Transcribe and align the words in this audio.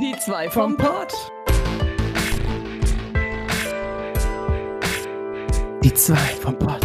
Die 0.00 0.16
zwei 0.16 0.48
vom 0.48 0.78
Pott. 0.78 1.12
Die 5.84 5.92
zwei 5.92 6.16
vom 6.16 6.58
Pott. 6.58 6.80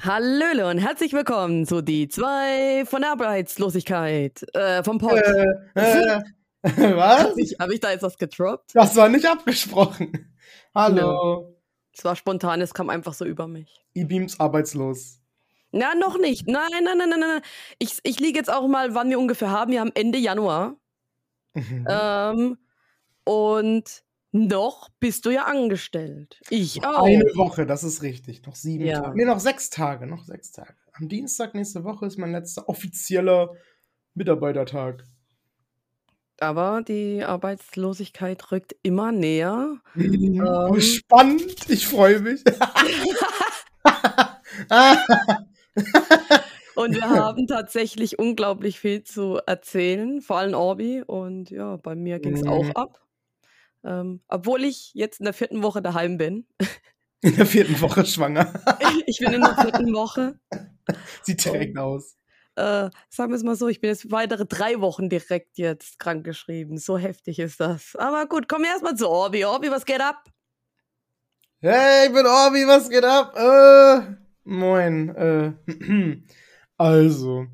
Hallöle 0.00 0.66
und 0.66 0.78
herzlich 0.78 1.12
willkommen 1.12 1.64
zu 1.64 1.80
die 1.80 2.08
zwei 2.08 2.84
von 2.84 3.02
der 3.02 3.12
Arbeitslosigkeit. 3.12 4.44
Äh, 4.52 4.82
vom 4.82 4.98
Pott. 4.98 5.20
Äh, 5.20 5.44
äh, 5.74 6.20
was? 6.96 7.20
Habe 7.20 7.40
ich, 7.40 7.56
hab 7.60 7.70
ich 7.70 7.78
da 7.78 7.92
jetzt 7.92 8.02
was 8.02 8.18
getroppt? 8.18 8.72
Das 8.74 8.96
war 8.96 9.08
nicht 9.08 9.26
abgesprochen. 9.26 10.34
Hallo. 10.74 11.57
Es 11.98 12.04
war 12.04 12.14
spontan, 12.14 12.60
es 12.60 12.74
kam 12.74 12.90
einfach 12.90 13.12
so 13.12 13.24
über 13.24 13.48
mich. 13.48 13.84
E-Beams 13.94 14.38
arbeitslos. 14.38 15.18
Na, 15.72 15.96
noch 15.96 16.16
nicht. 16.16 16.46
Nein, 16.46 16.68
nein, 16.70 16.84
nein, 16.84 17.08
nein, 17.08 17.18
nein. 17.18 17.42
Ich, 17.80 17.98
ich 18.04 18.20
liege 18.20 18.38
jetzt 18.38 18.52
auch 18.52 18.68
mal, 18.68 18.94
wann 18.94 19.10
wir 19.10 19.18
ungefähr 19.18 19.50
haben. 19.50 19.72
Wir 19.72 19.80
haben 19.80 19.90
Ende 19.94 20.16
Januar. 20.16 20.76
Mhm. 21.54 21.86
Ähm, 21.90 22.58
und 23.24 24.04
noch 24.30 24.90
bist 25.00 25.26
du 25.26 25.30
ja 25.30 25.46
angestellt. 25.46 26.40
Ich 26.50 26.84
auch. 26.84 27.02
Eine 27.02 27.24
Woche, 27.34 27.66
das 27.66 27.82
ist 27.82 28.02
richtig. 28.02 28.46
Noch 28.46 28.54
sieben 28.54 28.86
Ja. 28.86 29.00
Tage. 29.00 29.16
Nee, 29.16 29.24
noch 29.24 29.40
sechs 29.40 29.68
Tage. 29.68 30.06
Noch 30.06 30.22
sechs 30.22 30.52
Tage. 30.52 30.76
Am 30.92 31.08
Dienstag 31.08 31.54
nächste 31.54 31.82
Woche 31.82 32.06
ist 32.06 32.16
mein 32.16 32.30
letzter 32.30 32.68
offizieller 32.68 33.54
Mitarbeitertag. 34.14 35.04
Aber 36.40 36.82
die 36.86 37.22
Arbeitslosigkeit 37.24 38.52
rückt 38.52 38.76
immer 38.82 39.10
näher. 39.12 39.78
Mhm. 39.94 40.44
Ähm. 40.46 40.80
Spannend, 40.80 41.68
ich 41.68 41.86
freue 41.86 42.20
mich. 42.20 42.42
Und 46.74 46.94
wir 46.94 47.08
haben 47.10 47.46
tatsächlich 47.48 48.18
unglaublich 48.20 48.78
viel 48.78 49.02
zu 49.02 49.40
erzählen, 49.46 50.20
vor 50.20 50.38
allem 50.38 50.54
Orbi. 50.54 51.02
Und 51.04 51.50
ja, 51.50 51.76
bei 51.76 51.96
mir 51.96 52.20
ging 52.20 52.34
es 52.34 52.42
Mhm. 52.42 52.48
auch 52.48 52.70
ab. 52.76 53.00
Ähm, 53.84 54.20
obwohl 54.28 54.64
ich 54.64 54.92
jetzt 54.94 55.18
in 55.20 55.24
der 55.24 55.32
vierten 55.34 55.62
Woche 55.62 55.82
daheim 55.82 56.18
bin. 56.18 56.46
In 57.20 57.34
der 57.36 57.46
vierten 57.46 57.80
Woche 57.80 58.04
schwanger. 58.06 58.52
Ich 59.06 59.18
bin 59.18 59.32
in 59.32 59.40
der 59.40 59.56
vierten 59.56 59.92
Woche. 59.94 60.38
Sie 61.22 61.36
trägt 61.36 61.78
aus. 61.78 62.17
Äh, 62.58 62.90
sagen 63.08 63.30
wir 63.30 63.36
es 63.36 63.44
mal 63.44 63.54
so, 63.54 63.68
ich 63.68 63.80
bin 63.80 63.90
jetzt 63.90 64.10
weitere 64.10 64.44
drei 64.44 64.80
Wochen 64.80 65.08
direkt 65.08 65.58
jetzt 65.58 66.00
krankgeschrieben. 66.00 66.76
So 66.76 66.98
heftig 66.98 67.38
ist 67.38 67.60
das. 67.60 67.94
Aber 67.94 68.26
gut, 68.26 68.48
kommen 68.48 68.64
wir 68.64 68.72
erstmal 68.72 68.96
zu 68.96 69.08
Orbi. 69.08 69.44
Orbi, 69.44 69.70
was 69.70 69.84
geht 69.84 70.00
ab? 70.00 70.24
Hey, 71.60 72.08
ich 72.08 72.12
bin 72.12 72.26
Orbi, 72.26 72.66
was 72.66 72.90
geht 72.90 73.04
ab? 73.04 73.36
Äh, 73.36 74.16
moin. 74.42 75.14
Äh, 75.14 75.52
also. 76.76 77.46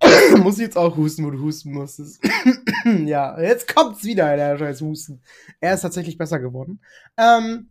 Muss 0.38 0.54
ich 0.54 0.64
jetzt 0.64 0.78
auch 0.78 0.96
husten, 0.96 1.26
wo 1.26 1.30
du 1.30 1.40
husten 1.40 1.72
musstest. 1.72 2.24
ja, 3.04 3.38
jetzt 3.40 3.74
kommt's 3.74 4.04
wieder, 4.04 4.36
der 4.36 4.56
scheiß 4.56 4.80
Husten. 4.80 5.22
Er 5.60 5.74
ist 5.74 5.82
tatsächlich 5.82 6.16
besser 6.16 6.40
geworden. 6.40 6.80
Ähm, 7.18 7.68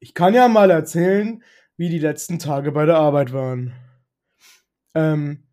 ich 0.00 0.14
kann 0.14 0.34
ja 0.34 0.48
mal 0.48 0.70
erzählen, 0.72 1.44
wie 1.76 1.88
die 1.88 2.00
letzten 2.00 2.40
Tage 2.40 2.72
bei 2.72 2.86
der 2.86 2.96
Arbeit 2.96 3.32
waren. 3.32 3.72
Ähm, 4.94 5.44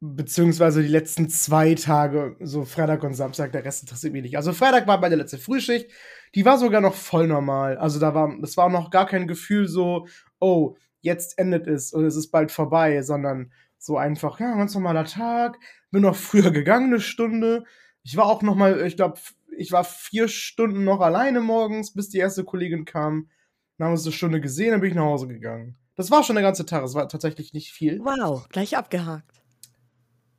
beziehungsweise 0.00 0.82
die 0.82 0.88
letzten 0.88 1.28
zwei 1.28 1.74
Tage, 1.74 2.36
so 2.40 2.64
Freitag 2.64 3.02
und 3.02 3.14
Samstag, 3.14 3.52
der 3.52 3.64
Rest 3.64 3.82
interessiert 3.82 4.12
mich 4.12 4.22
nicht. 4.22 4.36
Also 4.36 4.52
Freitag 4.52 4.86
war 4.86 5.00
bei 5.00 5.08
der 5.08 5.18
letzte 5.18 5.38
Frühschicht, 5.38 5.90
die 6.34 6.44
war 6.44 6.58
sogar 6.58 6.80
noch 6.80 6.94
voll 6.94 7.26
normal. 7.26 7.78
Also 7.78 7.98
da 7.98 8.14
war, 8.14 8.36
das 8.40 8.56
war 8.56 8.68
noch 8.68 8.90
gar 8.90 9.06
kein 9.06 9.26
Gefühl 9.26 9.66
so, 9.66 10.06
oh, 10.38 10.76
jetzt 11.00 11.38
endet 11.38 11.66
es 11.66 11.92
oder 11.94 12.06
es 12.06 12.16
ist 12.16 12.30
bald 12.30 12.52
vorbei, 12.52 13.02
sondern 13.02 13.52
so 13.78 13.96
einfach, 13.96 14.38
ja, 14.40 14.54
ganz 14.54 14.74
normaler 14.74 15.04
Tag, 15.04 15.58
bin 15.90 16.02
noch 16.02 16.16
früher 16.16 16.50
gegangen, 16.50 16.92
eine 16.92 17.00
Stunde. 17.00 17.64
Ich 18.02 18.16
war 18.16 18.26
auch 18.26 18.42
noch 18.42 18.54
mal, 18.54 18.86
ich 18.86 18.96
glaube, 18.96 19.18
ich 19.56 19.72
war 19.72 19.84
vier 19.84 20.28
Stunden 20.28 20.84
noch 20.84 21.00
alleine 21.00 21.40
morgens, 21.40 21.92
bis 21.92 22.08
die 22.08 22.18
erste 22.18 22.44
Kollegin 22.44 22.84
kam. 22.84 23.30
Dann 23.76 23.86
haben 23.86 23.92
wir 23.92 23.96
uns 23.96 24.06
eine 24.06 24.12
Stunde 24.12 24.40
gesehen, 24.40 24.72
dann 24.72 24.80
bin 24.80 24.90
ich 24.90 24.96
nach 24.96 25.04
Hause 25.04 25.28
gegangen. 25.28 25.76
Das 25.98 26.12
war 26.12 26.22
schon 26.22 26.36
der 26.36 26.44
ganze 26.44 26.64
Tag, 26.64 26.84
es 26.84 26.94
war 26.94 27.08
tatsächlich 27.08 27.52
nicht 27.52 27.72
viel. 27.72 27.98
Wow, 27.98 28.48
gleich 28.50 28.76
abgehakt. 28.76 29.42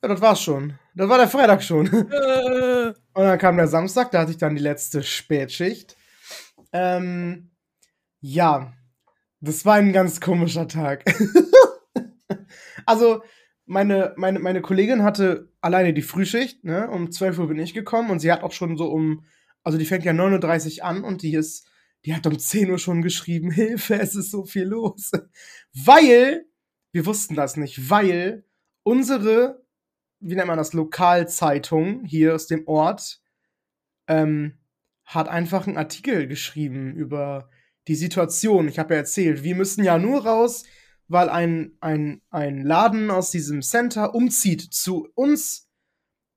Ja, 0.01 0.07
das 0.07 0.21
war's 0.21 0.41
schon. 0.41 0.79
Das 0.95 1.09
war 1.09 1.17
der 1.17 1.27
Freitag 1.27 1.61
schon. 1.61 1.85
Äh, 1.87 2.93
Und 3.13 3.23
dann 3.25 3.37
kam 3.37 3.57
der 3.57 3.67
Samstag, 3.67 4.09
da 4.11 4.21
hatte 4.21 4.31
ich 4.31 4.37
dann 4.37 4.55
die 4.55 4.61
letzte 4.61 5.03
Spätschicht. 5.03 5.97
Ähm, 6.71 7.51
ja, 8.21 8.71
das 9.41 9.65
war 9.65 9.75
ein 9.75 9.91
ganz 9.91 10.21
komischer 10.21 10.65
Tag. 10.69 11.03
also, 12.85 13.21
meine, 13.65 14.13
meine, 14.15 14.39
meine 14.39 14.61
Kollegin 14.61 15.03
hatte 15.03 15.51
alleine 15.59 15.93
die 15.93 16.01
Frühschicht, 16.01 16.63
ne? 16.63 16.89
Um 16.89 17.11
12 17.11 17.37
Uhr 17.37 17.47
bin 17.49 17.59
ich 17.59 17.73
gekommen 17.73 18.11
und 18.11 18.19
sie 18.19 18.31
hat 18.31 18.43
auch 18.43 18.53
schon 18.53 18.77
so 18.77 18.85
um, 18.89 19.25
also 19.63 19.77
die 19.77 19.85
fängt 19.85 20.05
ja 20.05 20.13
39 20.13 20.85
an 20.85 21.03
und 21.03 21.21
die 21.21 21.33
ist, 21.33 21.67
die 22.05 22.15
hat 22.15 22.25
um 22.27 22.37
10 22.37 22.69
Uhr 22.71 22.79
schon 22.79 23.01
geschrieben, 23.01 23.51
Hilfe, 23.51 23.99
es 23.99 24.15
ist 24.15 24.31
so 24.31 24.45
viel 24.45 24.65
los. 24.65 25.11
Weil, 25.73 26.45
wir 26.91 27.05
wussten 27.05 27.35
das 27.35 27.57
nicht, 27.57 27.89
weil 27.89 28.45
unsere, 28.83 29.63
wie 30.19 30.35
nennt 30.35 30.47
man 30.47 30.57
das, 30.57 30.73
Lokalzeitung 30.73 32.03
hier 32.05 32.35
aus 32.35 32.47
dem 32.47 32.67
Ort, 32.67 33.21
ähm, 34.07 34.57
hat 35.05 35.27
einfach 35.27 35.67
einen 35.67 35.77
Artikel 35.77 36.27
geschrieben 36.27 36.93
über 36.95 37.49
die 37.87 37.95
Situation. 37.95 38.67
Ich 38.67 38.77
habe 38.77 38.93
ja 38.93 38.99
erzählt, 38.99 39.43
wir 39.43 39.55
müssen 39.55 39.83
ja 39.83 39.97
nur 39.97 40.25
raus, 40.25 40.63
weil 41.07 41.29
ein, 41.29 41.75
ein, 41.81 42.21
ein 42.29 42.61
Laden 42.61 43.09
aus 43.09 43.31
diesem 43.31 43.63
Center 43.63 44.13
umzieht 44.13 44.61
zu 44.61 45.09
uns 45.15 45.67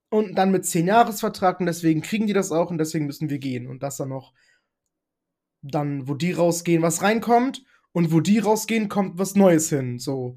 und 0.08 0.36
dann 0.36 0.50
mit 0.50 0.64
10 0.64 0.86
Jahresvertrag 0.86 1.60
und 1.60 1.66
deswegen 1.66 2.00
kriegen 2.00 2.26
die 2.26 2.32
das 2.32 2.52
auch 2.52 2.70
und 2.70 2.78
deswegen 2.78 3.06
müssen 3.06 3.28
wir 3.28 3.38
gehen. 3.38 3.66
Und 3.66 3.82
dass 3.82 3.98
dann 3.98 4.08
noch 4.08 4.32
dann, 5.62 6.08
wo 6.08 6.14
die 6.14 6.32
rausgehen, 6.32 6.82
was 6.82 7.02
reinkommt 7.02 7.64
und 7.92 8.12
wo 8.12 8.20
die 8.20 8.38
rausgehen, 8.38 8.88
kommt 8.88 9.18
was 9.18 9.34
Neues 9.36 9.68
hin. 9.68 9.98
So. 9.98 10.36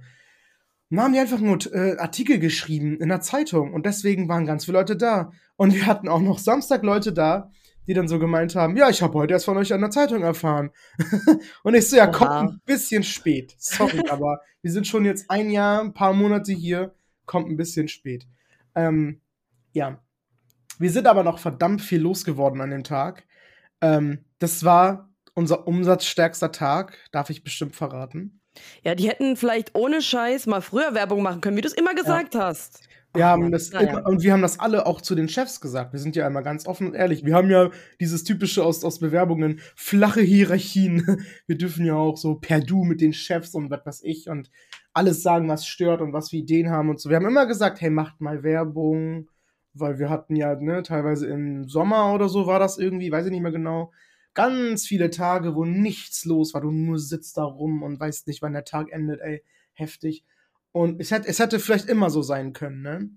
Und 0.89 0.97
dann 0.97 1.05
haben 1.05 1.13
die 1.13 1.19
einfach 1.19 1.39
nur 1.39 1.57
äh, 1.73 1.97
Artikel 1.97 2.39
geschrieben 2.39 2.97
in 2.99 3.09
der 3.09 3.21
Zeitung 3.21 3.73
und 3.73 3.85
deswegen 3.85 4.29
waren 4.29 4.45
ganz 4.45 4.65
viele 4.65 4.77
Leute 4.77 4.95
da. 4.95 5.31
Und 5.55 5.73
wir 5.73 5.87
hatten 5.87 6.07
auch 6.07 6.21
noch 6.21 6.37
Samstag 6.37 6.83
Leute 6.83 7.11
da, 7.11 7.51
die 7.87 7.93
dann 7.93 8.07
so 8.07 8.19
gemeint 8.19 8.55
haben, 8.55 8.77
ja, 8.77 8.89
ich 8.89 9.01
habe 9.01 9.13
heute 9.13 9.33
erst 9.33 9.45
von 9.45 9.57
euch 9.57 9.73
an 9.73 9.81
der 9.81 9.89
Zeitung 9.89 10.21
erfahren. 10.21 10.71
und 11.63 11.73
ich 11.73 11.89
so, 11.89 11.97
ja, 11.97 12.07
kommt 12.07 12.31
Oha. 12.31 12.41
ein 12.41 12.61
bisschen 12.65 13.03
spät. 13.03 13.55
Sorry, 13.57 14.01
aber 14.09 14.41
wir 14.61 14.71
sind 14.71 14.87
schon 14.87 15.05
jetzt 15.05 15.29
ein 15.29 15.49
Jahr, 15.49 15.81
ein 15.81 15.93
paar 15.93 16.13
Monate 16.13 16.51
hier, 16.51 16.95
kommt 17.25 17.49
ein 17.49 17.57
bisschen 17.57 17.87
spät. 17.87 18.27
Ähm, 18.75 19.21
ja. 19.73 19.99
Wir 20.77 20.91
sind 20.91 21.07
aber 21.07 21.23
noch 21.23 21.39
verdammt 21.39 21.81
viel 21.81 22.01
losgeworden 22.01 22.59
an 22.61 22.71
dem 22.71 22.83
Tag. 22.83 23.25
Ähm, 23.81 24.25
das 24.39 24.63
war 24.65 25.09
unser 25.35 25.68
umsatzstärkster 25.68 26.51
Tag, 26.51 26.97
darf 27.12 27.29
ich 27.29 27.44
bestimmt 27.44 27.75
verraten. 27.75 28.41
ja, 28.84 28.96
die 28.96 29.07
hätten 29.07 29.35
vielleicht 29.35 29.75
ohne 29.75 30.01
Scheiß 30.01 30.47
mal 30.47 30.62
früher 30.62 30.94
Werbung 30.94 31.22
machen 31.22 31.41
können, 31.41 31.57
wie 31.57 31.62
du 31.62 31.68
es 31.68 31.73
immer 31.73 31.94
gesagt 31.94 32.35
hast. 32.35 32.88
Wir 33.16 33.25
haben 33.25 33.51
das 33.51 33.69
immer, 33.69 34.06
und 34.06 34.23
wir 34.23 34.34
haben 34.34 34.41
das 34.41 34.59
alle 34.59 34.85
auch 34.85 35.01
zu 35.01 35.16
den 35.16 35.29
Chefs 35.29 35.62
gesagt. 35.62 35.94
Wir 35.94 36.00
sind 36.00 36.16
ja 36.16 36.28
einmal 36.28 36.44
ganz 36.44 36.68
offen 36.68 36.88
und 36.88 36.96
ehrlich. 36.96 37.25
Wir 37.25 37.34
haben 37.34 37.50
ja 37.50 37.69
dieses 38.00 38.23
typische 38.23 38.63
aus, 38.63 38.84
aus 38.84 39.00
Bewerbungen, 39.00 39.62
flache 39.75 40.22
Hierarchien. 40.22 41.25
Wir 41.47 41.57
dürfen 41.57 41.85
ja 41.85 41.96
auch 41.96 42.17
so 42.17 42.35
per 42.35 42.59
Du 42.59 42.84
mit 42.84 43.02
den 43.02 43.13
Chefs 43.13 43.56
und 43.56 43.69
was 43.69 43.85
weiß 43.85 44.02
ich 44.03 44.28
und 44.29 44.52
alles 44.94 45.23
sagen, 45.23 45.47
was 45.47 45.66
stört 45.66 46.02
und 46.02 46.13
was 46.13 46.31
wir 46.31 46.40
Ideen 46.40 46.69
haben 46.69 46.90
und 46.90 47.00
so. 47.00 47.09
Wir 47.09 47.17
haben 47.17 47.25
immer 47.25 47.46
gesagt, 47.46 47.81
hey, 47.81 47.90
macht 47.90 48.22
mal 48.22 48.44
Werbung, 48.44 49.29
weil 49.73 50.00
wir 50.00 50.09
hatten 50.09 50.35
ja, 50.35 50.56
ne, 50.56 50.84
teilweise 50.84 51.28
im 51.28 51.67
Sommer 51.67 52.13
oder 52.13 52.29
so 52.29 52.47
war 52.47 52.59
das 52.59 52.78
irgendwie, 52.78 53.12
weiß 53.12 53.25
ich 53.25 53.31
nicht 53.31 53.41
mehr 53.41 53.52
genau, 53.52 53.91
ganz 54.35 54.85
viele 54.85 55.09
Tage, 55.09 55.56
wo 55.56 55.66
nichts 55.66 56.25
los 56.25 56.53
war. 56.53 56.62
Du 56.62 56.72
nur 56.72 57.00
sitzt 57.00 57.38
da 57.38 57.44
rum 57.44 57.82
und 57.82 57.99
weißt 57.99 58.28
nicht, 58.28 58.41
wann 58.41 58.53
der 58.53 58.66
Tag 58.66 58.91
endet, 58.91 59.22
ey, 59.22 59.43
heftig. 59.73 60.23
Und 60.72 61.02
es 61.02 61.09
hätte, 61.09 61.28
es 61.28 61.40
hätte 61.40 61.59
vielleicht 61.59 61.90
immer 61.90 62.09
so 62.09 62.22
sein 62.22 62.53
können, 62.53 62.82
ne? 62.82 63.09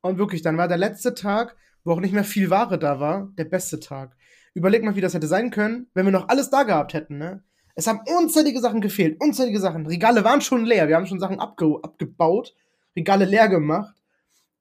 Und 0.00 0.16
wirklich, 0.16 0.42
dann 0.42 0.56
war 0.56 0.68
der 0.68 0.78
letzte 0.78 1.14
Tag, 1.14 1.56
wo 1.84 1.92
auch 1.92 2.00
nicht 2.00 2.14
mehr 2.14 2.24
viel 2.24 2.48
Ware 2.50 2.78
da 2.78 3.00
war, 3.00 3.30
der 3.36 3.44
beste 3.44 3.80
Tag. 3.80 4.16
Überleg 4.54 4.82
mal, 4.82 4.96
wie 4.96 5.00
das 5.00 5.12
hätte 5.14 5.26
sein 5.26 5.50
können, 5.50 5.88
wenn 5.92 6.06
wir 6.06 6.12
noch 6.12 6.28
alles 6.28 6.50
da 6.50 6.62
gehabt 6.62 6.94
hätten, 6.94 7.18
ne? 7.18 7.42
Es 7.74 7.86
haben 7.86 8.00
unzählige 8.18 8.60
Sachen 8.60 8.80
gefehlt, 8.80 9.20
unzählige 9.20 9.60
Sachen. 9.60 9.86
Regale 9.86 10.24
waren 10.24 10.40
schon 10.40 10.64
leer, 10.64 10.88
wir 10.88 10.96
haben 10.96 11.06
schon 11.06 11.20
Sachen 11.20 11.40
abge 11.40 11.78
abgebaut, 11.82 12.54
Regale 12.96 13.24
leer 13.24 13.48
gemacht. 13.48 13.96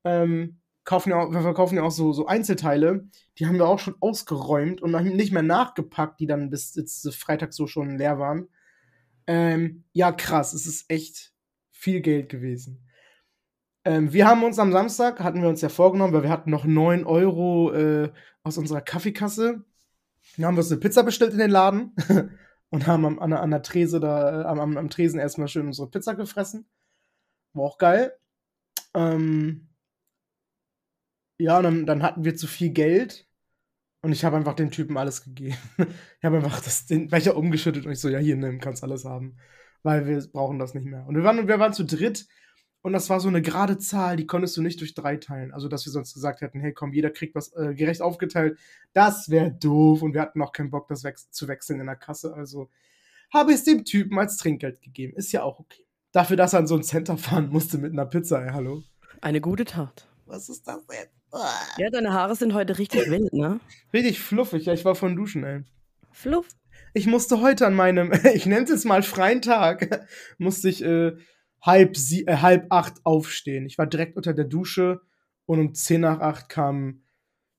Ähm, 0.03 0.58
kaufen 0.89 1.11
ja 1.11 1.17
auch, 1.17 1.31
wir 1.31 1.41
verkaufen 1.41 1.75
ja 1.75 1.83
auch 1.83 1.91
so, 1.91 2.13
so 2.13 2.25
Einzelteile, 2.25 3.07
die 3.37 3.45
haben 3.45 3.59
wir 3.59 3.67
auch 3.67 3.77
schon 3.77 3.95
ausgeräumt 3.99 4.81
und 4.81 4.91
nicht 5.03 5.31
mehr 5.31 5.43
nachgepackt, 5.43 6.19
die 6.19 6.25
dann 6.25 6.49
bis 6.49 6.73
jetzt 6.73 7.07
Freitag 7.15 7.53
so 7.53 7.67
schon 7.67 7.99
leer 7.99 8.17
waren. 8.17 8.47
Ähm, 9.27 9.83
ja, 9.93 10.11
krass, 10.11 10.53
es 10.53 10.65
ist 10.65 10.89
echt 10.89 11.31
viel 11.69 12.01
Geld 12.01 12.27
gewesen. 12.29 12.89
Ähm, 13.85 14.11
wir 14.13 14.27
haben 14.27 14.43
uns 14.43 14.57
am 14.57 14.71
Samstag, 14.71 15.19
hatten 15.19 15.43
wir 15.43 15.49
uns 15.49 15.61
ja 15.61 15.69
vorgenommen, 15.69 16.11
weil 16.11 16.23
wir 16.23 16.31
hatten 16.31 16.49
noch 16.49 16.65
9 16.65 17.05
Euro 17.05 17.71
äh, 17.71 18.11
aus 18.41 18.57
unserer 18.57 18.81
Kaffeekasse. 18.81 19.63
Dann 20.37 20.45
haben 20.45 20.55
wir 20.55 20.61
uns 20.61 20.71
eine 20.71 20.79
Pizza 20.79 21.03
bestellt 21.03 21.33
in 21.33 21.39
den 21.39 21.51
Laden. 21.51 21.93
und 22.71 22.87
haben 22.87 23.05
am, 23.05 23.19
an, 23.19 23.33
an 23.33 23.51
der 23.51 23.61
Trese 23.61 23.99
da, 23.99 24.41
äh, 24.41 24.45
am, 24.45 24.75
am 24.75 24.89
Tresen 24.89 25.19
erstmal 25.19 25.47
schön 25.49 25.67
unsere 25.67 25.89
Pizza 25.91 26.15
gefressen. 26.15 26.67
War 27.53 27.65
auch 27.65 27.77
geil. 27.77 28.13
Ähm, 28.95 29.68
ja, 31.39 31.57
und 31.57 31.63
dann, 31.63 31.85
dann 31.85 32.03
hatten 32.03 32.23
wir 32.25 32.35
zu 32.35 32.47
viel 32.47 32.69
Geld 32.69 33.27
und 34.01 34.11
ich 34.11 34.23
habe 34.23 34.37
einfach 34.37 34.53
dem 34.53 34.71
Typen 34.71 34.97
alles 34.97 35.23
gegeben. 35.23 35.57
ich 35.77 36.25
habe 36.25 36.37
einfach 36.37 36.61
das, 36.61 36.85
den 36.85 37.07
Becher 37.07 37.35
umgeschüttet 37.35 37.85
und 37.85 37.91
ich 37.91 37.99
so, 37.99 38.09
ja, 38.09 38.19
hier, 38.19 38.35
nimm, 38.35 38.59
kannst 38.59 38.83
alles 38.83 39.05
haben. 39.05 39.37
Weil 39.81 40.05
wir 40.05 40.21
brauchen 40.31 40.59
das 40.59 40.73
nicht 40.73 40.85
mehr. 40.85 41.05
Und 41.07 41.15
wir 41.15 41.23
waren, 41.23 41.47
wir 41.47 41.59
waren 41.59 41.73
zu 41.73 41.85
dritt 41.85 42.27
und 42.81 42.93
das 42.93 43.09
war 43.09 43.19
so 43.19 43.27
eine 43.27 43.41
gerade 43.41 43.77
Zahl, 43.77 44.15
die 44.15 44.25
konntest 44.25 44.55
du 44.57 44.61
nicht 44.61 44.79
durch 44.79 44.93
drei 44.93 45.17
teilen. 45.17 45.53
Also, 45.53 45.67
dass 45.67 45.85
wir 45.85 45.91
sonst 45.91 46.13
gesagt 46.13 46.41
hätten, 46.41 46.59
hey, 46.59 46.73
komm, 46.73 46.93
jeder 46.93 47.09
kriegt 47.09 47.35
was 47.35 47.53
äh, 47.53 47.73
gerecht 47.73 48.01
aufgeteilt. 48.01 48.57
Das 48.93 49.29
wäre 49.29 49.51
doof 49.51 50.01
und 50.01 50.13
wir 50.13 50.21
hatten 50.21 50.41
auch 50.41 50.53
keinen 50.53 50.71
Bock, 50.71 50.87
das 50.87 51.03
wech 51.03 51.15
zu 51.29 51.47
wechseln 51.47 51.79
in 51.79 51.87
der 51.87 51.95
Kasse. 51.97 52.33
Also 52.33 52.69
habe 53.33 53.51
ich 53.51 53.57
es 53.57 53.63
dem 53.63 53.85
Typen 53.85 54.17
als 54.17 54.37
Trinkgeld 54.37 54.81
gegeben. 54.81 55.13
Ist 55.15 55.31
ja 55.31 55.43
auch 55.43 55.59
okay. 55.59 55.85
Dafür, 56.11 56.37
dass 56.37 56.53
er 56.53 56.59
an 56.59 56.67
so 56.67 56.75
ein 56.75 56.83
Center 56.83 57.17
fahren 57.17 57.49
musste 57.49 57.77
mit 57.77 57.91
einer 57.91 58.05
Pizza, 58.05 58.43
ey, 58.43 58.51
hallo. 58.51 58.83
Eine 59.21 59.41
gute 59.41 59.65
Tat. 59.65 60.07
Was 60.25 60.49
ist 60.49 60.67
das 60.67 60.81
jetzt? 60.91 61.18
Ja, 61.77 61.89
deine 61.89 62.13
Haare 62.13 62.35
sind 62.35 62.53
heute 62.53 62.77
richtig 62.77 63.09
wild, 63.09 63.33
ne? 63.33 63.59
Richtig 63.93 64.19
fluffig. 64.19 64.65
Ja, 64.65 64.73
ich 64.73 64.85
war 64.85 64.95
von 64.95 65.15
Duschen, 65.15 65.43
ey. 65.43 65.63
Fluff. 66.11 66.47
Ich 66.93 67.05
musste 67.07 67.41
heute 67.41 67.67
an 67.67 67.75
meinem, 67.75 68.11
ich 68.33 68.45
nenne 68.45 68.63
es 68.63 68.69
jetzt 68.69 68.85
mal 68.85 69.03
freien 69.03 69.41
Tag, 69.41 70.07
musste 70.37 70.69
ich 70.69 70.83
äh, 70.83 71.13
halb, 71.61 71.97
sie 71.97 72.25
äh, 72.25 72.37
halb 72.37 72.67
acht 72.69 73.05
aufstehen. 73.05 73.65
Ich 73.65 73.77
war 73.77 73.87
direkt 73.87 74.17
unter 74.17 74.33
der 74.33 74.45
Dusche 74.45 75.01
und 75.45 75.59
um 75.59 75.73
zehn 75.73 76.01
nach 76.01 76.19
acht 76.19 76.49
kam 76.49 77.03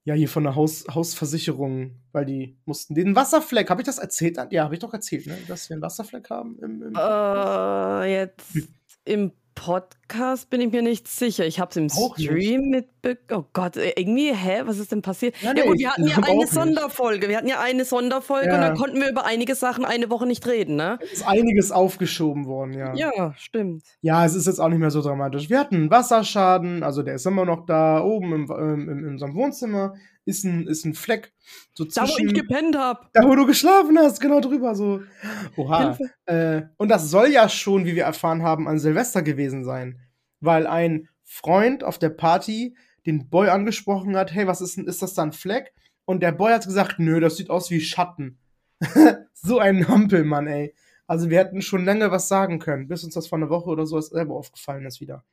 ja 0.04 0.14
hier 0.14 0.28
von 0.28 0.44
der 0.44 0.54
Haus 0.54 0.86
Hausversicherung, 0.92 2.00
weil 2.12 2.24
die 2.24 2.58
mussten 2.64 2.94
den 2.94 3.14
Wasserfleck, 3.14 3.70
habe 3.70 3.82
ich 3.82 3.86
das 3.86 3.98
erzählt? 3.98 4.38
Ja, 4.50 4.64
habe 4.64 4.74
ich 4.74 4.80
doch 4.80 4.92
erzählt, 4.92 5.26
ne? 5.26 5.36
dass 5.46 5.68
wir 5.68 5.74
einen 5.74 5.82
Wasserfleck 5.82 6.30
haben 6.30 6.58
im, 6.60 6.82
im 6.82 6.94
äh, 6.96 8.12
jetzt 8.12 8.58
im 9.04 9.32
Podcast 9.54 9.99
bin 10.48 10.60
ich 10.60 10.72
mir 10.72 10.82
nicht 10.82 11.08
sicher. 11.08 11.46
Ich 11.46 11.60
habe 11.60 11.70
es 11.70 11.76
im 11.76 11.86
Auch 11.90 12.16
Stream 12.16 12.70
mitbekommen. 12.70 13.44
Oh 13.44 13.48
Gott, 13.52 13.76
irgendwie, 13.76 14.34
hä? 14.34 14.62
Was 14.64 14.78
ist 14.78 14.92
denn 14.92 15.02
passiert? 15.02 15.34
Ja, 15.40 15.48
Ja, 15.48 15.54
nee, 15.54 15.62
gut, 15.68 15.78
wir 15.78 15.90
hatten 15.90 16.06
ja 16.06 16.16
eine. 16.16 16.46
Sonderfolge. 16.46 17.28
Wir 17.28 17.36
hatten 17.36 17.48
ja 17.48 17.60
eine 17.60 17.84
Sonderfolge 17.84 18.48
und 18.48 18.54
Ja. 18.60 18.68
dann 18.68 18.76
konnten 18.76 19.00
wir 19.00 19.08
über 19.10 19.24
einige 19.24 19.54
Sachen 19.54 19.84
eine 19.84 20.10
Woche 20.10 20.26
nicht 20.26 20.46
reden, 20.46 20.76
ne? 20.76 20.98
Es 21.02 21.12
ist 21.12 21.26
einiges 21.28 21.70
aufgeschoben 21.72 22.46
worden, 22.46 22.74
ja. 22.74 22.94
Ja, 22.94 23.34
stimmt. 23.36 23.84
Ja, 24.02 24.24
es 24.24 24.34
ist 24.34 24.46
jetzt 24.46 24.60
auch 24.60 24.68
nicht 24.68 24.78
mehr 24.80 24.90
so 24.90 25.00
dramatisch. 25.02 25.48
Wir 25.48 25.58
hatten 25.60 25.76
einen 25.76 25.90
Wasserschaden, 25.90 26.82
also 26.82 27.02
der 27.02 27.14
ist 27.14 27.26
immer 27.26 27.44
noch 27.44 27.64
da, 27.66 28.02
oben 28.02 28.32
im, 28.32 28.50
ähm, 28.50 28.88
in 28.88 29.06
unserem 29.06 29.34
Wohnzimmer 29.34 29.94
ist 30.26 30.44
ein, 30.44 30.66
ist 30.66 30.84
ein 30.84 30.94
Fleck, 30.94 31.32
so 31.72 31.84
Da, 31.84 32.02
wo 32.02 32.06
ich 32.06 32.14
zwischen, 32.16 32.34
gepennt 32.34 32.76
habe. 32.76 33.00
da 33.14 33.24
wo 33.26 33.34
du 33.34 33.46
geschlafen 33.46 33.98
hast, 33.98 34.20
genau 34.20 34.40
drüber, 34.40 34.74
so. 34.74 35.00
Oha. 35.56 35.96
Äh, 36.26 36.62
und 36.76 36.88
das 36.90 37.10
soll 37.10 37.28
ja 37.30 37.48
schon, 37.48 37.84
wie 37.86 37.96
wir 37.96 38.04
erfahren 38.04 38.42
haben, 38.42 38.68
an 38.68 38.78
Silvester 38.78 39.22
gewesen 39.22 39.64
sein. 39.64 39.99
Weil 40.40 40.66
ein 40.66 41.08
Freund 41.24 41.84
auf 41.84 41.98
der 41.98 42.10
Party 42.10 42.76
den 43.06 43.28
Boy 43.28 43.48
angesprochen 43.48 44.16
hat, 44.16 44.32
hey, 44.32 44.46
was 44.46 44.60
ist 44.60 44.76
denn, 44.76 44.86
ist 44.86 45.02
das 45.02 45.14
da 45.14 45.22
ein 45.22 45.32
Fleck? 45.32 45.72
Und 46.04 46.22
der 46.22 46.32
Boy 46.32 46.52
hat 46.52 46.64
gesagt, 46.64 46.98
nö, 46.98 47.20
das 47.20 47.36
sieht 47.36 47.50
aus 47.50 47.70
wie 47.70 47.80
Schatten. 47.80 48.38
so 49.34 49.58
ein 49.58 49.86
Hampelmann, 49.88 50.46
ey. 50.46 50.74
Also 51.06 51.28
wir 51.30 51.38
hätten 51.38 51.62
schon 51.62 51.84
lange 51.84 52.10
was 52.10 52.28
sagen 52.28 52.58
können, 52.58 52.88
bis 52.88 53.04
uns 53.04 53.14
das 53.14 53.26
vor 53.26 53.38
einer 53.38 53.50
Woche 53.50 53.68
oder 53.68 53.86
so 53.86 54.00
selber 54.00 54.34
aufgefallen 54.34 54.86
ist 54.86 55.00
wieder. 55.00 55.24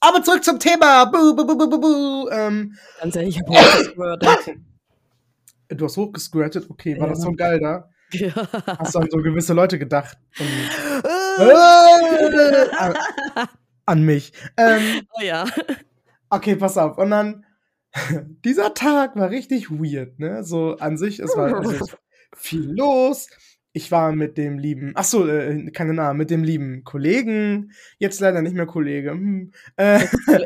Aber 0.00 0.22
zurück 0.22 0.44
zum 0.44 0.58
Thema. 0.60 1.06
Buh, 1.06 1.34
buh, 1.34 1.46
buh, 1.46 1.56
buh, 1.56 1.70
buh, 1.70 1.80
buh. 1.80 2.28
Ähm, 2.30 2.76
Ganz 3.00 3.16
ehrlich, 3.16 3.36
ich 3.36 3.42
heute 3.48 3.94
gehört. 3.94 4.24
du 5.68 5.84
hast 5.84 5.96
hochgesquirtet, 5.96 6.70
okay, 6.70 7.00
war 7.00 7.08
das 7.08 7.18
Ja. 7.18 7.24
so 7.24 7.32
geil 7.32 7.60
da? 7.60 7.88
Ja. 8.12 8.30
Hast 8.78 8.94
du 8.94 8.98
an 9.00 9.08
so 9.10 9.18
gewisse 9.18 9.52
Leute 9.52 9.78
gedacht? 9.78 10.18
Und, 10.38 10.46
äh, 11.48 12.66
an, 13.86 14.02
mich. 14.02 14.32
Ähm, 14.56 14.80
Oh 15.18 15.22
ja. 15.22 15.44
okay, 16.30 16.56
pass 16.56 16.76
auf. 16.78 16.98
Und 16.98 17.10
dann, 17.10 17.44
dieser 18.44 18.74
Tag 18.74 19.16
war 19.16 19.30
richtig 19.30 19.70
weird, 19.70 20.18
ne? 20.18 20.44
So 20.44 20.76
an 20.78 20.96
sich, 20.98 21.18
es 21.20 21.36
war 21.36 21.54
also, 21.56 21.86
viel 22.36 22.72
los. 22.76 23.28
Ich 23.72 23.90
war 23.92 24.12
mit 24.12 24.38
dem 24.38 24.58
lieben, 24.58 24.92
ach 24.94 25.04
so, 25.04 25.28
äh, 25.28 25.70
keine 25.70 25.92
Namen, 25.92 26.16
mit 26.18 26.30
dem 26.30 26.42
lieben 26.42 26.82
Kollegen, 26.82 27.72
jetzt 27.98 28.20
leider 28.20 28.40
nicht 28.40 28.54
mehr 28.56 28.64
Kollege. 28.64 29.10
Hm, 29.10 29.52
äh, 29.76 30.00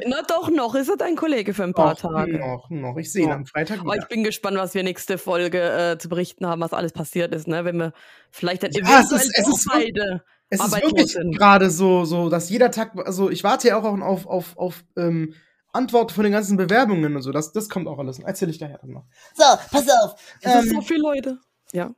Na 0.08 0.22
doch, 0.26 0.50
noch 0.50 0.74
ist 0.74 0.88
er 0.88 0.96
dein 0.96 1.14
Kollege 1.14 1.54
für 1.54 1.62
ein 1.62 1.72
paar 1.72 1.90
noch, 1.92 2.00
Tage. 2.00 2.38
noch, 2.40 2.68
noch. 2.70 2.96
Ich 2.96 3.12
sehe 3.12 3.26
ihn 3.26 3.30
am 3.30 3.46
Freitag 3.46 3.78
Aber 3.82 3.92
wieder. 3.92 4.02
ich 4.02 4.08
bin 4.08 4.24
gespannt, 4.24 4.56
was 4.58 4.74
wir 4.74 4.82
nächste 4.82 5.16
Folge 5.16 5.60
äh, 5.60 5.96
zu 5.96 6.08
berichten 6.08 6.44
haben, 6.44 6.60
was 6.60 6.72
alles 6.72 6.92
passiert 6.92 7.32
ist, 7.32 7.46
ne? 7.46 7.64
Wenn 7.64 7.76
wir 7.76 7.92
vielleicht 8.32 8.64
dann 8.64 8.72
Ja, 8.72 8.80
es 8.80 9.12
eventuell 9.12 9.20
ist- 9.20 9.38
es 9.38 9.48
ist 9.48 9.68
beide. 9.70 10.24
Es 10.50 10.60
ist 10.60 10.72
wirklich 10.82 11.16
gerade 11.36 11.70
so, 11.70 12.04
so, 12.04 12.28
dass 12.28 12.50
jeder 12.50 12.70
Tag, 12.70 12.92
also 13.06 13.30
ich 13.30 13.44
warte 13.44 13.68
ja 13.68 13.78
auch 13.78 13.84
auf, 13.84 14.26
auf, 14.26 14.58
auf 14.58 14.84
ähm, 14.96 15.34
Antworten 15.72 16.12
von 16.12 16.24
den 16.24 16.32
ganzen 16.32 16.56
Bewerbungen 16.56 17.14
und 17.14 17.22
so. 17.22 17.30
Das, 17.30 17.52
das 17.52 17.68
kommt 17.68 17.86
auch 17.86 17.98
alles. 17.98 18.18
Erzähle 18.18 18.50
ich 18.50 18.58
daher 18.58 18.78
dann 18.78 18.90
noch. 18.90 19.04
So, 19.34 19.44
pass 19.70 19.88
auf. 19.88 20.14
Es 20.40 20.52
sind 20.52 20.64
Ähm, 20.64 20.74
so 20.74 20.80
viele 20.80 21.00
Leute. 21.00 21.38
Ja. 21.72 21.94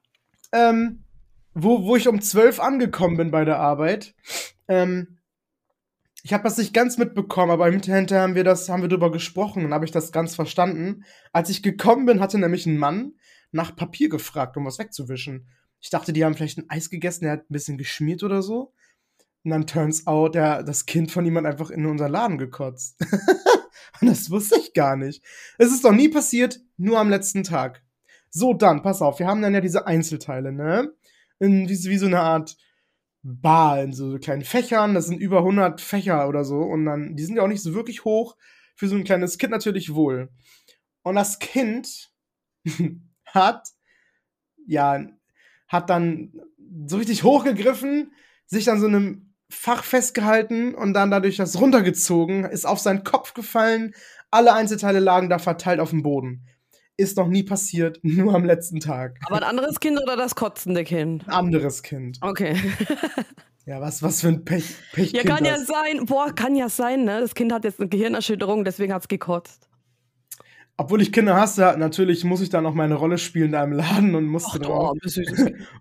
ähm, 0.52 1.04
wo, 1.54 1.84
wo 1.84 1.96
ich 1.96 2.08
um 2.08 2.20
12 2.20 2.60
angekommen 2.60 3.16
bin 3.16 3.30
bei 3.30 3.44
der 3.44 3.58
Arbeit. 3.58 4.14
Ähm, 4.68 5.18
ich 6.22 6.32
habe 6.32 6.44
das 6.44 6.56
nicht 6.56 6.72
ganz 6.72 6.98
mitbekommen, 6.98 7.50
aber 7.50 7.68
hinterher 7.70 8.22
haben 8.22 8.34
wir 8.34 8.44
das, 8.44 8.68
haben 8.68 8.82
wir 8.82 8.88
drüber 8.88 9.10
gesprochen 9.10 9.64
und 9.64 9.74
habe 9.74 9.84
ich 9.84 9.90
das 9.90 10.12
ganz 10.12 10.34
verstanden. 10.34 11.04
Als 11.32 11.50
ich 11.50 11.62
gekommen 11.62 12.06
bin, 12.06 12.20
hatte 12.20 12.38
nämlich 12.38 12.66
ein 12.66 12.78
Mann 12.78 13.14
nach 13.50 13.74
Papier 13.74 14.08
gefragt, 14.08 14.56
um 14.56 14.64
was 14.64 14.78
wegzuwischen. 14.78 15.48
Ich 15.82 15.90
dachte, 15.90 16.12
die 16.12 16.24
haben 16.24 16.34
vielleicht 16.34 16.58
ein 16.58 16.70
Eis 16.70 16.88
gegessen, 16.88 17.24
der 17.24 17.32
hat 17.32 17.50
ein 17.50 17.52
bisschen 17.52 17.76
geschmiert 17.76 18.22
oder 18.22 18.40
so. 18.40 18.72
Und 19.44 19.50
dann 19.50 19.66
turns 19.66 20.06
out, 20.06 20.36
der, 20.36 20.62
das 20.62 20.86
Kind 20.86 21.10
von 21.10 21.36
hat 21.36 21.44
einfach 21.44 21.70
in 21.70 21.84
unser 21.86 22.08
Laden 22.08 22.38
gekotzt. 22.38 22.96
und 24.00 24.08
das 24.08 24.30
wusste 24.30 24.58
ich 24.60 24.72
gar 24.72 24.96
nicht. 24.96 25.24
Es 25.58 25.72
ist 25.72 25.84
doch 25.84 25.92
nie 25.92 26.08
passiert, 26.08 26.60
nur 26.76 27.00
am 27.00 27.10
letzten 27.10 27.42
Tag. 27.42 27.82
So, 28.30 28.54
dann, 28.54 28.82
pass 28.82 29.02
auf, 29.02 29.18
wir 29.18 29.26
haben 29.26 29.42
dann 29.42 29.54
ja 29.54 29.60
diese 29.60 29.86
Einzelteile, 29.86 30.52
ne? 30.52 30.92
In, 31.40 31.68
wie, 31.68 31.74
wie 31.90 31.98
so 31.98 32.06
eine 32.06 32.20
Art 32.20 32.56
Bar 33.24 33.82
in 33.82 33.92
so 33.92 34.16
kleinen 34.18 34.44
Fächern. 34.44 34.94
Das 34.94 35.06
sind 35.06 35.20
über 35.20 35.38
100 35.38 35.80
Fächer 35.80 36.28
oder 36.28 36.44
so. 36.44 36.60
Und 36.60 36.84
dann, 36.86 37.16
die 37.16 37.24
sind 37.24 37.36
ja 37.36 37.42
auch 37.42 37.48
nicht 37.48 37.62
so 37.62 37.74
wirklich 37.74 38.04
hoch. 38.04 38.36
Für 38.76 38.88
so 38.88 38.94
ein 38.94 39.04
kleines 39.04 39.38
Kind 39.38 39.50
natürlich 39.50 39.94
wohl. 39.94 40.30
Und 41.02 41.16
das 41.16 41.40
Kind 41.40 42.12
hat, 43.26 43.68
ja, 44.66 45.04
hat 45.72 45.90
dann 45.90 46.32
so 46.86 46.98
richtig 46.98 47.24
hochgegriffen, 47.24 48.12
sich 48.46 48.70
an 48.70 48.80
so 48.80 48.86
einem 48.86 49.32
Fach 49.50 49.84
festgehalten 49.84 50.74
und 50.74 50.94
dann 50.94 51.10
dadurch 51.10 51.36
das 51.36 51.60
runtergezogen, 51.60 52.44
ist 52.44 52.66
auf 52.66 52.78
seinen 52.78 53.04
Kopf 53.04 53.34
gefallen. 53.34 53.94
Alle 54.30 54.54
Einzelteile 54.54 54.98
lagen 54.98 55.28
da 55.28 55.38
verteilt 55.38 55.80
auf 55.80 55.90
dem 55.90 56.02
Boden. 56.02 56.46
Ist 56.96 57.16
noch 57.16 57.28
nie 57.28 57.42
passiert, 57.42 57.98
nur 58.02 58.34
am 58.34 58.44
letzten 58.44 58.80
Tag. 58.80 59.18
Aber 59.26 59.36
ein 59.36 59.42
anderes 59.42 59.80
Kind 59.80 60.00
oder 60.00 60.16
das 60.16 60.34
kotzende 60.34 60.84
Kind? 60.84 61.26
Ein 61.26 61.34
anderes 61.34 61.82
Kind. 61.82 62.18
Okay. 62.20 62.56
Ja, 63.64 63.80
was, 63.80 64.02
was 64.02 64.22
für 64.22 64.26
ein 64.26 64.44
Pech, 64.44 64.74
Pech 64.92 65.12
Ja, 65.12 65.22
kann 65.22 65.44
ja 65.44 65.56
sein. 65.56 66.06
Boah, 66.06 66.34
kann 66.34 66.56
ja 66.56 66.68
sein, 66.68 67.04
ne? 67.04 67.20
Das 67.20 67.36
Kind 67.36 67.52
hat 67.52 67.62
jetzt 67.62 67.78
eine 67.78 67.88
Gehirnerschütterung, 67.88 68.64
deswegen 68.64 68.92
hat's 68.92 69.06
gekotzt. 69.06 69.68
Obwohl 70.78 71.02
ich 71.02 71.12
Kinder 71.12 71.36
hasse, 71.36 71.74
natürlich 71.78 72.24
muss 72.24 72.40
ich 72.40 72.48
dann 72.48 72.64
auch 72.66 72.74
meine 72.74 72.94
Rolle 72.94 73.18
spielen 73.18 73.52
da 73.52 73.62
im 73.62 73.72
Laden 73.72 74.14
und 74.14 74.26
musste, 74.26 74.52
Ach, 74.54 74.58
dann, 74.58 74.72
auch, 74.72 74.94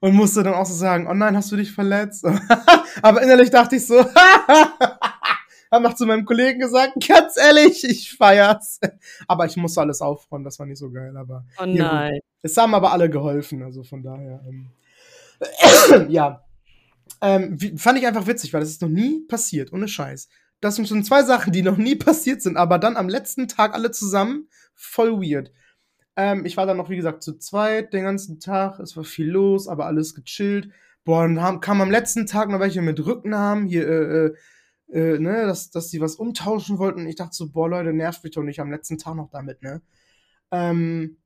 und 0.02 0.14
musste 0.14 0.44
dann 0.44 0.54
auch 0.54 0.66
so 0.66 0.74
sagen, 0.74 1.08
oh 1.10 1.14
nein, 1.14 1.36
hast 1.36 1.52
du 1.52 1.56
dich 1.56 1.72
verletzt? 1.72 2.26
Aber 3.02 3.22
innerlich 3.22 3.50
dachte 3.50 3.78
ich 3.78 3.88
so, 3.88 4.06
hab 5.72 5.82
noch 5.82 5.94
zu 5.94 6.06
meinem 6.06 6.26
Kollegen 6.26 6.60
gesagt, 6.60 6.94
ganz 7.08 7.38
ehrlich, 7.38 7.84
ich 7.86 8.12
feier's. 8.12 8.80
Aber 9.28 9.46
ich 9.46 9.56
musste 9.56 9.82
alles 9.82 10.02
aufräumen, 10.02 10.44
das 10.44 10.60
war 10.60 10.66
nicht 10.66 10.78
so 10.78 10.92
geil, 10.92 11.16
aber 11.16 11.46
Oh 11.58 11.66
nein. 11.66 12.20
es 12.42 12.58
haben 12.58 12.76
aber 12.76 12.92
alle 12.92 13.10
geholfen, 13.10 13.64
also 13.64 13.84
von 13.84 14.04
daher. 14.04 14.42
Ähm, 14.46 14.72
ja. 16.10 16.44
Ähm, 17.22 17.58
fand 17.78 18.00
ich 18.00 18.08
einfach 18.08 18.28
witzig, 18.28 18.54
weil 18.54 18.62
das 18.62 18.70
ist 18.70 18.82
noch 18.82 18.90
nie 18.90 19.22
passiert, 19.28 19.72
ohne 19.72 19.88
Scheiß. 19.88 20.28
Das 20.62 20.76
sind 20.76 20.88
schon 20.88 21.04
zwei 21.04 21.24
Sachen, 21.24 21.52
die 21.52 21.64
noch 21.64 21.78
nie 21.78 21.96
passiert 21.96 22.42
sind, 22.42 22.56
aber 22.58 22.80
dann 22.80 22.96
am 22.96 23.10
letzten 23.10 23.48
Tag 23.48 23.74
alle 23.74 23.92
zusammen, 23.92 24.48
voll 24.76 25.22
weird. 25.22 25.52
Ähm, 26.16 26.46
ich 26.46 26.58
war 26.58 26.66
dann 26.66 26.78
noch, 26.78 26.90
wie 26.90 26.96
gesagt, 26.96 27.24
zu 27.24 27.38
zweit 27.38 27.94
den 27.94 28.04
ganzen 28.04 28.40
Tag, 28.40 28.80
es 28.80 28.96
war 28.96 29.04
viel 29.04 29.30
los, 29.30 29.68
aber 29.68 29.86
alles 29.88 30.14
gechillt. 30.14 30.70
Boah, 31.04 31.24
dann 31.24 31.42
haben, 31.42 31.60
kam 31.62 31.82
am 31.82 31.92
letzten 31.92 32.28
Tag 32.28 32.50
noch 32.50 32.60
welche 32.60 32.82
mit 32.82 33.04
Rücknamen, 33.06 33.68
hier, 33.68 33.88
äh, 33.88 34.26
äh, 34.28 34.34
äh, 35.16 35.20
ne, 35.20 35.46
dass, 35.46 35.72
dass 35.72 35.90
die 35.90 36.02
was 36.02 36.16
umtauschen 36.16 36.78
wollten. 36.78 37.08
Ich 37.08 37.16
dachte 37.16 37.36
so, 37.36 37.50
boah, 37.50 37.70
Leute, 37.70 37.94
nervt 37.94 38.24
mich 38.24 38.34
doch 38.34 38.44
nicht 38.44 38.60
am 38.60 38.72
letzten 38.72 38.98
Tag 38.98 39.16
noch 39.16 39.30
damit, 39.32 39.62
ne? 39.64 39.82
Ähm, 40.52 41.18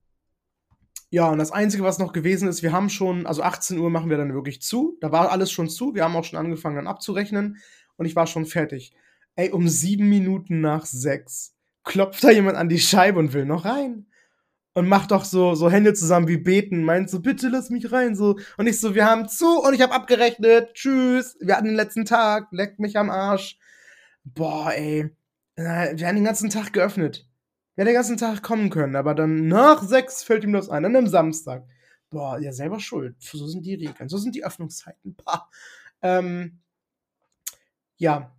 ja, 1.10 1.30
und 1.30 1.38
das 1.38 1.51
Einzige, 1.51 1.84
was 1.84 2.00
noch 2.00 2.13
gewesen 2.13 2.48
ist, 2.48 2.63
wir 2.63 2.72
haben 2.72 2.89
schon, 2.89 3.25
also 3.25 3.42
18 3.42 3.77
Uhr 3.80 3.89
machen 3.89 4.10
wir 4.10 4.18
dann 4.18 4.34
wirklich 4.34 4.62
zu. 4.62 4.98
Da 5.01 5.12
war 5.12 5.32
alles 5.32 5.51
schon 5.51 5.70
zu. 5.70 5.96
Wir 5.96 6.04
haben 6.04 6.15
auch 6.15 6.24
schon 6.24 6.39
angefangen 6.39 6.75
dann 6.75 6.88
abzurechnen. 6.88 7.58
Und 7.96 8.06
ich 8.06 8.15
war 8.15 8.27
schon 8.27 8.46
fertig. 8.46 8.94
Ey, 9.36 9.51
um 9.51 9.68
sieben 9.68 10.10
Minuten 10.10 10.62
nach 10.62 10.86
sechs 10.86 11.56
klopft 11.84 12.24
da 12.24 12.32
jemand 12.32 12.58
an 12.58 12.70
die 12.70 12.80
Scheibe 12.80 13.20
und 13.20 13.34
will 13.34 13.46
noch 13.46 13.65
rein. 13.65 14.08
und 14.75 14.88
macht 14.89 15.12
doch 15.12 15.24
so, 15.24 15.56
so 15.56 15.70
Hände 15.72 15.94
zusammen 15.94 16.27
wie 16.27 16.38
beten, 16.38 16.84
meint 16.84 17.10
so, 17.10 17.22
bitte 17.22 17.48
lass 17.48 17.70
mich 17.70 17.92
rein, 17.92 18.15
so. 18.15 18.38
Und 18.58 18.68
ich 18.68 18.80
so, 18.80 18.94
wir 18.94 19.06
haben 19.06 19.27
zu 19.30 19.62
und 19.62 19.74
ich 19.74 19.82
habe 19.82 19.94
abgerechnet, 19.94 20.74
tschüss, 20.74 21.38
wir 21.39 21.56
hatten 21.56 21.68
den 21.68 21.75
letzten 21.75 22.06
Tag, 22.06 22.50
leckt 22.51 22.80
mich 22.80 22.98
am 22.98 23.10
Arsch. 23.10 23.58
Boah, 24.25 24.74
ey, 24.74 25.10
wir 25.56 26.08
haben 26.08 26.15
den 26.15 26.25
ganzen 26.25 26.50
Tag 26.50 26.74
geöffnet. 26.74 27.25
Wir 27.75 27.84
hätten 27.84 27.94
den 27.94 27.96
ganzen 27.96 28.18
Tag 28.18 28.44
kommen 28.44 28.70
können, 28.70 28.98
aber 28.98 29.15
dann 29.15 29.48
nach 29.48 29.82
sechs 29.82 30.24
fällt 30.24 30.44
ihm 30.44 30.54
das 30.54 30.70
ein, 30.70 30.84
an 30.86 30.96
einem 30.96 31.08
Samstag. 31.08 31.65
Boah, 32.10 32.38
ja, 32.39 32.51
selber 32.51 32.80
schuld. 32.82 33.15
So 33.20 33.48
sind 33.48 33.65
die 33.65 33.75
Regeln, 33.75 34.10
so 34.10 34.18
sind 34.18 34.36
die 34.36 34.44
Öffnungszeiten. 34.44 35.15
Bah. 35.24 35.50
Ähm, 36.01 36.60
ja, 37.98 38.35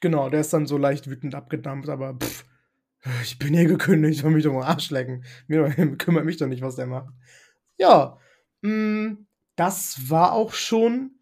genau, 0.00 0.28
der 0.30 0.40
ist 0.40 0.52
dann 0.52 0.66
so 0.66 0.76
leicht 0.76 1.08
wütend 1.08 1.34
abgedampft, 1.34 1.88
aber 1.88 2.14
pff, 2.14 2.44
ich 3.22 3.38
bin 3.38 3.54
hier 3.54 3.66
gekündigt, 3.66 4.20
soll 4.20 4.30
mich 4.30 4.44
doch 4.44 4.52
mal 4.52 4.66
Arsch 4.66 4.90
lecken. 4.90 5.24
Mir 5.46 5.70
kümmert 5.98 6.24
mich 6.24 6.36
doch 6.36 6.46
nicht, 6.46 6.62
was 6.62 6.76
der 6.76 6.86
macht. 6.86 7.12
Ja, 7.76 8.18
mh, 8.62 8.70
mm, 8.70 9.26
das 9.56 10.08
war 10.08 10.32
auch 10.32 10.52
schon 10.52 11.18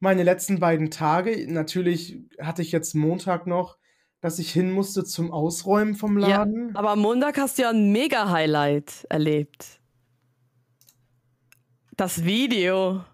meine 0.00 0.22
letzten 0.22 0.58
beiden 0.58 0.90
Tage. 0.90 1.46
Natürlich 1.48 2.18
hatte 2.40 2.62
ich 2.62 2.72
jetzt 2.72 2.94
Montag 2.94 3.46
noch, 3.46 3.78
dass 4.20 4.38
ich 4.38 4.50
hin 4.52 4.72
musste 4.72 5.04
zum 5.04 5.30
Ausräumen 5.30 5.94
vom 5.94 6.16
Laden. 6.16 6.70
Ja, 6.70 6.78
aber 6.78 6.90
am 6.90 7.00
Montag 7.00 7.38
hast 7.38 7.58
du 7.58 7.62
ja 7.62 7.70
ein 7.70 7.92
Mega-Highlight 7.92 9.06
erlebt. 9.08 9.80
Das 11.96 12.24
Video. 12.24 13.04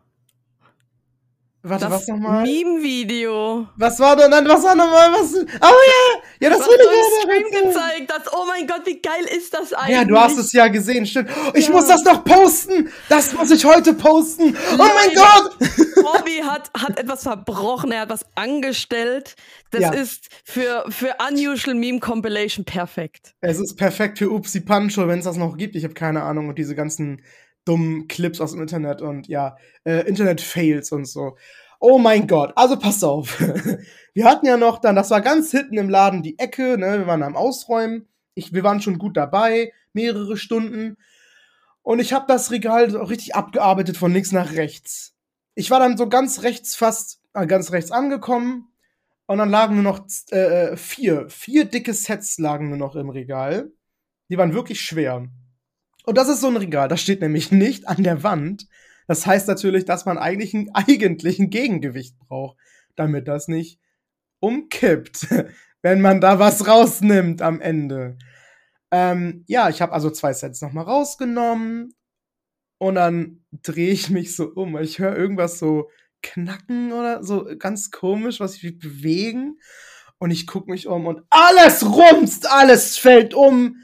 Warte, 1.64 1.84
das 1.84 1.92
was 1.94 2.08
nochmal? 2.08 2.42
Meme-Video. 2.42 3.68
Was 3.76 4.00
war 4.00 4.16
denn 4.16 4.32
dann? 4.32 4.48
Was 4.48 4.64
war 4.64 4.74
nochmal? 4.74 5.12
Was? 5.12 5.32
Oh 5.32 5.46
ja! 5.60 6.22
Ja, 6.40 6.50
das 6.50 6.58
wurde 6.66 6.82
mir 6.82 7.22
Stream 7.22 7.68
gezeigt. 7.68 8.10
Das, 8.10 8.32
oh 8.32 8.44
mein 8.48 8.66
Gott, 8.66 8.82
wie 8.84 9.00
geil 9.00 9.24
ist 9.36 9.54
das 9.54 9.72
eigentlich? 9.72 9.96
Ja, 9.96 10.04
du 10.04 10.18
hast 10.18 10.36
es 10.38 10.52
ja 10.52 10.66
gesehen, 10.66 11.06
stimmt. 11.06 11.30
Ich 11.54 11.68
ja. 11.68 11.72
muss 11.72 11.86
das 11.86 12.02
noch 12.02 12.24
posten. 12.24 12.90
Das 13.08 13.32
muss 13.32 13.52
ich 13.52 13.64
heute 13.64 13.94
posten. 13.94 14.56
Oh 14.72 14.76
mein 14.76 15.14
Gott! 15.14 15.56
Bobby 16.02 16.42
hat, 16.44 16.68
hat 16.76 16.98
etwas 16.98 17.22
verbrochen. 17.22 17.92
Er 17.92 18.00
hat 18.00 18.10
was 18.10 18.26
angestellt. 18.34 19.36
Das 19.70 19.82
ja. 19.82 19.92
ist 19.92 20.30
für, 20.44 20.84
für 20.88 21.14
Unusual 21.28 21.76
Meme 21.76 22.00
Compilation 22.00 22.64
perfekt. 22.64 23.34
Es 23.40 23.60
ist 23.60 23.76
perfekt 23.76 24.18
für 24.18 24.30
Upsi 24.30 24.62
Pancho, 24.62 25.06
wenn 25.06 25.20
es 25.20 25.26
das 25.26 25.36
noch 25.36 25.56
gibt. 25.56 25.76
Ich 25.76 25.84
habe 25.84 25.94
keine 25.94 26.24
Ahnung. 26.24 26.48
Und 26.48 26.58
diese 26.58 26.74
ganzen 26.74 27.22
dummen 27.64 28.08
Clips 28.08 28.40
aus 28.40 28.52
dem 28.52 28.62
Internet 28.62 29.02
und 29.02 29.28
ja, 29.28 29.56
äh, 29.84 30.06
Internet-Fails 30.06 30.92
und 30.92 31.06
so. 31.06 31.36
Oh 31.80 31.98
mein 31.98 32.26
Gott, 32.28 32.52
also 32.56 32.78
pass 32.78 33.02
auf. 33.02 33.40
wir 34.14 34.24
hatten 34.24 34.46
ja 34.46 34.56
noch 34.56 34.78
dann, 34.78 34.94
das 34.94 35.10
war 35.10 35.20
ganz 35.20 35.50
hinten 35.50 35.78
im 35.78 35.90
Laden 35.90 36.22
die 36.22 36.38
Ecke, 36.38 36.78
ne? 36.78 37.00
Wir 37.00 37.06
waren 37.06 37.22
am 37.22 37.36
Ausräumen. 37.36 38.08
Ich, 38.34 38.52
wir 38.52 38.62
waren 38.62 38.80
schon 38.80 38.98
gut 38.98 39.16
dabei, 39.16 39.72
mehrere 39.92 40.36
Stunden. 40.36 40.96
Und 41.82 41.98
ich 41.98 42.12
habe 42.12 42.26
das 42.28 42.50
Regal 42.50 42.90
so 42.90 43.02
richtig 43.02 43.34
abgearbeitet 43.34 43.96
von 43.96 44.12
links 44.12 44.32
nach 44.32 44.52
rechts. 44.52 45.14
Ich 45.54 45.70
war 45.70 45.80
dann 45.80 45.96
so 45.96 46.08
ganz 46.08 46.42
rechts 46.42 46.76
fast, 46.76 47.20
äh, 47.34 47.46
ganz 47.46 47.72
rechts 47.72 47.90
angekommen. 47.90 48.68
Und 49.26 49.38
dann 49.38 49.50
lagen 49.50 49.74
nur 49.74 49.84
noch 49.84 50.06
äh, 50.30 50.72
äh 50.72 50.76
vier, 50.76 51.28
vier 51.30 51.64
dicke 51.64 51.94
Sets 51.94 52.38
lagen 52.38 52.68
nur 52.68 52.78
noch 52.78 52.94
im 52.96 53.10
Regal. 53.10 53.72
Die 54.28 54.38
waren 54.38 54.54
wirklich 54.54 54.80
schwer. 54.80 55.28
Und 56.04 56.18
das 56.18 56.28
ist 56.28 56.40
so 56.40 56.48
ein 56.48 56.56
Regal, 56.56 56.88
das 56.88 57.00
steht 57.00 57.20
nämlich 57.20 57.52
nicht 57.52 57.88
an 57.88 58.02
der 58.02 58.22
Wand. 58.22 58.66
Das 59.06 59.26
heißt 59.26 59.48
natürlich, 59.48 59.84
dass 59.84 60.04
man 60.04 60.18
eigentlich 60.18 60.54
ein 60.54 60.70
eigentlichen 60.74 61.50
Gegengewicht 61.50 62.18
braucht, 62.18 62.56
damit 62.96 63.28
das 63.28 63.48
nicht 63.48 63.78
umkippt, 64.40 65.28
wenn 65.82 66.00
man 66.00 66.20
da 66.20 66.38
was 66.38 66.66
rausnimmt 66.66 67.42
am 67.42 67.60
Ende. 67.60 68.16
Ähm, 68.90 69.44
ja, 69.46 69.68
ich 69.68 69.80
habe 69.80 69.92
also 69.92 70.10
zwei 70.10 70.32
Sets 70.32 70.60
nochmal 70.60 70.84
rausgenommen 70.84 71.94
und 72.78 72.94
dann 72.96 73.44
drehe 73.62 73.92
ich 73.92 74.10
mich 74.10 74.36
so 74.36 74.52
um. 74.52 74.76
Ich 74.78 74.98
höre 74.98 75.16
irgendwas 75.16 75.58
so 75.58 75.88
knacken 76.22 76.92
oder 76.92 77.22
so 77.24 77.46
ganz 77.58 77.90
komisch, 77.90 78.40
was 78.40 78.54
sich 78.54 78.78
bewegen. 78.78 79.58
Und 80.18 80.30
ich 80.30 80.46
gucke 80.46 80.70
mich 80.70 80.86
um 80.86 81.06
und 81.06 81.22
alles 81.30 81.84
rumst, 81.84 82.50
alles 82.50 82.96
fällt 82.96 83.34
um. 83.34 83.76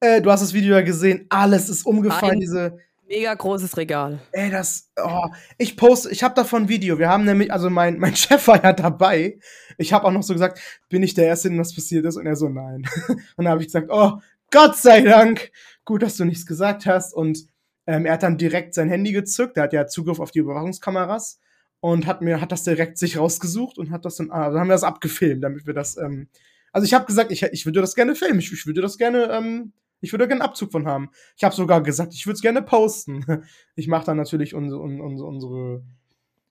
Äh, 0.00 0.20
du 0.20 0.30
hast 0.30 0.40
das 0.40 0.52
Video 0.52 0.74
ja 0.74 0.82
gesehen, 0.82 1.26
alles 1.28 1.68
ist 1.68 1.86
umgefallen, 1.86 2.34
Ein 2.34 2.40
diese. 2.40 2.78
Mega 3.08 3.32
großes 3.32 3.76
Regal. 3.76 4.18
Ey, 4.32 4.50
das. 4.50 4.90
Oh, 5.00 5.28
ich 5.58 5.76
poste, 5.76 6.10
ich 6.10 6.24
habe 6.24 6.34
davon 6.34 6.64
ein 6.64 6.68
Video. 6.68 6.98
Wir 6.98 7.08
haben 7.08 7.24
nämlich, 7.24 7.52
also 7.52 7.70
mein, 7.70 7.98
mein 7.98 8.16
Chef 8.16 8.48
war 8.48 8.62
ja 8.62 8.72
dabei. 8.72 9.38
Ich 9.78 9.92
habe 9.92 10.06
auch 10.06 10.10
noch 10.10 10.24
so 10.24 10.32
gesagt, 10.32 10.60
bin 10.88 11.02
ich 11.04 11.14
der 11.14 11.26
Erste, 11.26 11.48
dem 11.48 11.58
das 11.58 11.74
passiert 11.74 12.04
ist? 12.04 12.16
Und 12.16 12.26
er 12.26 12.36
so, 12.36 12.48
nein. 12.48 12.84
Und 13.08 13.44
dann 13.44 13.48
habe 13.48 13.60
ich 13.60 13.68
gesagt, 13.68 13.88
oh, 13.90 14.18
Gott 14.50 14.76
sei 14.76 15.02
Dank, 15.02 15.52
gut, 15.84 16.02
dass 16.02 16.16
du 16.16 16.24
nichts 16.24 16.46
gesagt 16.46 16.86
hast. 16.86 17.14
Und 17.14 17.46
ähm, 17.86 18.06
er 18.06 18.14
hat 18.14 18.24
dann 18.24 18.38
direkt 18.38 18.74
sein 18.74 18.88
Handy 18.88 19.12
gezückt. 19.12 19.56
Er 19.56 19.64
hat 19.64 19.72
ja 19.72 19.86
Zugriff 19.86 20.18
auf 20.18 20.32
die 20.32 20.40
Überwachungskameras 20.40 21.38
und 21.80 22.06
hat 22.06 22.22
mir 22.22 22.40
hat 22.40 22.52
das 22.52 22.64
direkt 22.64 22.98
sich 22.98 23.18
rausgesucht 23.18 23.78
und 23.78 23.90
hat 23.90 24.04
das 24.04 24.16
dann, 24.16 24.30
also 24.30 24.58
haben 24.58 24.68
wir 24.68 24.74
das 24.74 24.82
abgefilmt, 24.82 25.44
damit 25.44 25.66
wir 25.66 25.74
das. 25.74 25.96
Ähm, 25.96 26.28
also 26.72 26.84
ich 26.84 26.94
habe 26.94 27.06
gesagt, 27.06 27.30
ich, 27.30 27.42
ich 27.44 27.64
würde 27.64 27.80
das 27.80 27.94
gerne 27.94 28.16
filmen. 28.16 28.40
Ich, 28.40 28.52
ich 28.52 28.66
würde 28.66 28.82
das 28.82 28.98
gerne 28.98 29.30
ähm, 29.30 29.72
ich 30.00 30.12
würde 30.12 30.28
gerne 30.28 30.44
Abzug 30.44 30.72
von 30.72 30.86
haben. 30.86 31.10
Ich 31.36 31.44
habe 31.44 31.54
sogar 31.54 31.82
gesagt, 31.82 32.14
ich 32.14 32.26
würde 32.26 32.34
es 32.36 32.42
gerne 32.42 32.62
posten. 32.62 33.24
Ich 33.76 33.88
mache 33.88 34.06
dann 34.06 34.16
natürlich 34.16 34.54
unsere, 34.54 34.80
unsere, 34.80 35.28
unsere 35.28 35.82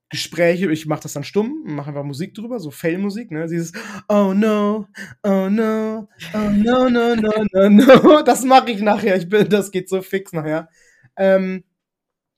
Gespräche, 0.09 0.71
ich 0.71 0.85
mache 0.85 1.01
das 1.03 1.13
dann 1.13 1.23
stumm, 1.23 1.63
mache 1.65 1.89
einfach 1.89 2.03
Musik 2.03 2.35
drüber, 2.35 2.59
so 2.59 2.69
Fail-Musik, 2.69 3.31
ne? 3.31 3.47
Dieses 3.47 3.73
Oh 4.07 4.33
no, 4.35 4.87
oh 5.23 5.49
no, 5.49 6.07
oh 6.33 6.49
no, 6.51 6.89
no, 6.89 7.15
no, 7.15 7.31
no, 7.51 7.69
no. 7.69 8.21
Das 8.25 8.43
mache 8.45 8.71
ich 8.71 8.81
nachher. 8.81 9.17
Ich 9.17 9.27
bin, 9.27 9.49
das 9.49 9.71
geht 9.71 9.89
so 9.89 10.01
fix 10.03 10.31
nachher. 10.31 10.69
Ähm, 11.17 11.63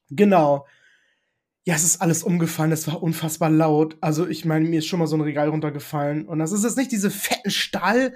genau. 0.10 0.66
Ja, 1.66 1.76
es 1.76 1.84
ist 1.84 2.02
alles 2.02 2.24
umgefallen, 2.24 2.72
es 2.72 2.88
war 2.88 3.04
unfassbar 3.04 3.50
laut. 3.50 3.98
Also, 4.00 4.26
ich 4.26 4.46
meine, 4.46 4.68
mir 4.68 4.80
ist 4.80 4.88
schon 4.88 5.00
mal 5.00 5.08
so 5.08 5.18
ein 5.18 5.22
Regal 5.22 5.50
runtergefallen. 5.50 6.26
Und 6.26 6.40
das 6.40 6.54
ist 6.54 6.64
jetzt 6.64 6.78
nicht 6.78 6.92
diese 6.94 7.12
fetten 7.12 7.52
Stahl- 7.52 8.16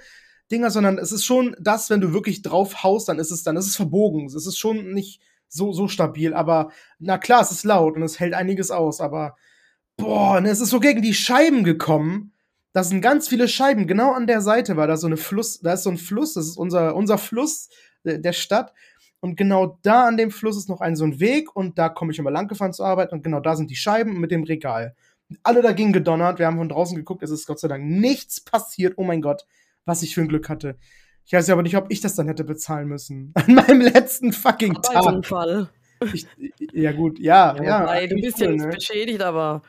Dinger, 0.49 0.71
sondern 0.71 0.97
es 0.97 1.11
ist 1.11 1.25
schon 1.25 1.55
das, 1.59 1.89
wenn 1.89 2.01
du 2.01 2.13
wirklich 2.13 2.41
drauf 2.41 2.83
haust, 2.83 3.09
dann 3.09 3.19
ist 3.19 3.31
es 3.31 3.43
dann, 3.43 3.57
ist 3.57 3.67
es 3.67 3.75
verbogen. 3.75 4.25
Es 4.25 4.35
ist 4.35 4.57
schon 4.57 4.93
nicht 4.93 5.21
so, 5.47 5.73
so 5.73 5.87
stabil, 5.87 6.33
aber 6.33 6.71
na 6.99 7.17
klar, 7.17 7.41
es 7.41 7.51
ist 7.51 7.65
laut 7.65 7.95
und 7.95 8.03
es 8.03 8.19
hält 8.19 8.33
einiges 8.33 8.71
aus, 8.71 9.01
aber 9.01 9.35
boah, 9.97 10.39
ne, 10.41 10.49
es 10.49 10.61
ist 10.61 10.69
so 10.69 10.79
gegen 10.79 11.01
die 11.01 11.13
Scheiben 11.13 11.63
gekommen. 11.63 12.33
Da 12.73 12.83
sind 12.83 13.01
ganz 13.01 13.27
viele 13.27 13.49
Scheiben, 13.49 13.85
genau 13.85 14.13
an 14.13 14.27
der 14.27 14.41
Seite 14.41 14.77
war 14.77 14.87
da 14.87 14.95
so 14.95 15.07
eine 15.07 15.17
Fluss, 15.17 15.59
da 15.59 15.73
ist 15.73 15.83
so 15.83 15.89
ein 15.89 15.97
Fluss, 15.97 16.35
das 16.35 16.47
ist 16.47 16.57
unser, 16.57 16.95
unser 16.95 17.17
Fluss 17.17 17.69
der 18.03 18.33
Stadt. 18.33 18.73
Und 19.19 19.35
genau 19.35 19.77
da 19.83 20.07
an 20.07 20.17
dem 20.17 20.31
Fluss 20.31 20.57
ist 20.57 20.69
noch 20.69 20.81
ein 20.81 20.95
so 20.95 21.03
ein 21.03 21.19
Weg 21.19 21.55
und 21.55 21.77
da 21.77 21.89
komme 21.89 22.11
ich 22.11 22.17
immer 22.17 22.31
lang 22.31 22.47
gefahren 22.47 22.73
zur 22.73 22.87
Arbeit 22.87 23.11
und 23.11 23.23
genau 23.23 23.39
da 23.39 23.55
sind 23.55 23.69
die 23.69 23.75
Scheiben 23.75 24.19
mit 24.19 24.31
dem 24.31 24.43
Regal. 24.43 24.95
Alle 25.43 25.61
dagegen 25.61 25.93
gedonnert, 25.93 26.39
wir 26.39 26.47
haben 26.47 26.57
von 26.57 26.69
draußen 26.69 26.95
geguckt, 26.95 27.23
es 27.23 27.29
ist 27.29 27.45
Gott 27.45 27.59
sei 27.59 27.67
Dank 27.67 27.85
nichts 27.85 28.41
passiert, 28.41 28.93
oh 28.97 29.03
mein 29.03 29.21
Gott 29.21 29.45
was 29.85 30.03
ich 30.03 30.15
für 30.15 30.21
ein 30.21 30.27
Glück 30.27 30.49
hatte. 30.49 30.77
Ich 31.25 31.33
weiß 31.33 31.47
ja 31.47 31.53
aber 31.53 31.63
nicht, 31.63 31.77
ob 31.77 31.85
ich 31.89 32.01
das 32.01 32.15
dann 32.15 32.27
hätte 32.27 32.43
bezahlen 32.43 32.87
müssen. 32.87 33.31
An 33.35 33.53
meinem 33.53 33.81
letzten 33.81 34.33
fucking 34.33 34.75
Tag. 34.81 35.25
Fall. 35.25 35.69
Ich, 36.13 36.25
ja, 36.73 36.91
gut, 36.91 37.19
ja, 37.19 37.55
ja. 37.57 37.63
ja 37.63 37.81
wobei, 37.81 38.07
du 38.07 38.15
bist 38.15 38.37
cool, 38.39 38.45
ja 38.45 38.51
nicht 38.51 38.65
ne? 38.65 38.71
beschädigt, 38.71 39.21
aber. 39.21 39.61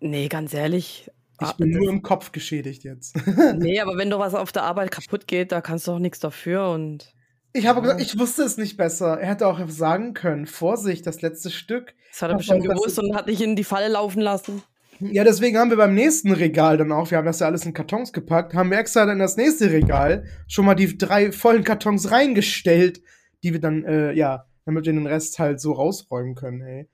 Nee, 0.00 0.28
ganz 0.28 0.54
ehrlich. 0.54 1.10
Ich 1.40 1.48
ah, 1.48 1.54
bin 1.58 1.70
nur 1.70 1.90
im 1.90 2.02
Kopf 2.02 2.30
geschädigt 2.30 2.84
jetzt. 2.84 3.16
nee, 3.56 3.80
aber 3.80 3.96
wenn 3.96 4.10
doch 4.10 4.20
was 4.20 4.34
auf 4.34 4.52
der 4.52 4.62
Arbeit 4.62 4.92
kaputt 4.92 5.26
geht, 5.26 5.50
da 5.50 5.60
kannst 5.60 5.88
du 5.88 5.92
auch 5.92 5.98
nichts 5.98 6.20
dafür 6.20 6.70
und. 6.70 7.12
Ich 7.52 7.66
habe 7.66 7.82
gesagt, 7.82 8.00
ich 8.00 8.18
wusste 8.18 8.44
es 8.44 8.56
nicht 8.56 8.76
besser. 8.76 9.18
Er 9.20 9.28
hätte 9.28 9.46
auch 9.46 9.60
sagen 9.68 10.14
können, 10.14 10.46
Vorsicht, 10.46 11.06
das 11.06 11.20
letzte 11.20 11.50
Stück. 11.50 11.94
Das 12.10 12.22
hat 12.22 12.30
er 12.30 12.36
bestimmt 12.36 12.64
gewusst 12.64 12.98
und 12.98 13.14
hat 13.14 13.28
dich 13.28 13.42
in 13.42 13.56
die 13.56 13.64
Falle 13.64 13.88
laufen 13.88 14.22
lassen. 14.22 14.62
Ja, 15.10 15.24
deswegen 15.24 15.58
haben 15.58 15.70
wir 15.70 15.76
beim 15.76 15.94
nächsten 15.94 16.32
Regal 16.32 16.76
dann 16.76 16.92
auch, 16.92 17.10
wir 17.10 17.18
haben 17.18 17.24
das 17.24 17.40
ja 17.40 17.46
alles 17.46 17.66
in 17.66 17.72
Kartons 17.72 18.12
gepackt, 18.12 18.54
haben 18.54 18.70
wir 18.70 18.78
extra 18.78 19.00
dann 19.00 19.14
in 19.14 19.18
das 19.18 19.36
nächste 19.36 19.70
Regal 19.72 20.24
schon 20.48 20.64
mal 20.64 20.74
die 20.74 20.96
drei 20.96 21.32
vollen 21.32 21.64
Kartons 21.64 22.10
reingestellt, 22.10 23.02
die 23.42 23.52
wir 23.52 23.60
dann, 23.60 23.84
äh, 23.84 24.12
ja, 24.12 24.46
damit 24.64 24.86
wir 24.86 24.92
den 24.92 25.06
Rest 25.06 25.38
halt 25.38 25.60
so 25.60 25.72
rausräumen 25.72 26.34
können, 26.34 26.60
ey. 26.62 26.88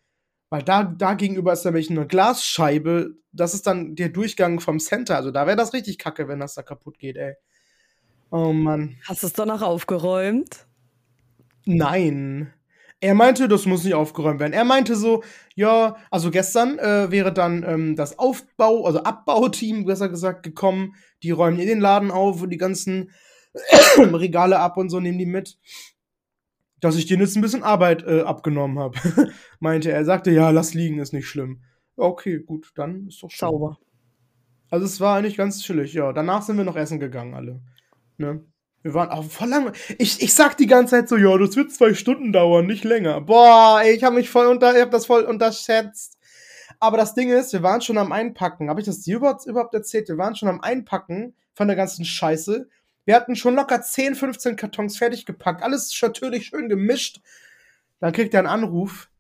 Weil 0.51 0.63
da, 0.63 0.85
da 0.85 1.15
gegenüber 1.15 1.53
ist 1.53 1.65
nämlich 1.65 1.91
eine 1.91 2.07
Glasscheibe, 2.07 3.17
das 3.33 3.53
ist 3.53 3.67
dann 3.67 3.95
der 3.97 4.09
Durchgang 4.09 4.61
vom 4.61 4.79
Center, 4.79 5.17
also 5.17 5.31
da 5.31 5.47
wäre 5.47 5.57
das 5.57 5.75
richtig 5.75 5.99
kacke, 5.99 6.29
wenn 6.29 6.41
das 6.41 6.55
da 6.55 6.63
kaputt 6.63 6.99
geht, 6.99 7.17
ey. 7.17 7.35
Oh 8.31 8.53
Mann. 8.53 8.97
Hast 9.05 9.23
du 9.23 9.27
es 9.27 9.33
danach 9.33 9.63
aufgeräumt? 9.63 10.67
Nein. 11.65 12.53
Er 13.01 13.15
meinte, 13.15 13.47
das 13.47 13.65
muss 13.65 13.85
nicht 13.85 13.95
aufgeräumt 13.95 14.41
werden. 14.41 14.53
Er 14.53 14.65
meinte 14.65 14.97
so, 14.97 15.23
ja, 15.55 15.97
also 16.11 16.31
gestern 16.31 16.79
äh, 16.79 17.11
wäre 17.11 17.33
dann 17.33 17.63
ähm, 17.63 17.97
das 17.97 18.19
Aufbau, 18.19 18.87
also 18.87 19.03
Abbauteam, 19.05 19.85
besser 19.85 20.09
gesagt, 20.09 20.43
gekommen. 20.43 20.95
Die 21.23 21.31
räumen 21.31 21.61
in 21.61 21.69
den 21.69 21.81
Laden 21.81 22.11
auf 22.11 22.43
und 22.43 22.51
die 22.51 22.57
ganzen 22.57 23.13
Regale 23.99 24.59
ab 24.59 24.77
und 24.77 24.91
so 24.91 24.99
nehmen 24.99 25.19
die 25.19 25.27
mit. 25.27 25.59
Dass 26.81 26.97
ich 26.97 27.07
dir 27.07 27.19
jetzt 27.19 27.37
ein 27.37 27.43
bisschen 27.43 27.63
Arbeit 27.63 28.05
äh, 28.05 28.23
abgenommen 28.23 28.79
habe, 28.79 28.99
meinte 29.61 29.91
er. 29.91 29.99
Er 29.99 30.05
sagte, 30.05 30.31
ja, 30.33 30.51
lass 30.51 30.75
liegen, 30.75 30.99
ist 30.99 31.13
nicht 31.13 31.29
schlimm. 31.29 31.63
Okay, 31.97 32.41
gut, 32.41 32.73
dann 32.75 33.09
ist 33.09 33.23
doch 33.23 33.31
Sauber. 33.31 33.79
Also 34.71 34.87
es 34.87 35.01
war 35.01 35.19
eigentlich 35.19 35.37
ganz 35.37 35.63
chillig, 35.63 35.95
ja. 35.95 36.13
Danach 36.13 36.43
sind 36.43 36.57
wir 36.57 36.65
noch 36.65 36.77
essen 36.77 37.01
gegangen, 37.01 37.35
alle. 37.35 37.61
Ne? 38.17 38.45
Wir 38.83 38.95
waren 38.95 39.11
auch 39.11 39.25
voll 39.25 39.49
lang. 39.49 39.73
Ich, 39.99 40.23
ich 40.23 40.35
sag 40.35 40.57
die 40.57 40.67
ganze 40.67 40.93
Zeit 40.93 41.09
so, 41.09 41.17
ja, 41.17 41.37
das 41.37 41.57
wird 41.57 41.73
zwei 41.73 41.95
Stunden 41.95 42.33
dauern, 42.33 42.67
nicht 42.67 42.85
länger. 42.85 43.21
Boah, 43.21 43.81
ey, 43.83 43.95
ich 43.95 44.05
habe 44.05 44.17
mich 44.17 44.31
voll 44.31 44.47
unter, 44.47 44.75
ich 44.75 44.81
hab 44.81 44.91
das 44.91 45.07
voll 45.07 45.25
unterschätzt. 45.25 46.17
Aber 46.81 46.97
das 46.97 47.15
Ding 47.15 47.31
ist, 47.31 47.53
wir 47.53 47.63
waren 47.63 47.81
schon 47.81 47.99
am 47.99 48.13
Einpacken. 48.13 48.71
Habe 48.71 48.81
ich 48.81 48.87
das 48.87 49.01
dir 49.01 49.17
überhaupt, 49.17 49.47
überhaupt 49.47 49.75
erzählt? 49.75 50.09
Wir 50.09 50.19
waren 50.19 50.37
schon 50.37 50.49
am 50.49 50.61
Einpacken 50.61 51.35
von 51.55 51.67
der 51.67 51.77
ganzen 51.77 52.05
Scheiße. 52.05 52.69
Wir 53.05 53.17
hatten 53.17 53.35
schon 53.35 53.57
locker 53.57 53.83
10, 53.83 54.15
15 54.15 54.57
Kartons 54.57 54.97
fertig 54.97 55.27
gepackt. 55.27 55.63
Alles 55.63 55.99
natürlich 56.01 56.47
schön 56.47 56.69
gemischt. 56.69 57.21
Dann 58.01 58.13
kriegt 58.13 58.33
er 58.35 58.41
einen 58.41 58.49
Anruf. 58.49 59.11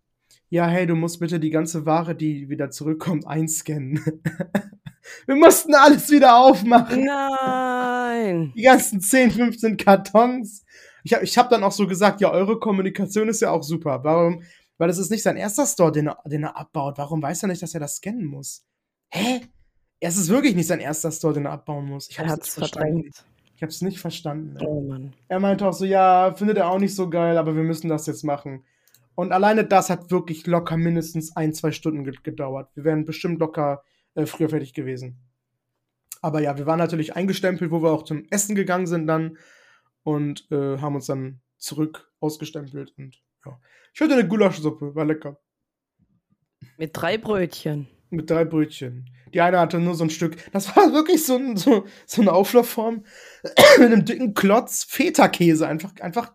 Ja, 0.50 0.66
hey, 0.66 0.86
du 0.86 0.94
musst 0.94 1.20
bitte 1.20 1.40
die 1.40 1.50
ganze 1.50 1.84
Ware, 1.84 2.14
die 2.14 2.48
wieder 2.48 2.70
zurückkommt, 2.70 3.26
einscannen. 3.26 4.22
Wir 5.26 5.36
mussten 5.36 5.74
alles 5.74 6.10
wieder 6.10 6.36
aufmachen. 6.36 7.04
Nein. 7.04 8.52
Die 8.56 8.62
ganzen 8.62 9.00
10, 9.00 9.30
15 9.30 9.76
Kartons. 9.76 10.64
Ich 11.04 11.14
habe 11.14 11.24
ich 11.24 11.38
hab 11.38 11.50
dann 11.50 11.64
auch 11.64 11.72
so 11.72 11.86
gesagt, 11.86 12.20
ja, 12.20 12.30
eure 12.30 12.58
Kommunikation 12.58 13.28
ist 13.28 13.40
ja 13.40 13.50
auch 13.50 13.62
super. 13.62 14.00
Warum? 14.04 14.42
Weil 14.78 14.90
es 14.90 14.98
ist 14.98 15.10
nicht 15.10 15.22
sein 15.22 15.36
erster 15.36 15.66
Store, 15.66 15.92
den 15.92 16.08
er, 16.08 16.18
den 16.26 16.44
er 16.44 16.56
abbaut. 16.56 16.98
Warum 16.98 17.22
weiß 17.22 17.42
er 17.42 17.48
nicht, 17.48 17.62
dass 17.62 17.74
er 17.74 17.80
das 17.80 17.96
scannen 17.96 18.26
muss? 18.26 18.64
Hä? 19.10 19.40
Es 20.00 20.16
ist 20.16 20.28
wirklich 20.28 20.54
nicht 20.54 20.68
sein 20.68 20.80
erster 20.80 21.10
Store, 21.10 21.34
den 21.34 21.46
er 21.46 21.52
abbauen 21.52 21.86
muss. 21.86 22.08
Ich 22.08 22.18
hab's 22.18 22.54
verdrängt. 22.54 23.24
Ich 23.56 23.62
hab's 23.62 23.82
nicht 23.82 23.98
verstanden. 23.98 24.56
Oh 24.64 24.82
Mann. 24.82 25.14
Er 25.26 25.40
meinte 25.40 25.66
auch 25.66 25.72
so, 25.72 25.84
ja, 25.84 26.32
findet 26.36 26.58
er 26.58 26.70
auch 26.70 26.78
nicht 26.78 26.94
so 26.94 27.10
geil, 27.10 27.36
aber 27.36 27.56
wir 27.56 27.64
müssen 27.64 27.88
das 27.88 28.06
jetzt 28.06 28.22
machen. 28.22 28.64
Und 29.16 29.32
alleine 29.32 29.64
das 29.64 29.90
hat 29.90 30.12
wirklich 30.12 30.46
locker 30.46 30.76
mindestens 30.76 31.34
ein, 31.34 31.52
zwei 31.52 31.72
Stunden 31.72 32.04
gedauert. 32.22 32.70
Wir 32.76 32.84
wären 32.84 33.04
bestimmt 33.04 33.40
locker 33.40 33.82
äh, 34.18 34.26
früher 34.26 34.48
fertig 34.48 34.74
gewesen. 34.74 35.16
Aber 36.20 36.40
ja, 36.40 36.58
wir 36.58 36.66
waren 36.66 36.78
natürlich 36.78 37.14
eingestempelt, 37.14 37.70
wo 37.70 37.82
wir 37.82 37.90
auch 37.90 38.02
zum 38.02 38.26
Essen 38.30 38.56
gegangen 38.56 38.88
sind 38.88 39.06
dann 39.06 39.38
und 40.02 40.50
äh, 40.50 40.78
haben 40.78 40.96
uns 40.96 41.06
dann 41.06 41.40
zurück 41.56 42.10
ausgestempelt 42.18 42.94
und 42.98 43.22
ja. 43.46 43.60
Ich 43.94 44.00
hatte 44.00 44.14
eine 44.14 44.26
Gulaschsuppe, 44.26 44.94
war 44.94 45.04
lecker. 45.04 45.38
Mit 46.76 46.90
drei 46.94 47.16
Brötchen. 47.16 47.86
Mit 48.10 48.28
drei 48.28 48.44
Brötchen. 48.44 49.08
Die 49.32 49.40
eine 49.40 49.60
hatte 49.60 49.78
nur 49.78 49.94
so 49.94 50.04
ein 50.04 50.10
Stück. 50.10 50.36
Das 50.52 50.74
war 50.74 50.92
wirklich 50.92 51.24
so, 51.24 51.36
ein, 51.36 51.56
so, 51.56 51.86
so 52.06 52.22
eine 52.22 52.32
Auflaufform 52.32 53.04
mit 53.78 53.86
einem 53.86 54.04
dicken 54.04 54.34
Klotz 54.34 54.84
Feta-Käse. 54.84 55.68
Einfach, 55.68 55.94
einfach. 56.00 56.32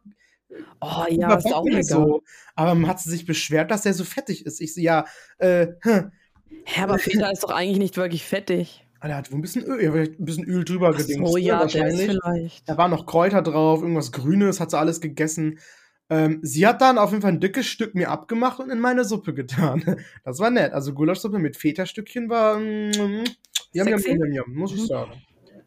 Oh 0.79 1.05
ja, 1.09 1.35
ist 1.35 1.53
auch 1.53 1.65
lecker. 1.65 1.83
So. 1.83 2.23
Aber 2.55 2.75
man 2.75 2.89
hat 2.89 3.01
sich 3.01 3.25
beschwert, 3.25 3.71
dass 3.71 3.81
der 3.81 3.93
so 3.93 4.03
fettig 4.05 4.45
ist. 4.45 4.61
Ich 4.61 4.73
so, 4.73 4.81
ja, 4.81 5.05
äh, 5.39 5.67
hm, 5.81 6.11
Hä, 6.65 6.81
aber 6.81 6.97
Feta 6.99 7.29
ist 7.31 7.43
doch 7.43 7.51
eigentlich 7.51 7.79
nicht 7.79 7.97
wirklich 7.97 8.23
fettig. 8.23 8.85
Ah, 8.99 9.07
der 9.07 9.17
hat 9.17 9.31
wohl 9.31 9.39
ein 9.39 9.41
bisschen 9.41 9.65
Öl, 9.65 10.15
ein 10.17 10.25
bisschen 10.25 10.45
Öl 10.45 10.63
drüber 10.63 10.93
gedingst. 10.93 11.29
Oh 11.29 11.35
ja, 11.35 11.59
wahrscheinlich. 11.59 12.05
vielleicht. 12.05 12.69
Da 12.69 12.77
waren 12.77 12.91
noch 12.91 13.05
Kräuter 13.05 13.41
drauf, 13.41 13.81
irgendwas 13.81 14.13
Grünes, 14.13 14.61
hat 14.61 14.71
sie 14.71 14.77
alles 14.77 15.01
gegessen. 15.01 15.59
Ähm, 16.09 16.39
sie 16.41 16.65
hat 16.67 16.81
dann 16.81 16.97
auf 16.97 17.11
jeden 17.11 17.21
Fall 17.21 17.31
ein 17.31 17.39
dickes 17.39 17.65
Stück 17.65 17.95
mir 17.95 18.09
abgemacht 18.09 18.59
und 18.59 18.69
in 18.69 18.79
meine 18.79 19.03
Suppe 19.03 19.33
getan. 19.33 19.83
Das 20.23 20.39
war 20.39 20.51
nett. 20.51 20.73
Also 20.73 20.93
Gulaschsuppe 20.93 21.39
mit 21.39 21.57
Feta-Stückchen 21.57 22.29
war. 22.29 22.57
Mm, 22.59 23.25
yum, 23.73 23.87
yum, 23.87 23.99
yum, 23.99 24.31
yum, 24.31 24.53
muss 24.53 24.73
ich 24.73 24.81
mhm. 24.81 24.87
sagen. 24.87 25.21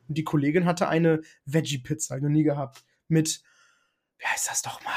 Und 0.08 0.16
die 0.16 0.24
Kollegin 0.24 0.64
hatte 0.64 0.88
eine 0.88 1.20
Veggie-Pizza, 1.46 2.18
noch 2.20 2.28
nie 2.28 2.44
gehabt. 2.44 2.84
Mit, 3.08 3.42
wie 4.18 4.26
heißt 4.26 4.48
das 4.48 4.62
doch 4.62 4.82
mal? 4.82 4.92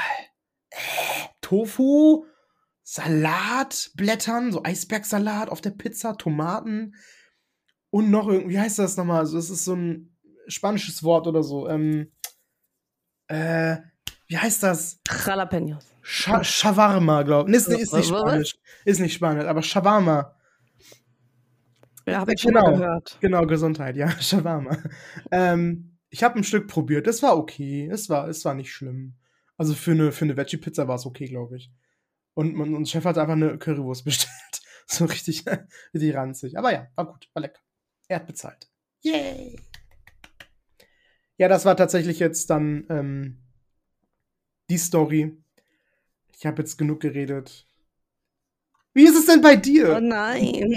Äh, 0.70 1.28
Tofu, 1.40 2.24
Salatblättern, 2.92 4.50
so 4.50 4.64
Eisbergsalat 4.64 5.48
auf 5.48 5.60
der 5.60 5.70
Pizza, 5.70 6.18
Tomaten 6.18 6.96
und 7.90 8.10
noch 8.10 8.26
irgendwie, 8.26 8.54
wie 8.54 8.58
heißt 8.58 8.80
das 8.80 8.96
nochmal? 8.96 9.20
Also, 9.20 9.36
das 9.36 9.48
ist 9.48 9.64
so 9.64 9.76
ein 9.76 10.16
spanisches 10.48 11.04
Wort 11.04 11.28
oder 11.28 11.44
so. 11.44 11.68
Ähm, 11.68 12.10
äh, 13.28 13.76
wie 14.26 14.38
heißt 14.38 14.64
das? 14.64 14.98
Jalapenos. 15.24 15.86
Scha 16.02 16.42
Shawarma, 16.42 17.22
glaube 17.22 17.48
ich. 17.48 17.56
Ist, 17.56 17.68
ist 17.68 17.92
nicht 17.92 18.08
Spanisch. 18.08 18.56
Ist 18.84 18.98
nicht 18.98 19.14
Spanisch, 19.14 19.44
aber 19.44 19.62
Shawarma. 19.62 20.34
Ja, 22.06 22.18
habe 22.18 22.34
ich 22.34 22.42
genau, 22.42 22.60
schon 22.60 22.70
mal 22.72 22.76
gehört. 22.76 23.18
Genau, 23.20 23.46
Gesundheit, 23.46 23.94
ja, 23.94 24.10
Shawarma. 24.20 24.76
ähm, 25.30 25.96
ich 26.08 26.24
habe 26.24 26.40
ein 26.40 26.44
Stück 26.44 26.66
probiert. 26.66 27.06
Es 27.06 27.22
war 27.22 27.38
okay. 27.38 27.88
Es 27.88 28.08
war, 28.08 28.26
es 28.26 28.44
war 28.44 28.54
nicht 28.54 28.72
schlimm. 28.72 29.14
Also 29.56 29.74
für 29.74 29.92
eine, 29.92 30.10
für 30.10 30.24
eine 30.24 30.36
Veggie-Pizza 30.36 30.88
war 30.88 30.96
es 30.96 31.06
okay, 31.06 31.26
glaube 31.26 31.56
ich. 31.56 31.70
Und, 32.40 32.58
und, 32.58 32.74
und 32.74 32.88
Chef 32.88 33.04
hat 33.04 33.18
einfach 33.18 33.34
eine 33.34 33.58
Currywurst 33.58 34.02
bestellt. 34.06 34.32
So 34.86 35.04
richtig, 35.04 35.44
richtig 35.94 36.14
ranzig. 36.14 36.56
Aber 36.56 36.72
ja, 36.72 36.88
war 36.96 37.04
gut, 37.04 37.28
war 37.34 37.42
lecker. 37.42 37.60
Er 38.08 38.16
hat 38.16 38.26
bezahlt. 38.26 38.70
Yay! 39.02 39.60
Ja, 41.36 41.48
das 41.48 41.66
war 41.66 41.76
tatsächlich 41.76 42.18
jetzt 42.18 42.48
dann 42.48 42.86
ähm, 42.88 43.42
die 44.70 44.78
Story. 44.78 45.36
Ich 46.34 46.46
habe 46.46 46.62
jetzt 46.62 46.78
genug 46.78 47.00
geredet. 47.00 47.66
Wie 48.94 49.04
ist 49.04 49.18
es 49.18 49.26
denn 49.26 49.42
bei 49.42 49.56
dir? 49.56 49.96
Oh 49.98 50.00
nein. 50.00 50.74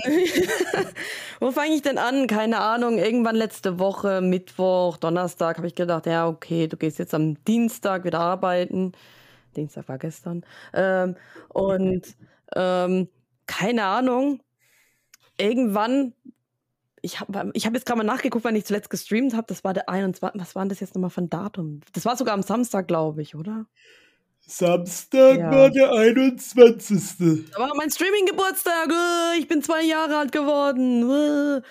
Wo 1.40 1.52
fange 1.52 1.76
ich 1.76 1.82
denn 1.82 1.98
an? 1.98 2.28
Keine 2.28 2.60
Ahnung. 2.60 2.98
Irgendwann 2.98 3.38
letzte 3.38 3.80
Woche, 3.80 4.20
Mittwoch, 4.20 4.98
Donnerstag, 4.98 5.58
habe 5.58 5.68
ich 5.68 5.76
gedacht, 5.76 6.08
ja, 6.08 6.28
okay, 6.28 6.68
du 6.68 6.76
gehst 6.76 7.00
jetzt 7.00 7.14
am 7.14 7.42
Dienstag 7.46 8.04
wieder 8.04 8.20
arbeiten. 8.20 8.92
Dienstag 9.54 9.88
war 9.88 9.98
gestern. 9.98 10.46
Ähm, 10.74 11.16
und 11.50 12.16
ähm, 12.56 13.10
keine 13.46 13.86
Ahnung, 13.86 14.42
irgendwann, 15.38 16.14
ich 17.02 17.20
habe 17.20 17.52
ich 17.54 17.66
hab 17.66 17.74
jetzt 17.74 17.86
gerade 17.86 17.98
mal 17.98 18.04
nachgeguckt, 18.04 18.46
wann 18.46 18.56
ich 18.56 18.66
zuletzt 18.66 18.90
gestreamt 18.90 19.34
habe. 19.34 19.46
Das 19.48 19.64
war 19.64 19.74
der 19.74 19.90
21. 19.90 20.40
Was 20.40 20.56
war 20.56 20.64
denn 20.64 20.70
das 20.70 20.80
jetzt 20.80 20.96
nochmal 20.96 21.10
von 21.10 21.30
Datum? 21.30 21.82
Das 21.94 22.06
war 22.06 22.16
sogar 22.16 22.34
am 22.34 22.44
Samstag, 22.44 22.88
glaube 22.88 23.22
ich, 23.22 23.36
oder? 23.36 23.66
Samstag 24.46 25.38
ja. 25.38 25.52
war 25.52 25.70
der 25.70 25.92
21. 25.92 27.50
Da 27.52 27.60
war 27.60 27.72
mein 27.76 27.90
Streaming-Geburtstag. 27.90 28.90
Ich 29.40 29.48
bin 29.48 29.62
zwei 29.62 29.84
Jahre 29.84 30.18
alt 30.18 30.32
geworden. 30.32 31.64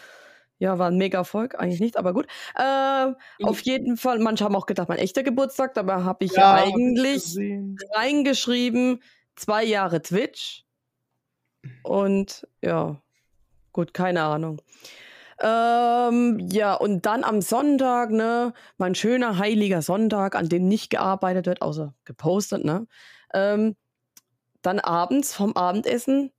Ja, 0.63 0.79
war 0.79 0.87
ein 0.87 0.97
mega 0.97 1.19
Erfolg, 1.19 1.59
eigentlich 1.59 1.81
nicht, 1.81 1.97
aber 1.97 2.13
gut. 2.15 2.29
Äh, 2.57 3.07
mhm. 3.07 3.17
Auf 3.43 3.63
jeden 3.63 3.97
Fall, 3.97 4.21
manche 4.21 4.45
haben 4.45 4.55
auch 4.55 4.67
gedacht, 4.67 4.89
mein 4.89 4.99
echter 4.99 5.25
Geburtstag, 5.25 5.75
dabei 5.75 6.05
habe 6.05 6.25
ich 6.25 6.31
ja, 6.37 6.55
eigentlich 6.55 7.37
reingeschrieben, 7.93 9.03
zwei 9.35 9.65
Jahre 9.65 10.03
Twitch. 10.03 10.65
Und 11.83 12.47
ja, 12.63 13.03
gut, 13.73 13.93
keine 13.93 14.23
Ahnung. 14.23 14.63
Ähm, 15.41 16.39
ja, 16.49 16.75
und 16.75 17.07
dann 17.07 17.25
am 17.25 17.41
Sonntag, 17.41 18.13
ne, 18.13 18.55
mein 18.79 18.95
schöner 18.95 19.39
heiliger 19.39 19.83
Sonntag, 19.83 20.37
an 20.37 20.49
dem 20.49 20.69
nicht 20.69 20.91
gearbeitet 20.91 21.47
wird, 21.47 21.61
außer 21.61 21.93
gepostet, 22.05 22.65
ne? 22.65 22.87
Ähm, 23.35 23.75
dann 24.63 24.79
abends 24.79 25.35
vom 25.35 25.57
Abendessen 25.57 26.31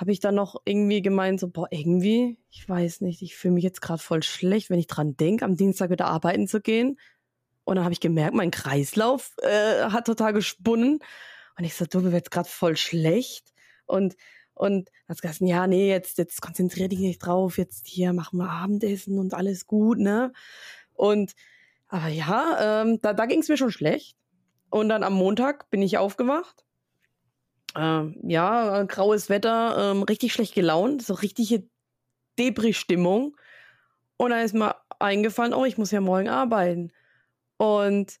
habe 0.00 0.12
ich 0.12 0.20
dann 0.20 0.34
noch 0.34 0.56
irgendwie 0.64 1.02
gemeint, 1.02 1.40
so, 1.40 1.48
boah, 1.48 1.68
irgendwie, 1.70 2.38
ich 2.50 2.66
weiß 2.66 3.02
nicht, 3.02 3.20
ich 3.20 3.36
fühle 3.36 3.52
mich 3.52 3.64
jetzt 3.64 3.82
gerade 3.82 4.02
voll 4.02 4.22
schlecht, 4.22 4.70
wenn 4.70 4.78
ich 4.78 4.86
dran 4.86 5.14
denke, 5.14 5.44
am 5.44 5.56
Dienstag 5.56 5.90
wieder 5.90 6.06
arbeiten 6.06 6.48
zu 6.48 6.62
gehen. 6.62 6.98
Und 7.64 7.76
dann 7.76 7.84
habe 7.84 7.92
ich 7.92 8.00
gemerkt, 8.00 8.34
mein 8.34 8.50
Kreislauf 8.50 9.34
äh, 9.42 9.90
hat 9.90 10.06
total 10.06 10.32
gesponnen. 10.32 11.00
Und 11.58 11.64
ich 11.64 11.74
so, 11.74 11.84
du, 11.84 12.00
mir 12.00 12.12
wird 12.12 12.30
gerade 12.30 12.48
voll 12.48 12.78
schlecht. 12.78 13.52
Und, 13.84 14.16
und 14.54 14.88
hat 15.06 15.20
gesagt, 15.20 15.42
ja, 15.42 15.66
nee, 15.66 15.90
jetzt, 15.90 16.16
jetzt 16.16 16.40
konzentrier 16.40 16.88
dich 16.88 17.00
nicht 17.00 17.18
drauf, 17.18 17.58
jetzt 17.58 17.86
hier 17.86 18.14
machen 18.14 18.38
wir 18.38 18.48
Abendessen 18.48 19.18
und 19.18 19.34
alles 19.34 19.66
gut, 19.66 19.98
ne? 19.98 20.32
Und, 20.94 21.34
aber 21.88 22.08
ja, 22.08 22.82
ähm, 22.82 23.02
da, 23.02 23.12
da 23.12 23.26
ging 23.26 23.40
es 23.40 23.50
mir 23.50 23.58
schon 23.58 23.70
schlecht. 23.70 24.16
Und 24.70 24.88
dann 24.88 25.02
am 25.02 25.12
Montag 25.12 25.68
bin 25.68 25.82
ich 25.82 25.98
aufgewacht 25.98 26.64
äh, 27.76 28.02
ja, 28.22 28.82
graues 28.84 29.28
Wetter, 29.28 29.92
ähm, 29.92 30.02
richtig 30.02 30.32
schlecht 30.32 30.54
gelaunt, 30.54 31.02
so 31.02 31.14
richtige 31.14 31.68
Debris-Stimmung. 32.38 33.36
Und 34.16 34.30
dann 34.30 34.44
ist 34.44 34.54
mir 34.54 34.76
eingefallen, 34.98 35.54
oh, 35.54 35.64
ich 35.64 35.78
muss 35.78 35.90
ja 35.90 36.00
morgen 36.00 36.28
arbeiten. 36.28 36.92
Und 37.56 38.18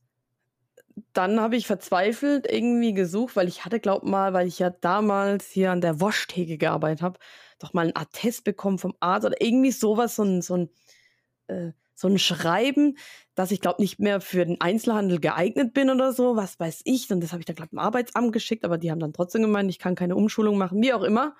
dann 1.12 1.40
habe 1.40 1.56
ich 1.56 1.66
verzweifelt 1.66 2.50
irgendwie 2.50 2.92
gesucht, 2.92 3.36
weil 3.36 3.48
ich 3.48 3.64
hatte, 3.64 3.80
glaub 3.80 4.02
mal, 4.04 4.32
weil 4.32 4.46
ich 4.46 4.58
ja 4.58 4.70
damals 4.70 5.48
hier 5.48 5.70
an 5.70 5.80
der 5.80 6.00
Waschtheke 6.00 6.58
gearbeitet 6.58 7.02
habe, 7.02 7.18
doch 7.58 7.72
mal 7.72 7.82
einen 7.82 7.96
Attest 7.96 8.44
bekommen 8.44 8.78
vom 8.78 8.94
Arzt 9.00 9.26
oder 9.26 9.40
irgendwie 9.40 9.72
sowas, 9.72 10.16
so 10.16 10.24
ein, 10.24 10.42
so 10.42 10.56
ein, 10.56 10.70
äh, 11.48 11.72
so 12.00 12.08
ein 12.08 12.18
Schreiben, 12.18 12.96
dass 13.34 13.50
ich 13.50 13.60
glaube 13.60 13.82
nicht 13.82 14.00
mehr 14.00 14.20
für 14.20 14.44
den 14.46 14.60
Einzelhandel 14.60 15.20
geeignet 15.20 15.74
bin 15.74 15.90
oder 15.90 16.12
so, 16.12 16.34
was 16.34 16.58
weiß 16.58 16.80
ich. 16.84 17.10
Und 17.10 17.20
das 17.20 17.32
habe 17.32 17.40
ich 17.40 17.46
dann 17.46 17.56
glaube 17.56 17.72
im 17.72 17.78
Arbeitsamt 17.78 18.32
geschickt, 18.32 18.64
aber 18.64 18.78
die 18.78 18.90
haben 18.90 19.00
dann 19.00 19.12
trotzdem 19.12 19.42
gemeint, 19.42 19.70
ich 19.70 19.78
kann 19.78 19.94
keine 19.94 20.16
Umschulung 20.16 20.56
machen, 20.56 20.80
wie 20.82 20.92
auch 20.94 21.02
immer. 21.02 21.36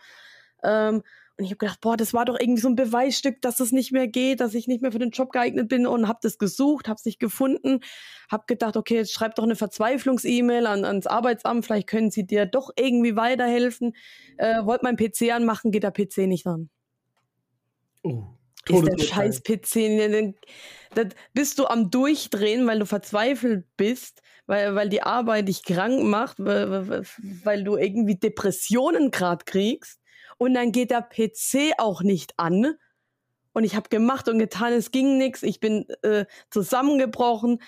Ähm, 0.63 1.03
und 1.39 1.45
ich 1.45 1.53
habe 1.53 1.57
gedacht, 1.57 1.81
boah, 1.81 1.97
das 1.97 2.13
war 2.13 2.27
doch 2.27 2.39
irgendwie 2.39 2.61
so 2.61 2.69
ein 2.69 2.77
Beweisstück, 2.77 3.41
dass 3.41 3.61
es 3.61 3.73
nicht 3.73 3.93
mehr 3.93 4.07
geht, 4.07 4.41
dass 4.41 4.53
ich 4.53 4.69
nicht 4.69 4.83
mehr 4.83 4.93
für 4.93 4.99
den 4.99 5.11
Job 5.11 5.33
geeignet 5.33 5.69
bin 5.69 5.87
und 5.87 6.07
habe 6.07 6.19
das 6.21 6.37
gesucht, 6.37 6.87
habe 6.87 6.99
es 6.99 7.07
nicht 7.07 7.19
gefunden, 7.19 7.81
habe 8.31 8.45
gedacht, 8.47 8.77
okay, 8.77 8.97
jetzt 8.97 9.15
schreib 9.15 9.37
doch 9.37 9.45
eine 9.45 9.57
Verzweiflungs-E-Mail 9.57 10.67
an, 10.67 10.85
ans 10.85 11.07
Arbeitsamt, 11.07 11.65
vielleicht 11.65 11.89
können 11.89 12.11
sie 12.11 12.27
dir 12.27 12.45
doch 12.45 12.71
irgendwie 12.77 13.17
weiterhelfen. 13.17 13.95
Äh, 14.37 14.67
wollt 14.67 14.83
mein 14.83 14.97
PC 14.97 15.33
anmachen, 15.33 15.71
geht 15.71 15.85
der 15.85 15.93
PC 15.93 16.27
nicht 16.27 16.47
an. 16.47 16.69
Oh. 18.03 18.40
Ist 18.69 18.87
der 18.87 18.99
scheiß 18.99 19.43
PC. 19.43 20.35
Da 20.95 21.05
bist 21.33 21.59
du 21.59 21.67
am 21.67 21.91
Durchdrehen, 21.91 22.67
weil 22.67 22.81
du 22.81 22.87
verzweifelt 22.87 23.65
bist, 23.77 24.23
weil, 24.47 24.75
weil 24.75 24.89
die 24.89 25.03
Arbeit 25.03 25.49
dich 25.49 25.63
krank 25.63 26.03
macht, 26.03 26.37
weil, 26.39 27.05
weil 27.45 27.65
du 27.65 27.77
irgendwie 27.77 28.17
Depressionen 28.17 29.11
gerade 29.11 29.45
kriegst. 29.45 30.01
Und 30.39 30.55
dann 30.55 30.73
geht 30.73 30.91
der 30.91 31.03
PC 31.03 31.75
auch 31.79 32.03
nicht 32.03 32.35
an. 32.39 32.75
Und 33.53 33.65
ich 33.65 33.77
habe 33.77 33.89
gemacht 33.89 34.29
und 34.29 34.39
getan, 34.39 34.73
es 34.73 34.91
ging 34.91 35.19
nichts. 35.19 35.43
Ich 35.43 35.61
bin 35.61 35.87
äh, 36.03 36.25
zusammengebrochen, 36.51 37.61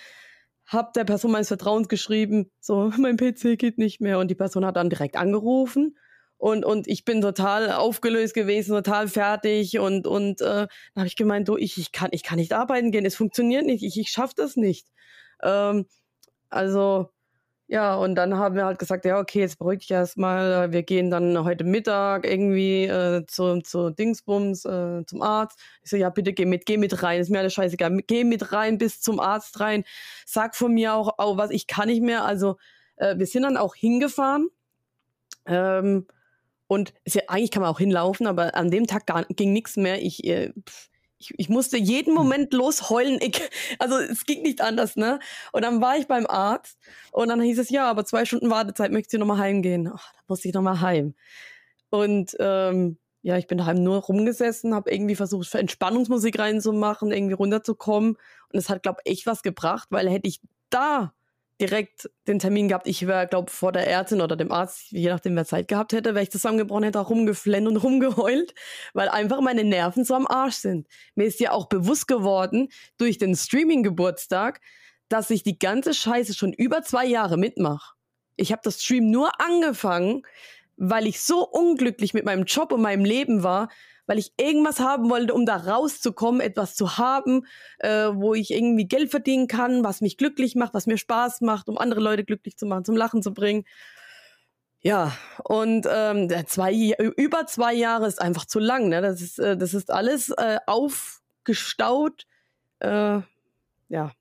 habe 0.67 0.91
der 0.95 1.05
Person 1.05 1.33
meines 1.33 1.49
Vertrauens 1.49 1.89
geschrieben, 1.89 2.51
so, 2.61 2.91
mein 2.99 3.17
PC 3.17 3.59
geht 3.59 3.79
nicht 3.79 4.01
mehr. 4.01 4.19
Und 4.19 4.29
die 4.29 4.35
Person 4.35 4.65
hat 4.65 4.77
dann 4.77 4.91
direkt 4.91 5.17
angerufen 5.17 5.97
und, 6.43 6.65
und 6.65 6.89
ich 6.89 7.05
bin 7.05 7.21
total 7.21 7.71
aufgelöst 7.71 8.35
gewesen, 8.35 8.75
total 8.75 9.07
fertig 9.07 9.79
und, 9.79 10.09
und 10.09 10.41
äh, 10.41 10.45
dann 10.45 10.69
habe 10.97 11.07
ich 11.07 11.15
gemeint, 11.15 11.47
du, 11.47 11.57
ich, 11.57 11.79
ich, 11.79 11.93
kann, 11.93 12.09
ich 12.11 12.25
kann 12.25 12.41
nicht 12.41 12.53
arbeiten 12.53 12.91
gehen, 12.91 13.07
es 13.07 13.15
funktioniert 13.15 13.65
nicht, 13.65 13.85
ich, 13.85 13.97
ich 13.97 14.09
schaffe 14.11 14.35
das 14.37 14.57
nicht. 14.57 14.89
Ähm, 15.41 15.87
also, 16.51 17.11
ja, 17.69 17.95
und 17.95 18.17
dann 18.17 18.39
haben 18.39 18.57
wir 18.57 18.65
halt 18.65 18.81
gesagt, 18.81 19.05
ja, 19.05 19.21
okay, 19.21 19.39
jetzt 19.39 19.61
beruhig 19.61 19.81
dich 19.81 19.93
erstmal, 19.93 20.73
wir 20.73 20.83
gehen 20.83 21.13
dann 21.13 21.45
heute 21.45 21.63
Mittag 21.63 22.27
irgendwie 22.27 22.87
äh, 22.87 23.25
zu, 23.29 23.61
zu 23.61 23.91
Dingsbums, 23.91 24.65
äh, 24.65 25.07
zum 25.07 25.23
Arzt. 25.23 25.61
Ich 25.85 25.91
so, 25.91 25.97
ja, 25.97 26.11
bitte 26.11 26.33
geh 26.33 26.45
mit, 26.45 26.67
geh 26.67 26.77
mit 26.77 27.05
rein, 27.05 27.21
ist 27.21 27.31
mir 27.31 27.39
alles 27.39 27.55
scheißegal, 27.55 28.01
geh 28.09 28.25
mit 28.25 28.51
rein 28.51 28.79
bis 28.79 29.01
zum 29.01 29.21
Arzt 29.21 29.61
rein, 29.61 29.85
sag 30.27 30.57
von 30.57 30.75
mir 30.75 30.95
auch, 30.95 31.19
auch 31.19 31.37
was, 31.37 31.51
ich 31.51 31.69
kann 31.69 31.87
nicht 31.89 32.03
mehr. 32.03 32.25
Also, 32.25 32.57
äh, 32.97 33.17
wir 33.17 33.27
sind 33.27 33.45
dann 33.45 33.57
auch 33.57 33.77
hingefahren. 33.77 34.49
Ähm, 35.47 36.09
und 36.73 36.95
ja, 37.07 37.21
eigentlich 37.29 37.51
kann 37.51 37.61
man 37.61 37.71
auch 37.71 37.79
hinlaufen, 37.79 38.27
aber 38.27 38.55
an 38.55 38.71
dem 38.71 38.87
Tag 38.87 39.05
gar, 39.05 39.27
ging 39.27 39.53
nichts 39.53 39.77
mehr. 39.77 40.01
Ich, 40.01 40.25
äh, 40.25 40.55
ich, 41.19 41.35
ich, 41.37 41.51
musste 41.51 41.77
jeden 41.77 42.13
hm. 42.13 42.15
Moment 42.15 42.55
losheulen. 42.55 43.19
Ich, 43.21 43.43
also 43.79 43.99
es 43.99 44.25
ging 44.25 44.41
nicht 44.41 44.63
anders, 44.63 44.97
ne? 44.97 45.19
Und 45.53 45.67
dann 45.67 45.83
war 45.83 45.99
ich 45.99 46.07
beim 46.07 46.27
Arzt 46.27 46.79
und 47.11 47.29
dann 47.29 47.43
hieß 47.43 47.59
es, 47.59 47.69
ja, 47.69 47.91
aber 47.91 48.07
zwei 48.07 48.25
Stunden 48.25 48.49
Wartezeit, 48.49 48.91
möchtest 48.91 49.13
du 49.13 49.19
nochmal 49.19 49.37
heimgehen? 49.37 49.91
Ach, 49.95 50.15
da 50.15 50.21
musste 50.29 50.49
ich 50.49 50.55
nochmal 50.55 50.81
heim. 50.81 51.15
Und 51.91 52.35
ähm, 52.41 52.97
ja, 53.21 53.37
ich 53.37 53.49
bin 53.49 53.59
daheim 53.59 53.83
nur 53.83 53.99
rumgesessen, 53.99 54.75
habe 54.75 54.91
irgendwie 54.91 55.15
versucht, 55.15 55.55
Entspannungsmusik 55.55 56.39
reinzumachen, 56.39 57.13
irgendwie 57.13 57.35
runterzukommen. 57.35 58.17
Und 58.51 58.59
es 58.59 58.71
hat, 58.71 58.83
glaube 58.83 59.03
ich, 59.05 59.13
echt 59.13 59.27
was 59.27 59.43
gebracht, 59.43 59.89
weil 59.91 60.09
hätte 60.09 60.27
ich 60.27 60.41
da 60.71 61.13
direkt 61.61 62.11
den 62.27 62.39
Termin 62.39 62.69
gehabt. 62.69 62.87
Ich 62.87 63.07
wäre, 63.07 63.27
glaube 63.27 63.51
vor 63.51 63.73
der 63.73 63.87
Ärztin 63.87 64.21
oder 64.21 64.37
dem 64.37 64.51
Arzt, 64.53 64.91
je 64.91 65.09
nachdem, 65.09 65.37
wer 65.37 65.45
Zeit 65.45 65.69
gehabt 65.69 65.93
hätte, 65.93 66.15
wäre 66.15 66.23
ich 66.23 66.31
zusammengebrochen, 66.31 66.85
hätte 66.85 67.01
auch 67.01 67.11
rumgeflennt 67.11 67.69
und 67.69 67.77
rumgeheult, 67.83 68.55
weil 68.95 69.09
einfach 69.09 69.41
meine 69.41 69.65
Nerven 69.65 70.05
so 70.05 70.15
am 70.15 70.27
Arsch 70.27 70.57
sind. 70.57 70.89
Mir 71.15 71.25
ist 71.25 71.41
ja 71.41 71.53
auch 71.53 71.67
bewusst 71.69 72.09
geworden, 72.09 72.69
durch 72.99 73.19
den 73.19 73.37
Streaming-Geburtstag, 73.37 74.61
dass 75.09 75.31
ich 75.31 75.43
die 75.43 75.59
ganze 75.59 75.95
Scheiße 75.95 76.35
schon 76.35 76.53
über 76.53 76.83
zwei 76.83 77.07
Jahre 77.07 77.37
mitmache. 77.37 77.95
Ich 78.37 78.51
habe 78.51 78.63
das 78.65 78.83
Stream 78.83 79.11
nur 79.11 79.41
angefangen, 79.41 80.23
weil 80.77 81.07
ich 81.07 81.21
so 81.21 81.47
unglücklich 81.47 82.15
mit 82.15 82.25
meinem 82.25 82.45
Job 82.45 82.73
und 82.73 82.81
meinem 82.81 83.05
Leben 83.05 83.43
war, 83.43 83.69
weil 84.07 84.19
ich 84.19 84.33
irgendwas 84.39 84.81
haben 84.81 85.09
wollte, 85.11 85.35
um 85.35 85.47
da 85.47 85.57
rauszukommen, 85.57 86.41
etwas 86.41 86.75
zu 86.75 86.99
haben, 86.99 87.47
äh, 87.79 88.09
wo 88.13 88.35
ich 88.35 88.51
irgendwie 88.51 88.87
Geld 88.87 89.11
verdienen 89.11 89.47
kann, 89.47 89.85
was 89.85 90.01
mich 90.01 90.17
glücklich 90.17 90.55
macht, 90.55 90.75
was 90.75 90.87
mir 90.87 90.99
Spaß 90.99 91.41
macht, 91.41 91.69
um 91.69 91.79
andere 91.79 92.01
Leute 92.01 92.25
glücklich 92.25 92.57
zu 92.57 92.67
machen, 92.67 92.85
zum 92.85 92.97
Lachen 92.97 93.23
zu 93.23 93.33
bringen. 93.33 93.65
Ja, 94.85 95.13
und 95.45 95.87
ähm, 95.89 96.29
zwei, 96.47 96.75
über 97.17 97.47
zwei 97.47 97.73
Jahre 97.73 98.09
ist 98.09 98.21
einfach 98.21 98.47
zu 98.47 98.59
lang. 98.59 98.89
Ne? 98.89 99.01
Das, 99.01 99.21
ist, 99.21 99.39
äh, 99.39 99.57
das 99.57 99.75
ist 99.75 99.93
alles 99.93 100.31
äh, 100.31 100.59
aufgestaut. 100.67 102.27
Äh, 102.81 103.21
ja. 103.89 104.13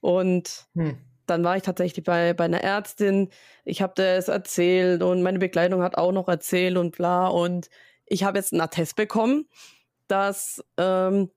Und 0.00 0.66
hm. 0.74 0.98
dann 1.24 1.44
war 1.44 1.56
ich 1.56 1.62
tatsächlich 1.62 2.04
bei, 2.04 2.34
bei 2.34 2.44
einer 2.44 2.62
Ärztin. 2.62 3.30
Ich 3.64 3.80
habe 3.80 3.94
das 3.96 4.28
erzählt 4.28 5.02
und 5.02 5.22
meine 5.22 5.38
Begleitung 5.38 5.82
hat 5.82 5.96
auch 5.96 6.12
noch 6.12 6.28
erzählt 6.28 6.76
und 6.76 6.94
bla. 6.94 7.28
Und 7.28 7.70
ich 8.10 8.24
habe 8.24 8.38
jetzt 8.38 8.52
einen 8.52 8.60
Attest 8.60 8.96
bekommen, 8.96 9.48
dass 10.08 10.62
ähm, 10.76 11.30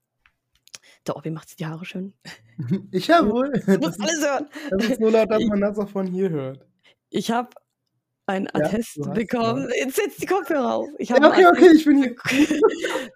doch, 1.06 1.24
wie 1.24 1.30
macht 1.30 1.50
sie 1.50 1.56
die 1.56 1.66
Haare 1.66 1.86
schön? 1.86 2.14
Ich 2.92 3.10
habe 3.10 3.32
wohl. 3.32 3.52
Du 3.52 3.80
musst 3.80 4.00
alles 4.00 4.24
hören. 4.24 4.48
Das 4.70 4.86
ist 4.86 5.02
so 5.02 5.10
laut, 5.10 5.32
dass 5.32 5.44
man 5.46 5.60
das 5.60 5.80
auch 5.80 5.90
von 5.90 6.06
hier 6.06 6.30
hört. 6.30 6.64
Ich 7.10 7.32
habe 7.32 7.50
einen 8.28 8.48
Attest 8.54 8.98
ja, 8.98 9.12
bekommen. 9.12 9.70
Ja. 9.70 9.86
Jetzt 9.86 9.96
setzt 9.96 10.22
die 10.22 10.28
Kopfhörer 10.28 10.76
auf. 10.76 10.88
Ich 11.00 11.10
ja, 11.10 11.18
okay, 11.18 11.48
okay, 11.48 11.72
ich 11.76 11.84
bin 11.84 12.04
hier. 12.04 12.16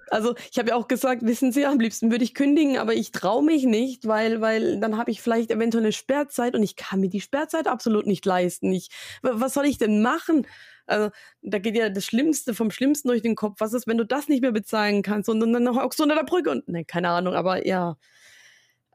also 0.10 0.36
ich 0.52 0.58
habe 0.58 0.70
ja 0.70 0.76
auch 0.76 0.88
gesagt, 0.88 1.24
wissen 1.24 1.52
Sie, 1.52 1.66
am 1.66 1.80
liebsten 1.80 2.12
würde 2.12 2.24
ich 2.24 2.34
kündigen, 2.34 2.78
aber 2.78 2.94
ich 2.94 3.12
traue 3.12 3.44
mich 3.44 3.64
nicht, 3.64 4.08
weil, 4.08 4.42
weil 4.42 4.80
dann 4.80 4.98
habe 4.98 5.12
ich 5.12 5.22
vielleicht 5.22 5.52
eventuell 5.52 5.84
eine 5.84 5.94
Sperrzeit 5.94 6.56
und 6.56 6.64
ich 6.64 6.76
kann 6.76 7.00
mir 7.00 7.10
die 7.10 7.22
Sperrzeit 7.22 7.68
absolut 7.68 8.08
nicht 8.08 8.26
leisten. 8.26 8.74
Ich, 8.74 8.90
was 9.22 9.54
soll 9.54 9.66
ich 9.66 9.78
denn 9.78 10.02
machen? 10.02 10.48
Also 10.88 11.12
da 11.42 11.60
geht 11.60 11.76
ja 11.76 11.90
das 11.90 12.06
Schlimmste 12.06 12.54
vom 12.54 12.72
Schlimmsten 12.72 13.10
durch 13.10 13.22
den 13.22 13.36
Kopf. 13.36 13.58
Was 13.60 13.74
ist, 13.74 13.88
wenn 13.88 13.98
du 13.98 14.06
das 14.06 14.30
nicht 14.30 14.42
mehr 14.42 14.54
bezahlen 14.54 15.02
kannst 15.04 15.30
und 15.30 15.40
dann 15.40 15.76
hockst 15.76 16.00
du 16.00 16.04
unter 16.04 16.16
der 16.16 16.24
Brücke 16.24 16.50
und 16.50 16.68
ne, 16.68 16.86
keine 16.86 17.10
Ahnung, 17.10 17.36
aber 17.36 17.68
ja. 17.68 17.98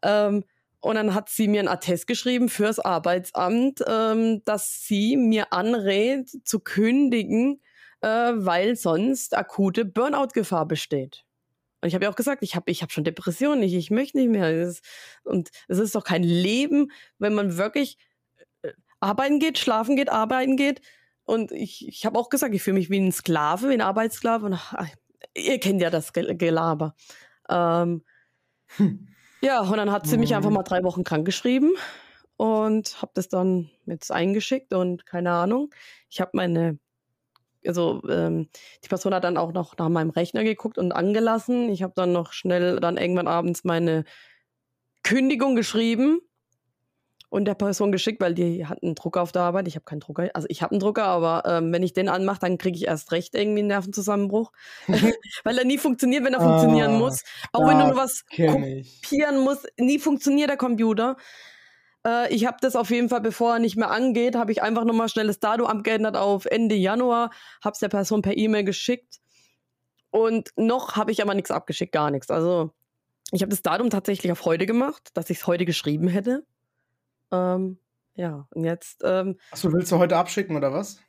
Ähm, 0.03 0.45
und 0.81 0.97
dann 0.97 1.15
hat 1.15 1.29
sie 1.29 1.47
mir 1.47 1.61
einen 1.61 1.69
Attest 1.69 2.09
geschrieben 2.09 2.49
fürs 2.49 2.81
Arbeitsamt, 2.81 3.85
ähm, 3.87 4.43
dass 4.45 4.85
sie 4.85 5.17
mir 5.17 5.53
anrät 5.53 6.29
zu 6.45 6.59
kündigen, 6.59 7.61
äh, 8.01 8.33
weil 8.35 8.75
sonst 8.75 9.37
akute 9.37 9.85
Burnout-Gefahr 9.85 10.67
besteht. 10.67 11.25
Und 11.81 11.89
ich 11.89 11.95
habe 11.95 12.05
ja 12.05 12.11
auch 12.11 12.17
gesagt, 12.17 12.43
ich 12.43 12.57
habe 12.57 12.71
ich 12.71 12.83
hab 12.83 12.91
schon 12.91 13.05
Depressionen, 13.05 13.63
ich, 13.63 13.75
ich 13.75 13.91
möchte 13.91 14.19
nicht 14.19 14.31
mehr. 14.31 14.51
Ist, 14.51 14.85
und 15.25 15.51
es 15.69 15.79
ist 15.79 15.95
doch 15.95 16.05
kein 16.05 16.25
Leben, 16.25 16.91
wenn 17.19 17.35
man 17.35 17.59
wirklich 17.59 17.99
äh, 18.63 18.73
arbeiten 18.99 19.39
geht, 19.39 19.59
schlafen 19.59 19.95
geht, 19.95 20.09
arbeiten 20.11 20.57
geht 20.57 20.81
und 21.25 21.53
ich, 21.53 21.87
ich 21.87 22.05
habe 22.07 22.19
auch 22.19 22.29
gesagt, 22.29 22.55
ich 22.55 22.63
fühle 22.63 22.79
mich 22.79 22.91
wie 22.91 23.01
ein 23.01 23.13
Sklave, 23.13 23.69
wie 23.69 23.75
ein 23.75 23.81
Arbeitssklave. 23.81 24.47
Und 24.47 24.55
ach, 24.55 24.89
ihr 25.35 25.59
kennt 25.61 25.81
ja 25.81 25.91
das 25.91 26.13
Gelaber. 26.13 26.95
Ähm, 27.49 28.03
hm. 28.77 29.09
Ja, 29.43 29.61
und 29.61 29.77
dann 29.77 29.91
hat 29.91 30.07
sie 30.07 30.19
mich 30.19 30.35
einfach 30.35 30.51
mhm. 30.51 30.57
mal 30.57 30.63
drei 30.63 30.85
Wochen 30.85 31.03
krank 31.03 31.25
geschrieben 31.25 31.73
und 32.37 33.03
habe 33.03 33.11
das 33.15 33.29
dann 33.29 33.71
jetzt 33.87 34.13
eingeschickt 34.13 34.73
und 34.73 35.05
keine 35.05 35.33
Ahnung. 35.33 35.75
Ich 36.09 36.21
habe 36.21 36.31
meine, 36.35 36.79
also 37.67 38.03
ähm, 38.09 38.49
die 38.85 38.89
Person 38.89 39.13
hat 39.13 39.25
dann 39.25 39.37
auch 39.37 39.53
noch 39.53 39.77
nach 39.77 39.89
meinem 39.89 40.11
Rechner 40.11 40.45
geguckt 40.45 40.79
und 40.79 40.93
angelassen. 40.93 41.71
Ich 41.71 41.83
habe 41.83 41.93
dann 41.97 42.13
noch 42.13 42.33
schnell 42.33 42.79
dann 42.79 42.99
irgendwann 42.99 43.27
abends 43.27 43.65
meine 43.65 44.05
Kündigung 45.03 45.57
geschrieben 45.57 46.21
und 47.33 47.47
der 47.47 47.55
Person 47.55 47.93
geschickt, 47.93 48.21
weil 48.21 48.35
die 48.35 48.67
hat 48.67 48.83
einen 48.83 48.95
Drucker 48.95 49.23
auf 49.23 49.33
der 49.33 49.41
Arbeit. 49.41 49.67
Ich 49.67 49.75
habe 49.75 49.87
keinen 49.87 50.01
Drucker. 50.01 50.29
Also 50.35 50.47
ich 50.51 50.61
habe 50.61 50.73
einen 50.73 50.81
Drucker, 50.81 51.05
aber 51.05 51.45
ähm, 51.47 51.73
wenn 51.73 51.83
ich 51.83 51.95
den 51.95 52.11
anmache, 52.11 52.41
dann 52.41 52.59
kriege 52.59 52.77
ich 52.77 52.87
erst 52.87 53.11
recht 53.11 53.35
irgendwie 53.35 53.61
einen 53.61 53.69
Nervenzusammenbruch. 53.69 54.53
weil 55.43 55.57
er 55.57 55.65
nie 55.65 55.79
funktioniert, 55.79 56.25
wenn 56.25 56.35
er 56.35 56.43
ah, 56.43 56.45
funktionieren 56.45 56.99
muss. 56.99 57.23
Auch 57.55 57.67
wenn 57.67 57.79
du 57.79 57.87
nur 57.87 57.97
was 57.97 58.27
kopieren 58.27 59.39
musst, 59.39 59.67
nie 59.79 59.99
funktioniert 59.99 60.51
der 60.51 60.59
Computer. 60.59 61.17
Äh, 62.07 62.35
ich 62.35 62.45
habe 62.45 62.59
das 62.61 62.77
auf 62.77 62.91
jeden 62.91 63.09
Fall, 63.09 63.23
bevor 63.23 63.55
er 63.55 63.61
nicht 63.61 63.79
mehr 63.79 63.91
angeht, 63.91 64.37
habe 64.37 64.53
ich 64.53 64.63
einfach 64.63 64.85
nochmal 64.85 65.09
schnell 65.09 65.27
das 65.27 65.41
Datum 65.41 65.67
abgeändert 65.67 66.19
auf 66.19 66.45
Ende 66.45 66.75
Januar, 66.75 67.31
habe 67.65 67.73
es 67.73 67.79
der 67.79 67.89
Person 67.89 68.21
per 68.21 68.37
E-Mail 68.37 68.65
geschickt. 68.65 69.21
Und 70.11 70.51
noch 70.57 70.97
habe 70.97 71.11
ich 71.11 71.23
aber 71.23 71.33
nichts 71.33 71.51
abgeschickt, 71.51 71.93
gar 71.93 72.11
nichts. 72.11 72.31
Also 72.31 72.73
ich 73.31 73.41
habe 73.41 73.49
das 73.49 73.63
Datum 73.63 73.89
tatsächlich 73.89 74.31
auf 74.31 74.45
heute 74.45 74.67
gemacht, 74.67 75.09
dass 75.15 75.31
ich 75.31 75.39
es 75.39 75.47
heute 75.47 75.65
geschrieben 75.65 76.09
hätte. 76.09 76.45
Ähm, 77.33 77.79
ja, 78.15 78.47
und 78.51 78.65
jetzt. 78.65 79.01
Ähm, 79.05 79.37
Achso, 79.51 79.73
willst 79.73 79.91
du 79.91 79.99
heute 79.99 80.17
abschicken 80.17 80.55
oder 80.57 80.73
was? 80.73 81.01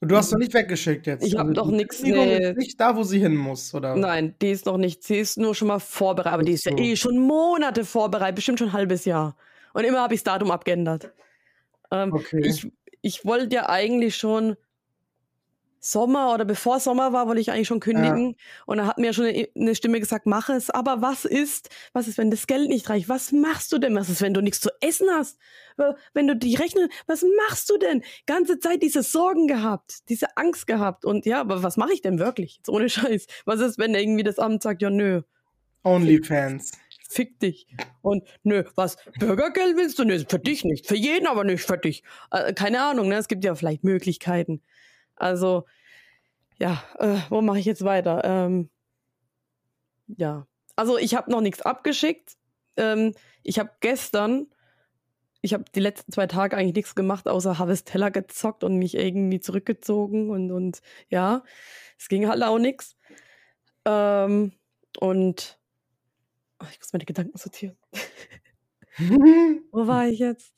Du 0.00 0.14
hast 0.14 0.32
doch 0.32 0.38
nicht 0.38 0.52
weggeschickt 0.52 1.06
jetzt. 1.06 1.24
Ich 1.24 1.36
habe 1.36 1.50
also, 1.50 1.62
doch 1.62 1.70
nichts. 1.70 2.02
Nee. 2.02 2.52
Nicht 2.52 2.78
da, 2.78 2.96
wo 2.96 3.02
sie 3.02 3.18
hin 3.18 3.34
muss, 3.34 3.72
oder? 3.74 3.96
Nein, 3.96 4.34
die 4.42 4.50
ist 4.50 4.66
noch 4.66 4.76
nicht. 4.76 5.02
Sie 5.02 5.18
ist 5.18 5.38
nur 5.38 5.54
schon 5.54 5.68
mal 5.68 5.78
vorbereitet. 5.78 6.34
Aber 6.34 6.42
die 6.42 6.52
ist 6.52 6.64
so. 6.64 6.70
ja 6.70 6.76
eh 6.76 6.96
schon 6.96 7.18
Monate 7.18 7.84
vorbereitet, 7.84 8.36
bestimmt 8.36 8.58
schon 8.58 8.68
ein 8.68 8.72
halbes 8.74 9.04
Jahr. 9.06 9.36
Und 9.72 9.84
immer 9.84 10.00
habe 10.00 10.14
ich 10.14 10.22
das 10.22 10.32
Datum 10.34 10.50
abgeändert. 10.50 11.12
Ähm, 11.90 12.12
okay. 12.12 12.42
Ich, 12.44 12.70
ich 13.00 13.24
wollte 13.24 13.54
ja 13.54 13.68
eigentlich 13.68 14.16
schon 14.16 14.56
Sommer 15.90 16.34
oder 16.34 16.44
bevor 16.44 16.80
Sommer 16.80 17.12
war, 17.12 17.28
wollte 17.28 17.40
ich 17.40 17.50
eigentlich 17.50 17.68
schon 17.68 17.80
kündigen. 17.80 18.30
Ja. 18.30 18.34
Und 18.66 18.78
da 18.78 18.86
hat 18.86 18.98
mir 18.98 19.12
schon 19.12 19.26
eine 19.26 19.74
Stimme 19.74 20.00
gesagt, 20.00 20.26
mach 20.26 20.48
es. 20.48 20.70
Aber 20.70 21.02
was 21.02 21.24
ist, 21.24 21.70
was 21.92 22.08
ist, 22.08 22.18
wenn 22.18 22.30
das 22.30 22.46
Geld 22.46 22.68
nicht 22.68 22.88
reicht? 22.90 23.08
Was 23.08 23.32
machst 23.32 23.72
du 23.72 23.78
denn? 23.78 23.94
Was 23.94 24.08
ist, 24.08 24.20
wenn 24.22 24.34
du 24.34 24.40
nichts 24.40 24.60
zu 24.60 24.70
essen 24.80 25.08
hast? 25.10 25.38
Wenn 26.12 26.26
du 26.26 26.34
die 26.34 26.54
rechnen, 26.54 26.88
was 27.06 27.24
machst 27.48 27.70
du 27.70 27.78
denn? 27.78 28.02
Ganze 28.26 28.58
Zeit 28.58 28.82
diese 28.82 29.02
Sorgen 29.02 29.46
gehabt, 29.46 30.08
diese 30.08 30.36
Angst 30.36 30.66
gehabt. 30.66 31.04
Und 31.04 31.26
ja, 31.26 31.40
aber 31.40 31.62
was 31.62 31.76
mache 31.76 31.92
ich 31.92 32.02
denn 32.02 32.18
wirklich? 32.18 32.56
Jetzt 32.56 32.68
ohne 32.68 32.88
Scheiß. 32.88 33.26
Was 33.44 33.60
ist, 33.60 33.78
wenn 33.78 33.94
irgendwie 33.94 34.24
das 34.24 34.38
Amt 34.38 34.62
sagt, 34.62 34.82
ja, 34.82 34.90
nö. 34.90 35.22
Onlyfans. 35.84 36.72
Fick 37.08 37.38
dich. 37.38 37.68
Und 38.02 38.24
nö, 38.42 38.64
was? 38.74 38.96
Bürgergeld 39.20 39.76
willst 39.76 39.98
du? 40.00 40.04
Nö, 40.04 40.18
für 40.28 40.40
dich 40.40 40.64
nicht. 40.64 40.88
Für 40.88 40.96
jeden 40.96 41.28
aber 41.28 41.44
nicht 41.44 41.62
für 41.62 41.78
dich. 41.78 42.02
Äh, 42.32 42.52
keine 42.54 42.82
Ahnung, 42.82 43.08
ne? 43.08 43.16
Es 43.16 43.28
gibt 43.28 43.44
ja 43.44 43.54
vielleicht 43.54 43.84
Möglichkeiten. 43.84 44.60
Also, 45.14 45.64
ja, 46.58 46.82
äh, 46.98 47.18
wo 47.28 47.40
mache 47.40 47.58
ich 47.58 47.66
jetzt 47.66 47.84
weiter? 47.84 48.22
Ähm, 48.24 48.70
ja. 50.06 50.46
Also 50.74 50.98
ich 50.98 51.14
habe 51.14 51.30
noch 51.30 51.40
nichts 51.40 51.62
abgeschickt. 51.62 52.36
Ähm, 52.76 53.14
ich 53.42 53.58
habe 53.58 53.70
gestern, 53.80 54.48
ich 55.40 55.54
habe 55.54 55.64
die 55.74 55.80
letzten 55.80 56.12
zwei 56.12 56.26
Tage 56.26 56.56
eigentlich 56.56 56.74
nichts 56.74 56.94
gemacht, 56.94 57.28
außer 57.28 57.58
Harvest 57.58 57.88
Teller 57.88 58.10
gezockt 58.10 58.64
und 58.64 58.76
mich 58.78 58.94
irgendwie 58.94 59.40
zurückgezogen 59.40 60.30
und, 60.30 60.50
und 60.50 60.80
ja, 61.08 61.42
es 61.98 62.08
ging 62.08 62.28
halt 62.28 62.42
auch 62.42 62.58
nichts. 62.58 62.96
Ähm, 63.84 64.52
und 65.00 65.58
oh, 66.60 66.66
ich 66.70 66.78
muss 66.80 66.92
meine 66.92 67.04
Gedanken 67.04 67.38
sortieren. 67.38 67.76
Wo 69.72 69.86
war 69.86 70.08
ich 70.08 70.18
jetzt? 70.18 70.52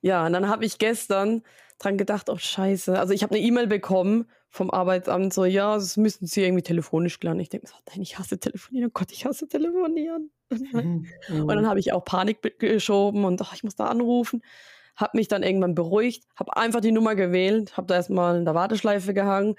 Ja, 0.00 0.26
und 0.26 0.32
dann 0.32 0.48
habe 0.48 0.64
ich 0.64 0.78
gestern 0.78 1.42
dran 1.78 1.98
gedacht, 1.98 2.30
oh 2.30 2.36
scheiße. 2.36 2.98
Also 2.98 3.12
ich 3.12 3.22
habe 3.22 3.34
eine 3.34 3.44
E-Mail 3.44 3.66
bekommen 3.66 4.26
vom 4.48 4.70
Arbeitsamt, 4.70 5.34
so, 5.34 5.44
ja, 5.44 5.74
das 5.74 5.96
müssen 5.96 6.26
Sie 6.26 6.42
irgendwie 6.42 6.62
telefonisch 6.62 7.20
klären. 7.20 7.38
Ich 7.40 7.50
denke, 7.50 7.68
nein, 7.88 8.00
ich 8.00 8.18
hasse 8.18 8.38
telefonieren. 8.38 8.88
Oh 8.88 8.92
Gott, 8.94 9.12
ich 9.12 9.26
hasse 9.26 9.48
telefonieren. 9.48 10.30
und 10.72 11.48
dann 11.48 11.66
habe 11.66 11.80
ich 11.80 11.92
auch 11.92 12.04
Panik 12.04 12.58
geschoben 12.58 13.24
und 13.24 13.40
oh, 13.42 13.46
ich 13.54 13.64
muss 13.64 13.76
da 13.76 13.86
anrufen. 13.86 14.42
Habe 14.94 15.18
mich 15.18 15.28
dann 15.28 15.42
irgendwann 15.42 15.74
beruhigt, 15.74 16.24
habe 16.36 16.56
einfach 16.56 16.80
die 16.80 16.92
Nummer 16.92 17.14
gewählt, 17.14 17.76
habe 17.76 17.86
da 17.86 17.96
erstmal 17.96 18.38
in 18.38 18.46
der 18.46 18.54
Warteschleife 18.54 19.12
gehangen 19.12 19.56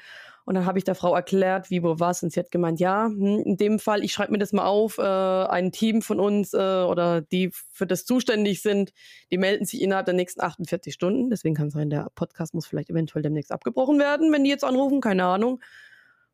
und 0.47 0.55
dann 0.55 0.65
habe 0.65 0.77
ich 0.77 0.85
der 0.85 0.95
Frau 0.95 1.13
erklärt, 1.13 1.69
wie, 1.69 1.83
wo, 1.83 1.99
was. 1.99 2.23
Und 2.23 2.31
sie 2.31 2.39
hat 2.39 2.51
gemeint, 2.51 2.79
ja, 2.79 3.07
hm, 3.07 3.39
in 3.39 3.57
dem 3.57 3.79
Fall, 3.79 4.01
ich 4.01 4.13
schreibe 4.13 4.31
mir 4.31 4.37
das 4.37 4.53
mal 4.53 4.65
auf, 4.65 4.97
äh, 4.97 5.01
ein 5.01 5.73
Team 5.73 6.01
von 6.01 6.21
uns 6.21 6.53
äh, 6.53 6.57
oder 6.57 7.19
die 7.19 7.51
für 7.51 7.85
das 7.85 8.05
zuständig 8.05 8.61
sind, 8.61 8.93
die 9.29 9.37
melden 9.37 9.65
sich 9.65 9.81
innerhalb 9.81 10.05
der 10.05 10.15
nächsten 10.15 10.39
48 10.39 10.93
Stunden. 10.93 11.29
Deswegen 11.29 11.53
kann 11.53 11.67
es 11.67 11.73
sein, 11.73 11.89
der 11.89 12.09
Podcast 12.15 12.53
muss 12.53 12.65
vielleicht 12.65 12.89
eventuell 12.89 13.23
demnächst 13.23 13.51
abgebrochen 13.51 13.99
werden, 13.99 14.31
wenn 14.31 14.45
die 14.45 14.49
jetzt 14.49 14.63
anrufen, 14.63 15.01
keine 15.01 15.25
Ahnung. 15.25 15.61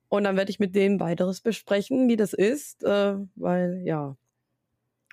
Und 0.10 0.26
dann 0.26 0.38
werde 0.38 0.52
ich 0.52 0.60
mit 0.60 0.76
dem 0.76 1.00
weiteres 1.00 1.42
besprechen, 1.42 2.08
wie 2.08 2.16
das 2.16 2.34
ist, 2.34 2.84
äh, 2.84 3.16
weil 3.34 3.82
ja, 3.84 4.16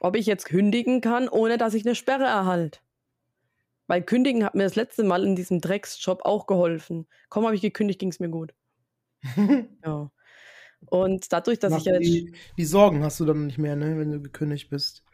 ob 0.00 0.14
ich 0.14 0.26
jetzt 0.26 0.44
kündigen 0.44 1.00
kann, 1.00 1.26
ohne 1.26 1.56
dass 1.56 1.72
ich 1.72 1.86
eine 1.86 1.94
Sperre 1.94 2.24
erhalte. 2.24 2.80
Weil 3.86 4.02
kündigen 4.02 4.44
hat 4.44 4.54
mir 4.54 4.64
das 4.64 4.76
letzte 4.76 5.04
Mal 5.04 5.24
in 5.24 5.36
diesem 5.36 5.62
Drecksjob 5.62 6.26
auch 6.26 6.46
geholfen. 6.46 7.06
Kaum 7.30 7.46
habe 7.46 7.54
ich 7.54 7.62
gekündigt, 7.62 7.98
ging 7.98 8.10
es 8.10 8.20
mir 8.20 8.28
gut. 8.28 8.52
Ja. 9.85 10.11
Und 10.87 11.33
dadurch, 11.33 11.59
dass 11.59 11.76
ich 11.76 11.85
jetzt. 11.85 12.00
Die, 12.02 12.33
die 12.56 12.64
Sorgen 12.64 13.02
hast 13.02 13.20
du 13.20 13.24
dann 13.26 13.46
nicht 13.46 13.59
mehr, 13.59 13.76
ne, 13.76 13.98
wenn 13.98 14.11
du 14.11 14.20
gekündigt 14.20 14.70
bist. 14.70 15.04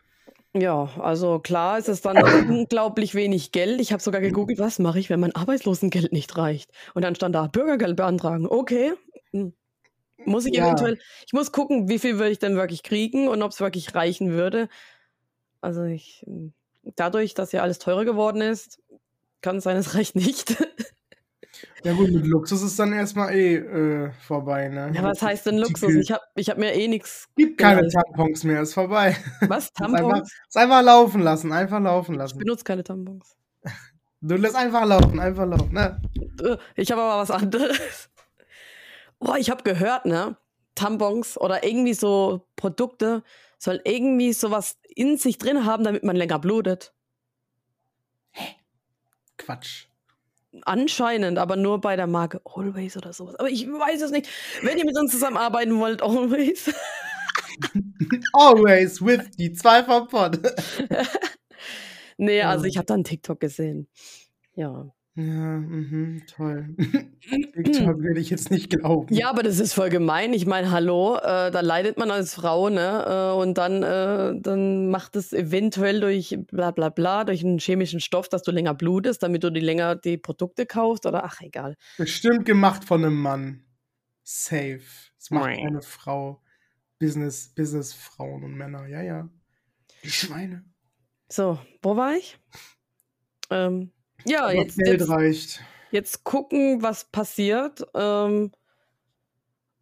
Ja, 0.55 0.91
also 1.01 1.39
klar 1.39 1.79
ist 1.79 1.89
es 1.89 2.01
dann 2.01 2.17
unglaublich 2.49 3.15
wenig 3.15 3.53
Geld. 3.53 3.81
Ich 3.81 3.93
habe 3.93 4.03
sogar 4.03 4.21
gegoogelt, 4.21 4.59
was 4.59 4.79
mache 4.79 4.99
ich, 4.99 5.11
wenn 5.11 5.21
mein 5.21 5.35
Arbeitslosengeld 5.35 6.13
nicht 6.13 6.37
reicht? 6.37 6.71
Und 6.95 7.03
dann 7.03 7.15
stand 7.15 7.35
da 7.35 7.47
Bürgergeld 7.47 7.97
beantragen. 7.97 8.47
Okay. 8.47 8.95
Hm. 9.33 9.53
Muss 10.25 10.47
ich 10.47 10.55
Ja. 10.55 10.65
eventuell, 10.65 10.99
ich 11.27 11.33
muss 11.33 11.53
gucken, 11.53 11.89
wie 11.89 11.99
viel 11.99 12.19
würde 12.19 12.31
ich 12.31 12.39
denn 12.39 12.57
wirklich 12.57 12.83
kriegen 12.83 13.29
und 13.29 13.43
ob 13.43 13.53
es 13.53 13.61
wirklich 13.61 13.95
reichen 13.95 14.31
würde. 14.31 14.69
Also 15.61 15.83
ich, 15.85 16.23
hm, 16.27 16.53
dadurch, 16.97 17.35
dass 17.35 17.53
ja 17.53 17.63
alles 17.63 17.79
teurer 17.79 18.05
geworden 18.05 18.41
ist, 18.41 18.81
kann 19.43 19.57
es 19.57 19.65
sein, 19.65 19.77
es 19.77 19.95
reicht 19.95 20.17
nicht. 20.17 20.57
Ja 21.85 21.93
gut, 21.93 22.11
mit 22.11 22.27
Luxus 22.27 22.63
ist 22.63 22.79
dann 22.79 22.93
erstmal 22.93 23.35
eh 23.35 23.57
äh, 23.57 24.11
vorbei, 24.27 24.69
ne? 24.69 24.91
Ja, 24.95 25.03
was 25.03 25.23
heißt 25.23 25.47
denn 25.47 25.59
Luxus? 25.59 25.95
Ich 25.95 26.11
habe 26.11 26.23
ich 26.35 26.51
hab 26.51 26.59
mir 26.59 26.73
eh 26.73 26.89
nichts. 26.89 27.29
Gibt 27.37 27.59
keine 27.59 27.87
Tampons 27.89 28.45
mehr, 28.45 28.63
ist 28.63 28.75
vorbei. 28.75 29.17
Was? 29.43 29.73
Tampons? 29.73 30.01
Ist 30.01 30.05
einfach, 30.05 30.23
ist 30.49 30.57
einfach 30.57 30.83
laufen 30.83 31.23
lassen, 31.23 31.53
einfach 31.53 31.81
laufen 31.81 32.15
lassen. 32.15 32.35
Ich 32.35 32.45
benutze 32.45 32.65
keine 32.65 32.83
Tampons. 32.85 33.37
Du 34.21 34.35
lässt 34.35 34.57
einfach 34.57 34.85
laufen, 34.87 35.21
einfach 35.21 35.47
laufen, 35.47 35.73
ne? 35.73 36.01
Äh, 36.43 36.57
ich 36.75 36.91
habe 36.91 37.03
aber 37.03 37.21
was 37.21 37.31
anderes. 37.31 38.11
Boah, 39.19 39.37
ich 39.37 39.51
habe 39.51 39.63
gehört, 39.63 40.07
ne? 40.07 40.37
Tampons 40.75 41.39
oder 41.39 41.65
irgendwie 41.65 41.95
so 41.95 42.47
Produkte 42.57 43.23
sollen 43.59 43.81
irgendwie 43.85 44.33
sowas 44.33 44.79
in 44.95 45.17
sich 45.17 45.39
drin 45.39 45.65
haben, 45.65 45.85
damit 45.85 46.05
man 46.05 46.17
länger 46.17 46.39
blutet. 46.39 46.93
Hä? 48.31 48.57
Quatsch. 49.39 49.86
Anscheinend, 50.65 51.39
aber 51.39 51.57
nur 51.57 51.81
bei 51.81 51.97
der 51.97 52.07
Marke 52.07 52.41
Always 52.45 52.97
oder 52.97 53.13
sowas. 53.13 53.37
Aber 53.37 53.49
ich 53.49 53.67
weiß 53.67 54.03
es 54.03 54.11
nicht. 54.11 54.29
Wenn 54.63 54.79
ihr 54.79 54.85
mit 54.85 54.99
uns 54.99 55.13
zusammenarbeiten 55.13 55.79
wollt, 55.79 56.03
Always. 56.03 56.73
always 58.33 59.01
with 59.01 59.31
die 59.39 59.53
zwei 59.53 59.83
vom 59.83 60.09
Pod. 60.09 60.41
nee, 62.17 62.43
also 62.43 62.65
ich 62.65 62.77
habe 62.77 62.87
da 62.87 62.95
einen 62.95 63.05
TikTok 63.05 63.41
gesehen. 63.41 63.89
Ja. 64.55 64.91
Ja, 65.19 65.23
mhm, 65.23 66.23
toll. 66.27 66.75
TikTok 67.55 68.03
will 68.03 68.19
ich 68.19 68.29
jetzt 68.29 68.51
nicht 68.51 68.69
glauben. 68.69 69.15
Ja, 69.15 69.31
aber 69.31 69.43
das 69.43 69.61
ist 69.61 69.73
voll 69.73 69.89
gemein. 69.89 70.35
Ich 70.35 70.45
meine, 70.45 70.71
hallo, 70.71 71.17
äh, 71.17 71.51
da 71.51 71.61
leidet 71.63 71.97
man 71.97 72.11
als 72.11 72.35
Frau, 72.35 72.69
ne? 72.69 73.33
Äh, 73.33 73.41
und 73.41 73.57
dann, 73.57 73.83
äh, 73.83 74.39
dann 74.39 74.91
macht 74.91 75.17
es 75.17 75.33
eventuell 75.33 76.01
durch 76.01 76.37
bla 76.49 76.71
bla 76.71 76.91
bla, 76.91 77.25
durch 77.25 77.43
einen 77.43 77.59
chemischen 77.59 78.01
Stoff, 78.01 78.29
dass 78.29 78.43
du 78.43 78.51
länger 78.51 78.75
blutest, 78.75 79.23
damit 79.23 79.43
du 79.43 79.51
die 79.51 79.61
länger 79.61 79.97
die 79.97 80.19
Produkte 80.19 80.67
kaufst 80.67 81.07
oder 81.07 81.25
ach 81.25 81.41
egal. 81.41 81.77
Bestimmt 81.97 82.45
gemacht 82.45 82.85
von 82.85 83.03
einem 83.03 83.19
Mann. 83.19 83.65
Safe. 84.23 84.83
Das 85.19 85.31
macht 85.31 85.47
eine 85.47 85.81
Frau. 85.81 86.43
Business, 86.99 87.55
Business 87.55 87.95
Frauen 87.95 88.45
und 88.45 88.55
Männer, 88.55 88.87
ja, 88.87 89.01
ja. 89.01 89.31
Die 90.05 90.11
Schweine. 90.11 90.65
So, 91.31 91.59
wo 91.83 91.97
war 91.97 92.15
ich? 92.17 92.39
Ähm, 93.51 93.93
ja, 94.27 94.51
jetzt, 94.51 94.79
jetzt, 94.79 95.09
reicht. 95.09 95.63
jetzt 95.91 96.25
gucken, 96.25 96.83
was 96.83 97.05
passiert. 97.05 97.87
Ähm, 97.95 98.53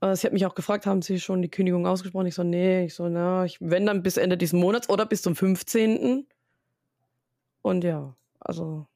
äh, 0.00 0.14
sie 0.16 0.26
hat 0.26 0.32
mich 0.32 0.46
auch 0.46 0.54
gefragt, 0.54 0.86
haben 0.86 1.02
Sie 1.02 1.18
schon 1.20 1.42
die 1.42 1.50
Kündigung 1.50 1.86
ausgesprochen? 1.86 2.26
Ich 2.26 2.34
so, 2.34 2.42
nee. 2.42 2.84
Ich 2.84 2.94
so, 2.94 3.08
na, 3.08 3.44
ich, 3.44 3.58
wenn 3.60 3.86
dann 3.86 4.02
bis 4.02 4.16
Ende 4.16 4.36
dieses 4.36 4.52
Monats 4.52 4.88
oder 4.88 5.06
bis 5.06 5.22
zum 5.22 5.34
15. 5.34 6.26
Und 7.62 7.84
ja, 7.84 8.14
also 8.40 8.86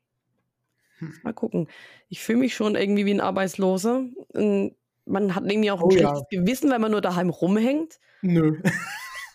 hm. 0.99 1.15
mal 1.23 1.33
gucken. 1.33 1.69
Ich 2.09 2.21
fühle 2.21 2.39
mich 2.39 2.55
schon 2.55 2.75
irgendwie 2.75 3.07
wie 3.07 3.15
ein 3.15 3.21
Arbeitsloser. 3.21 4.05
Man 4.35 5.35
hat 5.35 5.45
irgendwie 5.45 5.71
auch 5.71 5.81
ein 5.81 5.87
oh, 5.87 5.91
schlechtes 5.91 6.23
ja. 6.31 6.41
Gewissen, 6.41 6.71
wenn 6.71 6.81
man 6.81 6.91
nur 6.91 7.01
daheim 7.01 7.31
rumhängt. 7.31 7.99
Nö. 8.21 8.61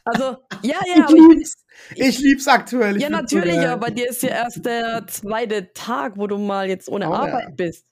Also, 0.06 0.38
ja, 0.62 0.78
ja, 0.96 1.06
aber 1.06 1.16
ich, 1.16 1.28
lieb's. 1.30 1.56
ich 1.96 2.20
lieb's 2.20 2.48
aktuell. 2.48 2.98
Ich 2.98 3.04
ja, 3.04 3.10
natürlich, 3.10 3.60
aber 3.60 3.88
bei 3.88 3.92
dir 3.92 4.10
ist 4.10 4.24
ja 4.24 4.30
erst 4.30 4.66
der 4.66 5.06
zweite 5.08 5.72
Tag, 5.74 6.14
wo 6.18 6.28
du 6.28 6.38
mal 6.38 6.68
jetzt 6.68 6.90
ohne 6.90 7.10
oh, 7.10 7.14
Arbeit 7.14 7.50
ja. 7.50 7.56
bist. 7.56 7.86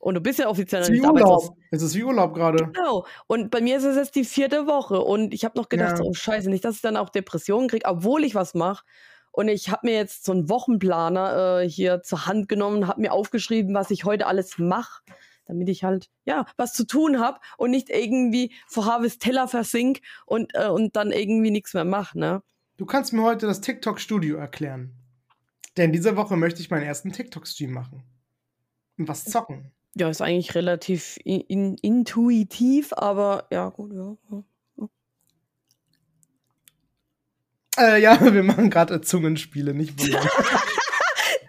Und 0.00 0.14
du 0.14 0.20
bist 0.20 0.38
ja 0.38 0.48
offiziell 0.48 0.82
noch 0.82 0.90
nicht 0.90 1.04
Urlaub. 1.04 1.56
Es 1.72 1.82
ist 1.82 1.96
wie 1.96 2.04
Urlaub 2.04 2.32
gerade. 2.32 2.70
Genau. 2.72 3.04
Und 3.26 3.50
bei 3.50 3.60
mir 3.60 3.78
ist 3.78 3.84
es 3.84 3.96
jetzt 3.96 4.14
die 4.14 4.24
vierte 4.24 4.68
Woche. 4.68 5.00
Und 5.00 5.34
ich 5.34 5.44
habe 5.44 5.58
noch 5.58 5.68
gedacht, 5.68 5.98
ja. 5.98 6.04
oh 6.04 6.14
Scheiße, 6.14 6.48
nicht, 6.48 6.64
dass 6.64 6.76
ich 6.76 6.82
dann 6.82 6.96
auch 6.96 7.08
Depressionen 7.08 7.68
kriege, 7.68 7.84
obwohl 7.86 8.22
ich 8.22 8.36
was 8.36 8.54
mache. 8.54 8.84
Und 9.32 9.48
ich 9.48 9.70
habe 9.70 9.88
mir 9.88 9.94
jetzt 9.94 10.24
so 10.24 10.32
einen 10.32 10.48
Wochenplaner 10.48 11.62
äh, 11.62 11.68
hier 11.68 12.02
zur 12.02 12.26
Hand 12.26 12.48
genommen, 12.48 12.86
habe 12.86 13.00
mir 13.00 13.12
aufgeschrieben, 13.12 13.74
was 13.74 13.90
ich 13.90 14.04
heute 14.04 14.26
alles 14.26 14.58
mache 14.58 15.02
damit 15.48 15.68
ich 15.68 15.82
halt, 15.82 16.08
ja, 16.24 16.46
was 16.56 16.74
zu 16.74 16.86
tun 16.86 17.18
habe 17.18 17.40
und 17.56 17.70
nicht 17.70 17.90
irgendwie 17.90 18.54
vor 18.68 18.84
Harvest 18.86 19.20
Teller 19.20 19.48
versink 19.48 20.00
und, 20.26 20.52
äh, 20.54 20.68
und 20.68 20.94
dann 20.94 21.10
irgendwie 21.10 21.50
nichts 21.50 21.74
mehr 21.74 21.84
mache, 21.84 22.18
ne? 22.18 22.42
Du 22.76 22.86
kannst 22.86 23.12
mir 23.12 23.22
heute 23.22 23.46
das 23.46 23.60
TikTok-Studio 23.60 24.36
erklären. 24.36 24.94
Denn 25.76 25.92
diese 25.92 26.16
Woche 26.16 26.36
möchte 26.36 26.60
ich 26.60 26.70
meinen 26.70 26.84
ersten 26.84 27.12
TikTok-Stream 27.12 27.72
machen. 27.72 28.04
Und 28.98 29.08
was 29.08 29.24
zocken. 29.24 29.72
Ja, 29.96 30.08
ist 30.08 30.20
eigentlich 30.20 30.54
relativ 30.54 31.18
in, 31.24 31.40
in, 31.40 31.76
intuitiv, 31.78 32.92
aber 32.92 33.46
ja, 33.50 33.68
gut, 33.70 33.92
ja. 33.92 34.16
Äh, 37.78 38.02
ja, 38.02 38.20
wir 38.32 38.42
machen 38.42 38.70
gerade 38.70 39.00
Zungenspiele, 39.00 39.74
nicht 39.74 39.98
wundern. 39.98 40.22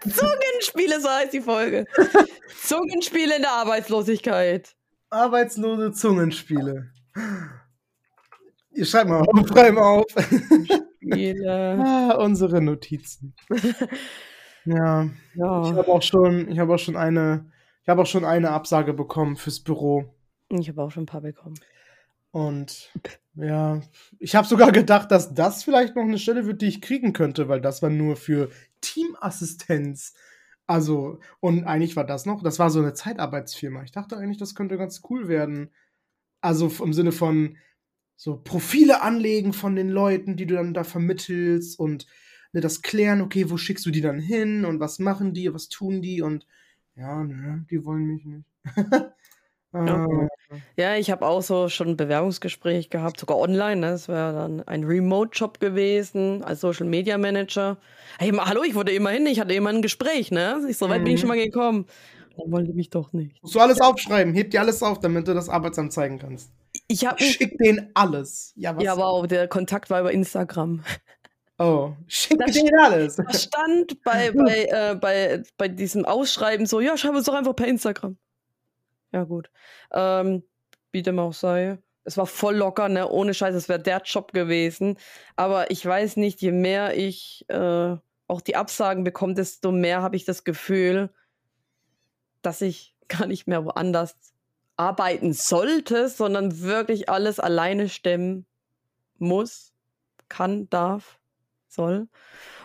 Zungenspiele, 0.02 0.49
so 0.60 1.08
heißt 1.08 1.32
die 1.32 1.40
Folge. 1.40 1.86
Zungenspiele 2.62 3.36
in 3.36 3.42
der 3.42 3.52
Arbeitslosigkeit. 3.52 4.74
Arbeitslose 5.10 5.92
Zungenspiele. 5.92 6.90
Ihr 8.72 8.86
schreibt 8.86 9.08
mal 9.08 9.20
auf, 9.20 9.48
schreibt 9.48 9.74
mal 9.74 9.82
auf. 9.82 10.06
Spiele. 10.96 11.78
ah, 11.84 12.14
unsere 12.22 12.60
Notizen. 12.60 13.34
ja. 14.64 15.08
ja. 15.34 15.62
Ich 15.62 15.76
habe 15.76 15.88
auch 15.88 16.02
schon, 16.02 16.50
ich 16.50 16.58
habe 16.58 16.74
auch 16.74 16.78
schon 16.78 16.96
eine, 16.96 17.50
ich 17.82 17.88
habe 17.88 18.02
auch 18.02 18.06
schon 18.06 18.24
eine 18.24 18.50
Absage 18.50 18.94
bekommen 18.94 19.36
fürs 19.36 19.60
Büro. 19.60 20.14
Ich 20.48 20.68
habe 20.68 20.82
auch 20.82 20.90
schon 20.90 21.04
ein 21.04 21.06
paar 21.06 21.22
bekommen. 21.22 21.58
Und 22.32 22.92
ja, 23.34 23.80
ich 24.18 24.36
habe 24.36 24.46
sogar 24.46 24.70
gedacht, 24.70 25.10
dass 25.10 25.34
das 25.34 25.64
vielleicht 25.64 25.96
noch 25.96 26.04
eine 26.04 26.18
Stelle 26.18 26.46
wird, 26.46 26.62
die 26.62 26.68
ich 26.68 26.80
kriegen 26.80 27.12
könnte, 27.12 27.48
weil 27.48 27.60
das 27.60 27.82
war 27.82 27.90
nur 27.90 28.16
für 28.16 28.50
Teamassistenz. 28.80 30.14
Also, 30.70 31.18
und 31.40 31.64
eigentlich 31.64 31.96
war 31.96 32.06
das 32.06 32.26
noch, 32.26 32.44
das 32.44 32.60
war 32.60 32.70
so 32.70 32.78
eine 32.78 32.94
Zeitarbeitsfirma. 32.94 33.82
Ich 33.82 33.90
dachte 33.90 34.16
eigentlich, 34.16 34.38
das 34.38 34.54
könnte 34.54 34.78
ganz 34.78 35.02
cool 35.10 35.26
werden. 35.26 35.70
Also 36.40 36.70
im 36.84 36.92
Sinne 36.92 37.10
von 37.10 37.56
so 38.14 38.36
Profile 38.36 39.02
anlegen 39.02 39.52
von 39.52 39.74
den 39.74 39.88
Leuten, 39.88 40.36
die 40.36 40.46
du 40.46 40.54
dann 40.54 40.72
da 40.72 40.84
vermittelst 40.84 41.76
und 41.76 42.06
ne, 42.52 42.60
das 42.60 42.82
klären, 42.82 43.20
okay, 43.20 43.50
wo 43.50 43.56
schickst 43.56 43.84
du 43.84 43.90
die 43.90 44.00
dann 44.00 44.20
hin 44.20 44.64
und 44.64 44.78
was 44.78 45.00
machen 45.00 45.34
die, 45.34 45.52
was 45.52 45.70
tun 45.70 46.02
die 46.02 46.22
und 46.22 46.46
ja, 46.94 47.24
ne, 47.24 47.66
die 47.68 47.84
wollen 47.84 48.04
mich 48.04 48.24
nicht. 48.24 48.46
äh, 49.72 49.78
okay. 49.78 50.28
Ja, 50.76 50.96
ich 50.96 51.10
habe 51.10 51.26
auch 51.26 51.42
so 51.42 51.68
schon 51.68 51.88
ein 51.88 51.96
Bewerbungsgespräch 51.96 52.90
gehabt, 52.90 53.20
sogar 53.20 53.38
online. 53.38 53.76
Ne? 53.76 53.90
Das 53.92 54.08
wäre 54.08 54.32
dann 54.32 54.62
ein 54.62 54.84
Remote-Job 54.84 55.60
gewesen 55.60 56.42
als 56.42 56.60
Social 56.60 56.86
Media 56.86 57.18
Manager. 57.18 57.76
Hey, 58.18 58.32
hallo, 58.32 58.62
ich 58.64 58.74
wurde 58.74 58.92
immerhin, 58.92 59.26
ich 59.26 59.40
hatte 59.40 59.54
immer 59.54 59.70
ein 59.70 59.82
Gespräch, 59.82 60.30
ne? 60.30 60.60
Ich, 60.68 60.78
so 60.78 60.88
weit 60.88 61.00
mhm. 61.00 61.04
bin 61.04 61.14
ich 61.14 61.20
schon 61.20 61.28
mhm. 61.28 61.36
mal 61.36 61.44
gekommen. 61.44 61.86
Dann 62.36 62.50
wollte 62.50 62.72
mich 62.72 62.90
doch 62.90 63.12
nicht. 63.12 63.40
Musst 63.42 63.54
du 63.54 63.60
alles 63.60 63.80
aufschreiben, 63.80 64.34
heb 64.34 64.50
dir 64.50 64.60
alles 64.60 64.82
auf, 64.82 64.98
damit 65.00 65.28
du 65.28 65.34
das 65.34 65.48
Arbeitsamt 65.48 65.92
zeigen 65.92 66.18
kannst. 66.18 66.50
Ich 66.88 67.06
hab, 67.06 67.20
Schick 67.20 67.56
denen 67.58 67.90
alles. 67.94 68.52
Ja, 68.56 68.76
was? 68.76 68.82
ja, 68.82 68.92
aber 68.92 69.06
auch 69.06 69.26
der 69.26 69.46
Kontakt 69.48 69.90
war 69.90 70.00
über 70.00 70.12
Instagram. 70.12 70.82
Oh, 71.58 71.92
schick 72.06 72.38
denen 72.46 72.74
alles. 72.80 73.16
Da 73.16 73.30
stand 73.34 74.02
bei, 74.02 74.30
bei, 74.30 74.64
äh, 74.64 74.94
bei, 74.94 75.42
bei 75.58 75.68
diesem 75.68 76.06
Ausschreiben 76.06 76.64
so, 76.64 76.80
ja, 76.80 76.96
schreib 76.96 77.14
uns 77.14 77.26
doch 77.26 77.34
einfach 77.34 77.54
per 77.54 77.66
Instagram. 77.66 78.16
Ja, 79.12 79.24
gut. 79.24 79.50
Ähm, 79.92 80.42
wie 80.92 81.02
dem 81.02 81.18
auch 81.18 81.32
sei. 81.34 81.78
Es 82.04 82.16
war 82.16 82.26
voll 82.26 82.56
locker, 82.56 82.88
ne? 82.88 83.08
Ohne 83.08 83.34
Scheiß, 83.34 83.54
es 83.54 83.68
wäre 83.68 83.80
der 83.80 84.02
Job 84.04 84.32
gewesen. 84.32 84.96
Aber 85.36 85.70
ich 85.70 85.84
weiß 85.84 86.16
nicht, 86.16 86.40
je 86.40 86.52
mehr 86.52 86.96
ich 86.96 87.44
äh, 87.48 87.96
auch 88.26 88.40
die 88.40 88.56
Absagen 88.56 89.04
bekomme, 89.04 89.34
desto 89.34 89.72
mehr 89.72 90.02
habe 90.02 90.16
ich 90.16 90.24
das 90.24 90.44
Gefühl, 90.44 91.10
dass 92.42 92.60
ich 92.60 92.94
gar 93.08 93.26
nicht 93.26 93.46
mehr 93.46 93.64
woanders 93.64 94.16
arbeiten 94.76 95.34
sollte, 95.34 96.08
sondern 96.08 96.60
wirklich 96.62 97.08
alles 97.08 97.38
alleine 97.38 97.88
stemmen 97.88 98.46
muss, 99.18 99.74
kann, 100.28 100.70
darf, 100.70 101.20
soll. 101.68 102.08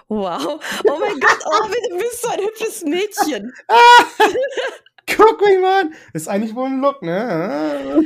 Wow. 0.08 0.64
Oh 0.88 1.00
mein 1.00 1.20
Gott, 1.20 1.40
oh, 1.46 1.68
du 1.90 1.98
bist 1.98 2.22
so 2.22 2.30
ein 2.30 2.40
hübsches 2.40 2.84
Mädchen. 2.84 3.54
Guck 5.08 5.42
mich 5.42 5.60
mal 5.60 5.82
an. 5.82 5.94
Ist 6.14 6.28
eigentlich 6.28 6.56
wohl 6.56 6.68
ein 6.68 6.82
Look, 6.82 7.02
ne? 7.02 8.04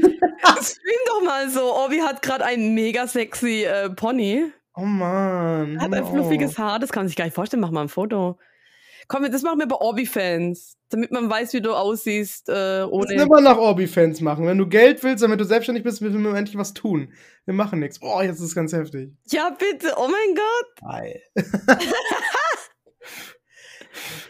Stream 0.61 0.99
doch 1.07 1.23
mal 1.23 1.49
so. 1.49 1.75
Obi 1.85 2.01
hat 2.01 2.21
gerade 2.21 2.45
einen 2.45 2.73
mega 2.73 3.07
sexy 3.07 3.63
äh, 3.63 3.89
Pony. 3.89 4.51
Oh 4.75 4.81
man. 4.81 5.79
Hat 5.81 5.93
ein 5.93 6.05
fluffiges 6.05 6.57
Haar, 6.57 6.79
das 6.79 6.91
kann 6.91 7.01
man 7.03 7.07
sich 7.07 7.17
gar 7.17 7.25
nicht 7.25 7.33
vorstellen. 7.33 7.61
Mach 7.61 7.71
mal 7.71 7.81
ein 7.81 7.89
Foto. 7.89 8.37
Komm, 9.07 9.29
das 9.31 9.41
machen 9.41 9.57
wir 9.59 9.67
bei 9.67 9.75
Orbi-Fans, 9.75 10.77
damit 10.89 11.11
man 11.11 11.27
weiß, 11.29 11.53
wie 11.53 11.61
du 11.61 11.73
aussiehst. 11.73 12.47
Äh, 12.47 12.83
ohne 12.83 13.15
das 13.15 13.25
immer 13.25 13.41
nach 13.41 13.57
Orbi-Fans 13.57 14.21
machen. 14.21 14.45
Wenn 14.45 14.59
du 14.59 14.67
Geld 14.67 15.03
willst, 15.03 15.23
damit 15.23 15.39
du 15.39 15.45
selbstständig 15.45 15.83
bist, 15.83 16.01
müssen 16.01 16.21
wir 16.21 16.35
endlich 16.35 16.57
was 16.57 16.75
tun. 16.75 17.11
Wir 17.45 17.55
machen 17.55 17.79
nichts. 17.79 17.99
Oh, 18.01 18.21
jetzt 18.21 18.37
ist 18.37 18.45
es 18.45 18.55
ganz 18.55 18.71
heftig. 18.71 19.11
Ja, 19.31 19.49
bitte. 19.49 19.95
Oh 19.97 20.07
mein 20.07 20.35
Gott. 20.35 20.91
Geil. 20.91 21.21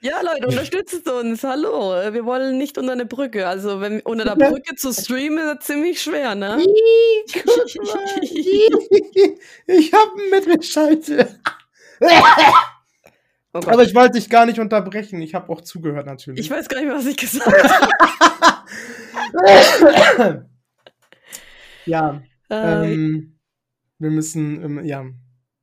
Ja, 0.00 0.20
Leute, 0.20 0.46
unterstützt 0.46 1.08
uns. 1.08 1.42
Hallo. 1.42 1.92
Wir 2.12 2.24
wollen 2.24 2.58
nicht 2.58 2.78
unter 2.78 2.92
eine 2.92 3.06
Brücke. 3.06 3.48
Also, 3.48 3.80
wenn 3.80 4.00
unter 4.00 4.24
der 4.24 4.34
Brücke 4.50 4.76
zu 4.76 4.92
streamen, 4.92 5.38
ist 5.38 5.56
das 5.56 5.66
ziemlich 5.66 6.00
schwer, 6.00 6.34
ne? 6.34 6.62
ich 9.66 9.92
habe 9.92 10.20
einen 10.20 10.30
Mittelschalter. 10.30 11.28
Oh 13.56 13.60
Aber 13.70 13.84
ich 13.84 13.94
wollte 13.94 14.18
dich 14.18 14.28
gar 14.28 14.44
nicht 14.44 14.58
unterbrechen. 14.58 15.22
Ich 15.22 15.34
habe 15.34 15.50
auch 15.50 15.62
zugehört, 15.62 16.04
natürlich. 16.04 16.40
Ich 16.40 16.50
weiß 16.50 16.68
gar 16.68 16.78
nicht 16.78 16.88
mehr, 16.88 16.98
was 16.98 17.06
ich 17.06 17.16
gesagt 17.16 17.46
habe. 20.18 20.46
ja. 21.86 22.22
Ähm, 22.50 22.84
ähm, 22.84 23.38
wir 23.98 24.10
müssen, 24.10 24.62
ähm, 24.62 24.84
ja. 24.84 25.06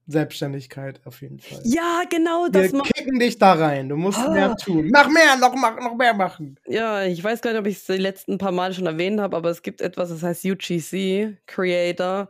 Selbstständigkeit 0.06 1.00
auf 1.06 1.22
jeden 1.22 1.40
Fall. 1.40 1.62
Ja, 1.64 2.04
genau 2.10 2.48
das. 2.48 2.74
Wir 2.74 2.82
kicken 2.82 3.20
dich 3.20 3.38
da 3.38 3.54
rein. 3.54 3.88
Du 3.88 3.96
musst 3.96 4.20
ah. 4.20 4.32
mehr 4.32 4.56
tun. 4.56 4.90
Mach 4.92 5.08
mehr, 5.10 5.38
noch, 5.38 5.56
mach, 5.56 5.80
noch 5.80 5.96
mehr 5.96 6.14
machen. 6.14 6.60
Ja, 6.68 7.04
ich 7.04 7.24
weiß 7.24 7.42
gar 7.42 7.52
nicht, 7.52 7.60
ob 7.60 7.68
ich 7.68 7.78
es 7.78 7.86
die 7.86 7.94
letzten 7.94 8.38
paar 8.38 8.52
Mal 8.52 8.74
schon 8.74 8.86
erwähnt 8.86 9.22
habe, 9.22 9.38
aber 9.38 9.50
es 9.50 9.62
gibt 9.62 9.80
etwas, 9.82 10.10
das 10.10 10.24
heißt 10.24 10.46
UGC, 10.46 11.38
Creator. 11.46 12.30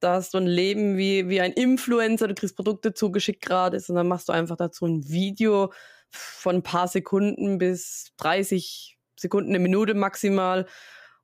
Da 0.00 0.14
hast 0.14 0.34
du 0.34 0.38
ein 0.38 0.46
Leben 0.46 0.96
wie, 0.96 1.28
wie 1.28 1.40
ein 1.40 1.52
Influencer, 1.52 2.26
du 2.26 2.34
kriegst 2.34 2.56
Produkte 2.56 2.94
zugeschickt 2.94 3.44
gratis 3.44 3.88
und 3.88 3.94
dann 3.94 4.08
machst 4.08 4.28
du 4.28 4.32
einfach 4.32 4.56
dazu 4.56 4.86
ein 4.86 5.08
Video 5.08 5.72
von 6.10 6.56
ein 6.56 6.62
paar 6.64 6.88
Sekunden 6.88 7.58
bis 7.58 8.12
30 8.16 8.98
Sekunden, 9.14 9.50
eine 9.50 9.60
Minute 9.60 9.94
maximal. 9.94 10.66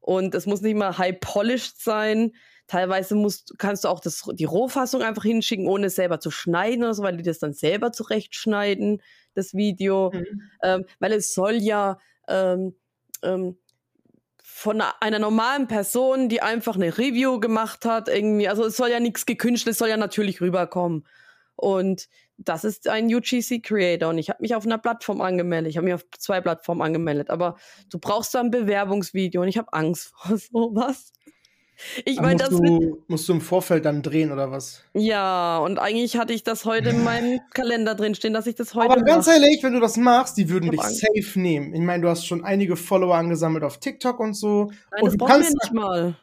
Und 0.00 0.34
es 0.34 0.46
muss 0.46 0.60
nicht 0.60 0.76
mal 0.76 0.98
high 0.98 1.18
polished 1.18 1.82
sein 1.82 2.32
Teilweise 2.66 3.14
musst, 3.14 3.54
kannst 3.58 3.84
du 3.84 3.88
auch 3.88 4.00
das, 4.00 4.22
die 4.32 4.44
Rohfassung 4.44 5.02
einfach 5.02 5.24
hinschicken, 5.24 5.66
ohne 5.66 5.86
es 5.86 5.96
selber 5.96 6.20
zu 6.20 6.30
schneiden 6.30 6.82
oder 6.82 6.94
so, 6.94 7.02
weil 7.02 7.16
die 7.16 7.22
das 7.22 7.38
dann 7.38 7.52
selber 7.52 7.92
zurechtschneiden, 7.92 9.02
das 9.34 9.54
Video. 9.54 10.10
Mhm. 10.12 10.42
Ähm, 10.62 10.84
weil 10.98 11.12
es 11.12 11.34
soll 11.34 11.56
ja 11.56 11.98
ähm, 12.28 12.74
ähm, 13.22 13.58
von 14.42 14.80
einer 15.00 15.18
normalen 15.18 15.66
Person, 15.66 16.28
die 16.28 16.40
einfach 16.40 16.76
eine 16.76 16.96
Review 16.96 17.40
gemacht 17.40 17.84
hat, 17.84 18.08
irgendwie, 18.08 18.48
also 18.48 18.64
es 18.64 18.76
soll 18.76 18.88
ja 18.88 19.00
nichts 19.00 19.26
gekünstelt, 19.26 19.72
es 19.72 19.78
soll 19.78 19.88
ja 19.88 19.96
natürlich 19.96 20.40
rüberkommen. 20.40 21.06
Und 21.56 22.08
das 22.36 22.64
ist 22.64 22.88
ein 22.88 23.12
UGC 23.12 23.62
Creator 23.62 24.10
und 24.10 24.18
ich 24.18 24.28
habe 24.28 24.42
mich 24.42 24.54
auf 24.54 24.64
einer 24.64 24.78
Plattform 24.78 25.20
angemeldet. 25.20 25.70
Ich 25.70 25.76
habe 25.76 25.84
mich 25.84 25.94
auf 25.94 26.04
zwei 26.18 26.40
Plattformen 26.40 26.82
angemeldet, 26.82 27.30
aber 27.30 27.56
du 27.90 27.98
brauchst 27.98 28.34
da 28.34 28.40
ein 28.40 28.50
Bewerbungsvideo 28.50 29.42
und 29.42 29.48
ich 29.48 29.58
habe 29.58 29.72
Angst 29.72 30.12
vor 30.16 30.36
sowas. 30.38 31.12
Ich 32.04 32.20
meine, 32.20 32.36
das 32.36 32.50
du, 32.50 33.02
musst 33.08 33.28
du 33.28 33.32
im 33.32 33.40
Vorfeld 33.40 33.84
dann 33.84 34.02
drehen 34.02 34.32
oder 34.32 34.50
was? 34.50 34.82
Ja, 34.94 35.58
und 35.58 35.78
eigentlich 35.78 36.16
hatte 36.16 36.32
ich 36.32 36.42
das 36.42 36.64
heute 36.64 36.90
in 36.90 37.04
meinem 37.04 37.40
Kalender 37.54 37.94
drin 37.94 38.14
stehen, 38.14 38.32
dass 38.32 38.46
ich 38.46 38.54
das 38.54 38.74
heute. 38.74 38.90
Aber 38.90 39.02
ganz 39.02 39.26
ehrlich, 39.26 39.62
wenn 39.62 39.72
du 39.72 39.80
das 39.80 39.96
machst, 39.96 40.36
die 40.36 40.48
würden 40.48 40.70
dich 40.70 40.80
Angst. 40.80 41.00
safe 41.00 41.40
nehmen. 41.40 41.74
Ich 41.74 41.80
meine, 41.80 42.02
du 42.02 42.08
hast 42.08 42.26
schon 42.26 42.44
einige 42.44 42.76
Follower 42.76 43.16
angesammelt 43.16 43.64
auf 43.64 43.78
TikTok 43.78 44.20
und 44.20 44.34
so. 44.34 44.70
Nein, 44.90 45.02
und 45.02 45.06
das 45.06 45.16
du 45.16 45.24
kannst 45.24 45.54
nicht 45.54 45.72
mal. 45.72 46.16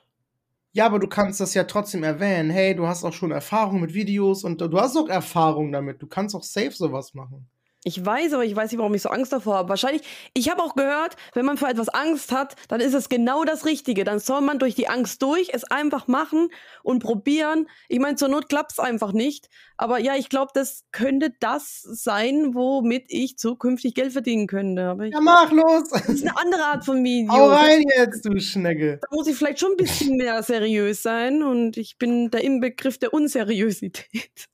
Ja, 0.74 0.86
aber 0.86 1.00
du 1.00 1.08
kannst 1.08 1.42
das 1.42 1.54
ja 1.54 1.66
trotzdem 1.66 2.04
erwähnen. 2.04 2.50
Hey, 2.50 2.74
du 2.76 2.88
hast 2.88 3.04
auch 3.04 3.14
schon 3.14 3.32
Erfahrung 3.32 3.82
mit 3.82 3.94
Videos 3.94 4.46
und 4.46 4.62
du 4.62 4.80
hast 4.80 4.96
auch 4.96 5.10
Erfahrung 5.10 5.72
damit. 5.72 6.02
Du 6.02 6.08
kannst 6.08 6.34
auch 6.34 6.44
safe 6.44 6.72
sowas 6.72 7.14
machen. 7.14 7.50
Ich 7.84 8.06
weiß, 8.06 8.34
aber 8.34 8.46
ich 8.46 8.56
weiß 8.56 8.72
nicht, 8.72 8.80
warum 8.80 8.94
ich 8.94 9.02
so 9.02 9.10
Angst 9.10 9.34
davor 9.34 9.56
habe. 9.56 9.70
Wahrscheinlich, 9.70 10.04
ich 10.36 10.52
habe 10.52 10.62
auch 10.62 10.76
gehört, 10.76 11.15
wenn 11.34 11.46
man 11.46 11.58
vor 11.58 11.67
etwas 11.67 11.89
Angst 11.89 12.32
hat, 12.32 12.56
dann 12.67 12.80
ist 12.80 12.94
es 12.94 13.10
genau 13.10 13.44
das 13.44 13.65
Richtige. 13.65 14.04
Dann 14.04 14.20
soll 14.20 14.41
man 14.41 14.60
durch 14.60 14.76
die 14.76 14.88
Angst 14.88 15.22
durch, 15.24 15.50
es 15.52 15.63
einfach 15.63 16.08
machen 16.08 16.50
und 16.84 17.02
probieren. 17.02 17.67
Ich 17.89 18.00
meine, 18.00 18.17
zur 18.17 18.28
Not 18.28 18.50
klappt 18.50 18.74
es 18.74 18.80
einfach 18.80 19.13
nicht. 19.13 19.50
Aber 19.78 19.98
ja, 19.98 20.15
ich 20.15 20.30
glaube, 20.30 20.52
das 20.54 20.84
könnte 20.91 21.34
das 21.39 21.82
sein, 21.82 22.54
womit 22.54 23.06
ich 23.08 23.39
zukünftig 23.39 23.96
Geld 23.96 24.13
verdienen 24.13 24.46
könnte. 24.46 24.84
Aber 24.84 25.06
ich, 25.06 25.13
ja, 25.13 25.20
mach 25.20 25.52
los! 25.52 25.89
Das 25.89 26.08
ist 26.08 26.22
eine 26.22 26.38
andere 26.38 26.63
Art 26.63 26.86
von 26.86 27.04
Video. 27.04 27.34
Hau 27.34 27.48
rein 27.48 27.84
jetzt, 27.98 28.24
du 28.24 28.39
Schnecke! 28.39 29.00
Da 29.02 29.08
muss 29.10 29.26
ich 29.26 29.36
vielleicht 29.36 29.60
schon 29.60 29.72
ein 29.72 29.78
bisschen 29.78 30.17
mehr 30.17 30.44
seriös 30.44 31.02
sein 31.02 31.41
und 31.41 31.78
ich 31.78 31.98
bin 31.98 32.30
der 32.30 32.44
Inbegriff 32.44 33.00
der 33.00 33.12
Unseriösität. 33.12 34.51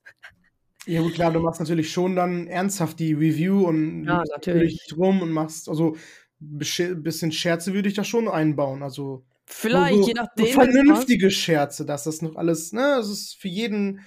Ja, 0.88 1.02
gut, 1.02 1.12
klar, 1.12 1.30
du 1.30 1.40
machst 1.40 1.60
natürlich 1.60 1.92
schon 1.92 2.16
dann 2.16 2.46
ernsthaft 2.46 2.98
die 2.98 3.12
Review 3.12 3.66
und 3.66 4.06
ja, 4.06 4.24
natürlich 4.30 4.86
drum 4.88 5.20
und 5.20 5.30
machst, 5.30 5.68
also 5.68 5.96
ein 6.40 7.02
bisschen 7.02 7.30
Scherze 7.30 7.74
würde 7.74 7.90
ich 7.90 7.94
da 7.94 8.04
schon 8.04 8.26
einbauen. 8.26 8.82
Also 8.82 9.22
vielleicht, 9.44 9.98
so, 9.98 10.06
je 10.06 10.14
nachdem. 10.14 10.46
So 10.46 10.52
vernünftige 10.52 11.30
Scherze, 11.30 11.84
dass 11.84 12.04
das 12.04 12.22
noch 12.22 12.36
alles, 12.36 12.72
ne, 12.72 12.94
dass 12.96 13.08
es 13.08 13.34
für 13.34 13.48
jeden 13.48 14.00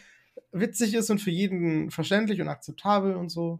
witzig 0.52 0.96
ist 0.96 1.12
und 1.12 1.20
für 1.20 1.30
jeden 1.30 1.92
verständlich 1.92 2.42
und 2.42 2.48
akzeptabel 2.48 3.16
und 3.16 3.30
so. 3.30 3.60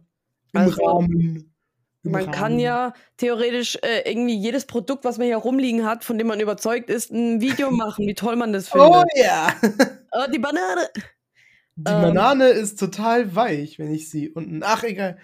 Im 0.52 0.60
also, 0.60 0.84
Rahmen. 0.84 1.54
Im 2.02 2.10
man 2.10 2.22
Rahmen. 2.22 2.34
kann 2.34 2.58
ja 2.58 2.92
theoretisch 3.18 3.78
äh, 3.82 4.10
irgendwie 4.10 4.36
jedes 4.36 4.66
Produkt, 4.66 5.04
was 5.04 5.18
man 5.18 5.28
hier 5.28 5.36
rumliegen 5.36 5.86
hat, 5.86 6.02
von 6.02 6.18
dem 6.18 6.26
man 6.26 6.40
überzeugt 6.40 6.90
ist, 6.90 7.12
ein 7.12 7.40
Video 7.40 7.70
machen, 7.70 8.04
wie 8.04 8.14
toll 8.14 8.34
man 8.34 8.52
das 8.52 8.68
findet. 8.68 8.90
Oh 8.90 9.04
ja! 9.14 9.54
oh, 10.10 10.28
die 10.32 10.40
Banane! 10.40 10.88
Die 11.74 11.90
ähm, 11.90 12.02
Banane 12.02 12.48
ist 12.48 12.78
total 12.78 13.34
weich, 13.34 13.78
wenn 13.78 13.92
ich 13.92 14.10
sie 14.10 14.28
unten. 14.30 14.62
Ach, 14.62 14.82
egal. 14.82 15.16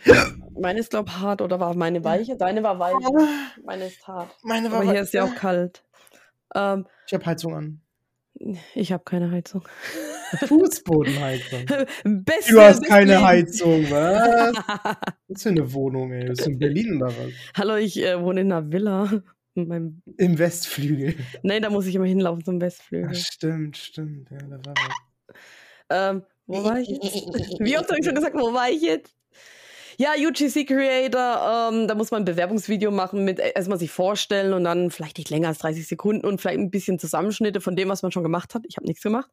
Meine 0.58 0.80
ist, 0.80 0.90
glaub 0.90 1.10
hart 1.10 1.42
oder 1.42 1.60
war 1.60 1.74
meine 1.74 2.02
weiche? 2.04 2.36
Deine 2.36 2.62
war 2.62 2.78
weich. 2.78 2.94
Meine 3.64 3.86
ist 3.86 4.06
hart. 4.08 4.34
Meine 4.42 4.70
war 4.70 4.80
Aber 4.80 4.90
hier 4.90 5.02
ist 5.02 5.12
ja 5.12 5.24
auch 5.24 5.34
kalt. 5.34 5.84
Ähm, 6.54 6.86
ich 7.06 7.12
habe 7.12 7.26
Heizung 7.26 7.54
an. 7.54 7.80
Ich 8.74 8.92
habe 8.92 9.04
keine 9.04 9.30
Heizung. 9.30 9.62
Fußbodenheizung. 10.46 11.66
Beste, 12.04 12.52
du 12.52 12.60
hast 12.60 12.84
keine 12.84 13.12
Leben. 13.12 13.24
Heizung, 13.24 13.90
was? 13.90 14.54
Was 15.28 15.42
für 15.42 15.48
eine 15.50 15.72
Wohnung, 15.72 16.12
ey? 16.12 16.28
Bist 16.28 16.46
du 16.46 16.50
in 16.50 16.58
Berlin 16.58 16.96
oder 16.96 17.08
was? 17.08 17.32
Hallo, 17.56 17.76
ich 17.76 18.02
äh, 18.02 18.20
wohne 18.20 18.40
in 18.40 18.52
einer 18.52 18.72
Villa. 18.72 19.22
Im 19.54 20.38
Westflügel. 20.38 21.16
Nein, 21.42 21.62
da 21.62 21.70
muss 21.70 21.86
ich 21.86 21.94
immer 21.94 22.06
hinlaufen 22.06 22.44
zum 22.44 22.60
Westflügel. 22.60 23.10
Ach, 23.10 23.16
stimmt, 23.16 23.76
stimmt. 23.76 24.30
Ja, 24.30 24.38
da 24.38 24.64
war 24.64 24.74
was. 24.76 25.36
Ähm, 25.90 26.22
wo 26.48 26.64
war 26.64 26.80
ich 26.80 26.88
jetzt? 26.88 27.04
Wie 27.60 27.78
oft 27.78 27.88
habe 27.88 28.00
ich 28.00 28.04
schon 28.04 28.14
gesagt, 28.14 28.34
wo 28.34 28.52
war 28.52 28.68
ich 28.68 28.82
jetzt? 28.82 29.14
Ja, 30.00 30.10
UGC 30.16 30.64
Creator, 30.64 31.70
ähm, 31.72 31.88
da 31.88 31.94
muss 31.96 32.12
man 32.12 32.22
ein 32.22 32.24
Bewerbungsvideo 32.24 32.92
machen, 32.92 33.24
mit 33.24 33.40
äh, 33.40 33.52
erstmal 33.54 33.78
sich 33.78 33.90
vorstellen 33.90 34.52
und 34.52 34.62
dann 34.62 34.90
vielleicht 34.90 35.18
nicht 35.18 35.28
länger 35.28 35.48
als 35.48 35.58
30 35.58 35.86
Sekunden 35.86 36.24
und 36.24 36.40
vielleicht 36.40 36.60
ein 36.60 36.70
bisschen 36.70 37.00
Zusammenschnitte 37.00 37.60
von 37.60 37.74
dem, 37.74 37.88
was 37.88 38.02
man 38.02 38.12
schon 38.12 38.22
gemacht 38.22 38.54
hat. 38.54 38.62
Ich 38.68 38.76
habe 38.76 38.86
nichts 38.86 39.02
gemacht. 39.02 39.28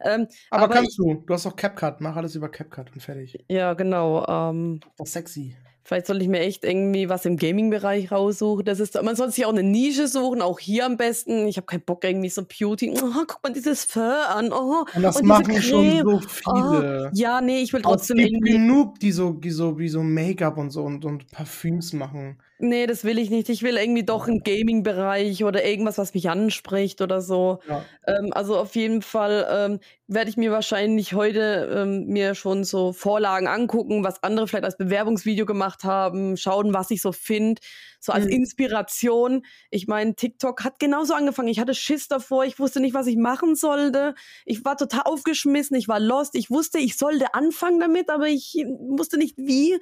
Ähm, 0.00 0.26
aber, 0.50 0.64
aber, 0.64 0.74
kannst 0.74 0.92
ich, 0.92 0.96
du, 0.96 1.22
du 1.26 1.34
hast 1.34 1.46
auch 1.46 1.56
CapCut, 1.56 2.00
mach 2.00 2.16
alles 2.16 2.34
über 2.34 2.48
CapCut 2.48 2.92
und 2.94 3.02
fertig. 3.02 3.44
Ja, 3.48 3.74
genau. 3.74 4.26
Ähm, 4.26 4.80
Doch 4.96 5.06
sexy. 5.06 5.56
Vielleicht 5.88 6.06
sollte 6.06 6.22
ich 6.22 6.28
mir 6.28 6.40
echt 6.40 6.66
irgendwie 6.66 7.08
was 7.08 7.24
im 7.24 7.38
Gaming-Bereich 7.38 8.12
raussuchen. 8.12 8.62
Das 8.66 8.78
ist, 8.78 9.02
man 9.02 9.16
soll 9.16 9.30
sich 9.30 9.46
auch 9.46 9.52
eine 9.54 9.62
Nische 9.62 10.06
suchen, 10.06 10.42
auch 10.42 10.58
hier 10.58 10.84
am 10.84 10.98
besten. 10.98 11.48
Ich 11.48 11.56
habe 11.56 11.66
keinen 11.66 11.80
Bock 11.80 12.04
irgendwie 12.04 12.28
so 12.28 12.42
Beauty. 12.42 12.90
Oh, 12.94 13.24
guck 13.26 13.42
mal 13.42 13.54
dieses 13.54 13.86
Fur 13.86 14.28
an. 14.28 14.52
Oh, 14.52 14.84
und 14.94 15.02
das 15.02 15.16
und 15.16 15.26
machen 15.26 15.62
schon 15.62 16.02
so 16.02 16.20
viele. 16.20 17.08
Oh, 17.10 17.10
ja, 17.14 17.40
nee, 17.40 17.62
ich 17.62 17.72
will 17.72 17.80
trotzdem 17.80 18.18
es 18.18 18.26
gibt 18.26 18.44
genug, 18.44 19.00
die 19.00 19.12
so, 19.12 19.32
die 19.32 19.48
so 19.48 19.78
wie 19.78 19.88
so 19.88 20.02
Make-up 20.02 20.58
und 20.58 20.68
so 20.68 20.82
und, 20.84 21.06
und 21.06 21.30
Parfüms 21.30 21.94
machen. 21.94 22.36
Nee, 22.60 22.88
das 22.88 23.04
will 23.04 23.18
ich 23.18 23.30
nicht. 23.30 23.48
Ich 23.50 23.62
will 23.62 23.76
irgendwie 23.76 24.02
doch 24.02 24.26
einen 24.26 24.42
Gaming-Bereich 24.42 25.44
oder 25.44 25.64
irgendwas, 25.64 25.96
was 25.96 26.12
mich 26.12 26.28
anspricht 26.28 27.00
oder 27.00 27.20
so. 27.20 27.60
Ja. 27.68 27.84
Ähm, 28.06 28.32
also 28.32 28.58
auf 28.58 28.74
jeden 28.74 29.00
Fall 29.00 29.46
ähm, 29.48 29.80
werde 30.08 30.28
ich 30.28 30.36
mir 30.36 30.50
wahrscheinlich 30.50 31.14
heute 31.14 31.70
ähm, 31.72 32.06
mir 32.06 32.34
schon 32.34 32.64
so 32.64 32.92
Vorlagen 32.92 33.46
angucken, 33.46 34.02
was 34.02 34.24
andere 34.24 34.48
vielleicht 34.48 34.64
als 34.64 34.76
Bewerbungsvideo 34.76 35.46
gemacht 35.46 35.84
haben, 35.84 36.36
schauen, 36.36 36.74
was 36.74 36.90
ich 36.90 37.00
so 37.00 37.12
finde, 37.12 37.60
so 38.00 38.10
als 38.10 38.24
mhm. 38.24 38.32
Inspiration. 38.32 39.46
Ich 39.70 39.86
meine, 39.86 40.16
TikTok 40.16 40.64
hat 40.64 40.80
genauso 40.80 41.14
angefangen. 41.14 41.48
Ich 41.48 41.60
hatte 41.60 41.74
Schiss 41.74 42.08
davor, 42.08 42.44
ich 42.44 42.58
wusste 42.58 42.80
nicht, 42.80 42.94
was 42.94 43.06
ich 43.06 43.16
machen 43.16 43.54
sollte. 43.54 44.14
Ich 44.44 44.64
war 44.64 44.76
total 44.76 45.02
aufgeschmissen, 45.04 45.76
ich 45.76 45.86
war 45.86 46.00
lost. 46.00 46.34
Ich 46.34 46.50
wusste, 46.50 46.78
ich 46.78 46.96
sollte 46.96 47.34
anfangen 47.34 47.78
damit, 47.78 48.10
aber 48.10 48.26
ich 48.26 48.54
wusste 48.78 49.16
nicht 49.16 49.36
wie. 49.36 49.78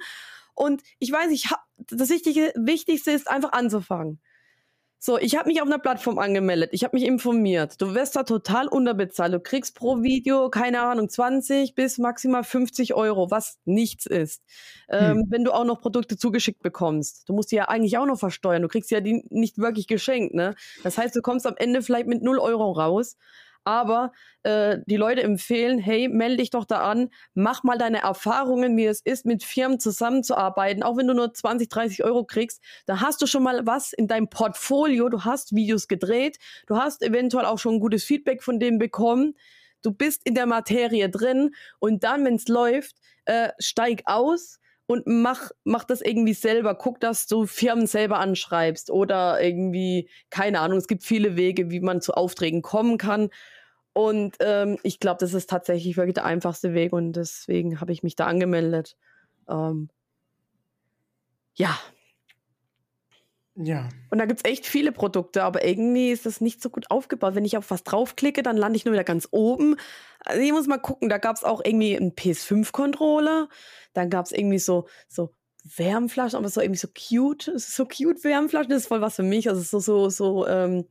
Und 0.57 0.81
ich 0.97 1.11
weiß, 1.11 1.31
ich 1.31 1.51
hab, 1.51 1.63
das 1.77 2.09
Wichtige, 2.09 2.51
Wichtigste 2.55 3.11
ist 3.11 3.29
einfach 3.29 3.51
anzufangen. 3.51 4.19
So, 4.99 5.19
ich 5.19 5.37
habe 5.37 5.47
mich 5.47 5.61
auf 5.61 5.67
einer 5.67 5.77
Plattform 5.77 6.17
angemeldet, 6.17 6.71
ich 6.73 6.83
habe 6.83 6.97
mich 6.97 7.05
informiert. 7.05 7.79
Du 7.79 7.93
wirst 7.93 8.15
da 8.15 8.23
total 8.23 8.67
unterbezahlt. 8.67 9.31
Du 9.31 9.39
kriegst 9.39 9.75
pro 9.75 10.01
Video, 10.01 10.49
keine 10.49 10.81
Ahnung, 10.81 11.07
20 11.07 11.75
bis 11.75 11.99
maximal 11.99 12.43
50 12.43 12.95
Euro, 12.95 13.29
was 13.29 13.59
nichts 13.65 14.07
ist. 14.07 14.41
Ähm, 14.89 15.17
hm. 15.17 15.25
Wenn 15.29 15.43
du 15.43 15.51
auch 15.51 15.65
noch 15.65 15.79
Produkte 15.79 16.17
zugeschickt 16.17 16.63
bekommst. 16.63 17.29
Du 17.29 17.33
musst 17.33 17.51
die 17.51 17.57
ja 17.57 17.65
eigentlich 17.65 17.99
auch 17.99 18.07
noch 18.07 18.17
versteuern. 18.17 18.63
Du 18.63 18.67
kriegst 18.67 18.89
ja 18.89 18.99
die 18.99 19.23
nicht 19.29 19.59
wirklich 19.59 19.85
geschenkt, 19.85 20.33
ne? 20.33 20.55
Das 20.83 20.97
heißt, 20.97 21.15
du 21.15 21.21
kommst 21.21 21.45
am 21.45 21.55
Ende 21.57 21.83
vielleicht 21.83 22.07
mit 22.07 22.23
0 22.23 22.39
Euro 22.39 22.71
raus 22.71 23.17
aber 23.67 24.13
äh, 24.43 24.77
die 24.85 24.95
Leute 24.95 25.23
empfehlen, 25.23 25.77
hey, 25.77 26.07
melde 26.07 26.37
dich 26.37 26.51
doch 26.51 26.63
da 26.63 26.89
an, 26.89 27.09
mach 27.33 27.63
mal 27.63 27.77
deine 27.77 28.01
Erfahrungen, 28.01 28.77
wie 28.77 28.85
es 28.85 29.01
ist, 29.01 29.25
mit 29.25 29.43
Firmen 29.43 29.77
zusammenzuarbeiten, 29.77 30.83
auch 30.83 30.95
wenn 30.95 31.07
du 31.07 31.13
nur 31.13 31.33
20, 31.33 31.67
30 31.67 32.05
Euro 32.05 32.23
kriegst, 32.23 32.63
da 32.85 33.01
hast 33.01 33.21
du 33.21 33.27
schon 33.27 33.43
mal 33.43 33.67
was 33.67 33.91
in 33.91 34.07
deinem 34.07 34.29
Portfolio, 34.29 35.09
du 35.09 35.25
hast 35.25 35.53
Videos 35.53 35.89
gedreht, 35.89 36.37
du 36.65 36.77
hast 36.77 37.03
eventuell 37.03 37.45
auch 37.45 37.59
schon 37.59 37.81
gutes 37.81 38.05
Feedback 38.05 38.41
von 38.41 38.57
dem 38.57 38.77
bekommen, 38.77 39.35
du 39.81 39.91
bist 39.91 40.21
in 40.23 40.33
der 40.33 40.45
Materie 40.45 41.09
drin. 41.09 41.53
Und 41.79 42.05
dann, 42.05 42.23
wenn 42.23 42.35
es 42.35 42.47
läuft, 42.47 42.95
äh, 43.25 43.49
steig 43.59 44.03
aus, 44.05 44.59
und 44.87 45.05
mach, 45.05 45.51
mach 45.65 45.83
das 45.83 46.01
irgendwie 46.01 46.33
selber. 46.33 46.73
Guck, 46.73 46.99
dass 46.99 47.27
du 47.27 47.45
Firmen 47.45 47.87
selber 47.87 48.19
anschreibst 48.19 48.89
oder 48.89 49.41
irgendwie, 49.41 50.09
keine 50.29 50.61
Ahnung, 50.61 50.77
es 50.77 50.87
gibt 50.87 51.03
viele 51.03 51.35
Wege, 51.35 51.69
wie 51.69 51.81
man 51.81 52.01
zu 52.01 52.13
Aufträgen 52.13 52.61
kommen 52.61 52.97
kann. 52.97 53.29
Und 53.97 54.37
ähm, 54.41 54.77
ich 54.83 54.99
glaube, 54.99 55.17
das 55.19 55.33
ist 55.33 55.49
tatsächlich 55.49 55.97
wirklich 55.97 56.13
der 56.13 56.25
einfachste 56.25 56.75
Weg 56.75 56.93
und 56.93 57.13
deswegen 57.13 57.81
habe 57.81 57.91
ich 57.91 58.03
mich 58.03 58.15
da 58.15 58.27
angemeldet. 58.27 58.95
Ähm, 59.49 59.89
ja. 61.55 61.75
Ja. 63.55 63.89
Und 64.11 64.19
da 64.19 64.27
gibt 64.27 64.41
es 64.45 64.51
echt 64.51 64.67
viele 64.67 64.91
Produkte, 64.91 65.41
aber 65.41 65.65
irgendwie 65.65 66.11
ist 66.11 66.27
das 66.27 66.41
nicht 66.41 66.61
so 66.61 66.69
gut 66.69 66.91
aufgebaut. 66.91 67.33
Wenn 67.33 67.43
ich 67.43 67.57
auf 67.57 67.71
was 67.71 67.83
draufklicke, 67.83 68.43
dann 68.43 68.55
lande 68.55 68.77
ich 68.77 68.85
nur 68.85 68.93
wieder 68.93 69.03
ganz 69.03 69.29
oben. 69.31 69.77
Also 70.23 70.41
ich 70.43 70.51
muss 70.51 70.67
mal 70.67 70.77
gucken, 70.77 71.09
da 71.09 71.17
gab 71.17 71.35
es 71.35 71.43
auch 71.43 71.61
irgendwie 71.65 71.97
einen 71.97 72.11
PS5-Controller. 72.11 73.49
Dann 73.93 74.11
gab 74.11 74.27
es 74.27 74.31
irgendwie 74.31 74.59
so, 74.59 74.87
so 75.07 75.33
Wärmflaschen, 75.75 76.37
aber 76.37 76.49
so 76.49 76.61
irgendwie 76.61 76.77
so 76.77 76.87
cute, 76.89 77.51
so 77.55 77.87
cute 77.87 78.23
Wärmflaschen, 78.23 78.69
das 78.69 78.83
ist 78.83 78.89
voll 78.89 79.01
was 79.01 79.15
für 79.15 79.23
mich. 79.23 79.49
Also 79.49 79.61
so, 79.63 79.79
so, 79.79 80.09
so, 80.11 80.47
ähm, 80.47 80.85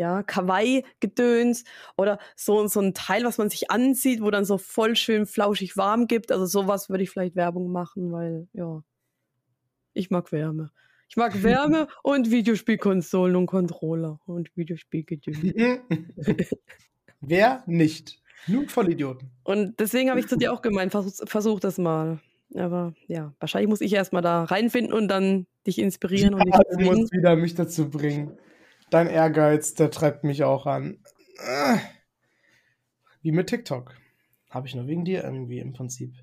ja, 0.00 0.22
Kawaii-Gedöns 0.22 1.64
oder 1.94 2.18
so, 2.34 2.66
so 2.68 2.80
ein 2.80 2.94
Teil, 2.94 3.24
was 3.24 3.36
man 3.36 3.50
sich 3.50 3.70
anzieht, 3.70 4.22
wo 4.22 4.30
dann 4.30 4.46
so 4.46 4.56
voll 4.56 4.96
schön 4.96 5.26
flauschig 5.26 5.76
warm 5.76 6.06
gibt. 6.06 6.32
Also 6.32 6.46
sowas 6.46 6.88
würde 6.88 7.04
ich 7.04 7.10
vielleicht 7.10 7.36
Werbung 7.36 7.70
machen, 7.70 8.10
weil, 8.10 8.48
ja, 8.54 8.82
ich 9.92 10.10
mag 10.10 10.32
Wärme. 10.32 10.70
Ich 11.10 11.18
mag 11.18 11.42
Wärme 11.42 11.86
und 12.02 12.30
Videospielkonsolen 12.30 13.36
und 13.36 13.44
Controller 13.44 14.18
und 14.24 14.50
Videospielgedöns. 14.56 15.38
Wer 17.20 17.62
nicht? 17.66 18.22
Nur 18.46 18.70
Vollidioten. 18.70 19.30
Und 19.44 19.78
deswegen 19.80 20.08
habe 20.08 20.20
ich 20.20 20.28
zu 20.28 20.38
dir 20.38 20.50
auch 20.54 20.62
gemeint, 20.62 20.92
versuch, 20.92 21.28
versuch 21.28 21.60
das 21.60 21.76
mal. 21.76 22.20
Aber 22.54 22.94
ja, 23.06 23.34
wahrscheinlich 23.38 23.68
muss 23.68 23.82
ich 23.82 23.92
erstmal 23.92 24.22
da 24.22 24.44
reinfinden 24.44 24.94
und 24.94 25.08
dann 25.08 25.46
dich 25.66 25.78
inspirieren. 25.78 26.32
Ja, 26.32 26.38
und 26.38 26.46
dich 26.46 26.86
du 26.86 26.96
musst 26.96 27.12
wieder 27.12 27.36
mich 27.36 27.54
dazu 27.54 27.90
bringen. 27.90 28.38
Dein 28.90 29.06
Ehrgeiz, 29.06 29.74
der 29.74 29.90
treibt 29.90 30.24
mich 30.24 30.44
auch 30.44 30.66
an. 30.66 30.98
Wie 33.22 33.32
mit 33.32 33.48
TikTok. 33.48 33.94
Habe 34.50 34.66
ich 34.66 34.74
nur 34.74 34.86
wegen 34.86 35.04
dir 35.04 35.22
irgendwie 35.22 35.60
im 35.60 35.72
Prinzip. 35.72 36.14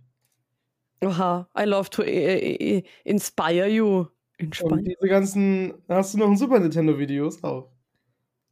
Oha, 1.02 1.48
I 1.58 1.64
love 1.64 1.90
to 1.92 2.04
inspire 2.04 3.68
you. 3.68 4.06
Inspire. 4.38 4.74
Und 4.74 4.86
diese 4.86 5.08
ganzen, 5.08 5.74
hast 5.88 6.14
du 6.14 6.18
noch 6.18 6.28
ein 6.28 6.38
Super 6.38 6.60
Nintendo-Videos 6.60 7.44
auch. 7.44 7.72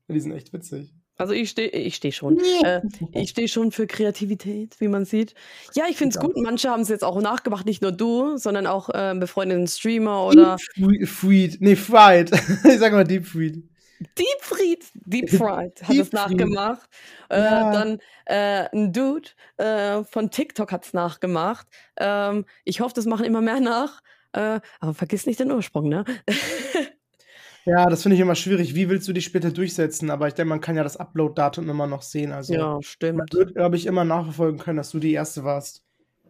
Die 0.08 0.20
sind 0.20 0.32
echt 0.32 0.54
witzig. 0.54 0.94
Also 1.18 1.34
ich 1.34 1.50
stehe 1.50 1.70
ich 1.70 1.96
steh 1.96 2.12
schon. 2.12 2.38
Äh, 2.64 2.82
ich 3.14 3.30
stehe 3.30 3.48
schon 3.48 3.72
für 3.72 3.88
Kreativität, 3.88 4.76
wie 4.80 4.90
man 4.90 5.06
sieht. 5.06 5.34
Ja, 5.74 5.86
ich 5.90 5.96
finde 5.96 6.16
es 6.16 6.22
gut. 6.22 6.36
Manche 6.36 6.70
haben 6.70 6.82
es 6.82 6.90
jetzt 6.90 7.06
auch 7.06 7.22
nachgemacht, 7.22 7.66
nicht 7.66 7.82
nur 7.82 7.94
du, 7.94 8.38
sondern 8.38 8.68
auch 8.68 8.90
äh, 8.90 9.16
befreundeten 9.18 9.68
Streamer 9.68 10.26
oder. 10.26 10.58
Deep 10.76 11.08
Fried. 11.08 11.62
Nee, 11.62 11.78
Fried. 11.78 12.32
ich 12.66 12.80
sag 12.80 12.92
mal 12.92 13.06
Deep 13.06 13.26
Fried. 13.26 13.64
Deep 14.00 14.42
Fried, 14.42 14.86
Deep 14.94 15.30
Fried 15.30 15.84
hat 15.84 15.96
es 15.96 16.12
nachgemacht. 16.12 16.90
Äh, 17.30 17.40
ja. 17.40 17.72
Dann 17.72 18.00
äh, 18.26 18.68
ein 18.74 18.92
Dude 18.92 19.30
äh, 19.58 20.04
von 20.04 20.32
TikTok 20.32 20.72
hat 20.72 20.86
es 20.86 20.94
nachgemacht. 20.94 21.68
Ähm, 21.98 22.46
ich 22.64 22.82
hoffe, 22.82 22.94
das 22.96 23.06
machen 23.06 23.26
immer 23.26 23.42
mehr 23.42 23.60
nach. 23.60 24.02
Äh, 24.34 24.60
aber 24.80 24.94
vergiss 24.94 25.26
nicht 25.26 25.40
den 25.40 25.52
Ursprung, 25.52 25.88
ne? 25.88 26.04
ja, 27.66 27.86
das 27.86 28.04
finde 28.04 28.16
ich 28.16 28.22
immer 28.22 28.36
schwierig. 28.36 28.76
Wie 28.76 28.90
willst 28.90 29.08
du 29.08 29.14
dich 29.14 29.24
später 29.24 29.52
durchsetzen? 29.52 30.10
Aber 30.10 30.28
ich 30.28 30.34
denke, 30.34 30.50
man 30.50 30.62
kann 30.62 30.76
ja 30.76 30.84
das 30.84 30.98
Upload-Datum 30.98 31.70
immer 31.70 31.88
noch 31.88 32.02
sehen. 32.02 32.34
Also, 32.34 32.54
ja, 32.54 32.78
stimmt. 32.82 33.20
Man 33.20 33.28
wird, 33.32 33.56
glaube 33.56 33.78
ich, 33.78 33.86
immer 33.86 34.04
nachverfolgen 34.04 34.60
können, 34.60 34.78
dass 34.78 34.92
du 34.92 35.00
die 35.00 35.14
Erste 35.14 35.46
warst. 35.46 35.84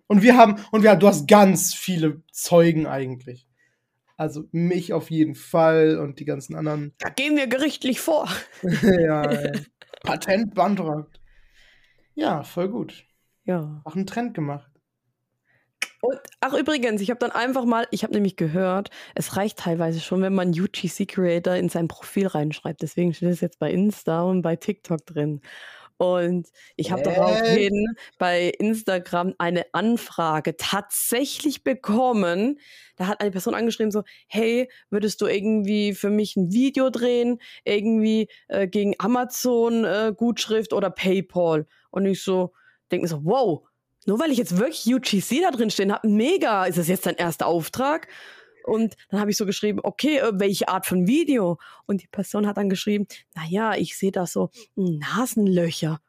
Und 0.07 0.21
wir 0.21 0.37
haben, 0.37 0.63
und 0.71 0.83
wir, 0.83 0.95
du 0.95 1.07
hast 1.07 1.27
ganz 1.27 1.73
viele 1.73 2.21
Zeugen 2.31 2.85
eigentlich. 2.85 3.44
Also 4.17 4.45
mich 4.51 4.93
auf 4.93 5.11
jeden 5.11 5.35
Fall 5.35 5.97
und 5.99 6.19
die 6.19 6.25
ganzen 6.25 6.55
anderen. 6.55 6.93
Da 6.99 7.09
gehen 7.09 7.35
wir 7.35 7.47
gerichtlich 7.47 7.99
vor. 7.99 8.29
ja, 8.61 9.23
Patent 10.03 10.53
beantragt. 10.53 11.19
Ja, 12.13 12.43
voll 12.43 12.69
gut. 12.69 13.05
Ja. 13.43 13.81
Auch 13.83 13.95
einen 13.95 14.07
Trend 14.07 14.33
gemacht. 14.33 14.71
Und, 16.01 16.19
ach 16.39 16.53
übrigens, 16.53 17.01
ich 17.01 17.09
habe 17.09 17.19
dann 17.19 17.31
einfach 17.31 17.65
mal, 17.65 17.87
ich 17.91 18.03
habe 18.03 18.13
nämlich 18.13 18.35
gehört, 18.35 18.89
es 19.15 19.37
reicht 19.37 19.57
teilweise 19.57 19.99
schon, 19.99 20.21
wenn 20.21 20.35
man 20.35 20.49
UGC 20.49 21.07
Creator 21.07 21.55
in 21.55 21.67
sein 21.67 21.87
Profil 21.87 22.27
reinschreibt. 22.27 22.81
Deswegen 22.81 23.13
steht 23.13 23.29
es 23.29 23.41
jetzt 23.41 23.59
bei 23.59 23.71
Insta 23.71 24.21
und 24.21 24.41
bei 24.43 24.55
TikTok 24.55 25.05
drin. 25.05 25.41
Und 25.97 26.47
ich 26.75 26.91
habe 26.91 27.03
daraufhin 27.03 27.95
bei 28.17 28.49
Instagram 28.49 29.33
eine 29.37 29.65
Anfrage 29.71 30.57
tatsächlich 30.57 31.63
bekommen. 31.63 32.59
Da 32.97 33.07
hat 33.07 33.21
eine 33.21 33.31
Person 33.31 33.55
angeschrieben 33.55 33.91
so, 33.91 34.03
hey, 34.27 34.69
würdest 34.89 35.21
du 35.21 35.27
irgendwie 35.27 35.93
für 35.93 36.09
mich 36.09 36.35
ein 36.35 36.51
Video 36.51 36.89
drehen, 36.89 37.39
irgendwie 37.63 38.27
äh, 38.47 38.67
gegen 38.67 38.95
Amazon 38.99 39.85
äh, 39.85 40.13
Gutschrift 40.15 40.73
oder 40.73 40.89
PayPal? 40.89 41.65
Und 41.91 42.05
ich 42.05 42.21
so 42.21 42.51
denke 42.91 43.05
mir 43.05 43.09
so, 43.09 43.21
wow, 43.23 43.67
nur 44.05 44.19
weil 44.19 44.31
ich 44.31 44.37
jetzt 44.37 44.57
wirklich 44.57 44.85
UGC 44.93 45.41
da 45.41 45.51
drin 45.51 45.69
stehen 45.69 45.91
habe, 45.91 46.07
mega, 46.07 46.65
ist 46.65 46.77
das 46.77 46.87
jetzt 46.87 47.05
dein 47.05 47.15
erster 47.15 47.47
Auftrag? 47.47 48.07
Und 48.65 48.95
dann 49.09 49.19
habe 49.19 49.31
ich 49.31 49.37
so 49.37 49.45
geschrieben, 49.45 49.79
okay, 49.83 50.17
äh, 50.17 50.31
welche 50.33 50.67
Art 50.67 50.85
von 50.85 51.07
Video? 51.07 51.59
Und 51.85 52.01
die 52.01 52.07
Person 52.07 52.47
hat 52.47 52.57
dann 52.57 52.69
geschrieben, 52.69 53.07
naja, 53.35 53.75
ich 53.75 53.97
sehe 53.97 54.11
da 54.11 54.25
so 54.25 54.49
Nasenlöcher. 54.75 55.99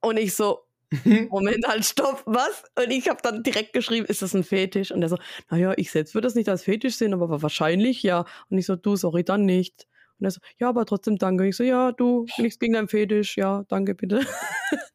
Und 0.00 0.18
ich 0.18 0.34
so, 0.34 0.60
Moment, 1.30 1.66
halt, 1.66 1.84
stopp, 1.84 2.22
was? 2.26 2.64
Und 2.76 2.90
ich 2.90 3.08
habe 3.08 3.20
dann 3.22 3.42
direkt 3.42 3.72
geschrieben, 3.72 4.06
ist 4.06 4.20
das 4.20 4.34
ein 4.34 4.44
Fetisch? 4.44 4.90
Und 4.90 5.02
er 5.02 5.08
so, 5.08 5.16
naja, 5.50 5.72
ich 5.76 5.90
selbst 5.90 6.14
würde 6.14 6.26
das 6.26 6.34
nicht 6.34 6.48
als 6.48 6.64
Fetisch 6.64 6.96
sehen, 6.96 7.14
aber 7.14 7.40
wahrscheinlich 7.40 8.02
ja. 8.02 8.26
Und 8.50 8.58
ich 8.58 8.66
so, 8.66 8.76
du, 8.76 8.96
sorry, 8.96 9.24
dann 9.24 9.44
nicht. 9.46 9.86
Und 10.18 10.26
er 10.26 10.32
so, 10.32 10.40
ja, 10.58 10.68
aber 10.68 10.84
trotzdem 10.84 11.16
danke. 11.16 11.46
Ich 11.46 11.56
so, 11.56 11.64
ja, 11.64 11.92
du, 11.92 12.26
nichts 12.36 12.58
gegen 12.58 12.74
dein 12.74 12.88
Fetisch, 12.88 13.36
ja, 13.36 13.64
danke 13.68 13.94
bitte. 13.94 14.20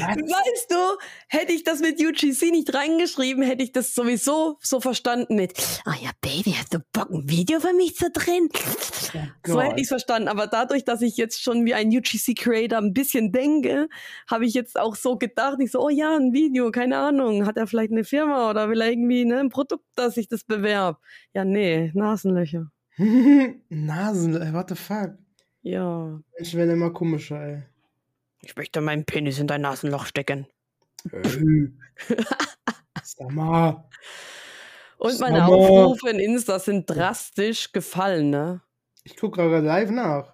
Was? 0.00 0.16
Weißt 0.16 0.70
du, 0.70 0.98
hätte 1.28 1.52
ich 1.52 1.64
das 1.64 1.80
mit 1.80 2.00
UGC 2.00 2.50
nicht 2.50 2.74
reingeschrieben, 2.74 3.42
hätte 3.42 3.62
ich 3.62 3.72
das 3.72 3.94
sowieso 3.94 4.56
so 4.60 4.80
verstanden 4.80 5.36
mit, 5.36 5.52
oh 5.86 5.92
ja, 6.00 6.10
Baby, 6.20 6.52
hast 6.52 6.72
du 6.72 6.78
Bock, 6.92 7.10
ein 7.10 7.28
Video 7.28 7.60
für 7.60 7.74
mich 7.74 7.96
zu 7.96 8.10
drehen? 8.10 8.48
Oh 8.54 9.18
so 9.46 9.60
hätte 9.60 9.76
ich 9.76 9.82
es 9.82 9.88
verstanden. 9.88 10.28
Aber 10.28 10.46
dadurch, 10.46 10.84
dass 10.84 11.02
ich 11.02 11.16
jetzt 11.16 11.42
schon 11.42 11.64
wie 11.64 11.74
ein 11.74 11.88
UGC-Creator 11.88 12.78
ein 12.78 12.92
bisschen 12.92 13.32
denke, 13.32 13.88
habe 14.28 14.46
ich 14.46 14.54
jetzt 14.54 14.78
auch 14.78 14.96
so 14.96 15.16
gedacht, 15.16 15.58
ich 15.60 15.70
so, 15.70 15.80
oh 15.80 15.90
ja, 15.90 16.16
ein 16.16 16.32
Video, 16.32 16.70
keine 16.70 16.96
Ahnung, 16.98 17.46
hat 17.46 17.56
er 17.56 17.66
vielleicht 17.66 17.92
eine 17.92 18.04
Firma 18.04 18.50
oder 18.50 18.70
will 18.70 18.80
er 18.80 18.90
irgendwie 18.90 19.24
ne, 19.24 19.40
ein 19.40 19.50
Produkt, 19.50 19.84
dass 19.94 20.16
ich 20.16 20.28
das 20.28 20.44
bewerb? 20.44 20.98
Ja, 21.34 21.44
nee, 21.44 21.90
Nasenlöcher. 21.94 22.70
Nasen, 23.68 24.40
ey, 24.40 24.52
what 24.52 24.68
the 24.68 24.74
fuck? 24.74 25.18
Ja. 25.62 26.20
Menschen 26.36 26.58
werden 26.58 26.70
immer 26.70 26.92
komischer, 26.92 27.40
ey. 27.40 27.62
Ich 28.44 28.56
möchte 28.56 28.80
meinen 28.80 29.04
Penis 29.04 29.38
in 29.38 29.46
dein 29.46 29.62
Nasenloch 29.62 30.06
stecken. 30.06 30.46
Ey. 31.12 31.68
Sag 33.02 33.30
mal. 33.30 33.84
Und 34.98 35.20
meine. 35.20 35.44
Aufrufe 35.46 36.08
in 36.10 36.18
Insta 36.18 36.58
sind 36.58 36.88
drastisch 36.88 37.72
gefallen, 37.72 38.30
ne? 38.30 38.60
Ich 39.04 39.16
gucke 39.16 39.40
gerade 39.40 39.66
live 39.66 39.90
nach. 39.90 40.32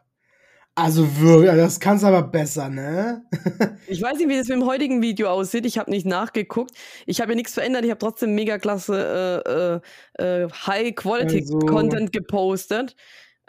Also 0.76 1.18
wirklich, 1.18 1.50
das 1.56 1.80
kann's 1.80 2.04
aber 2.04 2.22
besser, 2.22 2.68
ne? 2.68 3.24
Ich 3.88 4.00
weiß 4.00 4.18
nicht, 4.18 4.28
wie 4.28 4.38
das 4.38 4.46
mit 4.46 4.56
dem 4.58 4.66
heutigen 4.66 5.02
Video 5.02 5.28
aussieht. 5.28 5.66
Ich 5.66 5.76
habe 5.78 5.90
nicht 5.90 6.06
nachgeguckt. 6.06 6.70
Ich 7.06 7.20
habe 7.20 7.32
ja 7.32 7.36
nichts 7.36 7.54
verändert. 7.54 7.84
Ich 7.84 7.90
habe 7.90 7.98
trotzdem 7.98 8.34
mega 8.36 8.58
klasse 8.58 9.82
äh, 10.18 10.22
äh, 10.22 10.44
äh, 10.44 10.48
High-Quality-Content 10.48 12.00
Also- 12.02 12.10
gepostet, 12.12 12.94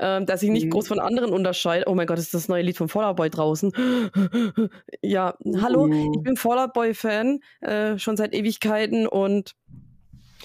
ähm, 0.02 0.26
dass 0.26 0.44
ich 0.44 0.50
nicht 0.50 0.66
Mhm. 0.66 0.72
groß 0.72 0.88
von 0.90 1.00
anderen 1.00 1.32
unterscheide. 1.32 1.86
Oh 1.88 1.96
mein 1.96 2.08
Gott, 2.08 2.20
ist 2.20 2.34
das 2.34 2.48
neue 2.50 2.64
Lied 2.64 2.76
von 2.78 2.90
Fallout 2.90 3.16
Boy 3.16 3.30
draußen? 3.30 3.72
ja, 5.02 5.36
hallo, 5.62 5.86
Uh. 5.86 6.12
ich 6.16 6.24
bin 6.24 6.36
Fallout 6.36 6.74
Boy-Fan, 6.74 7.40
äh, 7.62 7.98
schon 7.98 8.18
seit 8.18 8.34
Ewigkeiten 8.34 9.08
und 9.08 9.54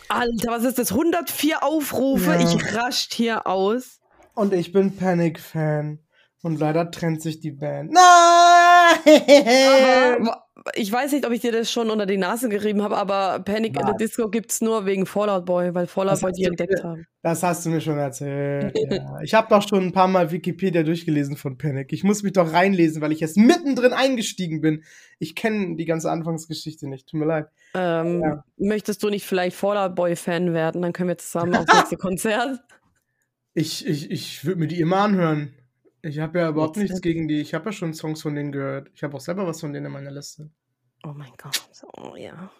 Alter, 0.09 0.53
was 0.53 0.63
ist 0.65 0.79
das? 0.79 0.93
104 0.93 1.65
Aufrufe. 1.65 2.31
Ja. 2.33 2.41
Ich 2.41 2.75
rascht 2.77 3.13
hier 3.15 3.47
aus. 3.47 4.01
Und 4.35 4.53
ich 4.53 4.71
bin 4.73 4.95
Panic-Fan. 4.97 5.99
Und 6.43 6.61
leider 6.61 6.91
trennt 6.93 7.23
sich 7.23 7.41
die 7.41 7.51
Band. 7.51 7.91
Nein! 7.93 8.03
Aber 10.23 10.45
ich 10.75 10.91
weiß 10.91 11.13
nicht, 11.13 11.27
ob 11.27 11.33
ich 11.33 11.41
dir 11.41 11.53
das 11.53 11.71
schon 11.71 11.91
unter 11.91 12.07
die 12.07 12.17
Nase 12.17 12.49
gerieben 12.49 12.83
habe, 12.83 12.97
aber 12.97 13.41
Panic 13.45 13.79
in 13.79 13.87
the? 13.87 13.93
Disco 13.99 14.29
gibt's 14.29 14.61
nur 14.61 14.87
wegen 14.87 15.07
Fallout 15.07 15.45
Boy, 15.47 15.75
weil 15.75 15.87
Fallout 15.87 16.21
Boy 16.21 16.33
die 16.33 16.45
entdeckt 16.45 16.83
haben. 16.83 17.07
Das 17.23 17.43
hast 17.43 17.65
du 17.67 17.71
mir 17.71 17.81
schon 17.81 17.99
erzählt. 17.99 18.77
Ja. 18.91 19.21
Ich 19.23 19.35
habe 19.35 19.49
doch 19.49 19.67
schon 19.67 19.85
ein 19.85 19.93
paar 19.93 20.09
Mal 20.09 20.31
Wikipedia 20.31 20.83
durchgelesen 20.83 21.37
von 21.37 21.59
Panic. 21.59 21.93
Ich 21.93 22.05
muss 22.05 22.23
mich 22.23 22.33
doch 22.33 22.53
reinlesen, 22.53 23.03
weil 23.03 23.13
ich 23.13 23.21
jetzt 23.21 23.37
mittendrin 23.37 23.93
eingestiegen 23.93 24.61
bin. 24.61 24.85
Ich 25.19 25.35
kenne 25.35 25.77
die 25.77 25.85
ganze 25.85 26.11
Anfangsgeschichte 26.11 26.89
nicht. 26.89 27.09
Tut 27.09 27.21
mir 27.21 27.27
leid. 27.27 27.47
Ähm, 27.75 28.23
Ja. 28.23 28.45
Möchtest 28.57 29.03
du 29.03 29.11
nicht 29.11 29.27
vielleicht 29.27 29.57
Fallout 29.57 29.95
Boy 29.95 30.15
Fan 30.17 30.55
werden? 30.55 30.83
Dann 30.83 30.93
können 30.93 31.09
wir 31.09 31.19
zusammen 31.19 31.55
aufs 31.57 31.67
nächste 31.75 31.97
Konzert. 31.97 32.61
Ich, 33.55 33.87
ich, 33.87 34.11
ich 34.11 34.45
würde 34.45 34.61
mir 34.61 34.67
die 34.69 34.81
immer 34.81 34.99
anhören. 34.99 35.56
Ich 36.07 36.21
habe 36.21 36.39
ja 36.39 36.49
überhaupt 36.51 36.77
nichts 36.77 36.95
nicht. 36.95 37.03
gegen 37.03 37.27
die. 37.27 37.41
Ich 37.41 37.53
habe 37.55 37.67
ja 37.67 37.73
schon 37.73 37.93
Songs 37.93 38.23
von 38.23 38.35
denen 38.35 38.53
gehört. 38.53 38.91
Ich 38.95 39.03
habe 39.03 39.17
auch 39.17 39.21
selber 39.21 39.47
was 39.47 39.61
von 39.61 39.73
denen 39.73 39.87
in 39.87 39.93
meiner 39.93 40.11
Liste. 40.13 40.51
Oh 41.05 41.13
mein 41.15 41.33
Gott. 41.37 41.69
Oh 41.97 42.15
ja. 42.17 42.51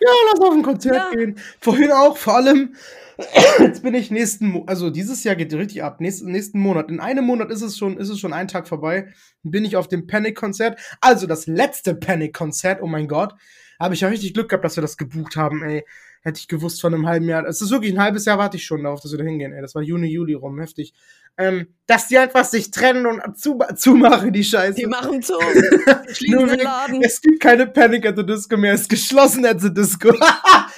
Ja, 0.00 0.10
lass 0.32 0.40
auf 0.40 0.52
ein 0.52 0.62
Konzert 0.62 0.96
Ja. 0.96 1.10
gehen. 1.12 1.38
Vorhin 1.60 1.92
auch, 1.92 2.16
vor 2.16 2.34
allem, 2.34 2.74
jetzt 3.60 3.82
bin 3.84 3.94
ich 3.94 4.10
nächsten, 4.10 4.48
Mo 4.48 4.64
also 4.66 4.90
dieses 4.90 5.22
Jahr 5.22 5.36
geht 5.36 5.54
richtig 5.54 5.84
ab. 5.84 6.00
Nächsten, 6.00 6.32
nächsten 6.32 6.58
Monat. 6.58 6.90
In 6.90 6.98
einem 7.00 7.24
Monat 7.24 7.50
ist 7.50 7.62
es 7.62 7.78
schon, 7.78 7.96
ist 7.96 8.08
es 8.08 8.18
schon 8.18 8.32
ein 8.32 8.48
Tag 8.48 8.66
vorbei. 8.66 9.08
Bin 9.44 9.64
ich 9.64 9.76
auf 9.76 9.86
dem 9.86 10.06
Panic-Konzert. 10.08 10.78
Also 11.00 11.26
das 11.26 11.46
letzte 11.46 11.94
Panic-Konzert, 11.94 12.82
oh 12.82 12.86
mein 12.88 13.06
Gott. 13.06 13.34
Habe 13.78 13.94
ich 13.94 14.00
ja 14.00 14.08
richtig 14.08 14.34
Glück 14.34 14.48
gehabt, 14.48 14.64
dass 14.64 14.76
wir 14.76 14.82
das 14.82 14.96
gebucht 14.96 15.36
haben, 15.36 15.62
ey. 15.62 15.84
Hätte 16.26 16.40
ich 16.40 16.48
gewusst 16.48 16.80
von 16.80 16.94
einem 16.94 17.06
halben 17.06 17.28
Jahr. 17.28 17.44
Es 17.46 17.60
ist 17.60 17.70
wirklich 17.70 17.92
ein 17.92 18.00
halbes 18.00 18.24
Jahr 18.24 18.38
warte 18.38 18.56
ich 18.56 18.64
schon 18.64 18.82
darauf, 18.82 19.00
dass 19.00 19.12
wir 19.12 19.18
da 19.18 19.24
hingehen, 19.24 19.52
ey. 19.52 19.60
Das 19.60 19.74
war 19.74 19.82
Juni, 19.82 20.06
Juli 20.08 20.32
rum, 20.32 20.58
heftig. 20.58 20.94
Ähm, 21.36 21.66
dass 21.86 22.08
die 22.08 22.16
einfach 22.16 22.46
sich 22.46 22.70
trennen 22.70 23.04
und 23.06 23.38
zu, 23.38 23.58
zumachen, 23.76 24.32
die 24.32 24.42
Scheiße. 24.42 24.74
Die 24.74 24.86
machen 24.86 25.20
zu. 25.20 25.34
Nur 26.28 26.50
wegen- 26.50 26.62
Laden. 26.62 27.02
Es 27.02 27.20
gibt 27.20 27.40
keine 27.40 27.66
Panic 27.66 28.06
at 28.06 28.16
the 28.16 28.24
Disco 28.24 28.56
mehr, 28.56 28.72
es 28.72 28.82
ist 28.82 28.88
geschlossen 28.88 29.44
at 29.44 29.60
the 29.60 29.72
Disco. 29.72 30.14
Ah, 30.18 30.70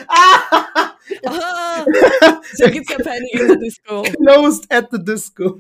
so 2.55 2.70
gibt's 2.70 2.92
ja 2.92 2.99
Panic 2.99 3.34
in 3.34 3.49
the 3.49 3.59
Disco. 3.59 4.03
Closed 4.24 4.66
at 4.72 4.88
the 4.90 5.03
Disco. 5.03 5.51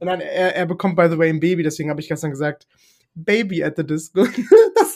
Und 0.00 0.06
dann, 0.06 0.20
er, 0.20 0.56
er 0.56 0.66
bekommt, 0.66 0.96
by 0.96 1.08
the 1.10 1.16
way, 1.16 1.28
ein 1.30 1.40
Baby, 1.40 1.62
deswegen 1.62 1.90
habe 1.90 2.00
ich 2.00 2.08
gestern 2.08 2.30
gesagt, 2.30 2.66
Baby 3.14 3.62
at 3.62 3.76
the 3.76 3.86
Disco. 3.86 4.26
Das 4.74 4.91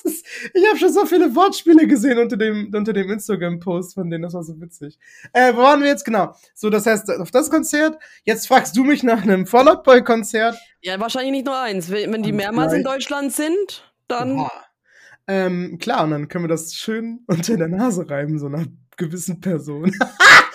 ich 0.55 0.66
habe 0.66 0.78
schon 0.78 0.92
so 0.92 1.07
viele 1.07 1.34
Wortspiele 1.34 1.86
gesehen 1.86 2.18
unter 2.18 2.36
dem, 2.36 2.72
unter 2.74 2.92
dem 2.92 3.11
Instagram-Post 3.11 3.94
von 3.94 4.11
denen, 4.11 4.22
das 4.22 4.34
war 4.34 4.42
so 4.42 4.61
witzig. 4.61 4.99
Äh, 5.32 5.55
wo 5.55 5.59
waren 5.59 5.80
wir 5.80 5.88
jetzt? 5.88 6.05
Genau. 6.05 6.34
So, 6.55 6.70
das 6.70 6.86
heißt, 6.86 7.11
auf 7.11 7.30
das 7.30 7.51
Konzert, 7.51 7.99
jetzt 8.24 8.49
fragst 8.49 8.76
du 8.76 8.84
mich 8.84 9.03
nach 9.03 9.22
einem 9.22 9.47
Fallout 9.47 9.84
Boy-Konzert. 9.84 10.57
Ja, 10.80 10.99
wahrscheinlich 11.01 11.32
nicht 11.32 11.47
nur 11.47 11.59
eins. 11.59 11.90
Wenn 11.90 12.22
die 12.22 12.32
mehrmals 12.32 12.72
in 12.72 12.84
Deutschland 12.84 13.32
sind, 13.32 13.92
dann. 14.09 14.40
Oha. 14.40 14.53
Ähm, 15.28 15.78
klar, 15.78 16.05
und 16.05 16.12
dann 16.12 16.28
können 16.28 16.44
wir 16.44 16.49
das 16.49 16.74
schön 16.74 17.24
unter 17.26 17.57
der 17.57 17.68
Nase 17.68 18.09
reiben, 18.09 18.38
so 18.38 18.47
einer 18.47 18.66
gewissen 18.97 19.40
Person. 19.40 19.92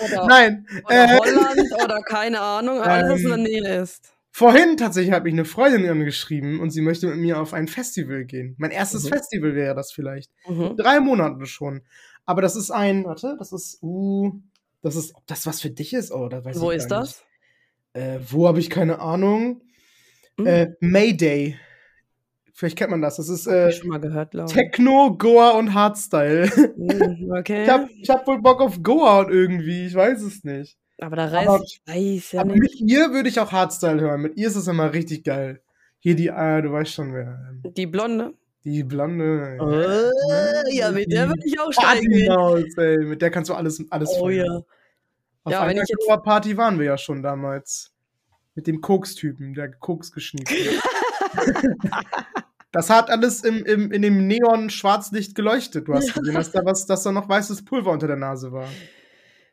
Oder, 0.03 0.25
Nein, 0.25 0.65
oder 0.83 0.95
äh, 0.95 1.17
Holland 1.19 1.83
oder 1.83 2.01
keine 2.01 2.41
Ahnung, 2.41 2.81
alles, 2.81 3.11
was 3.11 3.21
in 3.21 3.27
der 3.27 3.37
Nähe 3.37 3.81
ist. 3.83 4.11
Vorhin 4.34 4.77
tatsächlich 4.77 5.13
hat 5.13 5.25
mich 5.25 5.34
eine 5.34 5.43
Freundin 5.45 5.89
angeschrieben 5.89 6.59
und 6.61 6.69
sie 6.71 6.82
möchte 6.82 7.07
mit 7.07 7.17
mir 7.17 7.39
auf 7.41 7.53
ein 7.53 7.67
Festival 7.67 8.23
gehen. 8.23 8.55
Mein 8.57 8.71
erstes 8.71 9.03
Mhm. 9.03 9.09
Festival 9.09 9.55
wäre 9.55 9.75
das 9.75 9.91
vielleicht. 9.91 10.32
Mhm. 10.47 10.77
Drei 10.77 10.99
Monate 11.01 11.45
schon. 11.45 11.82
Aber 12.25 12.41
das 12.41 12.55
ist 12.55 12.71
ein, 12.71 13.03
warte, 13.03 13.36
das 13.38 13.51
ist, 13.51 13.79
uh, 13.84 14.32
das 14.82 14.95
ist, 14.95 15.13
ob 15.15 15.27
das 15.27 15.45
was 15.45 15.59
für 15.61 15.69
dich 15.69 15.93
ist, 15.93 16.11
oh, 16.11 16.29
weiß 16.32 16.59
Wo 16.61 16.71
ich 16.71 16.77
ist 16.77 16.88
das? 16.88 17.23
Äh, 17.93 18.19
wo 18.29 18.47
habe 18.47 18.59
ich 18.59 18.69
keine 18.69 18.99
Ahnung? 18.99 19.61
Hm, 20.38 20.47
Äh, 20.47 20.67
Mayday. 20.79 21.57
Vielleicht 22.53 22.77
kennt 22.77 22.91
man 22.91 23.01
das. 23.01 23.17
Das 23.17 23.27
ist 23.27 23.47
äh, 23.47 23.69
ich 23.69 23.77
schon 23.77 23.89
mal 23.89 23.99
gehört. 23.99 24.34
Techno, 24.47 25.15
Goa 25.17 25.51
und 25.51 25.73
Hardstyle. 25.73 26.47
Hm, 26.47 27.32
okay. 27.38 27.63
Ich 27.63 27.69
hab, 27.69 27.89
ich 27.89 28.09
hab 28.09 28.27
wohl 28.27 28.41
Bock 28.41 28.61
auf 28.61 28.82
Goa 28.82 29.27
irgendwie, 29.29 29.88
ich 29.88 29.93
weiß 29.95 30.21
es 30.21 30.43
nicht. 30.43 30.77
Aber 31.02 31.16
der 31.18 31.32
Rest, 31.32 31.47
aber- 31.47 31.64
ich 31.64 31.82
weiß 31.86 32.32
ja 32.34 32.41
Aber 32.41 32.52
nicht. 32.54 32.80
mit 32.82 32.89
ihr 32.91 33.12
würde 33.12 33.30
ich 33.30 33.39
auch 33.39 33.52
Hardstyle 33.52 33.99
hören. 34.02 34.22
Mit 34.22 34.38
ihr 34.38 34.47
ist 34.47 34.56
es 34.56 34.68
immer 34.68 34.93
richtig 34.93 35.24
geil. 35.24 35.62
Hier 35.99 36.16
die, 36.16 36.28
äh, 36.28 36.62
du 36.62 36.72
weißt 36.72 36.91
schon 36.93 37.14
wer. 37.14 37.39
ähm, 37.64 37.74
Die 37.76 37.86
Blonde. 37.86 38.34
Die 38.64 38.84
blonde. 38.84 39.58
Äh, 39.60 40.76
ja, 40.76 40.91
mit 40.91 41.12
der 41.12 41.28
würde 41.30 41.41
ich 41.43 41.60
auch 41.60 41.72
steigen. 41.74 42.08
Partymaus, 42.28 42.78
ey. 42.78 42.97
Mit 43.06 43.22
der 43.22 43.32
kannst 43.32 43.49
du 43.49 43.56
alles, 43.56 43.84
alles 43.89 44.10
Oh 44.20 44.26
feiern. 44.28 44.45
ja. 44.45 44.58
Auf 45.43 45.52
Ja, 45.52 45.62
einer 45.64 45.80
jetzt- 45.82 46.24
Party 46.24 46.56
waren 46.58 46.78
wir 46.78 46.86
ja 46.86 46.97
schon 46.99 47.24
damals. 47.24 47.91
Mit 48.54 48.68
dem 48.68 48.80
Koks-Typen, 48.82 49.54
der 49.56 49.72
Koks 49.72 50.12
geschnieft 50.12 50.52
hat. 50.52 50.84
Das 52.74 52.89
hat 52.89 53.10
alles 53.10 53.43
im, 53.43 53.66
im, 53.66 53.91
in 53.91 54.02
dem 54.02 54.28
Neon-Schwarzlicht 54.28 55.36
geleuchtet. 55.36 55.89
Du 55.89 55.93
hast 55.93 56.14
gesehen, 56.14 56.34
dass 56.36 56.52
da, 56.54 56.64
was, 56.64 56.86
dass 56.86 57.04
da 57.04 57.12
noch 57.12 57.28
weißes 57.28 57.66
Pulver 57.66 57.91
unter 57.91 58.08
der 58.08 58.16
Nase 58.16 58.54
war. 58.54 58.68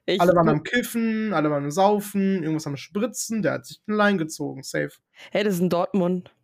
Ich, 0.08 0.18
Alle 0.22 0.34
waren 0.34 0.48
am 0.48 0.62
Kiffen, 0.62 1.34
alle 1.34 1.50
waren 1.50 1.64
am 1.64 1.70
Saufen, 1.70 2.42
irgendwas 2.42 2.66
am 2.66 2.78
Spritzen, 2.78 3.42
der 3.42 3.52
hat 3.52 3.66
sich 3.66 3.82
einen 3.86 3.98
Line 3.98 4.16
gezogen, 4.16 4.62
safe. 4.62 4.92
hey, 5.30 5.44
das 5.44 5.54
ist 5.54 5.60
in 5.60 5.68
Dortmund. 5.68 6.34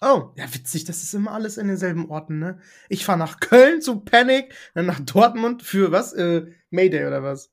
Oh, 0.00 0.30
ja, 0.36 0.44
witzig, 0.54 0.84
das 0.84 1.02
ist 1.02 1.12
immer 1.12 1.32
alles 1.32 1.58
in 1.58 1.66
denselben 1.66 2.08
Orten, 2.08 2.38
ne? 2.38 2.60
Ich 2.88 3.04
fahre 3.04 3.18
nach 3.18 3.40
Köln 3.40 3.82
zu 3.82 3.98
Panic, 4.00 4.54
dann 4.74 4.86
nach 4.86 5.00
Dortmund 5.00 5.64
für 5.64 5.90
was? 5.90 6.12
Äh, 6.12 6.52
Mayday 6.70 7.04
oder 7.04 7.24
was? 7.24 7.50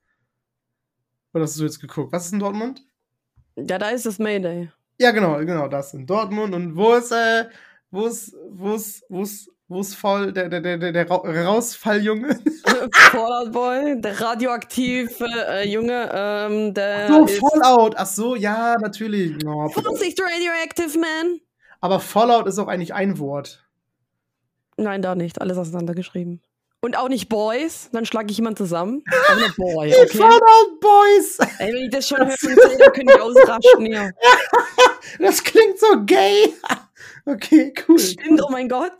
Oder 1.33 1.45
hast 1.45 1.59
du 1.59 1.63
jetzt 1.63 1.79
geguckt? 1.79 2.11
Was 2.13 2.27
ist 2.27 2.33
in 2.33 2.39
Dortmund? 2.39 2.85
Ja, 3.55 3.79
da 3.79 3.89
ist 3.89 4.05
das 4.05 4.19
Mayday. 4.19 4.71
Ja, 4.99 5.09
genau, 5.09 5.37
genau, 5.39 5.67
das 5.67 5.95
in 5.95 6.05
Dortmund. 6.05 6.53
Und 6.53 6.75
wo 6.75 6.93
ist, 6.93 7.11
äh, 7.11 7.45
wo 7.89 8.05
ist, 8.05 8.35
wo 8.51 8.75
ist, 8.75 9.03
wo 9.09 9.23
ist, 9.23 9.51
wo 9.69 9.81
ist 9.81 9.95
voll 9.95 10.33
der, 10.33 10.49
der, 10.49 10.59
der, 10.61 10.77
der, 10.77 10.91
der 10.91 11.09
Ra- 11.09 11.45
Rausfalljunge? 11.45 12.39
Fallout 12.91 13.51
Boy, 13.51 14.01
der 14.01 14.19
radioaktive 14.19 15.25
äh, 15.47 15.69
Junge, 15.69 16.09
ähm, 16.13 16.73
der 16.73 17.07
so, 17.07 17.25
ist 17.25 17.39
Fallout. 17.39 17.93
Ach 17.95 18.05
so, 18.07 18.35
ja, 18.35 18.75
natürlich. 18.81 19.37
Oh, 19.45 19.69
Vorsicht, 19.69 20.19
Radioactive 20.19 20.97
Man! 20.99 21.39
aber 21.81 21.99
Fallout 21.99 22.47
ist 22.47 22.59
auch 22.59 22.67
eigentlich 22.67 22.93
ein 22.93 23.19
Wort. 23.19 23.63
Nein, 24.77 25.01
da 25.01 25.15
nicht. 25.15 25.39
Alles 25.41 25.57
auseinandergeschrieben. 25.57 26.41
Und 26.81 26.97
auch 26.97 27.09
nicht 27.09 27.27
Boys, 27.27 27.89
dann 27.91 28.05
schlage 28.05 28.31
ich 28.31 28.37
jemanden 28.37 28.57
zusammen. 28.57 29.03
Aber 29.29 29.39
nur 29.39 29.49
Boy, 29.55 29.89
Die 29.91 29.95
okay? 29.95 30.17
Fallout 30.17 30.79
Boys! 30.79 31.37
Ey, 31.59 31.73
wenn 31.73 31.83
ich 31.83 31.89
das 31.89 32.07
schon 32.07 32.19
höre, 32.25 32.77
dann 32.77 32.93
könnte 32.93 33.13
ich 33.13 33.21
ausrasten 33.21 33.85
hier. 33.85 34.11
Das 35.19 35.43
klingt 35.43 35.77
so 35.77 36.03
gay. 36.05 36.53
Okay, 37.25 37.73
cool. 37.87 37.99
Stimmt, 37.99 38.41
oh 38.41 38.49
mein 38.49 38.69
Gott. 38.69 38.93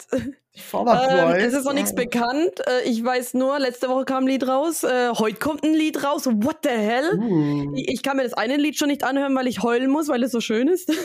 Ähm, 0.73 1.35
es 1.37 1.53
ist 1.53 1.65
noch 1.65 1.73
nichts 1.73 1.93
bekannt. 1.95 2.51
Äh, 2.67 2.87
ich 2.89 3.03
weiß 3.03 3.33
nur, 3.35 3.59
letzte 3.59 3.89
Woche 3.89 4.05
kam 4.05 4.23
ein 4.25 4.27
Lied 4.27 4.47
raus. 4.47 4.83
Äh, 4.83 5.09
heute 5.17 5.37
kommt 5.39 5.63
ein 5.63 5.73
Lied 5.73 6.03
raus. 6.03 6.25
What 6.25 6.57
the 6.63 6.69
hell? 6.69 7.17
Uh. 7.19 7.73
Ich, 7.75 7.87
ich 7.89 8.03
kann 8.03 8.17
mir 8.17 8.23
das 8.23 8.33
eine 8.33 8.57
Lied 8.57 8.77
schon 8.77 8.87
nicht 8.89 9.03
anhören, 9.03 9.35
weil 9.35 9.47
ich 9.47 9.61
heulen 9.63 9.89
muss, 9.89 10.07
weil 10.07 10.23
es 10.23 10.31
so 10.31 10.41
schön 10.41 10.67
ist. 10.67 10.91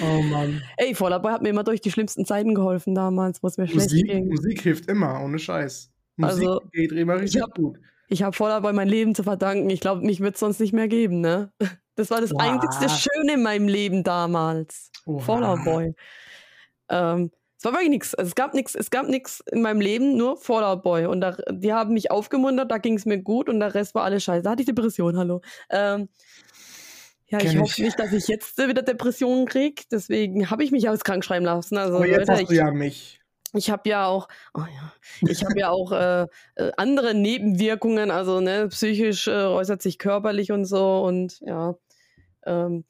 Oh 0.00 0.22
Mann. 0.22 0.62
Ey, 0.76 0.94
Fallout 0.94 1.24
hat 1.24 1.42
mir 1.42 1.48
immer 1.48 1.64
durch 1.64 1.80
die 1.80 1.90
schlimmsten 1.90 2.24
Zeiten 2.24 2.54
geholfen 2.54 2.94
damals, 2.94 3.42
wo 3.42 3.48
es 3.48 3.56
mir 3.56 3.64
Musik, 3.64 3.90
schlecht 3.90 4.06
ging. 4.06 4.28
Musik 4.28 4.60
hilft 4.62 4.88
immer, 4.88 5.20
ohne 5.24 5.40
Scheiß. 5.40 5.90
Musik 6.16 6.48
Also, 6.48 6.60
geht 6.72 6.92
immer 6.92 7.16
ich 7.16 7.22
richtig 7.22 7.42
hab- 7.42 7.54
gut. 7.56 7.78
Ich 8.08 8.22
habe 8.22 8.36
Fallout 8.36 8.62
Boy 8.62 8.72
mein 8.74 8.88
Leben 8.88 9.14
zu 9.14 9.24
verdanken. 9.24 9.70
Ich 9.70 9.80
glaube, 9.80 10.02
mich 10.02 10.20
wird 10.20 10.34
es 10.34 10.40
sonst 10.40 10.60
nicht 10.60 10.72
mehr 10.72 10.88
geben, 10.88 11.20
ne? 11.20 11.50
Das 11.94 12.10
war 12.10 12.22
das 12.22 12.32
Wow. 12.32 12.40
einzigste 12.40 12.88
Schöne 12.88 13.34
in 13.34 13.42
meinem 13.42 13.68
Leben 13.68 14.02
damals. 14.02 14.90
Oha. 15.04 15.20
Fallout 15.20 15.62
Boy. 15.64 15.94
Ähm, 16.92 17.32
es 17.58 17.64
war 17.64 17.72
wirklich 17.74 17.90
nichts. 17.90 18.14
Es 18.14 18.34
gab 18.34 18.54
nichts, 18.54 18.74
es 18.74 18.90
gab 18.90 19.06
nichts 19.06 19.40
in 19.52 19.62
meinem 19.62 19.80
Leben, 19.80 20.16
nur 20.16 20.36
Fallout 20.36 20.82
Boy. 20.82 21.06
Und 21.06 21.20
da, 21.20 21.36
die 21.50 21.72
haben 21.72 21.94
mich 21.94 22.10
aufgemuntert, 22.10 22.70
da 22.70 22.78
ging 22.78 22.96
es 22.96 23.06
mir 23.06 23.18
gut 23.18 23.48
und 23.48 23.60
der 23.60 23.74
Rest 23.74 23.94
war 23.94 24.02
alles 24.02 24.24
scheiße. 24.24 24.42
Da 24.42 24.50
hatte 24.50 24.62
ich 24.62 24.66
Depression, 24.66 25.16
hallo. 25.16 25.42
Ähm, 25.70 26.08
ja, 27.28 27.38
ich 27.38 27.56
hoffe 27.56 27.70
ich. 27.70 27.78
nicht, 27.78 27.98
dass 27.98 28.12
ich 28.12 28.28
jetzt 28.28 28.58
äh, 28.58 28.68
wieder 28.68 28.82
Depressionen 28.82 29.46
kriege. 29.46 29.82
Deswegen 29.90 30.50
habe 30.50 30.64
ich 30.64 30.72
mich 30.72 30.88
aus 30.88 31.04
krank 31.04 31.24
schreiben 31.24 31.46
lassen. 31.46 31.78
Also, 31.78 31.96
Aber 31.96 32.06
jetzt 32.06 32.28
Leute, 32.28 32.32
hast 32.32 32.48
du 32.48 32.52
ich, 32.52 32.58
ja 32.58 32.70
mich. 32.72 33.20
ich 33.54 33.70
habe 33.70 33.88
ja 33.88 34.06
auch, 34.06 34.28
oh 34.54 34.60
ja, 34.60 34.92
ich 35.30 35.44
habe 35.44 35.58
ja 35.58 35.70
auch 35.70 35.92
äh, 35.92 36.26
äh, 36.56 36.72
andere 36.76 37.14
Nebenwirkungen, 37.14 38.10
also 38.10 38.40
ne, 38.40 38.66
psychisch 38.68 39.28
äh, 39.28 39.44
äußert 39.44 39.80
sich 39.80 39.98
körperlich 39.98 40.50
und 40.50 40.64
so 40.64 41.04
und 41.04 41.40
ja, 41.40 41.76
ähm, 42.44 42.84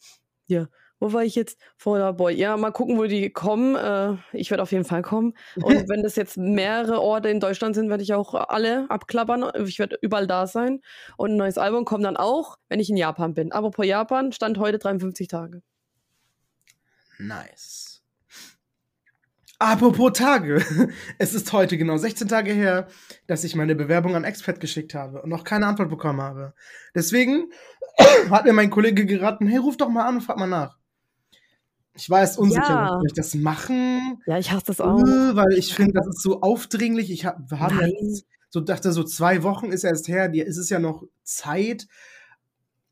ja, 0.47 0.67
wo 1.03 1.13
war 1.13 1.25
ich 1.25 1.35
jetzt? 1.35 1.59
Fallout 1.77 2.17
Boy. 2.17 2.33
Ja, 2.35 2.57
mal 2.57 2.71
gucken, 2.71 2.97
wo 2.97 3.07
die 3.07 3.29
kommen. 3.31 3.75
Äh, 3.75 4.19
ich 4.33 4.51
werde 4.51 4.63
auf 4.63 4.71
jeden 4.71 4.85
Fall 4.85 5.03
kommen. 5.03 5.35
Und 5.57 5.65
wenn 5.89 6.05
das 6.05 6.15
jetzt 6.15 6.37
mehrere 6.37 7.01
Orte 7.01 7.29
in 7.29 7.41
Deutschland 7.41 7.75
sind, 7.75 7.91
werde 7.91 8.05
ich 8.05 8.15
auch 8.15 8.35
alle 8.35 8.89
abklappern. 8.89 9.51
Ich 9.67 9.81
werde 9.81 9.99
überall 10.01 10.29
da 10.29 10.47
sein. 10.47 10.81
Und 11.17 11.33
ein 11.33 11.37
neues 11.37 11.59
Album 11.59 11.85
kommt 11.85 12.05
dann 12.05 12.17
auch, 12.17 12.57
wenn 12.69 12.79
ich 12.79 12.89
in 12.89 12.97
Japan 12.97 13.35
bin. 13.35 13.51
Aber 13.51 13.73
pro 13.73 13.83
Japan 13.83 14.31
stand 14.31 14.59
heute 14.59 14.79
53 14.79 15.27
Tage. 15.27 15.63
Nice. 17.19 18.05
Apropos 19.59 20.13
Tage. 20.13 20.65
Es 21.19 21.35
ist 21.35 21.53
heute 21.53 21.79
genau 21.79 21.97
16 21.97 22.29
Tage 22.29 22.53
her, 22.53 22.87
dass 23.27 23.43
ich 23.43 23.57
meine 23.57 23.75
Bewerbung 23.75 24.15
an 24.15 24.23
Expat 24.23 24.61
geschickt 24.61 24.95
habe 24.95 25.21
und 25.23 25.31
noch 25.31 25.43
keine 25.43 25.67
Antwort 25.67 25.91
bekommen 25.91 26.21
habe. 26.21 26.55
Deswegen 26.95 27.51
hat 28.31 28.45
mir 28.45 28.53
mein 28.53 28.71
Kollege 28.71 29.05
geraten, 29.05 29.49
hey, 29.49 29.59
ruf 29.59 29.77
doch 29.77 29.89
mal 29.89 30.07
an 30.07 30.17
und 30.17 30.21
frag 30.21 30.37
mal 30.37 30.47
nach. 30.47 30.82
Ich 31.95 32.09
war 32.09 32.21
erst 32.21 32.39
unsicher, 32.39 32.63
Ja. 32.69 32.89
soll 32.89 33.07
ich 33.07 33.13
das 33.13 33.35
machen? 33.35 34.23
Ja, 34.27 34.39
ich 34.39 34.51
hasse 34.51 34.67
das 34.67 34.81
auch. 34.81 34.99
Äh, 35.01 35.37
Weil 35.37 35.53
ich 35.59 35.75
finde, 35.75 35.93
das 35.95 36.07
ist 36.09 36.23
so 36.23 36.41
aufdringlich. 36.41 37.11
Ich 37.11 37.27
hab, 37.27 37.51
wir 37.51 37.61
haben 37.61 37.81
jetzt 37.81 38.25
so 38.49 38.61
dachte, 38.61 38.93
so 38.93 39.05
zwei 39.05 39.43
Wochen 39.43 39.73
ist 39.73 39.85
erst 39.85 40.09
her, 40.09 40.29
die, 40.29 40.41
ist 40.41 40.57
es 40.57 40.71
ja 40.71 40.79
noch 40.79 41.05
Zeit. 41.23 41.87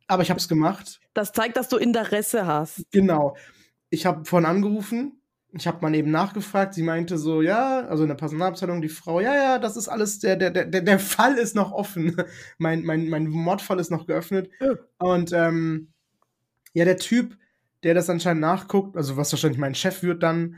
Aber 0.06 0.22
ich 0.22 0.30
habe 0.30 0.40
es 0.40 0.48
gemacht. 0.48 1.00
Das 1.14 1.32
zeigt, 1.32 1.56
dass 1.56 1.68
du 1.68 1.76
Interesse 1.76 2.46
hast. 2.46 2.84
Genau. 2.90 3.36
Ich 3.90 4.06
habe 4.06 4.24
vorhin 4.24 4.46
angerufen. 4.48 5.20
Ich 5.52 5.66
habe 5.66 5.80
mal 5.82 5.94
eben 5.94 6.10
nachgefragt. 6.10 6.74
Sie 6.74 6.82
meinte 6.82 7.18
so, 7.18 7.42
ja, 7.42 7.86
also 7.86 8.04
in 8.04 8.08
der 8.08 8.16
Personalabteilung, 8.16 8.82
die 8.82 8.88
Frau, 8.88 9.20
ja, 9.20 9.34
ja, 9.34 9.58
das 9.58 9.76
ist 9.76 9.88
alles, 9.88 10.18
der, 10.20 10.36
der, 10.36 10.50
der, 10.50 10.66
der 10.66 10.98
Fall 10.98 11.36
ist 11.38 11.56
noch 11.56 11.72
offen. 11.72 12.16
mein, 12.58 12.84
mein, 12.84 13.08
mein 13.08 13.26
Mordfall 13.28 13.80
ist 13.80 13.90
noch 13.90 14.06
geöffnet. 14.06 14.50
Ja. 14.60 14.74
Und 14.98 15.32
ähm, 15.32 15.92
ja, 16.72 16.84
der 16.84 16.98
Typ, 16.98 17.36
der 17.82 17.94
das 17.94 18.10
anscheinend 18.10 18.42
nachguckt, 18.42 18.96
also 18.96 19.16
was 19.16 19.32
wahrscheinlich 19.32 19.58
mein 19.58 19.74
Chef 19.74 20.02
wird 20.02 20.22
dann, 20.22 20.56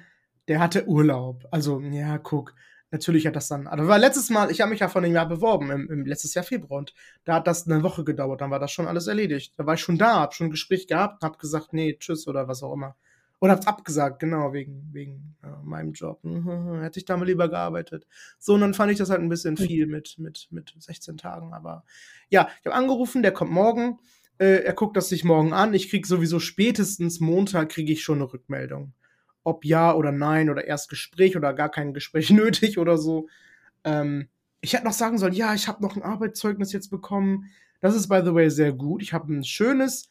der 0.48 0.60
hatte 0.60 0.86
Urlaub. 0.86 1.46
Also, 1.50 1.80
ja, 1.80 2.18
guck, 2.18 2.54
natürlich 2.90 3.26
hat 3.26 3.36
das 3.36 3.48
dann. 3.48 3.66
Aber 3.66 3.88
war 3.88 3.98
letztes 3.98 4.30
Mal, 4.30 4.50
ich 4.50 4.60
habe 4.60 4.70
mich 4.70 4.80
ja 4.80 4.88
von 4.88 5.02
dem 5.02 5.12
Jahr 5.12 5.28
beworben, 5.28 5.70
im, 5.70 5.90
im 5.90 6.04
letztes 6.04 6.34
Jahr 6.34 6.44
Februar, 6.44 6.78
und 6.78 6.94
da 7.24 7.34
hat 7.34 7.46
das 7.46 7.66
eine 7.66 7.82
Woche 7.82 8.04
gedauert, 8.04 8.40
dann 8.40 8.50
war 8.50 8.58
das 8.58 8.72
schon 8.72 8.86
alles 8.86 9.06
erledigt. 9.06 9.54
Da 9.56 9.66
war 9.66 9.74
ich 9.74 9.80
schon 9.80 9.98
da, 9.98 10.20
hab 10.20 10.34
schon 10.34 10.48
ein 10.48 10.50
Gespräch 10.50 10.86
gehabt, 10.86 11.22
hab 11.22 11.38
gesagt, 11.38 11.72
nee, 11.72 11.96
tschüss 11.98 12.26
oder 12.26 12.48
was 12.48 12.62
auch 12.62 12.72
immer. 12.74 12.96
Oder 13.40 13.54
hab's 13.54 13.66
abgesagt, 13.66 14.20
genau, 14.20 14.52
wegen, 14.52 14.88
wegen 14.92 15.34
äh, 15.42 15.48
meinem 15.64 15.94
Job. 15.94 16.20
Hätte 16.80 17.00
ich 17.00 17.04
da 17.04 17.16
mal 17.16 17.24
lieber 17.24 17.48
gearbeitet. 17.48 18.06
So, 18.38 18.54
und 18.54 18.60
dann 18.60 18.72
fand 18.72 18.92
ich 18.92 18.98
das 18.98 19.10
halt 19.10 19.20
ein 19.20 19.28
bisschen 19.28 19.56
viel 19.56 19.86
mit, 19.88 20.16
mit, 20.18 20.46
mit 20.52 20.72
16 20.78 21.16
Tagen. 21.16 21.52
Aber 21.52 21.82
ja, 22.28 22.48
ich 22.60 22.66
habe 22.66 22.76
angerufen, 22.76 23.20
der 23.20 23.32
kommt 23.32 23.50
morgen. 23.50 23.98
Äh, 24.38 24.64
er 24.64 24.72
guckt 24.72 24.96
das 24.96 25.08
sich 25.08 25.24
morgen 25.24 25.52
an. 25.52 25.74
Ich 25.74 25.90
krieg 25.90 26.06
sowieso 26.06 26.40
spätestens 26.40 27.20
Montag 27.20 27.70
kriege 27.70 27.92
ich 27.92 28.02
schon 28.02 28.18
eine 28.18 28.32
Rückmeldung. 28.32 28.92
Ob 29.44 29.64
ja 29.64 29.94
oder 29.94 30.12
nein 30.12 30.50
oder 30.50 30.64
erst 30.66 30.88
Gespräch 30.88 31.36
oder 31.36 31.52
gar 31.52 31.70
kein 31.70 31.94
Gespräch 31.94 32.30
nötig 32.30 32.78
oder 32.78 32.98
so. 32.98 33.28
Ähm, 33.84 34.28
ich 34.60 34.74
hätte 34.74 34.84
noch 34.84 34.92
sagen 34.92 35.18
sollen, 35.18 35.32
ja, 35.32 35.54
ich 35.54 35.68
habe 35.68 35.82
noch 35.82 35.96
ein 35.96 36.02
Arbeitszeugnis 36.02 36.72
jetzt 36.72 36.88
bekommen. 36.88 37.50
Das 37.80 37.96
ist, 37.96 38.08
by 38.08 38.20
the 38.24 38.32
way, 38.32 38.48
sehr 38.48 38.72
gut. 38.72 39.02
Ich 39.02 39.12
habe 39.12 39.32
ein 39.32 39.44
schönes 39.44 40.08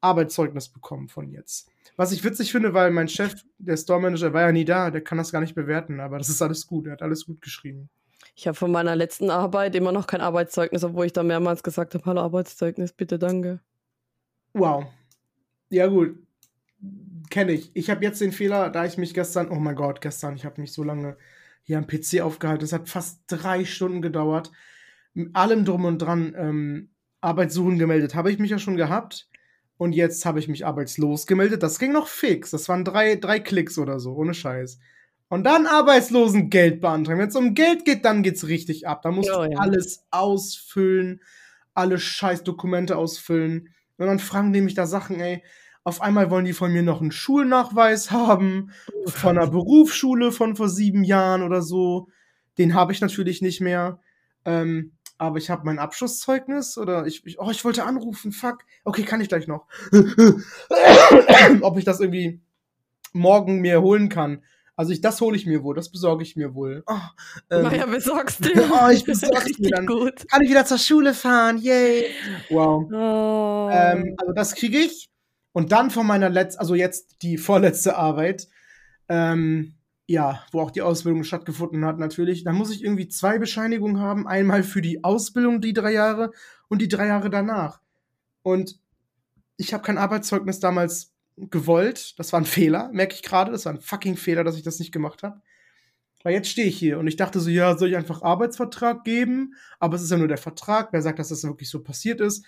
Arbeitszeugnis 0.00 0.68
bekommen 0.68 1.08
von 1.08 1.30
jetzt. 1.30 1.68
Was 1.96 2.12
ich 2.12 2.22
witzig 2.22 2.52
finde, 2.52 2.74
weil 2.74 2.92
mein 2.92 3.08
Chef, 3.08 3.34
der 3.58 3.76
Store 3.76 4.00
Manager, 4.00 4.32
war 4.32 4.42
ja 4.42 4.52
nie 4.52 4.64
da, 4.64 4.90
der 4.90 5.00
kann 5.00 5.18
das 5.18 5.32
gar 5.32 5.40
nicht 5.40 5.56
bewerten, 5.56 5.98
aber 5.98 6.18
das 6.18 6.28
ist 6.28 6.40
alles 6.40 6.66
gut, 6.66 6.86
er 6.86 6.92
hat 6.92 7.02
alles 7.02 7.26
gut 7.26 7.40
geschrieben. 7.40 7.88
Ich 8.38 8.46
habe 8.46 8.54
von 8.54 8.70
meiner 8.70 8.94
letzten 8.94 9.30
Arbeit 9.30 9.74
immer 9.74 9.90
noch 9.90 10.06
kein 10.06 10.20
Arbeitszeugnis, 10.20 10.84
obwohl 10.84 11.06
ich 11.06 11.12
da 11.12 11.24
mehrmals 11.24 11.64
gesagt 11.64 11.94
habe, 11.94 12.04
hallo 12.04 12.20
Arbeitszeugnis, 12.20 12.92
bitte, 12.92 13.18
danke. 13.18 13.58
Wow. 14.52 14.86
Ja, 15.70 15.88
gut. 15.88 16.16
Kenne 17.30 17.50
ich. 17.50 17.72
Ich 17.74 17.90
habe 17.90 18.04
jetzt 18.04 18.20
den 18.20 18.30
Fehler, 18.30 18.70
da 18.70 18.84
ich 18.84 18.96
mich 18.96 19.12
gestern, 19.12 19.50
oh 19.50 19.56
mein 19.56 19.74
Gott, 19.74 20.00
gestern, 20.00 20.36
ich 20.36 20.44
habe 20.44 20.60
mich 20.60 20.72
so 20.72 20.84
lange 20.84 21.16
hier 21.64 21.78
am 21.78 21.88
PC 21.88 22.20
aufgehalten. 22.20 22.64
Es 22.64 22.72
hat 22.72 22.88
fast 22.88 23.22
drei 23.26 23.64
Stunden 23.64 24.02
gedauert. 24.02 24.52
Mit 25.14 25.34
allem 25.34 25.64
drum 25.64 25.84
und 25.84 25.98
dran 25.98 26.32
ähm, 26.38 26.90
Arbeitssuchen 27.20 27.76
gemeldet. 27.76 28.14
Habe 28.14 28.30
ich 28.30 28.38
mich 28.38 28.52
ja 28.52 28.60
schon 28.60 28.76
gehabt. 28.76 29.28
Und 29.78 29.94
jetzt 29.94 30.24
habe 30.24 30.38
ich 30.38 30.46
mich 30.46 30.64
arbeitslos 30.64 31.26
gemeldet. 31.26 31.64
Das 31.64 31.80
ging 31.80 31.90
noch 31.90 32.06
fix. 32.06 32.52
Das 32.52 32.68
waren 32.68 32.84
drei, 32.84 33.16
drei 33.16 33.40
Klicks 33.40 33.78
oder 33.78 33.98
so, 33.98 34.14
ohne 34.14 34.32
Scheiß. 34.32 34.78
Und 35.28 35.44
dann 35.44 35.66
Arbeitslosengeld 35.66 36.80
beantragen. 36.80 37.18
Wenn 37.18 37.28
es 37.28 37.36
um 37.36 37.54
Geld 37.54 37.84
geht, 37.84 38.04
dann 38.04 38.22
geht's 38.22 38.46
richtig 38.48 38.88
ab. 38.88 39.02
Da 39.02 39.10
musst 39.10 39.28
Ja, 39.28 39.44
du 39.44 39.52
ja. 39.52 39.58
alles 39.58 40.06
ausfüllen, 40.10 41.20
alle 41.74 41.98
Scheißdokumente 41.98 42.96
ausfüllen. 42.96 43.68
Und 43.98 44.06
dann 44.06 44.18
fragen 44.18 44.52
die 44.52 44.60
mich 44.60 44.74
da 44.74 44.86
Sachen, 44.86 45.20
ey. 45.20 45.42
Auf 45.84 46.02
einmal 46.02 46.30
wollen 46.30 46.44
die 46.44 46.52
von 46.52 46.72
mir 46.72 46.82
noch 46.82 47.00
einen 47.00 47.12
Schulnachweis 47.12 48.10
haben, 48.10 48.72
von 49.06 49.38
einer 49.38 49.46
Berufsschule 49.50 50.32
von 50.32 50.54
vor 50.56 50.68
sieben 50.68 51.02
Jahren 51.02 51.42
oder 51.42 51.62
so. 51.62 52.08
Den 52.58 52.74
habe 52.74 52.92
ich 52.92 53.00
natürlich 53.00 53.40
nicht 53.40 53.60
mehr. 53.60 54.00
Ähm, 54.44 54.92
aber 55.16 55.38
ich 55.38 55.50
habe 55.50 55.64
mein 55.64 55.78
Abschlusszeugnis 55.78 56.78
oder 56.78 57.06
ich, 57.06 57.24
ich, 57.26 57.40
oh, 57.40 57.50
ich 57.50 57.64
wollte 57.64 57.84
anrufen, 57.84 58.32
fuck. 58.32 58.58
Okay, 58.84 59.02
kann 59.02 59.20
ich 59.20 59.28
gleich 59.28 59.46
noch. 59.48 59.66
Ob 61.62 61.78
ich 61.78 61.84
das 61.84 62.00
irgendwie 62.00 62.40
morgen 63.12 63.60
mir 63.60 63.80
holen 63.82 64.08
kann. 64.08 64.42
Also 64.78 64.92
ich, 64.92 65.00
das 65.00 65.20
hole 65.20 65.36
ich 65.36 65.44
mir 65.44 65.64
wohl, 65.64 65.74
das 65.74 65.90
besorge 65.90 66.22
ich 66.22 66.36
mir 66.36 66.54
wohl. 66.54 66.84
Oh, 66.86 66.94
ähm, 67.50 67.64
Naja, 67.64 67.84
besorgst 67.86 68.44
du. 68.44 68.50
Oh, 68.70 68.88
ich 68.92 69.02
besorg's 69.02 69.58
mir 69.58 69.70
dann. 69.70 69.86
gut. 69.86 70.28
kann 70.28 70.40
ich 70.40 70.50
wieder 70.50 70.64
zur 70.64 70.78
Schule 70.78 71.14
fahren, 71.14 71.58
yay. 71.58 72.04
Wow. 72.48 72.84
Oh. 72.92 73.68
Ähm, 73.72 74.14
also 74.18 74.32
das 74.32 74.54
kriege 74.54 74.78
ich. 74.78 75.10
Und 75.50 75.72
dann 75.72 75.90
von 75.90 76.06
meiner 76.06 76.30
letzten, 76.30 76.60
also 76.60 76.76
jetzt 76.76 77.22
die 77.22 77.38
vorletzte 77.38 77.96
Arbeit, 77.96 78.46
ähm, 79.08 79.74
ja, 80.06 80.44
wo 80.52 80.60
auch 80.60 80.70
die 80.70 80.82
Ausbildung 80.82 81.24
stattgefunden 81.24 81.84
hat, 81.84 81.98
natürlich. 81.98 82.44
Da 82.44 82.52
muss 82.52 82.70
ich 82.70 82.84
irgendwie 82.84 83.08
zwei 83.08 83.40
Bescheinigungen 83.40 83.98
haben. 83.98 84.28
Einmal 84.28 84.62
für 84.62 84.80
die 84.80 85.02
Ausbildung, 85.02 85.60
die 85.60 85.72
drei 85.72 85.92
Jahre, 85.92 86.30
und 86.68 86.80
die 86.80 86.88
drei 86.88 87.08
Jahre 87.08 87.30
danach. 87.30 87.80
Und 88.42 88.78
ich 89.56 89.74
habe 89.74 89.82
kein 89.82 89.98
Arbeitszeugnis 89.98 90.60
damals 90.60 91.12
gewollt. 91.50 92.18
Das 92.18 92.32
war 92.32 92.40
ein 92.40 92.46
Fehler, 92.46 92.90
merke 92.92 93.14
ich 93.14 93.22
gerade. 93.22 93.52
Das 93.52 93.64
war 93.64 93.72
ein 93.72 93.80
fucking 93.80 94.16
Fehler, 94.16 94.44
dass 94.44 94.56
ich 94.56 94.62
das 94.62 94.78
nicht 94.78 94.92
gemacht 94.92 95.22
habe. 95.22 95.40
Weil 96.22 96.34
jetzt 96.34 96.48
stehe 96.48 96.66
ich 96.66 96.76
hier 96.76 96.98
und 96.98 97.06
ich 97.06 97.16
dachte 97.16 97.40
so, 97.40 97.48
ja, 97.48 97.76
soll 97.78 97.90
ich 97.90 97.96
einfach 97.96 98.22
Arbeitsvertrag 98.22 99.04
geben? 99.04 99.54
Aber 99.78 99.96
es 99.96 100.02
ist 100.02 100.10
ja 100.10 100.16
nur 100.16 100.28
der 100.28 100.38
Vertrag. 100.38 100.92
Wer 100.92 101.02
sagt, 101.02 101.18
dass 101.18 101.28
das 101.28 101.44
wirklich 101.44 101.70
so 101.70 101.82
passiert 101.82 102.20
ist? 102.20 102.44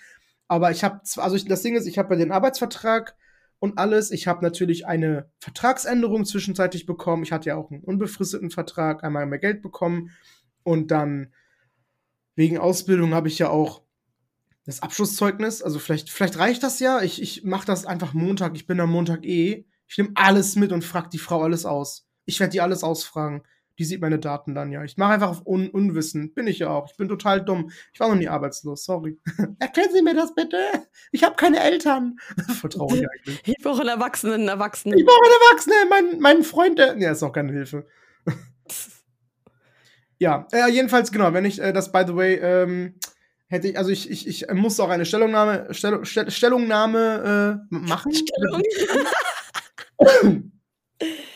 Aber 0.47 0.71
ich 0.71 0.83
habe, 0.83 0.99
also 1.17 1.35
ich, 1.35 1.45
das 1.45 1.61
Ding 1.61 1.75
ist, 1.75 1.85
ich 1.85 1.97
habe 1.97 2.17
den 2.17 2.31
Arbeitsvertrag 2.31 3.15
und 3.59 3.77
alles. 3.77 4.11
Ich 4.11 4.27
habe 4.27 4.43
natürlich 4.43 4.85
eine 4.87 5.29
Vertragsänderung 5.39 6.25
zwischenzeitlich 6.25 6.85
bekommen. 6.85 7.23
Ich 7.23 7.31
hatte 7.31 7.49
ja 7.49 7.55
auch 7.55 7.71
einen 7.71 7.83
unbefristeten 7.83 8.51
Vertrag, 8.51 9.03
einmal 9.03 9.25
mehr 9.25 9.39
Geld 9.39 9.61
bekommen. 9.61 10.11
Und 10.63 10.91
dann 10.91 11.31
wegen 12.35 12.57
Ausbildung 12.57 13.13
habe 13.13 13.29
ich 13.29 13.39
ja 13.39 13.49
auch 13.49 13.80
das 14.65 14.81
Abschlusszeugnis. 14.81 15.61
Also 15.61 15.79
vielleicht, 15.79 16.09
vielleicht 16.09 16.37
reicht 16.37 16.63
das 16.63 16.79
ja. 16.79 17.01
Ich, 17.01 17.21
ich 17.21 17.43
mache 17.43 17.65
das 17.65 17.85
einfach 17.85 18.13
Montag. 18.13 18.55
Ich 18.55 18.67
bin 18.67 18.79
am 18.79 18.91
Montag 18.91 19.25
eh. 19.25 19.65
Ich 19.87 19.97
nehme 19.97 20.11
alles 20.15 20.55
mit 20.55 20.71
und 20.71 20.83
frage 20.83 21.09
die 21.09 21.17
Frau 21.17 21.41
alles 21.43 21.65
aus. 21.65 22.07
Ich 22.25 22.39
werde 22.39 22.51
die 22.51 22.61
alles 22.61 22.83
ausfragen. 22.83 23.43
Die 23.79 23.85
sieht 23.85 24.01
meine 24.01 24.19
Daten 24.19 24.53
dann 24.53 24.71
ja. 24.71 24.83
Ich 24.83 24.97
mache 24.97 25.13
einfach 25.13 25.29
auf 25.29 25.45
Un 25.45 25.69
Unwissen. 25.69 26.33
Bin 26.33 26.45
ich 26.45 26.59
ja 26.59 26.69
auch. 26.69 26.89
Ich 26.91 26.97
bin 26.97 27.07
total 27.07 27.43
dumm. 27.43 27.71
Ich 27.93 27.99
war 27.99 28.09
noch 28.09 28.15
nie 28.15 28.27
arbeitslos. 28.27 28.85
Sorry. 28.85 29.19
Erklären 29.59 29.89
Sie 29.91 30.03
mir 30.03 30.13
das 30.13 30.35
bitte. 30.35 30.57
Ich 31.11 31.23
habe 31.23 31.35
keine 31.35 31.59
Eltern. 31.59 32.17
Vertraue 32.59 32.95
ich 32.95 33.09
eigentlich. 33.09 33.41
ich 33.47 33.63
brauche 33.63 33.81
einen 33.81 33.89
Erwachsenen, 33.89 34.35
einen 34.35 34.47
Erwachsenen. 34.49 34.99
Ich 34.99 35.05
brauche 35.05 35.23
einen 35.23 35.33
Erwachsenen. 35.49 35.89
Mein, 35.89 36.19
mein 36.19 36.43
Freund, 36.43 36.77
der. 36.77 36.97
Ja, 36.99 37.11
ist 37.11 37.23
auch 37.23 37.31
keine 37.31 37.51
Hilfe. 37.53 37.87
ja, 40.19 40.47
äh, 40.51 40.69
jedenfalls, 40.69 41.11
genau. 41.11 41.33
Wenn 41.33 41.45
ich 41.45 41.59
äh, 41.59 41.73
das, 41.73 41.91
by 41.91 42.03
the 42.05 42.15
way, 42.15 42.35
ähm, 42.35 42.99
hätte 43.51 43.67
ich, 43.67 43.77
also 43.77 43.91
ich, 43.91 44.09
ich, 44.09 44.27
ich 44.27 44.47
muss 44.53 44.79
auch 44.79 44.89
eine 44.89 45.05
Stellungnahme, 45.05 45.67
Stellung, 45.71 46.05
Stell, 46.05 46.31
Stellungnahme 46.31 47.59
äh, 47.69 47.75
machen. 47.75 48.13
Stellung. 48.13 48.63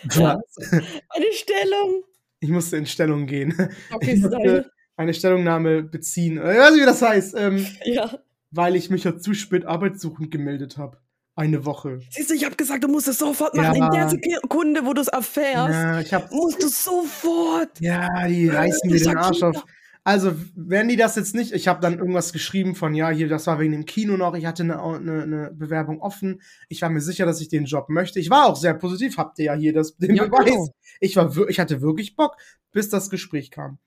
Eine 0.07 1.31
Stellung. 1.33 2.03
Ich 2.39 2.49
musste 2.49 2.77
in 2.77 2.85
Stellung 2.85 3.25
gehen. 3.25 3.53
Okay, 3.91 4.13
ich 4.13 4.65
eine 4.97 5.13
Stellungnahme 5.13 5.83
beziehen. 5.83 6.37
Ich 6.37 6.43
weiß 6.43 6.71
nicht, 6.71 6.81
wie 6.83 6.85
das 6.85 7.01
heißt. 7.01 7.35
Ähm, 7.37 7.65
ja. 7.83 8.19
Weil 8.51 8.75
ich 8.75 8.89
mich 8.89 9.03
ja 9.03 9.17
zu 9.17 9.33
spät 9.33 9.65
arbeitssuchend 9.65 10.31
gemeldet 10.31 10.77
habe. 10.77 10.99
Eine 11.35 11.65
Woche. 11.65 11.99
Siehst 12.11 12.29
du, 12.29 12.35
ich 12.35 12.45
habe 12.45 12.55
gesagt, 12.55 12.83
du 12.83 12.87
musst 12.87 13.07
es 13.07 13.17
sofort 13.17 13.55
machen. 13.55 13.75
Ja. 13.75 13.85
In 13.87 13.91
der 13.91 14.09
Sekunde, 14.09 14.85
wo 14.85 14.93
du 14.93 15.01
es 15.01 15.09
erfährst, 15.09 16.11
ja, 16.11 16.27
musst 16.31 16.61
du 16.63 16.67
sofort. 16.67 17.81
Ja, 17.81 18.27
die 18.27 18.47
reißen 18.47 18.89
mir 18.89 18.99
den 18.99 19.17
Arsch 19.17 19.43
auf. 19.43 19.65
Also, 20.07 20.35
wenn 20.55 20.87
die 20.87 20.97
das 20.97 21.15
jetzt 21.15 21.33
nicht, 21.33 21.51
ich 21.51 21.67
habe 21.67 21.81
dann 21.81 21.97
irgendwas 21.97 22.31
geschrieben 22.31 22.75
von, 22.75 22.93
ja, 22.93 23.09
hier, 23.09 23.27
das 23.27 23.47
war 23.47 23.59
wegen 23.59 23.71
dem 23.71 23.85
Kino 23.87 24.17
noch, 24.17 24.35
ich 24.35 24.45
hatte 24.45 24.61
eine, 24.61 24.79
eine, 24.79 25.23
eine, 25.23 25.51
Bewerbung 25.51 25.99
offen, 25.99 26.43
ich 26.69 26.79
war 26.83 26.91
mir 26.91 27.01
sicher, 27.01 27.25
dass 27.25 27.41
ich 27.41 27.49
den 27.49 27.65
Job 27.65 27.89
möchte. 27.89 28.19
Ich 28.19 28.29
war 28.29 28.45
auch 28.45 28.55
sehr 28.55 28.75
positiv, 28.75 29.17
habt 29.17 29.39
ihr 29.39 29.45
ja 29.45 29.55
hier 29.55 29.73
das, 29.73 29.97
den 29.97 30.15
ja, 30.15 30.25
Beweis. 30.25 30.45
Genau. 30.45 30.75
Ich, 30.99 31.15
war, 31.15 31.35
ich 31.49 31.59
hatte 31.59 31.81
wirklich 31.81 32.15
Bock, 32.15 32.37
bis 32.71 32.89
das 32.89 33.09
Gespräch 33.09 33.49
kam. 33.49 33.79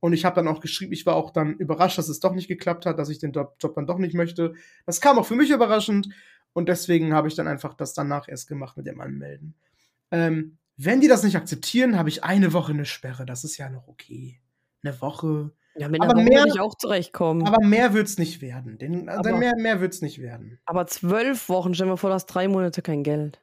Und 0.00 0.14
ich 0.14 0.24
habe 0.24 0.34
dann 0.36 0.48
auch 0.48 0.60
geschrieben, 0.60 0.94
ich 0.94 1.04
war 1.04 1.14
auch 1.14 1.30
dann 1.30 1.58
überrascht, 1.58 1.98
dass 1.98 2.08
es 2.08 2.20
doch 2.20 2.32
nicht 2.32 2.48
geklappt 2.48 2.86
hat, 2.86 2.98
dass 2.98 3.10
ich 3.10 3.18
den 3.18 3.32
Job, 3.32 3.56
Job 3.60 3.74
dann 3.74 3.86
doch 3.86 3.98
nicht 3.98 4.14
möchte. 4.14 4.54
Das 4.86 5.02
kam 5.02 5.18
auch 5.18 5.26
für 5.26 5.36
mich 5.36 5.50
überraschend. 5.50 6.08
Und 6.54 6.70
deswegen 6.70 7.12
habe 7.12 7.28
ich 7.28 7.34
dann 7.34 7.48
einfach 7.48 7.74
das 7.74 7.92
danach 7.92 8.28
erst 8.28 8.48
gemacht 8.48 8.78
mit 8.78 8.86
dem 8.86 8.98
Anmelden. 9.02 9.54
Ähm, 10.10 10.56
wenn 10.78 11.02
die 11.02 11.08
das 11.08 11.22
nicht 11.22 11.36
akzeptieren, 11.36 11.98
habe 11.98 12.08
ich 12.08 12.24
eine 12.24 12.54
Woche 12.54 12.72
eine 12.72 12.86
Sperre. 12.86 13.26
Das 13.26 13.44
ist 13.44 13.58
ja 13.58 13.68
noch 13.68 13.88
okay. 13.88 14.40
Eine 14.82 14.98
Woche. 15.02 15.52
Ja, 15.78 15.88
mit 15.88 16.02
aber 16.02 16.20
mehr, 16.20 16.46
ich 16.46 16.60
auch 16.60 16.74
zurechtkommen. 16.74 17.46
Aber 17.46 17.64
mehr 17.64 17.92
wird 17.92 18.06
es 18.06 18.18
nicht 18.18 18.40
werden. 18.40 18.78
Den, 18.78 19.08
also 19.08 19.30
aber, 19.30 19.38
mehr, 19.38 19.52
mehr 19.56 19.80
wird 19.80 19.94
es 19.94 20.02
nicht 20.02 20.20
werden. 20.20 20.58
Aber 20.64 20.86
zwölf 20.86 21.48
Wochen, 21.48 21.74
stell 21.74 21.86
dir 21.86 21.90
mal 21.92 21.96
vor, 21.96 22.10
du 22.10 22.14
hast 22.14 22.26
drei 22.26 22.48
Monate 22.48 22.82
kein 22.82 23.02
Geld. 23.02 23.40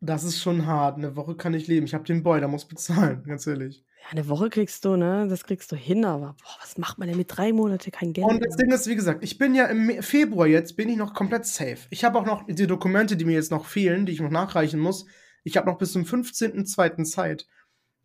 Das 0.00 0.24
ist 0.24 0.40
schon 0.40 0.66
hart. 0.66 0.98
Eine 0.98 1.16
Woche 1.16 1.36
kann 1.36 1.54
ich 1.54 1.66
leben. 1.66 1.86
Ich 1.86 1.94
habe 1.94 2.04
den 2.04 2.22
Boy, 2.22 2.40
der 2.40 2.48
muss 2.48 2.66
bezahlen, 2.66 3.22
ganz 3.26 3.46
ehrlich. 3.46 3.84
Ja, 4.02 4.12
eine 4.12 4.28
Woche 4.28 4.50
kriegst 4.50 4.84
du, 4.84 4.96
ne? 4.96 5.26
Das 5.28 5.44
kriegst 5.44 5.72
du 5.72 5.76
hin, 5.76 6.04
aber 6.04 6.36
boah, 6.42 6.56
was 6.60 6.78
macht 6.78 6.98
man 6.98 7.08
denn 7.08 7.16
mit 7.16 7.34
drei 7.34 7.52
Monaten 7.52 7.90
kein 7.90 8.12
Geld? 8.12 8.26
Und 8.26 8.44
das 8.44 8.56
Ding 8.56 8.70
ist, 8.70 8.86
wie 8.86 8.94
gesagt, 8.94 9.24
ich 9.24 9.38
bin 9.38 9.54
ja 9.54 9.66
im 9.66 10.02
Februar 10.02 10.46
jetzt, 10.46 10.76
bin 10.76 10.88
ich 10.88 10.96
noch 10.96 11.14
komplett 11.14 11.46
safe. 11.46 11.78
Ich 11.90 12.04
habe 12.04 12.18
auch 12.18 12.26
noch 12.26 12.46
die 12.46 12.66
Dokumente, 12.66 13.16
die 13.16 13.24
mir 13.24 13.34
jetzt 13.34 13.50
noch 13.50 13.66
fehlen, 13.66 14.06
die 14.06 14.12
ich 14.12 14.20
noch 14.20 14.30
nachreichen 14.30 14.80
muss. 14.80 15.06
Ich 15.44 15.56
habe 15.56 15.66
noch 15.66 15.78
bis 15.78 15.92
zum 15.92 16.02
15.02. 16.02 17.04
Zeit, 17.04 17.46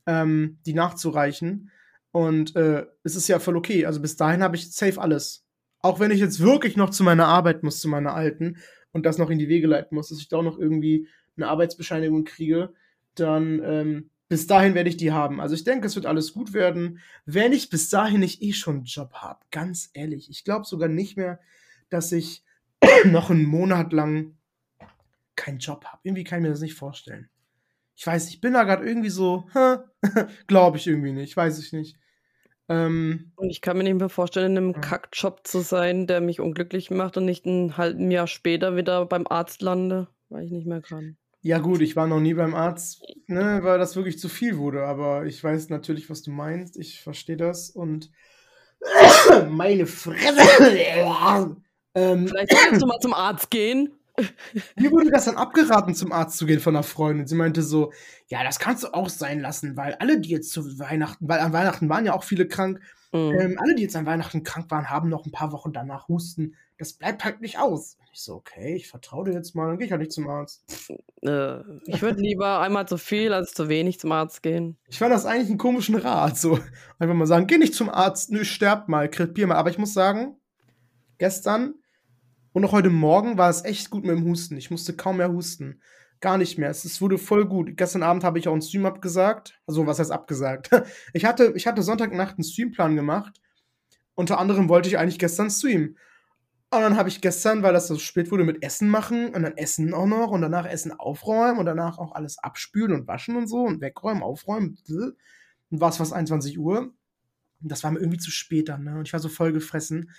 ähm, 0.05 0.59
die 0.65 0.73
nachzureichen. 0.73 1.71
Und 2.11 2.55
äh, 2.55 2.85
es 3.03 3.15
ist 3.15 3.27
ja 3.27 3.39
voll 3.39 3.55
okay. 3.55 3.85
Also 3.85 4.01
bis 4.01 4.17
dahin 4.17 4.43
habe 4.43 4.55
ich 4.55 4.71
safe 4.71 4.99
alles. 4.99 5.45
Auch 5.79 5.99
wenn 5.99 6.11
ich 6.11 6.19
jetzt 6.19 6.39
wirklich 6.39 6.77
noch 6.77 6.89
zu 6.89 7.03
meiner 7.03 7.27
Arbeit 7.27 7.63
muss, 7.63 7.79
zu 7.79 7.87
meiner 7.87 8.13
alten, 8.13 8.57
und 8.91 9.05
das 9.05 9.17
noch 9.17 9.29
in 9.29 9.39
die 9.39 9.49
Wege 9.49 9.67
leiten 9.67 9.95
muss, 9.95 10.09
dass 10.09 10.19
ich 10.19 10.27
da 10.27 10.37
auch 10.37 10.43
noch 10.43 10.59
irgendwie 10.59 11.07
eine 11.37 11.47
Arbeitsbescheinigung 11.47 12.23
kriege, 12.23 12.73
dann 13.15 13.61
ähm, 13.63 14.09
bis 14.27 14.47
dahin 14.47 14.75
werde 14.75 14.89
ich 14.89 14.97
die 14.97 15.11
haben. 15.11 15.41
Also 15.41 15.55
ich 15.55 15.63
denke, 15.63 15.87
es 15.87 15.95
wird 15.95 16.05
alles 16.05 16.33
gut 16.33 16.53
werden. 16.53 16.99
Wenn 17.25 17.51
ich 17.53 17.69
bis 17.69 17.89
dahin 17.89 18.19
nicht 18.19 18.41
eh 18.41 18.53
schon 18.53 18.77
einen 18.77 18.85
Job 18.85 19.13
habe, 19.13 19.39
ganz 19.51 19.89
ehrlich, 19.93 20.29
ich 20.29 20.43
glaube 20.43 20.65
sogar 20.65 20.89
nicht 20.89 21.17
mehr, 21.17 21.39
dass 21.89 22.11
ich 22.11 22.43
noch 23.05 23.29
einen 23.29 23.45
Monat 23.45 23.93
lang 23.93 24.37
keinen 25.35 25.59
Job 25.59 25.85
habe. 25.85 25.99
Irgendwie 26.03 26.23
kann 26.23 26.39
ich 26.39 26.43
mir 26.43 26.49
das 26.49 26.61
nicht 26.61 26.75
vorstellen. 26.75 27.29
Ich 27.95 28.07
weiß, 28.07 28.29
ich 28.29 28.41
bin 28.41 28.53
da 28.53 28.63
gerade 28.63 28.85
irgendwie 28.85 29.09
so, 29.09 29.49
glaube 30.47 30.77
ich 30.77 30.87
irgendwie 30.87 31.11
nicht, 31.11 31.35
weiß 31.35 31.59
ich 31.59 31.73
nicht. 31.73 31.97
Ähm, 32.69 33.31
und 33.35 33.49
ich 33.49 33.61
kann 33.61 33.77
mir 33.77 33.83
nicht 33.83 33.97
mehr 33.97 34.09
vorstellen, 34.09 34.51
in 34.51 34.57
einem 34.57 34.73
ja. 34.73 34.79
Kackjob 34.79 35.45
zu 35.45 35.59
sein, 35.59 36.07
der 36.07 36.21
mich 36.21 36.39
unglücklich 36.39 36.91
macht 36.91 37.17
und 37.17 37.25
nicht 37.25 37.45
ein 37.45 37.77
halben 37.77 38.11
Jahr 38.11 38.27
später 38.27 38.75
wieder 38.75 39.05
beim 39.05 39.27
Arzt 39.27 39.61
lande, 39.61 40.07
weil 40.29 40.45
ich 40.45 40.51
nicht 40.51 40.67
mehr 40.67 40.81
kann. 40.81 41.17
Ja, 41.43 41.57
gut, 41.57 41.81
ich 41.81 41.95
war 41.95 42.05
noch 42.05 42.19
nie 42.19 42.35
beim 42.35 42.53
Arzt, 42.53 43.03
ne, 43.25 43.61
weil 43.63 43.79
das 43.79 43.95
wirklich 43.95 44.19
zu 44.19 44.29
viel 44.29 44.57
wurde, 44.57 44.85
aber 44.85 45.25
ich 45.25 45.43
weiß 45.43 45.69
natürlich, 45.69 46.09
was 46.09 46.21
du 46.21 46.29
meinst. 46.29 46.77
Ich 46.77 47.01
verstehe 47.01 47.37
das 47.37 47.71
und 47.71 48.11
meine 49.49 49.87
Fresse. 49.87 50.37
ähm, 51.95 52.27
Vielleicht 52.27 52.51
solltest 52.51 52.81
du 52.81 52.85
mal 52.85 52.99
zum 52.99 53.13
Arzt 53.15 53.49
gehen. 53.49 53.89
Mir 54.75 54.91
wurde 54.91 55.11
das 55.11 55.25
dann 55.25 55.37
abgeraten, 55.37 55.95
zum 55.95 56.11
Arzt 56.11 56.37
zu 56.37 56.45
gehen 56.45 56.59
von 56.59 56.75
einer 56.75 56.83
Freundin. 56.83 57.27
Sie 57.27 57.35
meinte 57.35 57.61
so, 57.61 57.91
ja, 58.27 58.43
das 58.43 58.59
kannst 58.59 58.83
du 58.83 58.93
auch 58.93 59.09
sein 59.09 59.39
lassen, 59.39 59.77
weil 59.77 59.95
alle, 59.95 60.19
die 60.19 60.29
jetzt 60.29 60.51
zu 60.51 60.79
Weihnachten, 60.79 61.27
weil 61.27 61.39
an 61.39 61.53
Weihnachten 61.53 61.89
waren 61.89 62.05
ja 62.05 62.13
auch 62.13 62.23
viele 62.23 62.47
krank, 62.47 62.79
mhm. 63.11 63.39
ähm, 63.39 63.57
alle, 63.59 63.75
die 63.75 63.83
jetzt 63.83 63.95
an 63.95 64.05
Weihnachten 64.05 64.43
krank 64.43 64.69
waren, 64.69 64.89
haben 64.89 65.09
noch 65.09 65.25
ein 65.25 65.31
paar 65.31 65.51
Wochen 65.51 65.73
danach 65.73 66.07
Husten 66.07 66.55
das 66.81 66.93
bleibt 66.93 67.23
halt 67.23 67.41
nicht 67.41 67.59
aus. 67.59 67.95
Ich 68.11 68.21
so, 68.21 68.33
okay, 68.33 68.75
ich 68.75 68.87
vertraue 68.87 69.25
dir 69.25 69.33
jetzt 69.33 69.53
mal, 69.53 69.67
dann 69.67 69.77
gehe 69.77 69.85
ich 69.85 69.91
halt 69.91 70.01
nicht 70.01 70.11
zum 70.11 70.27
Arzt. 70.27 70.63
Äh, 71.21 71.59
ich 71.85 72.01
würde 72.01 72.19
lieber 72.19 72.59
einmal 72.59 72.87
zu 72.87 72.97
viel 72.97 73.33
als 73.33 73.53
zu 73.53 73.69
wenig 73.69 73.99
zum 73.99 74.11
Arzt 74.11 74.41
gehen. 74.41 74.79
Ich 74.89 74.97
fand 74.97 75.13
das 75.13 75.27
eigentlich 75.27 75.49
einen 75.49 75.59
komischen 75.59 75.93
Rat. 75.95 76.39
So 76.39 76.57
einfach 76.97 77.13
mal 77.13 77.27
sagen, 77.27 77.45
geh 77.45 77.59
nicht 77.59 77.75
zum 77.75 77.91
Arzt, 77.91 78.31
nö, 78.31 78.43
sterb 78.43 78.89
mal, 78.89 79.11
krepier 79.11 79.45
mal. 79.45 79.57
Aber 79.57 79.69
ich 79.69 79.77
muss 79.77 79.93
sagen, 79.93 80.37
gestern 81.19 81.75
und 82.53 82.65
auch 82.65 82.71
heute 82.71 82.89
Morgen 82.89 83.37
war 83.37 83.49
es 83.49 83.63
echt 83.63 83.89
gut 83.89 84.03
mit 84.03 84.15
dem 84.15 84.25
Husten. 84.25 84.57
Ich 84.57 84.71
musste 84.71 84.93
kaum 84.93 85.17
mehr 85.17 85.31
husten. 85.31 85.81
Gar 86.19 86.37
nicht 86.37 86.57
mehr. 86.57 86.69
Es, 86.69 86.85
es 86.85 87.01
wurde 87.01 87.17
voll 87.17 87.45
gut. 87.45 87.77
Gestern 87.77 88.03
Abend 88.03 88.23
habe 88.23 88.37
ich 88.37 88.47
auch 88.47 88.53
einen 88.53 88.61
Stream 88.61 88.85
abgesagt. 88.85 89.59
Also, 89.65 89.87
was 89.87 89.99
heißt 89.99 90.11
abgesagt? 90.11 90.69
Ich 91.13 91.25
hatte, 91.25 91.53
ich 91.55 91.65
hatte 91.65 91.81
Sonntagnacht 91.81 92.37
einen 92.37 92.43
Streamplan 92.43 92.95
gemacht. 92.95 93.41
Unter 94.15 94.37
anderem 94.37 94.69
wollte 94.69 94.89
ich 94.89 94.97
eigentlich 94.97 95.19
gestern 95.19 95.49
streamen. 95.49 95.97
Und 96.73 96.81
dann 96.81 96.95
habe 96.95 97.09
ich 97.09 97.21
gestern, 97.21 97.63
weil 97.63 97.73
das 97.73 97.87
so 97.87 97.97
spät 97.97 98.31
wurde, 98.31 98.45
mit 98.45 98.63
Essen 98.63 98.87
machen 98.87 99.33
und 99.33 99.43
dann 99.43 99.57
Essen 99.57 99.93
auch 99.93 100.05
noch 100.05 100.31
und 100.31 100.41
danach 100.41 100.65
Essen 100.65 100.93
aufräumen 100.93 101.59
und 101.59 101.65
danach 101.65 101.97
auch 101.97 102.13
alles 102.13 102.37
abspülen 102.37 102.93
und 102.93 103.07
waschen 103.07 103.35
und 103.35 103.47
so 103.47 103.63
und 103.63 103.81
wegräumen, 103.81 104.23
aufräumen. 104.23 104.77
Und 105.69 105.81
war 105.81 105.89
es 105.89 105.97
fast 105.97 106.13
21 106.13 106.59
Uhr. 106.59 106.93
Und 107.61 107.71
das 107.71 107.83
war 107.83 107.91
mir 107.91 107.99
irgendwie 107.99 108.19
zu 108.19 108.31
spät 108.31 108.69
dann, 108.69 108.83
ne? 108.83 108.97
Und 108.97 109.07
ich 109.07 109.13
war 109.13 109.19
so 109.19 109.27
voll 109.27 109.51
gefressen. 109.51 110.11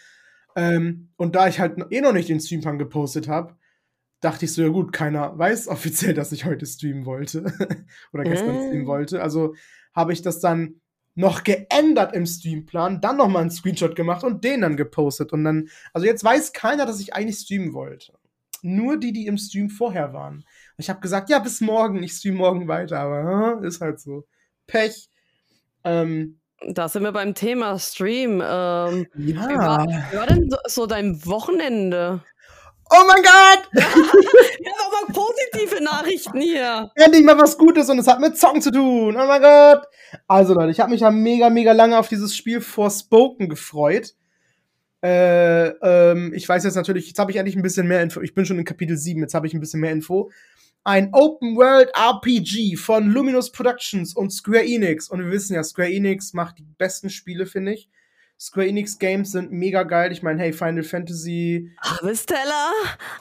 Ähm, 0.57 1.09
und 1.17 1.35
da 1.35 1.49
ich 1.49 1.61
halt 1.61 1.79
eh 1.91 2.01
noch 2.01 2.13
nicht 2.13 2.29
den 2.29 2.41
Streamplan 2.41 2.79
gepostet 2.79 3.29
habe, 3.29 3.57
dachte 4.21 4.45
ich 4.45 4.53
so, 4.53 4.63
ja 4.63 4.69
gut, 4.69 4.93
keiner 4.93 5.37
weiß 5.39 5.69
offiziell, 5.69 6.15
dass 6.15 6.33
ich 6.33 6.45
heute 6.45 6.67
streamen 6.67 7.07
wollte. 7.07 7.45
Oder 8.13 8.25
gestern 8.25 8.57
äh. 8.57 8.67
streamen 8.67 8.87
wollte. 8.87 9.23
Also 9.23 9.55
habe 9.95 10.13
ich 10.13 10.23
das 10.23 10.41
dann 10.41 10.81
noch 11.15 11.45
geändert 11.45 12.15
im 12.15 12.25
Streamplan, 12.25 13.03
dann 13.03 13.19
nochmal 13.19 13.43
einen 13.43 13.51
Screenshot 13.51 13.95
gemacht 13.95 14.25
und 14.25 14.45
den 14.45 14.63
dann 14.63 14.77
gepostet. 14.77 15.33
Und 15.33 15.45
dann, 15.45 15.69
also 15.93 16.07
jetzt 16.07 16.25
weiß 16.25 16.55
keiner, 16.55 16.87
dass 16.87 17.01
ich 17.01 17.15
eigentlich 17.15 17.39
streamen 17.39 17.75
wollte. 17.75 18.15
Nur 18.63 18.97
die, 18.97 19.13
die 19.13 19.27
im 19.27 19.37
Stream 19.37 19.69
vorher 19.69 20.13
waren. 20.13 20.45
Ich 20.79 20.89
habe 20.89 21.01
gesagt, 21.01 21.29
ja, 21.29 21.41
bis 21.41 21.61
morgen, 21.61 22.03
ich 22.03 22.13
stream 22.13 22.37
morgen 22.37 22.69
weiter, 22.69 23.01
aber 23.01 23.61
äh, 23.61 23.67
ist 23.67 23.81
halt 23.81 24.01
so. 24.01 24.27
Pech. 24.67 25.11
Ähm, 25.85 26.41
da 26.69 26.89
sind 26.89 27.03
wir 27.03 27.13
beim 27.13 27.35
Thema 27.35 27.79
Stream. 27.79 28.43
Ähm, 28.45 29.07
ja. 29.17 29.49
Wie 29.49 29.57
war, 29.57 29.87
wie 29.87 30.17
war 30.17 30.27
denn 30.27 30.51
so 30.67 30.87
dein 30.87 31.25
Wochenende? 31.27 32.23
Oh 32.91 33.05
mein 33.07 33.23
Gott! 33.23 33.69
ja, 33.73 34.73
aber 34.87 35.13
positive 35.13 35.83
Nachrichten 35.83 36.41
hier. 36.41 36.91
Endlich 36.95 37.25
mal 37.25 37.39
was 37.39 37.57
Gutes 37.57 37.89
und 37.89 37.99
es 37.99 38.07
hat 38.07 38.21
mit 38.21 38.37
Zocken 38.37 38.61
zu 38.61 38.71
tun. 38.71 39.17
Oh 39.17 39.27
mein 39.27 39.41
Gott! 39.41 39.85
Also 40.29 40.53
Leute, 40.53 40.71
ich 40.71 40.81
habe 40.81 40.91
mich 40.91 41.01
ja 41.01 41.11
mega, 41.11 41.49
mega 41.49 41.73
lange 41.73 41.99
auf 41.99 42.09
dieses 42.09 42.37
Spiel 42.37 42.61
Forspoken 42.61 43.49
gefreut. 43.49 44.15
Äh, 45.03 45.69
ähm, 45.69 46.33
ich 46.35 46.49
weiß 46.49 46.65
jetzt 46.65 46.77
natürlich, 46.77 47.09
jetzt 47.09 47.19
habe 47.19 47.31
ich 47.31 47.39
endlich 47.39 47.57
ein 47.57 47.63
bisschen 47.63 47.89
mehr 47.89 48.03
Info. 48.03 48.21
Ich 48.21 48.35
bin 48.35 48.45
schon 48.45 48.59
in 48.59 48.65
Kapitel 48.65 48.97
7, 48.97 49.21
jetzt 49.21 49.35
habe 49.35 49.47
ich 49.47 49.55
ein 49.55 49.61
bisschen 49.61 49.81
mehr 49.81 49.93
Info. 49.93 50.31
Ein 50.85 51.11
Open 51.13 51.57
World 51.57 51.91
RPG 51.95 52.75
von 52.77 53.09
Luminous 53.09 53.53
Productions 53.53 54.17
und 54.17 54.33
Square 54.33 54.65
Enix. 54.65 55.09
Und 55.09 55.21
wir 55.21 55.31
wissen 55.31 55.55
ja, 55.55 55.63
Square 55.63 55.93
Enix 55.93 56.33
macht 56.33 56.59
die 56.59 56.67
besten 56.77 57.09
Spiele, 57.09 57.47
finde 57.47 57.75
ich. 57.75 57.89
Square 58.37 58.67
Enix 58.67 58.99
Games 58.99 59.31
sind 59.31 59.53
mega 59.53 59.85
geil. 59.85 60.11
Ich 60.11 60.25
meine, 60.25 60.43
hey, 60.43 60.53
Final 60.53 60.83
Fantasy. 60.83 61.71
Harvesteller? 61.81 62.73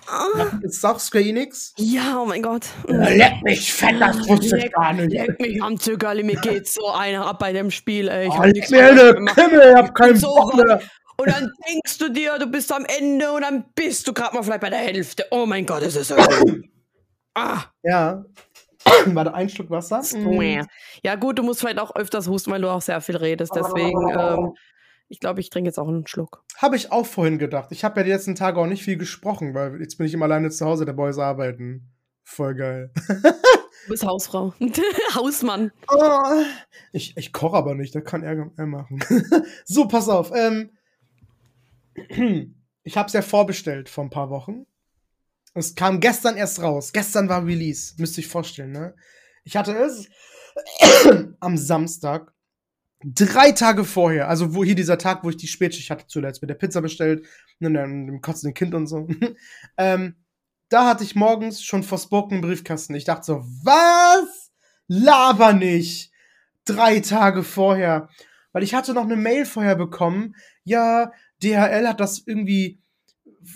Oh. 0.09 0.45
Ist 0.63 0.83
auch 0.83 0.99
Square 0.99 1.23
Enix? 1.23 1.75
Ja, 1.77 2.19
oh 2.19 2.25
mein 2.25 2.41
Gott. 2.41 2.65
Leck 2.87 3.43
mich 3.43 3.71
fett, 3.71 4.01
das 4.01 4.27
wusste 4.27 4.57
ich 4.57 4.71
gar 4.71 4.93
nicht. 4.93 5.13
Leck 5.13 5.39
mich 5.39 5.61
am 5.61 5.79
Zögerli, 5.79 6.23
mir 6.23 6.41
geht 6.41 6.67
so 6.67 6.87
einer 6.87 7.27
ab 7.27 7.37
bei 7.37 7.53
dem 7.53 7.69
Spiel, 7.69 8.07
ey. 8.07 8.25
Ich 8.25 8.31
oh, 8.31 8.39
hab 8.39 8.47
nichts 8.47 8.71
mir 8.71 8.89
eine 8.89 9.25
Kimme, 9.25 9.69
ich 9.69 9.75
hab 9.75 9.93
keinen 9.93 10.17
so 10.17 10.33
Bock 10.33 10.55
mehr. 10.55 10.81
Und 11.17 11.27
dann 11.27 11.51
denkst 11.69 11.99
du 11.99 12.09
dir, 12.09 12.39
du 12.39 12.47
bist 12.47 12.73
am 12.73 12.85
Ende 12.85 13.31
und 13.31 13.41
dann 13.43 13.65
bist 13.75 14.07
du 14.07 14.13
gerade 14.13 14.35
mal 14.35 14.41
vielleicht 14.41 14.61
bei 14.61 14.71
der 14.71 14.79
Hälfte. 14.79 15.27
Oh 15.29 15.45
mein 15.45 15.67
Gott, 15.67 15.83
es 15.83 15.95
ist 15.95 16.07
so. 16.07 16.15
Ah. 17.35 17.63
Ja. 17.83 18.25
War 19.05 19.25
da 19.25 19.31
ein 19.31 19.49
Stück 19.49 19.69
Wasser? 19.69 20.01
Mm. 20.17 20.65
Ja, 21.03 21.15
gut, 21.15 21.37
du 21.37 21.43
musst 21.43 21.59
vielleicht 21.59 21.79
auch 21.79 21.95
öfters 21.95 22.27
husten, 22.27 22.51
weil 22.51 22.61
du 22.61 22.69
auch 22.69 22.81
sehr 22.81 23.01
viel 23.01 23.17
redest. 23.17 23.53
Deswegen. 23.55 24.09
Ähm, 24.09 24.53
ich 25.11 25.19
glaube, 25.19 25.41
ich 25.41 25.49
trinke 25.49 25.67
jetzt 25.67 25.77
auch 25.77 25.89
einen 25.89 26.07
Schluck. 26.07 26.43
Habe 26.57 26.77
ich 26.77 26.91
auch 26.91 27.05
vorhin 27.05 27.37
gedacht. 27.37 27.71
Ich 27.71 27.83
habe 27.83 27.99
ja 27.99 28.03
die 28.05 28.11
letzten 28.11 28.33
Tage 28.33 28.59
auch 28.59 28.65
nicht 28.65 28.83
viel 28.83 28.97
gesprochen, 28.97 29.53
weil 29.53 29.81
jetzt 29.81 29.97
bin 29.97 30.07
ich 30.07 30.13
immer 30.13 30.25
alleine 30.25 30.49
zu 30.51 30.65
Hause, 30.65 30.85
der 30.85 30.93
Boys 30.93 31.17
arbeiten. 31.17 31.91
Voll 32.23 32.55
geil. 32.55 32.91
du 33.07 33.89
bist 33.89 34.05
Hausfrau. 34.05 34.53
Hausmann. 35.15 35.73
Oh, 35.89 36.43
ich 36.93 37.17
ich 37.17 37.33
koche 37.33 37.57
aber 37.57 37.75
nicht, 37.75 37.93
da 37.93 37.99
kann 37.99 38.23
er, 38.23 38.51
er 38.55 38.65
machen. 38.65 39.03
so, 39.65 39.85
pass 39.89 40.07
auf. 40.07 40.31
Ähm, 40.33 40.71
ich 42.83 42.97
habe 42.97 43.07
es 43.07 43.13
ja 43.13 43.21
vorbestellt 43.21 43.89
vor 43.89 44.05
ein 44.05 44.09
paar 44.09 44.29
Wochen. 44.29 44.65
Es 45.53 45.75
kam 45.75 45.99
gestern 45.99 46.37
erst 46.37 46.61
raus. 46.61 46.93
Gestern 46.93 47.27
war 47.29 47.45
Release. 47.45 47.93
Müsst 47.97 48.17
ihr 48.17 48.23
euch 48.23 48.29
vorstellen, 48.29 48.71
ne? 48.71 48.95
Ich 49.43 49.57
hatte 49.57 49.73
es 49.73 50.07
am 51.39 51.57
Samstag, 51.57 52.33
drei 53.03 53.51
Tage 53.51 53.83
vorher, 53.83 54.29
also 54.29 54.53
wo 54.53 54.63
hier 54.63 54.75
dieser 54.75 54.97
Tag, 54.97 55.23
wo 55.23 55.29
ich 55.29 55.37
die 55.37 55.47
Spätschicht 55.47 55.89
hatte 55.89 56.07
zuletzt, 56.07 56.41
mit 56.41 56.49
der 56.49 56.55
Pizza 56.55 56.81
bestellt, 56.81 57.25
und 57.59 57.73
dem 57.73 58.21
kotzenden 58.21 58.53
Kind 58.53 58.73
und 58.73 58.87
so. 58.87 59.07
ähm, 59.77 60.15
da 60.69 60.87
hatte 60.87 61.03
ich 61.03 61.15
morgens 61.15 61.63
schon 61.63 61.83
Forspoken 61.83 62.41
Briefkasten. 62.41 62.95
Ich 62.95 63.03
dachte 63.03 63.25
so, 63.25 63.45
was? 63.63 64.51
Laber 64.87 65.53
nicht! 65.53 66.11
Drei 66.65 66.99
Tage 66.99 67.43
vorher. 67.43 68.09
Weil 68.53 68.63
ich 68.63 68.73
hatte 68.73 68.93
noch 68.93 69.03
eine 69.03 69.15
Mail 69.15 69.45
vorher 69.45 69.75
bekommen. 69.75 70.35
Ja, 70.63 71.11
DHL 71.43 71.87
hat 71.87 71.99
das 71.99 72.23
irgendwie. 72.25 72.80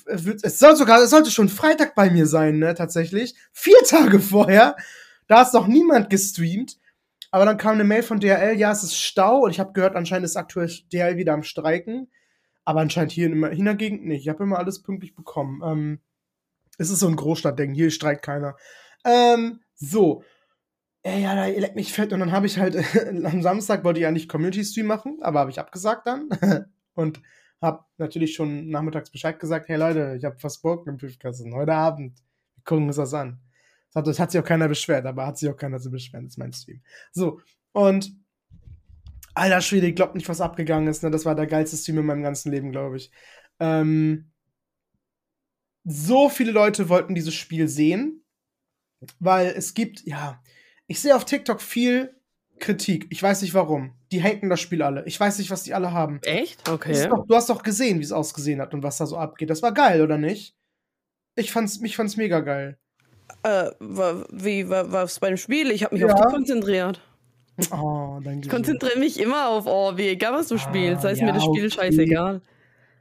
Es 0.05 0.59
soll 0.59 0.75
sogar, 0.75 1.01
es 1.01 1.09
sollte 1.09 1.31
schon 1.31 1.49
Freitag 1.49 1.95
bei 1.95 2.09
mir 2.09 2.25
sein, 2.25 2.59
ne, 2.59 2.73
tatsächlich. 2.73 3.35
Vier 3.51 3.77
Tage 3.87 4.19
vorher. 4.19 4.75
Da 5.27 5.41
ist 5.41 5.53
noch 5.53 5.67
niemand 5.67 6.09
gestreamt. 6.09 6.77
Aber 7.31 7.45
dann 7.45 7.57
kam 7.57 7.73
eine 7.73 7.83
Mail 7.83 8.03
von 8.03 8.19
DHL, 8.19 8.55
ja, 8.55 8.71
es 8.71 8.83
ist 8.83 8.97
Stau 8.97 9.39
und 9.39 9.51
ich 9.51 9.59
habe 9.59 9.73
gehört, 9.73 9.97
anscheinend 9.97 10.25
ist 10.25 10.37
aktuell 10.37 10.71
DHL 10.93 11.17
wieder 11.17 11.33
am 11.33 11.43
Streiken. 11.43 12.09
Aber 12.63 12.79
anscheinend 12.79 13.11
hier 13.11 13.27
in, 13.27 13.65
der 13.65 13.75
Gegend 13.75 14.05
nicht. 14.05 14.21
Ich 14.21 14.29
habe 14.29 14.43
immer 14.43 14.57
alles 14.57 14.81
pünktlich 14.81 15.15
bekommen. 15.15 15.61
Ähm, 15.63 15.99
es 16.77 16.89
ist 16.89 16.99
so 16.99 17.07
ein 17.07 17.15
Großstadtding, 17.15 17.73
hier 17.73 17.91
streikt 17.91 18.23
keiner. 18.23 18.55
Ähm, 19.03 19.59
so. 19.75 20.23
Ey, 21.03 21.21
ja, 21.21 21.35
da 21.35 21.45
leckt 21.45 21.75
mich 21.75 21.93
fett. 21.93 22.13
Und 22.13 22.21
dann 22.21 22.31
habe 22.31 22.47
ich 22.47 22.57
halt, 22.57 22.77
am 23.25 23.41
Samstag 23.41 23.83
wollte 23.83 23.99
ich 23.99 24.07
eigentlich 24.07 24.29
Community-Stream 24.29 24.87
machen, 24.87 25.19
aber 25.21 25.41
habe 25.41 25.51
ich 25.51 25.59
abgesagt 25.59 26.07
dann. 26.07 26.29
und 26.95 27.21
habe 27.61 27.83
natürlich 27.97 28.35
schon 28.35 28.69
nachmittags 28.69 29.09
Bescheid 29.09 29.39
gesagt, 29.39 29.67
hey 29.69 29.77
Leute, 29.77 30.15
ich 30.17 30.25
habe 30.25 30.37
fast 30.39 30.61
Bock 30.61 30.87
im 30.87 30.97
Briefkasten. 30.97 31.53
Heute 31.53 31.73
Abend. 31.73 32.19
Wir 32.55 32.63
gucken 32.63 32.87
uns 32.87 32.97
das 32.97 33.13
an. 33.13 33.39
Das 33.93 34.19
hat 34.19 34.31
sich 34.31 34.41
auch 34.41 34.45
keiner 34.45 34.67
beschwert, 34.67 35.05
aber 35.05 35.25
hat 35.25 35.37
sich 35.37 35.49
auch 35.49 35.55
keiner 35.55 35.79
zu 35.79 35.89
beschweren. 35.89 36.25
Das 36.25 36.33
ist 36.33 36.37
mein 36.37 36.51
Stream. 36.51 36.81
So, 37.13 37.39
und 37.71 38.13
alter 39.33 39.61
Schwede, 39.61 39.87
ich 39.87 39.95
glaube 39.95 40.17
nicht, 40.17 40.27
was 40.27 40.41
abgegangen 40.41 40.87
ist. 40.87 41.01
Ne? 41.03 41.11
Das 41.11 41.25
war 41.25 41.35
der 41.35 41.47
geilste 41.47 41.77
Stream 41.77 41.99
in 41.99 42.05
meinem 42.05 42.23
ganzen 42.23 42.51
Leben, 42.51 42.71
glaube 42.71 42.97
ich. 42.97 43.11
Ähm, 43.59 44.31
so 45.85 46.29
viele 46.29 46.51
Leute 46.51 46.89
wollten 46.89 47.15
dieses 47.15 47.35
Spiel 47.35 47.67
sehen, 47.67 48.25
weil 49.19 49.47
es 49.47 49.73
gibt, 49.73 50.05
ja, 50.05 50.41
ich 50.87 50.99
sehe 50.99 51.15
auf 51.15 51.25
TikTok 51.25 51.61
viel 51.61 52.19
Kritik. 52.59 53.07
Ich 53.11 53.21
weiß 53.21 53.41
nicht 53.41 53.53
warum. 53.53 53.93
Die 54.15 54.23
haten 54.23 54.49
das 54.49 54.61
Spiel 54.61 54.81
alle. 54.81 55.03
Ich 55.05 55.19
weiß 55.19 55.39
nicht, 55.39 55.51
was 55.51 55.63
die 55.63 55.73
alle 55.73 55.91
haben. 55.91 56.21
Echt? 56.23 56.69
Okay. 56.69 57.09
Doch, 57.09 57.27
du 57.27 57.35
hast 57.35 57.49
doch 57.49 57.63
gesehen, 57.63 57.99
wie 57.99 58.03
es 58.03 58.13
ausgesehen 58.13 58.61
hat 58.61 58.73
und 58.73 58.81
was 58.81 58.97
da 58.97 59.05
so 59.05 59.17
abgeht. 59.17 59.49
Das 59.49 59.61
war 59.61 59.73
geil, 59.73 60.01
oder 60.01 60.17
nicht? 60.17 60.55
Ich 61.35 61.51
fand's, 61.51 61.81
mich 61.81 61.97
fand's 61.97 62.15
mega 62.15 62.39
geil. 62.39 62.77
Äh, 63.43 63.71
wie 63.81 64.69
war 64.69 65.03
es 65.03 65.19
beim 65.19 65.35
Spiel? 65.35 65.69
Ich 65.69 65.83
habe 65.83 65.93
mich 65.93 66.01
ja. 66.01 66.07
auf 66.07 66.15
dich 66.15 66.33
konzentriert. 66.33 67.01
Oh, 67.71 68.21
danke. 68.23 68.45
Ich 68.45 68.49
konzentriere 68.49 68.97
mich 68.97 69.19
immer 69.19 69.49
auf, 69.49 69.65
oh, 69.67 69.97
wie 69.97 70.07
egal 70.07 70.31
was 70.31 70.47
du 70.47 70.57
spielst. 70.57 70.99
Ah, 70.99 71.07
da 71.07 71.09
ist 71.09 71.19
ja, 71.19 71.25
mir 71.25 71.33
das 71.33 71.43
Spiel 71.43 71.65
okay. 71.65 71.71
scheißegal. 71.71 72.41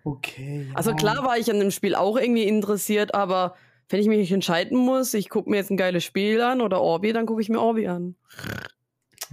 Okay. 0.03 0.67
Ja. 0.69 0.75
Also 0.75 0.95
klar 0.97 1.25
war 1.25 1.39
ich 1.39 1.49
an 1.49 1.61
dem 1.61 1.71
Spiel 1.71 1.95
auch 1.95 2.17
irgendwie 2.17 2.49
interessiert, 2.49 3.15
aber 3.15 3.55
wenn 3.89 4.01
ich 4.01 4.09
mich 4.09 4.33
entscheiden 4.33 4.77
muss, 4.77 5.15
ich 5.15 5.29
gucke 5.29 5.49
mir 5.49 5.59
jetzt 5.59 5.71
ein 5.71 5.77
geiles 5.77 6.03
Spiel 6.03 6.41
an 6.41 6.61
oder 6.61 6.81
Orbi, 6.81 7.12
dann 7.12 7.27
gucke 7.27 7.41
ich 7.41 7.49
mir 7.49 7.61
Orbi 7.61 7.87
an. 7.87 8.17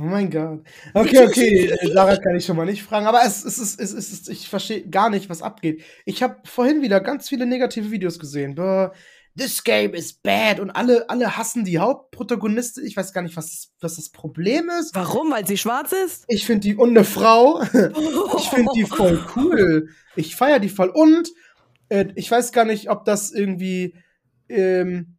Oh 0.02 0.06
mein 0.06 0.32
Gott. 0.32 0.64
Okay, 0.96 1.28
okay, 1.28 1.78
Sarah 1.94 2.18
kann 2.18 2.36
ich 2.36 2.44
schon 2.44 2.58
mal 2.58 2.66
nicht 2.66 2.82
fragen, 2.82 3.06
aber 3.06 3.22
es, 3.24 3.46
es, 3.46 3.60
ist, 3.60 3.80
es, 3.80 3.94
ist, 3.94 4.30
ich 4.30 4.50
verstehe 4.50 4.90
gar 4.90 5.12
nicht, 5.12 5.30
was 5.30 5.44
abgeht. 5.44 5.84
Ich 6.06 6.24
habe 6.24 6.38
vorhin 6.44 6.82
wieder 6.82 7.00
ganz 7.02 7.30
viele 7.30 7.46
negative 7.46 7.92
Videos 7.92 8.18
gesehen. 8.18 8.56
Boah, 8.56 8.94
this 9.38 9.64
game 9.64 9.94
is 9.94 10.14
bad 10.14 10.60
und 10.60 10.72
alle, 10.72 11.08
alle 11.08 11.38
hassen 11.38 11.66
die 11.66 11.78
Hauptprotagonistin. 11.78 12.84
Ich 12.84 12.98
weiß 12.98 13.14
gar 13.14 13.22
nicht, 13.22 13.38
was, 13.38 13.74
was 13.80 13.98
das 13.98 14.10
Problem 14.10 14.72
ist. 14.80 14.96
Warum? 14.96 15.32
Weil 15.32 15.46
sie 15.46 15.58
schwarz 15.58 15.92
ist? 15.92 16.24
Ich 16.28 16.48
finde 16.48 16.62
die 16.62 16.76
und 16.76 16.90
eine 16.90 17.04
Frau. 17.04 17.62
ich 17.72 18.50
finde 18.50 18.72
die 18.76 18.86
voll 18.86 19.24
cool. 19.36 19.90
Ich 20.16 20.36
feiere 20.36 20.60
die 20.60 20.70
voll. 20.70 20.90
Und 20.90 21.30
äh, 21.90 22.08
ich 22.16 22.32
weiß 22.32 22.54
gar 22.54 22.66
nicht, 22.66 22.90
ob 22.90 23.06
das 23.06 23.32
irgendwie. 23.32 23.94
Ähm, 24.50 25.18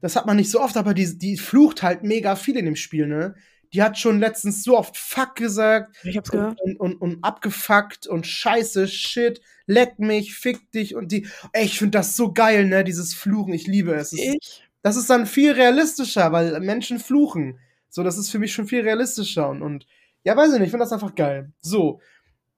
das 0.00 0.16
hat 0.16 0.24
man 0.26 0.36
nicht 0.36 0.50
so 0.50 0.60
oft, 0.60 0.78
aber 0.78 0.94
die, 0.94 1.18
die 1.18 1.36
flucht 1.36 1.82
halt 1.82 2.02
mega 2.02 2.34
viel 2.34 2.56
in 2.56 2.64
dem 2.64 2.76
Spiel, 2.76 3.06
ne? 3.06 3.34
Die 3.72 3.82
hat 3.82 3.98
schon 3.98 4.20
letztens 4.20 4.62
so 4.64 4.76
oft 4.76 4.96
Fuck 4.96 5.36
gesagt. 5.36 5.96
Ich 6.04 6.16
hab's 6.16 6.30
gehört. 6.30 6.60
Und, 6.60 6.78
und, 6.78 6.96
und 7.00 7.24
abgefuckt 7.24 8.06
und 8.06 8.26
Scheiße, 8.26 8.86
Shit, 8.86 9.40
leck 9.66 9.98
mich, 9.98 10.34
fick 10.34 10.70
dich 10.72 10.94
und 10.94 11.10
die. 11.12 11.26
Ey, 11.52 11.64
ich 11.64 11.78
finde 11.78 11.98
das 11.98 12.16
so 12.16 12.32
geil, 12.32 12.66
ne? 12.66 12.84
Dieses 12.84 13.14
Fluchen, 13.14 13.54
ich 13.54 13.66
liebe 13.66 13.94
es. 13.94 14.12
Ich? 14.12 14.62
Das 14.82 14.96
ist 14.96 15.08
dann 15.08 15.26
viel 15.26 15.52
realistischer, 15.52 16.32
weil 16.32 16.60
Menschen 16.60 16.98
fluchen. 16.98 17.58
So, 17.88 18.02
das 18.02 18.18
ist 18.18 18.30
für 18.30 18.38
mich 18.38 18.52
schon 18.52 18.66
viel 18.66 18.82
realistischer 18.82 19.48
und, 19.48 19.62
und 19.62 19.86
ja, 20.24 20.36
weiß 20.36 20.52
ich 20.52 20.58
nicht, 20.58 20.66
ich 20.66 20.70
finde 20.70 20.84
das 20.84 20.92
einfach 20.92 21.14
geil. 21.14 21.52
So, 21.60 22.00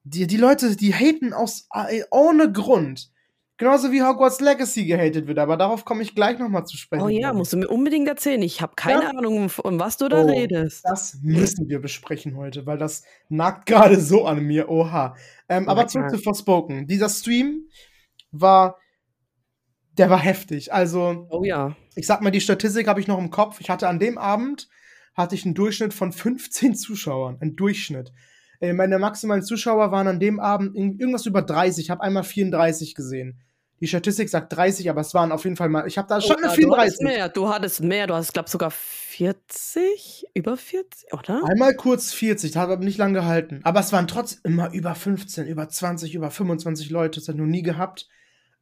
die, 0.05 0.27
die 0.27 0.37
Leute, 0.37 0.77
die 0.77 0.95
haten 0.95 1.33
aus 1.33 1.67
äh, 1.73 2.03
ohne 2.11 2.53
Grund. 2.53 3.11
Genauso 3.57 3.93
wie 3.93 4.03
Hogwarts 4.03 4.41
Legacy 4.41 4.85
gehatet 4.85 5.29
wird, 5.29 5.39
aber 5.39 5.57
darauf 5.57 5.85
komme 5.85 6.03
ich 6.03 6.17
gleich 6.17 6.41
nochmal 6.41 6.67
zu 6.67 6.77
sprechen. 6.77 7.05
Oh 7.05 7.09
ja, 7.09 7.33
musst 7.33 7.53
du 7.53 7.57
mir 7.57 7.69
unbedingt 7.69 8.09
erzählen. 8.09 8.43
Ich 8.43 8.61
habe 8.61 8.73
keine 8.75 9.05
ja. 9.05 9.11
Ahnung, 9.11 9.49
um 9.63 9.79
was 9.79 9.97
du 9.97 10.09
da 10.09 10.25
oh, 10.25 10.27
redest. 10.27 10.85
Das 10.85 11.19
müssen 11.23 11.69
wir 11.69 11.81
besprechen 11.81 12.37
heute, 12.37 12.67
weil 12.67 12.79
das 12.79 13.05
nagt 13.29 13.67
gerade 13.67 14.01
so 14.01 14.27
an 14.27 14.41
mir. 14.41 14.69
Oha. 14.69 15.15
Ähm, 15.49 15.67
oh 15.67 15.71
aber 15.71 15.87
zurück 15.87 16.11
zu 16.11 16.19
Forspoken. 16.19 16.89
Dieser 16.89 17.09
Stream 17.09 17.69
war, 18.33 18.79
der 19.99 20.11
war 20.11 20.19
heftig. 20.19 20.73
Also, 20.73 21.29
oh 21.31 21.45
ja. 21.45 21.77
Ich 21.95 22.09
sag 22.09 22.23
mal, 22.23 22.33
die 22.33 22.41
Statistik 22.41 22.89
habe 22.89 22.99
ich 22.99 23.07
noch 23.07 23.19
im 23.19 23.31
Kopf. 23.31 23.61
Ich 23.61 23.71
hatte 23.71 23.87
an 23.87 24.01
dem 24.01 24.19
Abend 24.19 24.69
hatte 25.15 25.37
ich 25.37 25.45
einen 25.45 25.55
Durchschnitt 25.55 25.95
von 25.95 26.13
15 26.13 26.75
Zuschauern. 26.75 27.39
Ein 27.41 27.55
Durchschnitt. 27.55 28.13
Äh, 28.65 28.73
meine 28.73 28.99
maximalen 28.99 29.43
Zuschauer 29.43 29.91
waren 29.93 30.09
an 30.09 30.21
dem 30.21 30.41
Abend 30.41 30.75
irgendwas 30.75 31.27
über 31.27 31.43
30. 31.43 31.85
Ich 31.85 31.91
habe 31.91 32.03
einmal 32.03 32.25
34 32.25 32.95
gesehen. 32.95 33.41
Die 33.81 33.89
Statistik 33.89 34.31
sagt 34.31 34.53
30, 34.57 34.89
aber 34.89 35.03
es 35.03 35.13
waren 35.13 35.33
auf 35.33 35.45
jeden 35.45 35.57
Fall 35.57 35.69
mal. 35.69 35.87
Ich 35.87 35.99
habe 35.99 36.09
da 36.09 36.21
schon 36.21 36.37
oh, 36.37 36.45
eine 36.45 36.51
34. 36.51 36.65
Du 36.65 36.77
hattest 36.77 37.03
mehr, 37.03 37.29
du 37.29 37.49
hattest 37.49 37.83
mehr, 37.83 38.07
du 38.07 38.15
hast, 38.15 38.33
glaube 38.33 38.49
sogar 38.49 38.71
40, 38.71 40.25
über 40.33 40.57
40, 40.57 41.13
oder? 41.13 41.43
Einmal 41.45 41.75
kurz 41.75 42.13
40, 42.13 42.53
das 42.53 42.63
hat 42.63 42.71
aber 42.71 42.83
nicht 42.83 42.97
lange 42.97 43.15
gehalten. 43.15 43.61
Aber 43.65 43.81
es 43.81 43.93
waren 43.93 44.07
trotzdem 44.07 44.41
immer 44.45 44.73
über 44.73 44.95
15, 44.95 45.47
über 45.47 45.69
20, 45.69 46.15
über 46.15 46.31
25 46.31 46.89
Leute. 46.89 47.21
Das 47.21 47.29
hat 47.29 47.37
noch 47.37 47.45
nie 47.45 47.63
gehabt. 47.63 48.09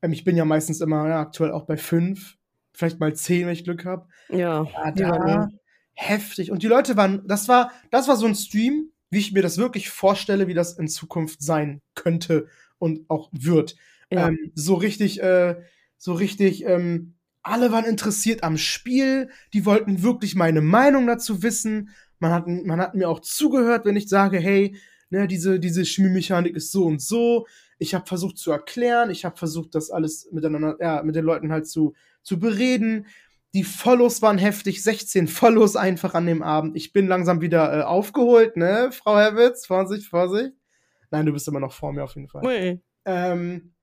Ähm, 0.00 0.12
ich 0.12 0.24
bin 0.24 0.36
ja 0.36 0.44
meistens 0.44 0.80
immer 0.80 1.08
ja, 1.08 1.20
aktuell 1.20 1.52
auch 1.52 1.66
bei 1.66 1.76
5, 1.76 2.36
vielleicht 2.72 2.98
mal 2.98 3.14
10, 3.14 3.46
wenn 3.46 3.52
ich 3.52 3.64
Glück 3.64 3.84
habe. 3.84 4.08
Ja. 4.28 4.64
ja 4.64 4.90
da, 4.90 5.28
ja. 5.28 5.48
Heftig. 5.94 6.50
Und 6.50 6.62
die 6.62 6.68
Leute 6.68 6.96
waren, 6.96 7.22
das 7.28 7.46
war, 7.46 7.70
das 7.90 8.08
war 8.08 8.16
so 8.16 8.26
ein 8.26 8.34
Stream, 8.34 8.91
wie 9.12 9.18
ich 9.18 9.32
mir 9.32 9.42
das 9.42 9.58
wirklich 9.58 9.90
vorstelle, 9.90 10.48
wie 10.48 10.54
das 10.54 10.78
in 10.78 10.88
Zukunft 10.88 11.42
sein 11.42 11.82
könnte 11.94 12.48
und 12.78 13.08
auch 13.10 13.28
wird. 13.30 13.76
Ja. 14.10 14.28
Ähm, 14.28 14.50
so 14.54 14.74
richtig, 14.74 15.22
äh, 15.22 15.56
so 15.98 16.14
richtig, 16.14 16.64
ähm, 16.64 17.14
alle 17.42 17.70
waren 17.72 17.84
interessiert 17.84 18.42
am 18.42 18.56
Spiel, 18.56 19.28
die 19.52 19.66
wollten 19.66 20.02
wirklich 20.02 20.34
meine 20.34 20.62
Meinung 20.62 21.06
dazu 21.06 21.42
wissen. 21.42 21.90
Man 22.20 22.32
hat, 22.32 22.46
man 22.46 22.80
hat 22.80 22.94
mir 22.94 23.10
auch 23.10 23.20
zugehört, 23.20 23.84
wenn 23.84 23.96
ich 23.96 24.08
sage, 24.08 24.38
hey, 24.38 24.76
ne, 25.10 25.28
diese, 25.28 25.60
diese 25.60 25.82
Chemiemechanik 25.82 26.56
ist 26.56 26.72
so 26.72 26.86
und 26.86 27.02
so. 27.02 27.46
Ich 27.78 27.94
habe 27.94 28.06
versucht 28.06 28.38
zu 28.38 28.50
erklären, 28.50 29.10
ich 29.10 29.26
habe 29.26 29.36
versucht, 29.36 29.74
das 29.74 29.90
alles 29.90 30.26
miteinander, 30.32 30.78
ja, 30.80 31.02
mit 31.02 31.16
den 31.16 31.26
Leuten 31.26 31.52
halt 31.52 31.68
zu, 31.68 31.92
zu 32.22 32.38
bereden. 32.38 33.04
Die 33.54 33.64
Follows 33.64 34.22
waren 34.22 34.38
heftig, 34.38 34.82
16 34.82 35.28
Follows 35.28 35.76
einfach 35.76 36.14
an 36.14 36.26
dem 36.26 36.42
Abend. 36.42 36.74
Ich 36.76 36.92
bin 36.92 37.06
langsam 37.06 37.42
wieder 37.42 37.80
äh, 37.80 37.82
aufgeholt, 37.82 38.56
ne, 38.56 38.90
Frau 38.92 39.18
Herwitz? 39.18 39.66
Vorsicht, 39.66 40.08
Vorsicht. 40.08 40.52
Nein, 41.10 41.26
du 41.26 41.32
bist 41.32 41.46
immer 41.48 41.60
noch 41.60 41.72
vor 41.72 41.92
mir 41.92 42.04
auf 42.04 42.14
jeden 42.14 42.28
Fall. 42.28 42.42
Oui. 42.44 42.80
Ähm, 43.04 43.74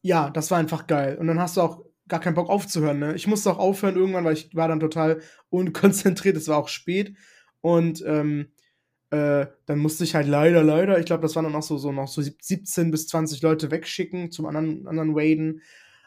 ja, 0.00 0.30
das 0.30 0.50
war 0.50 0.58
einfach 0.58 0.86
geil. 0.86 1.18
Und 1.18 1.26
dann 1.26 1.38
hast 1.38 1.58
du 1.58 1.60
auch 1.60 1.84
gar 2.08 2.20
keinen 2.20 2.34
Bock 2.34 2.48
aufzuhören, 2.48 2.98
ne? 2.98 3.14
Ich 3.14 3.26
musste 3.26 3.50
auch 3.50 3.58
aufhören 3.58 3.96
irgendwann, 3.96 4.24
weil 4.24 4.32
ich 4.32 4.54
war 4.56 4.68
dann 4.68 4.80
total 4.80 5.20
unkonzentriert. 5.50 6.38
Es 6.38 6.48
war 6.48 6.56
auch 6.56 6.68
spät. 6.68 7.14
Und 7.60 8.02
ähm, 8.06 8.52
äh, 9.10 9.46
dann 9.66 9.78
musste 9.78 10.04
ich 10.04 10.14
halt 10.14 10.26
leider, 10.26 10.62
leider, 10.62 10.98
ich 10.98 11.04
glaube, 11.04 11.22
das 11.22 11.36
waren 11.36 11.44
dann 11.44 11.54
auch 11.54 11.62
so, 11.62 11.76
so 11.76 11.92
noch 11.92 12.08
so 12.08 12.22
17 12.22 12.90
bis 12.90 13.08
20 13.08 13.42
Leute 13.42 13.70
wegschicken 13.70 14.30
zum 14.30 14.46
anderen, 14.46 14.88
anderen 14.88 15.14
Waden. 15.14 15.60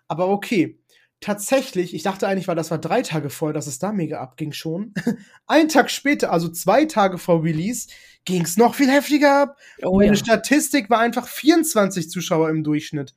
Aber 0.08 0.30
okay 0.30 0.80
tatsächlich, 1.24 1.96
ich 1.96 2.04
dachte 2.04 2.28
eigentlich, 2.28 2.48
weil 2.48 2.56
das 2.56 2.70
war 2.70 2.78
drei 2.78 3.02
Tage 3.02 3.30
vorher, 3.30 3.54
dass 3.54 3.68
es 3.68 3.80
da 3.80 3.92
mega 3.92 4.20
abging 4.20 4.52
schon. 4.52 4.94
Ein 5.48 5.70
Tag 5.70 5.90
später, 5.90 6.32
also 6.32 6.50
zwei 6.50 6.86
Tage 6.86 7.18
vor 7.18 7.44
Release, 7.44 7.88
ging 8.26 8.44
es 8.44 8.58
noch 8.58 8.76
viel 8.76 8.90
heftiger 8.90 9.44
ab. 9.44 9.58
Oh, 9.82 9.98
Meine 9.98 10.10
ja. 10.10 10.16
Statistik 10.16 10.90
war 10.90 11.00
einfach 11.00 11.28
24 11.28 12.10
Zuschauer 12.10 12.50
im 12.50 12.64
Durchschnitt. 12.64 13.16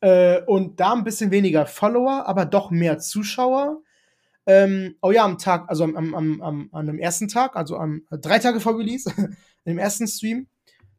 Äh, 0.00 0.42
und 0.46 0.80
da 0.80 0.92
ein 0.92 1.04
bisschen 1.04 1.30
weniger 1.30 1.66
Follower, 1.66 2.26
aber 2.26 2.44
doch 2.44 2.70
mehr 2.70 2.98
Zuschauer. 2.98 3.82
Ähm, 4.46 4.96
oh 5.00 5.12
ja, 5.12 5.24
am 5.24 5.38
Tag, 5.38 5.68
also 5.68 5.84
am, 5.84 6.14
am, 6.14 6.42
am, 6.42 6.68
an 6.72 6.86
dem 6.86 6.98
ersten 6.98 7.28
Tag, 7.28 7.54
also 7.54 7.76
am 7.76 8.02
drei 8.10 8.38
Tage 8.38 8.60
vor 8.60 8.78
Release, 8.78 9.12
im 9.64 9.78
ersten 9.78 10.08
Stream, 10.08 10.48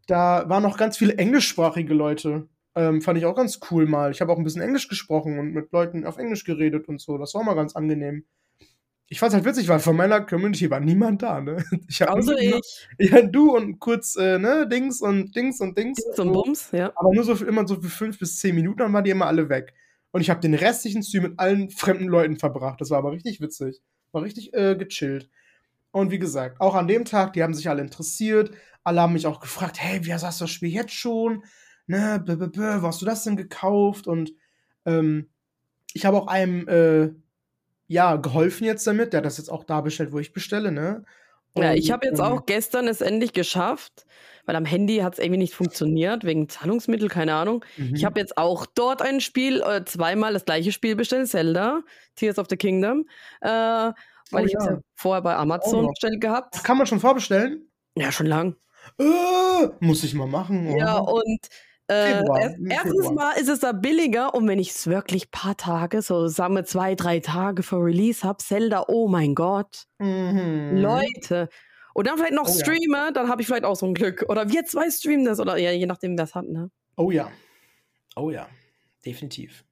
da 0.08 0.48
waren 0.48 0.64
noch 0.64 0.78
ganz 0.78 0.98
viele 0.98 1.18
englischsprachige 1.18 1.94
Leute 1.94 2.48
Ähm, 2.80 3.02
fand 3.02 3.18
ich 3.18 3.26
auch 3.26 3.36
ganz 3.36 3.60
cool 3.70 3.88
mal. 3.88 4.10
Ich 4.12 4.22
habe 4.22 4.32
auch 4.32 4.38
ein 4.38 4.46
bisschen 4.46 4.62
Englisch 4.62 4.88
gesprochen 4.88 5.38
und 5.38 5.52
mit 5.52 5.74
Leuten 5.74 6.06
auf 6.06 6.18
Englisch 6.18 6.46
geredet 6.46 6.88
und 6.88 7.02
so. 7.02 7.18
Das 7.18 7.34
war 7.34 7.44
mal 7.44 7.54
ganz 7.56 7.76
angenehm. 7.76 8.24
Ich 9.10 9.20
fand's 9.20 9.36
halt 9.36 9.44
witzig, 9.44 9.68
weil 9.68 9.80
von 9.80 9.98
meiner 9.98 10.22
Community 10.22 10.70
war 10.70 10.80
niemand 10.80 11.22
da, 11.22 11.42
ne? 11.42 11.58
Ich 11.90 12.00
nur- 12.00 12.40
ich. 12.40 12.88
Ja, 13.00 13.22
du 13.22 13.54
und 13.54 13.80
kurz, 13.80 14.16
äh, 14.16 14.40
ne, 14.40 14.66
Dings 14.66 15.02
und 15.02 15.36
Dings 15.36 15.60
und 15.60 15.78
Dings. 15.78 15.98
Dings 16.02 16.20
und 16.20 16.32
Bums, 16.32 16.72
ja. 16.72 16.94
Aber 16.96 17.14
nur 17.14 17.26
so 17.26 17.36
für, 17.36 17.46
immer 17.48 17.68
so 17.68 17.82
für 17.82 17.90
fünf 17.90 18.18
bis 18.18 18.40
zehn 18.40 18.56
Minuten, 18.56 18.78
dann 18.78 18.94
waren 18.94 19.04
die 19.04 19.12
immer 19.12 19.26
alle 19.26 19.50
weg. 19.50 19.74
Und 20.12 20.22
ich 20.22 20.30
habe 20.30 20.40
den 20.40 20.54
restlichen 20.54 21.04
Stream 21.04 21.24
mit 21.24 21.40
allen 21.40 21.70
fremden 21.72 22.08
Leuten 22.08 22.38
verbracht. 22.38 22.80
Das 22.80 22.92
war 22.92 23.00
aber 23.00 23.12
richtig 23.12 23.42
witzig. 23.42 23.82
War 24.14 24.22
richtig 24.24 24.54
äh, 24.54 24.76
gechillt. 24.76 25.30
Und 25.92 26.12
wie 26.12 26.20
gesagt, 26.20 26.62
auch 26.62 26.76
an 26.76 26.88
dem 26.88 27.04
Tag, 27.04 27.34
die 27.34 27.44
haben 27.44 27.54
sich 27.54 27.68
alle 27.68 27.82
interessiert. 27.82 28.52
Alle 28.86 29.02
haben 29.02 29.14
mich 29.14 29.28
auch 29.28 29.42
gefragt, 29.42 29.82
hey, 29.82 30.06
wie 30.06 30.14
hast 30.14 30.24
du 30.40 30.44
das 30.46 30.50
Spiel 30.50 30.70
jetzt 30.70 30.94
schon? 30.94 31.44
Ne, 31.90 32.22
b 32.24 32.34
-b 32.34 32.52
-b, 32.52 32.82
wo 32.84 32.88
hast 32.88 33.02
du 33.02 33.06
das 33.08 33.24
denn 33.24 33.36
gekauft? 33.36 34.06
Und 34.06 34.32
ähm, 34.86 35.28
ich 35.92 36.06
habe 36.06 36.18
auch 36.18 36.28
einem, 36.28 36.68
äh, 36.68 37.10
ja, 37.88 38.18
geholfen 38.18 38.66
jetzt 38.66 38.86
damit. 38.86 39.12
Der 39.12 39.18
hat 39.18 39.26
das 39.26 39.40
jetzt 39.40 39.50
auch 39.50 39.64
da 39.64 39.82
bestellt, 39.82 40.12
wo 40.12 40.20
ich 40.20 40.32
bestelle, 40.32 40.72
ne? 40.72 41.04
Ja, 41.58 41.72
Und, 41.72 41.78
ich 41.78 41.90
habe 41.90 42.06
jetzt 42.06 42.20
ähm, 42.20 42.26
auch 42.26 42.46
gestern 42.46 42.88
es 42.88 43.02
endlich 43.02 43.34
geschafft, 43.34 44.06
weil 44.46 44.56
am 44.56 44.66
Handy 44.66 44.98
hat 44.98 45.14
es 45.14 45.20
irgendwie 45.20 45.40
nicht 45.40 45.56
funktioniert, 45.56 46.26
wegen 46.26 46.48
Zahlungsmittel, 46.48 47.10
keine 47.10 47.34
Ahnung. 47.34 47.66
mhm. 47.78 47.96
Ich 47.96 48.06
habe 48.06 48.20
jetzt 48.20 48.38
auch 48.38 48.68
dort 48.68 49.02
ein 49.02 49.20
Spiel, 49.20 49.64
äh, 49.64 49.84
zweimal 49.84 50.34
das 50.34 50.46
gleiche 50.46 50.72
Spiel 50.72 50.96
bestellt, 50.96 51.28
Zelda, 51.28 51.82
Tears 52.14 52.38
of 52.38 52.46
the 52.52 52.58
Kingdom, 52.58 53.06
äh, 53.42 53.50
weil 53.50 53.94
Oh 54.32 54.46
ich 54.46 54.54
es 54.54 54.64
ja. 54.64 54.74
ja 54.74 54.80
vorher 54.94 55.24
bei 55.24 55.36
Amazon 55.36 55.86
noch. 55.86 55.90
bestellt 55.90 56.22
gehabt. 56.22 56.64
Kann 56.64 56.78
man 56.78 56.86
schon 56.86 57.00
vorbestellen? 57.00 57.68
Ja, 57.98 58.12
schon 58.12 58.28
lang. 58.28 58.58
Äh, 59.00 59.70
muss 59.80 60.04
ich 60.04 60.14
mal 60.14 60.28
machen. 60.28 60.78
Ja, 60.78 61.02
oh. 61.02 61.20
und 61.20 61.50
äh, 61.90 62.24
erst, 62.40 62.56
erstens 62.70 63.12
mal 63.12 63.32
ist 63.34 63.50
es 63.50 63.60
da 63.60 63.72
billiger 63.72 64.34
und 64.36 64.48
wenn 64.48 64.60
ich 64.60 64.70
es 64.72 64.88
wirklich 64.88 65.32
paar 65.32 65.58
Tage, 65.58 66.02
so 66.02 66.28
sagen 66.28 66.56
wir 66.56 66.66
zwei, 66.66 66.96
drei 66.96 67.20
Tage 67.20 67.64
vor 67.64 67.84
Release 67.84 68.24
habe, 68.28 68.38
Zelda, 68.44 68.86
oh 68.88 69.08
mein 69.08 69.36
Gott, 69.36 69.86
Mhm. 70.00 70.78
Leute. 70.78 71.50
Und 71.94 72.08
dann 72.08 72.18
vielleicht 72.18 72.34
noch 72.34 72.48
Oh 72.48 72.52
ja. 72.52 72.60
streame, 72.60 73.12
dann 73.14 73.28
habe 73.28 73.42
ich 73.42 73.48
vielleicht 73.48 73.66
auch 73.66 73.76
so 73.76 73.86
ein 73.86 73.94
Glück. 73.94 74.24
Oder 74.30 74.50
wir 74.50 74.64
zwei 74.66 74.90
streamen 74.90 75.26
das, 75.26 75.40
oder 75.40 75.58
ja, 75.58 75.72
je 75.72 75.86
nachdem, 75.86 76.18
wer 76.18 76.24
es 76.26 76.36
hat, 76.36 76.48
ne? 76.48 76.70
Oh 76.96 77.12
ja. 77.12 77.30
Oh 78.16 78.30
ja. 78.30 78.48
Definitiv. 79.06 79.66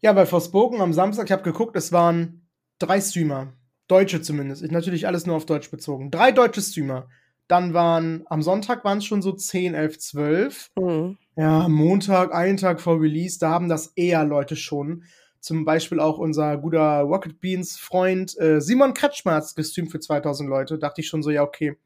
Ja, 0.00 0.12
bei 0.12 0.26
Forspoken 0.26 0.80
am 0.80 0.92
Samstag, 0.92 1.26
ich 1.26 1.32
habe 1.32 1.42
geguckt, 1.42 1.76
es 1.76 1.92
waren 1.92 2.46
drei 2.78 3.00
Streamer. 3.00 3.54
Deutsche 3.86 4.22
zumindest. 4.22 4.62
Ich, 4.62 4.70
natürlich 4.70 5.06
alles 5.06 5.26
nur 5.26 5.36
auf 5.36 5.46
Deutsch 5.46 5.70
bezogen. 5.70 6.10
Drei 6.10 6.32
deutsche 6.32 6.62
Streamer. 6.62 7.08
Dann 7.48 7.74
waren, 7.74 8.24
am 8.26 8.42
Sonntag 8.42 8.84
waren 8.84 8.98
es 8.98 9.04
schon 9.04 9.22
so 9.22 9.32
10, 9.32 9.74
11, 9.74 9.98
12. 9.98 10.70
Mhm. 10.76 11.18
Ja, 11.36 11.68
Montag, 11.68 12.34
einen 12.34 12.56
Tag 12.56 12.80
vor 12.80 13.00
Release, 13.00 13.38
da 13.38 13.50
haben 13.50 13.68
das 13.68 13.88
eher 13.96 14.24
Leute 14.24 14.56
schon. 14.56 15.04
Zum 15.40 15.64
Beispiel 15.66 16.00
auch 16.00 16.18
unser 16.18 16.56
guter 16.56 17.00
Rocket 17.00 17.40
Beans 17.40 17.76
Freund 17.76 18.38
äh, 18.40 18.60
Simon 18.62 18.94
Kretschmer 18.94 19.34
hat 19.34 19.54
gestreamt 19.54 19.90
für 19.90 20.00
2000 20.00 20.48
Leute. 20.48 20.78
Dachte 20.78 21.02
ich 21.02 21.08
schon 21.08 21.22
so, 21.22 21.30
ja, 21.30 21.42
okay, 21.42 21.76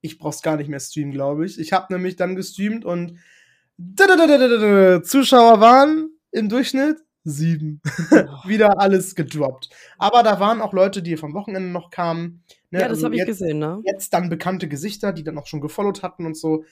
ich 0.00 0.18
brauch's 0.18 0.40
gar 0.40 0.56
nicht 0.56 0.68
mehr 0.68 0.80
streamen, 0.80 1.12
glaube 1.12 1.44
ich. 1.44 1.58
Ich 1.58 1.72
habe 1.72 1.92
nämlich 1.92 2.16
dann 2.16 2.36
gestreamt 2.36 2.84
und 2.84 3.18
Zuschauer 5.02 5.60
waren 5.60 6.10
im 6.30 6.48
Durchschnitt 6.48 7.02
sieben. 7.24 7.80
Wieder 8.46 8.80
alles 8.80 9.14
gedroppt. 9.14 9.70
Aber 9.98 10.22
da 10.22 10.40
waren 10.40 10.60
auch 10.60 10.72
Leute, 10.72 11.02
die 11.02 11.16
vom 11.16 11.34
Wochenende 11.34 11.68
noch 11.68 11.90
kamen. 11.90 12.42
ne, 12.70 12.80
Ja, 12.80 12.88
das 12.88 12.98
also 12.98 13.06
habe 13.06 13.16
ich 13.16 13.26
gesehen, 13.26 13.58
ne? 13.58 13.80
jetzt 13.84 14.12
dann 14.12 14.28
bekannte 14.28 14.68
Gesichter, 14.68 15.12
die 15.12 15.24
dann 15.24 15.38
auch 15.38 15.46
schon 15.46 15.60
gefollowt 15.60 16.02
hatten 16.02 16.26
und 16.26 16.36
so. 16.36 16.64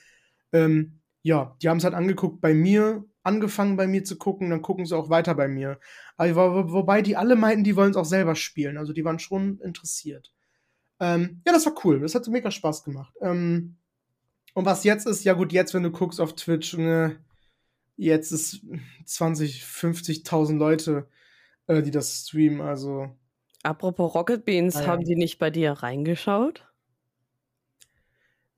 Ähm, 0.52 1.00
ja, 1.22 1.56
die 1.62 1.68
haben 1.68 1.78
es 1.78 1.84
halt 1.84 1.94
angeguckt 1.94 2.40
bei 2.40 2.54
mir, 2.54 3.04
angefangen 3.22 3.76
bei 3.76 3.86
mir 3.86 4.04
zu 4.04 4.16
gucken, 4.16 4.50
dann 4.50 4.62
gucken 4.62 4.86
sie 4.86 4.96
auch 4.96 5.10
weiter 5.10 5.34
bei 5.34 5.48
mir. 5.48 5.78
Aber, 6.16 6.54
wo, 6.54 6.72
wobei 6.72 7.02
die 7.02 7.16
alle 7.16 7.36
meinten, 7.36 7.64
die 7.64 7.76
wollen 7.76 7.90
es 7.90 7.96
auch 7.96 8.04
selber 8.04 8.34
spielen. 8.34 8.78
Also 8.78 8.92
die 8.92 9.04
waren 9.04 9.18
schon 9.18 9.60
interessiert. 9.60 10.32
Ähm, 10.98 11.42
ja, 11.46 11.52
das 11.52 11.66
war 11.66 11.74
cool. 11.84 12.00
Das 12.00 12.14
hat 12.14 12.26
mega 12.28 12.50
Spaß 12.50 12.84
gemacht. 12.84 13.14
Ähm, 13.20 13.76
und 14.54 14.64
was 14.64 14.84
jetzt 14.84 15.06
ist, 15.06 15.24
ja 15.24 15.34
gut, 15.34 15.52
jetzt, 15.52 15.74
wenn 15.74 15.82
du 15.82 15.90
guckst 15.90 16.20
auf 16.20 16.34
Twitch, 16.34 16.76
ne, 16.76 17.18
jetzt 18.00 18.32
ist 18.32 18.60
20, 19.04 19.62
50.000 19.64 20.56
Leute, 20.56 21.08
äh, 21.66 21.82
die 21.82 21.90
das 21.90 22.24
streamen. 22.26 22.60
Also 22.60 23.08
Apropos 23.62 24.14
Rocket 24.14 24.44
Beans, 24.44 24.76
Ah, 24.76 24.82
ja. 24.82 24.86
haben 24.88 25.04
die 25.04 25.16
nicht 25.16 25.38
bei 25.38 25.50
dir 25.50 25.72
reingeschaut? 25.72 26.66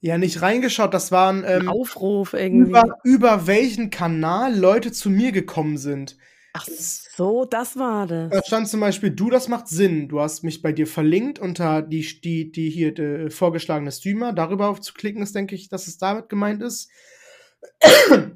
ja, 0.00 0.18
nicht 0.18 0.42
reingeschaut. 0.42 0.92
Das 0.94 1.12
waren 1.12 1.44
Ein 1.44 1.62
ähm, 1.62 1.68
Aufruf 1.68 2.32
irgendwie. 2.32 2.70
über, 2.70 2.98
über 3.04 3.46
welchen 3.46 3.90
Kanal 3.90 4.56
Leute 4.58 4.90
zu 4.92 5.10
mir 5.10 5.30
gekommen 5.32 5.76
sind. 5.78 6.16
Ach 6.54 6.66
so, 6.68 7.44
das 7.46 7.76
war 7.78 8.06
Da 8.06 8.26
das. 8.28 8.46
stand 8.46 8.68
zum 8.68 8.80
Beispiel, 8.80 9.10
du, 9.10 9.30
das 9.30 9.48
macht 9.48 9.68
Sinn. 9.68 10.08
Du 10.08 10.20
hast 10.20 10.42
mich 10.42 10.60
bei 10.60 10.72
dir 10.72 10.86
verlinkt 10.86 11.38
unter 11.38 11.82
die, 11.82 12.20
die, 12.20 12.50
die 12.52 12.68
hier 12.68 12.98
äh, 12.98 13.30
vorgeschlagene 13.30 13.90
Streamer. 13.92 14.32
Darüber 14.32 14.68
aufzuklicken 14.68 15.22
ist, 15.22 15.34
denke 15.34 15.54
ich, 15.54 15.68
dass 15.68 15.86
es 15.86 15.98
damit 15.98 16.28
gemeint 16.28 16.62
ist. 16.62 16.90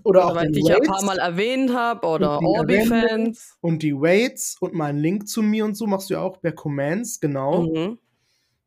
Oder 0.05 0.27
auch 0.27 0.35
weil 0.35 0.51
den 0.51 0.57
ich 0.57 0.68
ja 0.68 0.77
ein 0.77 0.83
paar 0.83 1.05
Mal 1.05 1.18
erwähnt 1.18 1.74
habe 1.74 2.07
oder 2.07 2.39
Und 2.39 2.43
die 2.43 2.47
Orbi-Fans. 2.47 3.57
und 3.61 3.83
die 3.83 3.95
Waits 3.95 4.57
und 4.61 4.74
mal 4.74 4.87
einen 4.87 4.99
Link 4.99 5.29
zu 5.29 5.43
mir 5.43 5.64
und 5.64 5.77
so 5.77 5.87
machst 5.87 6.11
du 6.11 6.14
ja 6.14 6.20
auch 6.20 6.41
per 6.41 6.53
Commands, 6.53 7.20
genau. 7.20 7.62
Mhm. 7.62 7.99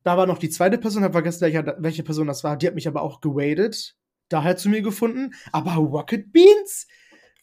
Da 0.03 0.17
war 0.17 0.25
noch 0.25 0.37
die 0.37 0.49
zweite 0.49 0.77
Person, 0.77 1.03
hab 1.03 1.11
vergessen, 1.11 1.41
welche, 1.41 1.75
welche 1.79 2.03
Person 2.03 2.27
das 2.27 2.43
war. 2.43 2.57
Die 2.57 2.67
hat 2.67 2.75
mich 2.75 2.87
aber 2.87 3.01
auch 3.01 3.21
gewaitet, 3.21 3.95
daher 4.29 4.57
zu 4.57 4.69
mir 4.69 4.81
gefunden. 4.81 5.33
Aber 5.51 5.73
Rocket 5.75 6.31
Beans? 6.31 6.87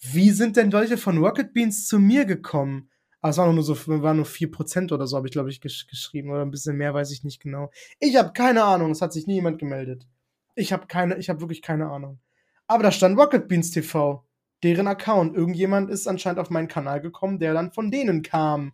Wie 0.01 0.31
sind 0.31 0.57
denn 0.57 0.71
Leute 0.71 0.97
von 0.97 1.19
Rocket 1.19 1.53
Beans 1.53 1.87
zu 1.87 1.99
mir 1.99 2.25
gekommen? 2.25 2.91
Aber 3.21 3.31
es 3.31 3.39
waren 3.39 3.55
nur 3.55 3.65
so, 3.65 3.77
waren 4.03 4.17
nur 4.17 4.27
4% 4.27 4.93
oder 4.93 5.07
so, 5.07 5.17
habe 5.17 5.27
ich, 5.27 5.33
glaube 5.33 5.51
ich, 5.51 5.61
gesch 5.61 5.87
geschrieben. 5.87 6.31
Oder 6.31 6.43
ein 6.43 6.51
bisschen 6.51 6.77
mehr, 6.77 6.95
weiß 6.95 7.11
ich 7.13 7.25
nicht 7.25 7.41
genau. 7.41 7.71
Ich 7.99 8.17
habe 8.17 8.33
keine 8.33 8.65
Ahnung, 8.65 8.91
es 8.91 9.03
hat 9.03 9.13
sich 9.13 9.27
nie 9.27 9.35
jemand 9.35 9.59
gemeldet. 9.59 10.07
Ich 10.55 10.73
habe 10.73 10.87
keine, 10.87 11.19
ich 11.19 11.29
habe 11.29 11.41
wirklich 11.41 11.61
keine 11.61 11.89
Ahnung. 11.91 12.19
Aber 12.67 12.83
da 12.83 12.91
stand 12.93 13.19
Rocket 13.19 13.49
Beans 13.49 13.71
TV, 13.71 14.25
deren 14.63 14.87
Account. 14.89 15.37
Irgendjemand 15.37 15.91
ist 15.91 16.07
anscheinend 16.07 16.41
auf 16.41 16.51
meinen 16.51 16.69
Kanal 16.69 17.01
gekommen, 17.01 17.39
der 17.39 17.55
dann 17.55 17.73
von 17.73 17.91
denen 17.91 18.23
kam. 18.23 18.73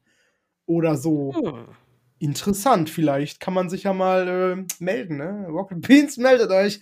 Oder 0.66 0.96
so 0.96 1.34
Hm. 1.34 1.66
interessant. 2.18 2.88
Vielleicht 2.88 3.40
kann 3.40 3.52
man 3.52 3.68
sich 3.68 3.82
ja 3.82 3.92
mal 3.92 4.28
äh, 4.28 4.64
melden, 4.82 5.16
ne? 5.18 5.46
Rocket 5.48 5.80
Beans 5.86 6.16
meldet 6.16 6.50
euch. 6.50 6.78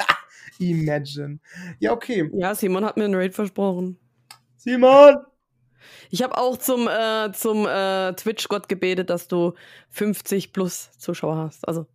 Imagine. 0.58 1.38
Ja, 1.78 1.92
okay. 1.92 2.30
Ja, 2.34 2.54
Simon 2.54 2.84
hat 2.84 2.96
mir 2.96 3.04
einen 3.06 3.14
Raid 3.14 3.34
versprochen. 3.34 3.98
Simon! 4.56 5.16
Ich 6.10 6.22
habe 6.22 6.36
auch 6.36 6.58
zum, 6.58 6.86
äh, 6.88 7.32
zum 7.32 7.66
äh, 7.66 8.12
Twitch-Gott 8.12 8.68
gebetet, 8.68 9.08
dass 9.08 9.28
du 9.28 9.54
50 9.88 10.52
plus 10.52 10.90
Zuschauer 10.98 11.36
hast. 11.36 11.66
Also, 11.66 11.86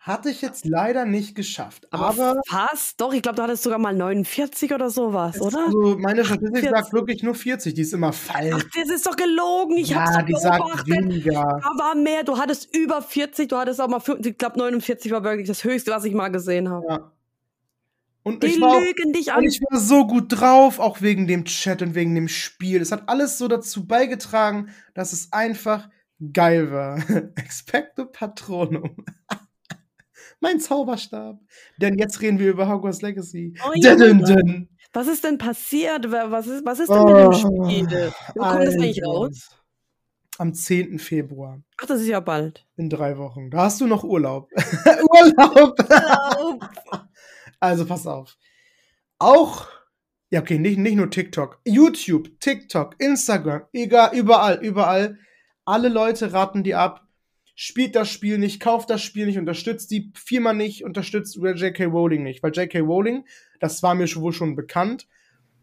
Hatte 0.00 0.30
ich 0.30 0.40
jetzt 0.42 0.64
leider 0.64 1.04
nicht 1.04 1.34
geschafft. 1.34 1.86
aber, 1.92 2.06
Aber, 2.08 2.40
fast. 2.46 3.00
Doch, 3.00 3.12
ich 3.12 3.20
glaube, 3.20 3.36
du 3.36 3.42
hattest 3.42 3.64
sogar 3.64 3.78
mal 3.78 3.92
49 3.94 4.72
oder 4.72 4.90
sowas, 4.90 5.40
oder? 5.40 5.66
also 5.66 5.96
meine 5.98 6.24
Statistik 6.24 6.60
40. 6.60 6.70
sagt 6.70 6.92
wirklich 6.92 7.22
nur 7.24 7.34
40. 7.34 7.74
Die 7.74 7.82
ist 7.82 7.92
immer 7.92 8.08
Ach, 8.10 8.14
falsch. 8.14 8.64
das 8.74 8.88
ist 8.90 9.06
doch 9.06 9.16
gelogen. 9.16 9.76
Ich 9.76 9.88
ja, 9.90 10.04
hab's 10.04 10.24
die 10.26 10.34
sagt 10.34 10.58
beobachtet. 10.58 10.86
weniger. 10.88 11.32
Da 11.62 11.70
war 11.84 11.94
mehr. 11.96 12.22
Du 12.22 12.38
hattest 12.38 12.74
über 12.74 13.02
40, 13.02 13.48
du 13.48 13.56
hattest 13.56 13.80
auch 13.80 13.88
mal 13.88 13.98
50, 14.00 14.32
ich 14.32 14.38
glaube 14.38 14.58
49 14.58 15.10
war 15.12 15.24
wirklich 15.24 15.48
das 15.48 15.64
höchste, 15.64 15.90
was 15.90 16.04
ich 16.04 16.14
mal 16.14 16.28
gesehen 16.28 16.68
habe. 16.70 16.86
Ja. 16.88 17.12
Und 18.22 18.42
Die 18.42 18.48
ich 18.48 18.60
war 18.60 18.76
auch 18.76 18.80
lügen 18.80 19.12
dich 19.12 19.28
Und 19.28 19.34
an. 19.38 19.44
ich 19.44 19.60
war 19.62 19.80
so 19.80 20.06
gut 20.06 20.26
drauf, 20.28 20.78
auch 20.78 21.00
wegen 21.00 21.26
dem 21.26 21.44
Chat 21.44 21.82
und 21.82 21.94
wegen 21.94 22.14
dem 22.14 22.28
Spiel. 22.28 22.80
Es 22.80 22.92
hat 22.92 23.08
alles 23.08 23.36
so 23.38 23.48
dazu 23.48 23.86
beigetragen, 23.86 24.68
dass 24.94 25.12
es 25.12 25.32
einfach 25.32 25.88
geil 26.32 26.70
war. 26.70 26.98
Expecto 27.36 28.04
Patronum. 28.06 29.04
mein 30.40 30.60
Zauberstab. 30.60 31.38
Denn 31.78 31.98
jetzt 31.98 32.20
reden 32.20 32.38
wir 32.38 32.50
über 32.50 32.68
Hogwarts 32.68 33.02
Legacy. 33.02 33.54
Oh 33.66 33.72
ja, 33.74 33.96
Mann. 33.96 34.22
dun. 34.24 34.68
Was 34.92 35.06
ist 35.06 35.24
denn 35.24 35.38
passiert? 35.38 36.10
Was 36.10 36.46
ist, 36.46 36.64
was 36.64 36.78
ist 36.80 36.88
denn 36.90 37.04
mit 37.04 37.16
dem 37.16 37.28
Oh, 37.28 37.32
Spiel? 37.32 38.12
Wo 38.34 38.42
kommt 38.42 38.62
das 38.66 38.74
eigentlich 38.74 39.04
raus? 39.04 39.48
Am 40.38 40.54
10. 40.54 40.98
Februar. 41.00 41.60
Ach, 41.80 41.86
das 41.86 42.00
ist 42.00 42.06
ja 42.08 42.20
bald. 42.20 42.64
In 42.76 42.88
drei 42.88 43.18
Wochen. 43.18 43.50
Da 43.50 43.62
hast 43.64 43.80
du 43.80 43.86
noch 43.86 44.04
Urlaub. 44.04 44.48
Urlaub! 45.10 45.76
Also 47.60 47.86
pass 47.86 48.06
auf. 48.06 48.36
Auch, 49.18 49.66
ja, 50.30 50.40
okay, 50.40 50.60
nicht, 50.60 50.78
nicht 50.78 50.94
nur 50.94 51.10
TikTok, 51.10 51.60
YouTube, 51.64 52.38
TikTok, 52.38 52.94
Instagram, 53.00 53.62
egal, 53.72 54.14
überall, 54.14 54.58
überall. 54.64 55.18
Alle 55.64 55.88
Leute 55.88 56.32
raten 56.32 56.62
dir 56.62 56.78
ab. 56.78 57.07
Spielt 57.60 57.96
das 57.96 58.08
Spiel 58.08 58.38
nicht, 58.38 58.60
kauft 58.60 58.88
das 58.88 59.02
Spiel 59.02 59.26
nicht, 59.26 59.36
unterstützt 59.36 59.90
die 59.90 60.12
Firma 60.14 60.52
nicht, 60.52 60.84
unterstützt 60.84 61.34
J.K. 61.34 61.86
Rowling 61.86 62.22
nicht. 62.22 62.40
Weil 62.40 62.52
J.K. 62.52 62.78
Rowling, 62.78 63.24
das 63.58 63.82
war 63.82 63.96
mir 63.96 64.06
wohl 64.14 64.32
schon 64.32 64.54
bekannt, 64.54 65.08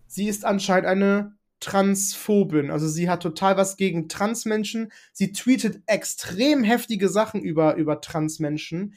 sie 0.06 0.28
ist 0.28 0.44
anscheinend 0.44 0.88
eine 0.88 1.38
Transphobin. 1.62 2.70
Also 2.70 2.90
sie 2.90 3.10
hat 3.10 3.24
total 3.24 3.56
was 3.56 3.78
gegen 3.78 4.10
Transmenschen. 4.10 4.92
Sie 5.14 5.32
tweetet 5.32 5.84
extrem 5.86 6.66
heftige 6.66 7.08
Sachen 7.08 7.42
über, 7.42 7.76
über 7.76 8.02
Transmenschen. 8.02 8.96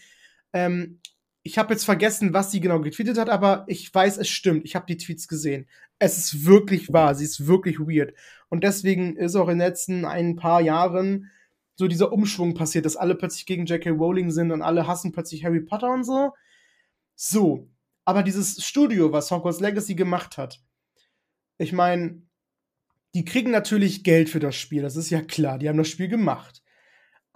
Ähm, 0.52 0.98
ich 1.44 1.56
habe 1.56 1.74
jetzt 1.74 1.84
vergessen, 1.84 2.34
was 2.34 2.50
sie 2.50 2.58
genau 2.58 2.80
getweetet 2.80 3.16
hat, 3.16 3.30
aber 3.30 3.64
ich 3.68 3.94
weiß, 3.94 4.18
es 4.18 4.28
stimmt. 4.28 4.64
Ich 4.64 4.74
habe 4.74 4.86
die 4.86 4.96
Tweets 4.96 5.28
gesehen. 5.28 5.68
Es 6.00 6.18
ist 6.18 6.46
wirklich 6.46 6.92
wahr. 6.92 7.14
Sie 7.14 7.24
ist 7.24 7.46
wirklich 7.46 7.78
weird. 7.78 8.12
Und 8.48 8.64
deswegen 8.64 9.14
ist 9.14 9.36
auch 9.36 9.46
in 9.46 9.60
den 9.60 9.68
letzten 9.68 10.04
ein 10.04 10.34
paar 10.34 10.60
Jahren 10.60 11.30
so 11.78 11.88
dieser 11.88 12.12
Umschwung 12.12 12.54
passiert, 12.54 12.84
dass 12.84 12.96
alle 12.96 13.14
plötzlich 13.14 13.46
gegen 13.46 13.64
J.K. 13.64 13.90
Rowling 13.90 14.30
sind 14.30 14.50
und 14.50 14.62
alle 14.62 14.86
hassen 14.86 15.12
plötzlich 15.12 15.44
Harry 15.44 15.60
Potter 15.60 15.92
und 15.92 16.04
so. 16.04 16.32
So. 17.14 17.70
Aber 18.04 18.22
dieses 18.22 18.64
Studio, 18.64 19.12
was 19.12 19.30
Hogwarts 19.30 19.60
Legacy 19.60 19.94
gemacht 19.94 20.38
hat, 20.38 20.60
ich 21.58 21.72
meine, 21.72 22.22
die 23.14 23.24
kriegen 23.24 23.50
natürlich 23.50 24.02
Geld 24.02 24.28
für 24.28 24.40
das 24.40 24.56
Spiel. 24.56 24.82
Das 24.82 24.96
ist 24.96 25.10
ja 25.10 25.22
klar. 25.22 25.58
Die 25.58 25.68
haben 25.68 25.78
das 25.78 25.88
Spiel 25.88 26.08
gemacht 26.08 26.62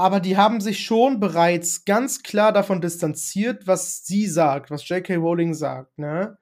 aber 0.02 0.18
die 0.18 0.36
haben 0.36 0.60
sich 0.60 0.84
schon 0.84 1.20
bereits 1.20 1.84
ganz 1.84 2.24
klar 2.24 2.52
davon 2.52 2.80
distanziert, 2.80 3.68
was 3.68 4.04
sie 4.04 4.26
sagt, 4.26 4.70
was 4.70 4.88
J.K. 4.88 5.14
Rowling 5.14 5.54
sagt. 5.54 5.96
Ne? 5.96 6.36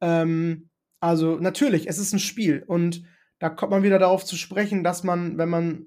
Ähm, 0.00 0.70
also 0.98 1.36
natürlich, 1.36 1.88
es 1.88 1.98
ist 1.98 2.12
ein 2.12 2.18
Spiel 2.18 2.64
und 2.66 3.04
da 3.38 3.48
kommt 3.48 3.70
man 3.70 3.84
wieder 3.84 4.00
darauf 4.00 4.24
zu 4.24 4.36
sprechen, 4.36 4.82
dass 4.82 5.04
man, 5.04 5.38
wenn 5.38 5.48
man, 5.48 5.86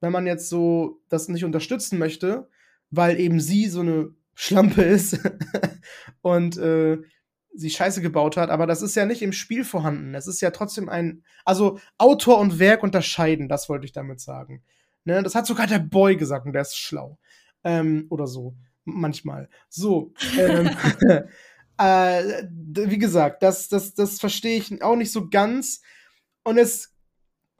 wenn 0.00 0.12
man 0.12 0.26
jetzt 0.26 0.48
so 0.48 1.00
das 1.08 1.28
nicht 1.28 1.44
unterstützen 1.44 1.98
möchte, 1.98 2.48
weil 2.90 3.18
eben 3.18 3.40
sie 3.40 3.66
so 3.66 3.80
eine 3.80 4.14
Schlampe 4.34 4.82
ist 4.82 5.18
und 6.22 6.56
äh, 6.56 6.98
sie 7.54 7.70
Scheiße 7.70 8.00
gebaut 8.00 8.36
hat, 8.36 8.50
aber 8.50 8.66
das 8.66 8.82
ist 8.82 8.94
ja 8.94 9.04
nicht 9.04 9.22
im 9.22 9.32
Spiel 9.32 9.64
vorhanden. 9.64 10.14
Es 10.14 10.26
ist 10.28 10.40
ja 10.40 10.50
trotzdem 10.50 10.88
ein, 10.88 11.24
also 11.44 11.80
Autor 11.98 12.38
und 12.38 12.58
Werk 12.58 12.82
unterscheiden, 12.82 13.48
das 13.48 13.68
wollte 13.68 13.84
ich 13.84 13.92
damit 13.92 14.20
sagen. 14.20 14.62
Ne? 15.04 15.22
Das 15.22 15.34
hat 15.34 15.46
sogar 15.46 15.66
der 15.66 15.80
Boy 15.80 16.16
gesagt 16.16 16.46
und 16.46 16.52
der 16.52 16.62
ist 16.62 16.76
schlau. 16.76 17.18
Ähm, 17.64 18.06
oder 18.10 18.26
so. 18.26 18.54
Manchmal. 18.84 19.48
So. 19.68 20.12
Ähm, 20.38 20.70
äh, 21.78 22.44
wie 22.48 22.98
gesagt, 22.98 23.42
das, 23.42 23.68
das, 23.68 23.94
das 23.94 24.20
verstehe 24.20 24.58
ich 24.58 24.82
auch 24.82 24.96
nicht 24.96 25.12
so 25.12 25.28
ganz. 25.28 25.82
Und 26.44 26.58
es. 26.58 26.94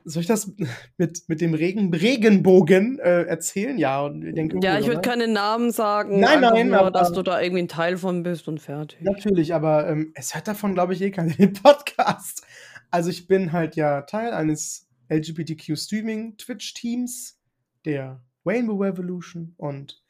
Soll 0.08 0.22
ich 0.22 0.26
das 0.26 0.50
mit, 0.96 1.28
mit 1.28 1.40
dem 1.40 1.54
Regen, 1.54 1.92
Regenbogen 1.92 2.98
äh, 2.98 3.24
erzählen? 3.24 3.76
Ja, 3.78 4.02
und 4.02 4.24
ich 4.24 4.34
denke, 4.34 4.58
ja, 4.62 4.78
ich 4.78 4.86
würde 4.86 5.02
keine 5.02 5.28
Namen 5.28 5.70
sagen. 5.70 6.18
Nein, 6.20 6.40
nein, 6.40 6.68
nur, 6.68 6.78
aber, 6.78 6.90
dass 6.90 7.12
du 7.12 7.22
da 7.22 7.40
irgendwie 7.40 7.62
ein 7.62 7.68
Teil 7.68 7.98
von 7.98 8.22
bist 8.22 8.48
und 8.48 8.58
fertig. 8.58 9.00
Natürlich, 9.02 9.54
aber 9.54 9.88
ähm, 9.88 10.12
es 10.14 10.34
hört 10.34 10.48
davon, 10.48 10.74
glaube 10.74 10.94
ich, 10.94 11.02
eh 11.02 11.10
keiner 11.10 11.34
den 11.34 11.52
Podcast. 11.52 12.46
Also 12.90 13.10
ich 13.10 13.26
bin 13.26 13.52
halt 13.52 13.76
ja 13.76 14.02
Teil 14.02 14.32
eines 14.32 14.88
LGBTQ 15.10 15.76
Streaming 15.76 16.36
Twitch 16.38 16.74
Teams 16.74 17.38
der 17.84 18.22
Rainbow 18.46 18.76
Revolution. 18.76 19.54
Und 19.56 20.02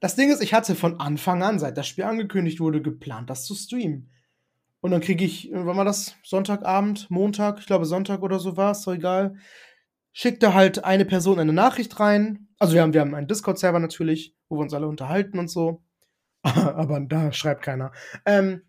das 0.00 0.16
Ding 0.16 0.30
ist, 0.30 0.42
ich 0.42 0.54
hatte 0.54 0.74
von 0.74 1.00
Anfang 1.00 1.42
an, 1.42 1.58
seit 1.58 1.76
das 1.76 1.86
Spiel 1.86 2.04
angekündigt 2.04 2.60
wurde, 2.60 2.82
geplant, 2.82 3.30
das 3.30 3.44
zu 3.44 3.54
streamen. 3.54 4.10
Und 4.84 4.90
dann 4.90 5.00
kriege 5.00 5.24
ich, 5.24 5.50
äh, 5.50 5.64
wann 5.64 5.78
war 5.78 5.86
das? 5.86 6.14
Sonntagabend, 6.22 7.10
Montag, 7.10 7.58
ich 7.58 7.64
glaube 7.64 7.86
Sonntag 7.86 8.20
oder 8.20 8.38
so 8.38 8.58
war 8.58 8.72
es, 8.72 8.82
so 8.82 8.92
egal. 8.92 9.36
Schickte 10.12 10.52
halt 10.52 10.84
eine 10.84 11.06
Person 11.06 11.38
eine 11.38 11.54
Nachricht 11.54 11.98
rein. 12.00 12.48
Also 12.58 12.74
wir 12.74 12.82
haben, 12.82 12.92
wir 12.92 13.00
haben 13.00 13.14
einen 13.14 13.26
Discord-Server 13.26 13.78
natürlich, 13.78 14.36
wo 14.50 14.56
wir 14.56 14.60
uns 14.60 14.74
alle 14.74 14.86
unterhalten 14.86 15.38
und 15.38 15.48
so. 15.48 15.82
Aber 16.42 17.00
da 17.00 17.32
schreibt 17.32 17.62
keiner. 17.62 17.92
Ähm, 18.26 18.60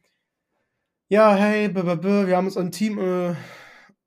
ja, 1.09 1.35
hey, 1.35 1.67
b 1.67 1.81
-b 1.81 1.99
-b, 1.99 2.27
wir 2.27 2.37
haben 2.37 2.47
uns 2.47 2.55
ein 2.55 2.71
Team 2.71 2.97
äh, 2.97 3.31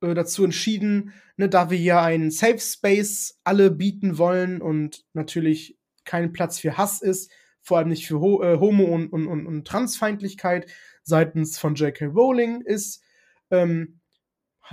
äh, 0.01 0.15
dazu 0.15 0.43
entschieden, 0.43 1.13
ne, 1.37 1.47
da 1.47 1.69
wir 1.69 1.77
ja 1.77 2.01
einen 2.01 2.31
Safe 2.31 2.57
Space 2.57 3.39
alle 3.43 3.69
bieten 3.69 4.17
wollen 4.17 4.63
und 4.63 5.05
natürlich 5.13 5.77
kein 6.05 6.33
Platz 6.33 6.57
für 6.57 6.75
Hass 6.75 7.03
ist, 7.03 7.31
vor 7.61 7.77
allem 7.77 7.89
nicht 7.89 8.07
für 8.07 8.19
Ho 8.19 8.41
äh, 8.41 8.57
Homo- 8.57 8.95
und, 8.95 9.13
und, 9.13 9.27
und, 9.27 9.45
und, 9.45 9.67
Transfeindlichkeit 9.67 10.65
seitens 11.09 11.57
von 11.57 11.75
J.K. 11.75 12.05
Rowling 12.05 12.61
ist, 12.61 13.03
ähm, 13.51 13.99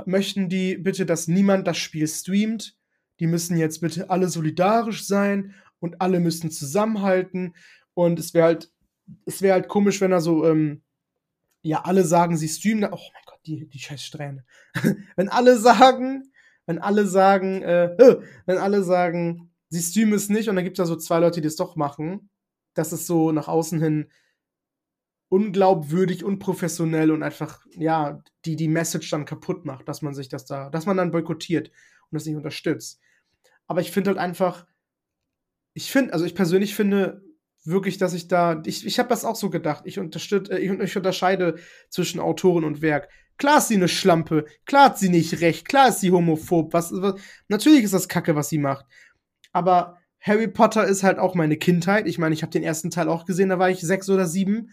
möchten 0.05 0.49
die 0.49 0.77
bitte, 0.77 1.07
dass 1.07 1.27
niemand 1.27 1.67
das 1.67 1.79
Spiel 1.79 2.07
streamt. 2.07 2.77
Die 3.19 3.27
müssen 3.27 3.57
jetzt 3.57 3.81
bitte 3.81 4.11
alle 4.11 4.29
solidarisch 4.29 5.07
sein 5.07 5.55
und 5.81 6.01
alle 6.01 6.21
müssen 6.21 6.51
zusammenhalten. 6.51 7.55
Und 7.95 8.19
es 8.19 8.35
wäre 8.35 8.45
halt, 8.45 8.71
es 9.25 9.43
wäre 9.43 9.55
halt 9.55 9.69
komisch, 9.69 10.01
wenn 10.01 10.13
er 10.13 10.21
so, 10.21 10.47
ähm, 10.47 10.83
ja, 11.63 11.83
alle 11.83 12.05
sagen, 12.05 12.37
sie 12.37 12.49
streamen. 12.49 12.85
Oh 12.93 12.97
mein 13.13 13.27
die, 13.47 13.69
die 13.69 13.79
scheiß 13.79 14.03
Strähne. 14.03 14.45
wenn 15.17 15.29
alle 15.29 15.57
sagen, 15.59 16.31
wenn 16.67 16.79
alle 16.79 17.07
sagen, 17.07 17.63
äh, 17.63 17.97
wenn 18.47 18.59
alle 18.59 18.83
sagen, 18.83 19.51
sie 19.69 19.83
streamen 19.83 20.15
es 20.15 20.29
nicht 20.29 20.49
und 20.49 20.57
dann 20.57 20.65
gibt 20.65 20.79
es 20.79 20.83
ja 20.83 20.87
so 20.87 20.97
zwei 20.97 21.19
Leute, 21.19 21.41
die 21.41 21.49
es 21.49 21.57
doch 21.57 21.77
machen, 21.77 22.29
das 22.75 22.93
ist 22.93 23.07
so 23.07 23.33
nach 23.33 23.49
außen 23.49 23.81
hin 23.81 24.11
unglaubwürdig, 25.29 26.25
unprofessionell 26.25 27.11
und 27.11 27.23
einfach, 27.23 27.65
ja, 27.73 28.23
die 28.45 28.57
die 28.57 28.69
Message 28.69 29.11
dann 29.11 29.25
kaputt 29.25 29.65
macht, 29.65 29.89
dass 29.89 30.03
man 30.03 30.15
sich 30.15 30.29
das 30.29 30.45
da, 30.45 30.71
dass 30.71 30.87
man 30.87 30.97
dann 30.97 31.11
boykottiert 31.11 31.69
und 31.69 32.15
das 32.15 32.27
nicht 32.27 32.37
unterstützt. 32.37 33.01
Aber 33.67 33.81
ich 33.81 33.91
finde 33.91 34.11
halt 34.11 34.19
einfach, 34.19 34.67
ich 35.75 35.91
finde, 35.91 36.13
also 36.13 36.25
ich 36.25 36.35
persönlich 36.35 36.75
finde 36.75 37.23
wirklich, 37.65 37.99
dass 37.99 38.15
ich 38.15 38.29
da, 38.29 38.63
ich, 38.65 38.87
ich 38.87 38.99
habe 38.99 39.09
das 39.09 39.25
auch 39.25 39.37
so 39.37 39.51
gedacht, 39.51 39.83
ich, 39.87 39.99
unterstütze, 39.99 40.53
äh, 40.53 40.59
ich, 40.59 40.71
ich 40.71 40.97
unterscheide 40.97 41.57
zwischen 41.91 42.21
Autoren 42.21 42.65
und 42.65 42.81
Werk. 42.81 43.09
Klar 43.39 43.59
ist 43.59 43.69
sie 43.69 43.75
eine 43.75 43.89
Schlampe. 43.89 44.47
Klar 44.65 44.87
hat 44.87 44.99
sie 44.99 45.09
nicht 45.09 45.41
recht. 45.41 45.69
Klar 45.69 45.89
ist 45.89 46.01
sie 46.01 46.11
homophob. 46.11 46.73
Was, 46.73 46.93
was, 46.93 47.21
natürlich 47.49 47.83
ist 47.83 47.93
das 47.93 48.09
Kacke, 48.09 48.35
was 48.35 48.49
sie 48.49 48.59
macht. 48.59 48.87
Aber 49.53 49.99
Harry 50.21 50.49
Potter 50.49 50.87
ist 50.87 51.03
halt 51.03 51.19
auch 51.19 51.35
meine 51.35 51.57
Kindheit. 51.57 52.07
Ich 52.07 52.19
meine, 52.19 52.35
ich 52.35 52.43
habe 52.43 52.53
den 52.53 52.63
ersten 52.63 52.91
Teil 52.91 53.09
auch 53.09 53.27
gesehen, 53.27 53.51
da 53.51 53.59
war 53.59 53.69
ich 53.69 53.81
sechs 53.81 54.09
oder 54.09 54.27
sieben. 54.27 54.71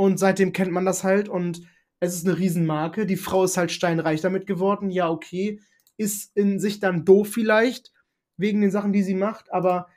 Und 0.00 0.16
seitdem 0.18 0.54
kennt 0.54 0.72
man 0.72 0.86
das 0.86 1.04
halt. 1.04 1.28
Und 1.28 1.60
es 2.00 2.14
ist 2.14 2.26
eine 2.26 2.38
Riesenmarke. 2.38 3.04
Die 3.04 3.18
Frau 3.18 3.44
ist 3.44 3.58
halt 3.58 3.70
steinreich 3.70 4.22
damit 4.22 4.46
geworden. 4.46 4.88
Ja, 4.88 5.10
okay. 5.10 5.60
Ist 5.98 6.34
in 6.34 6.58
sich 6.58 6.80
dann 6.80 7.04
doof 7.04 7.28
vielleicht, 7.30 7.92
wegen 8.38 8.62
den 8.62 8.70
Sachen, 8.70 8.94
die 8.94 9.02
sie 9.02 9.14
macht. 9.14 9.52
Aber 9.52 9.88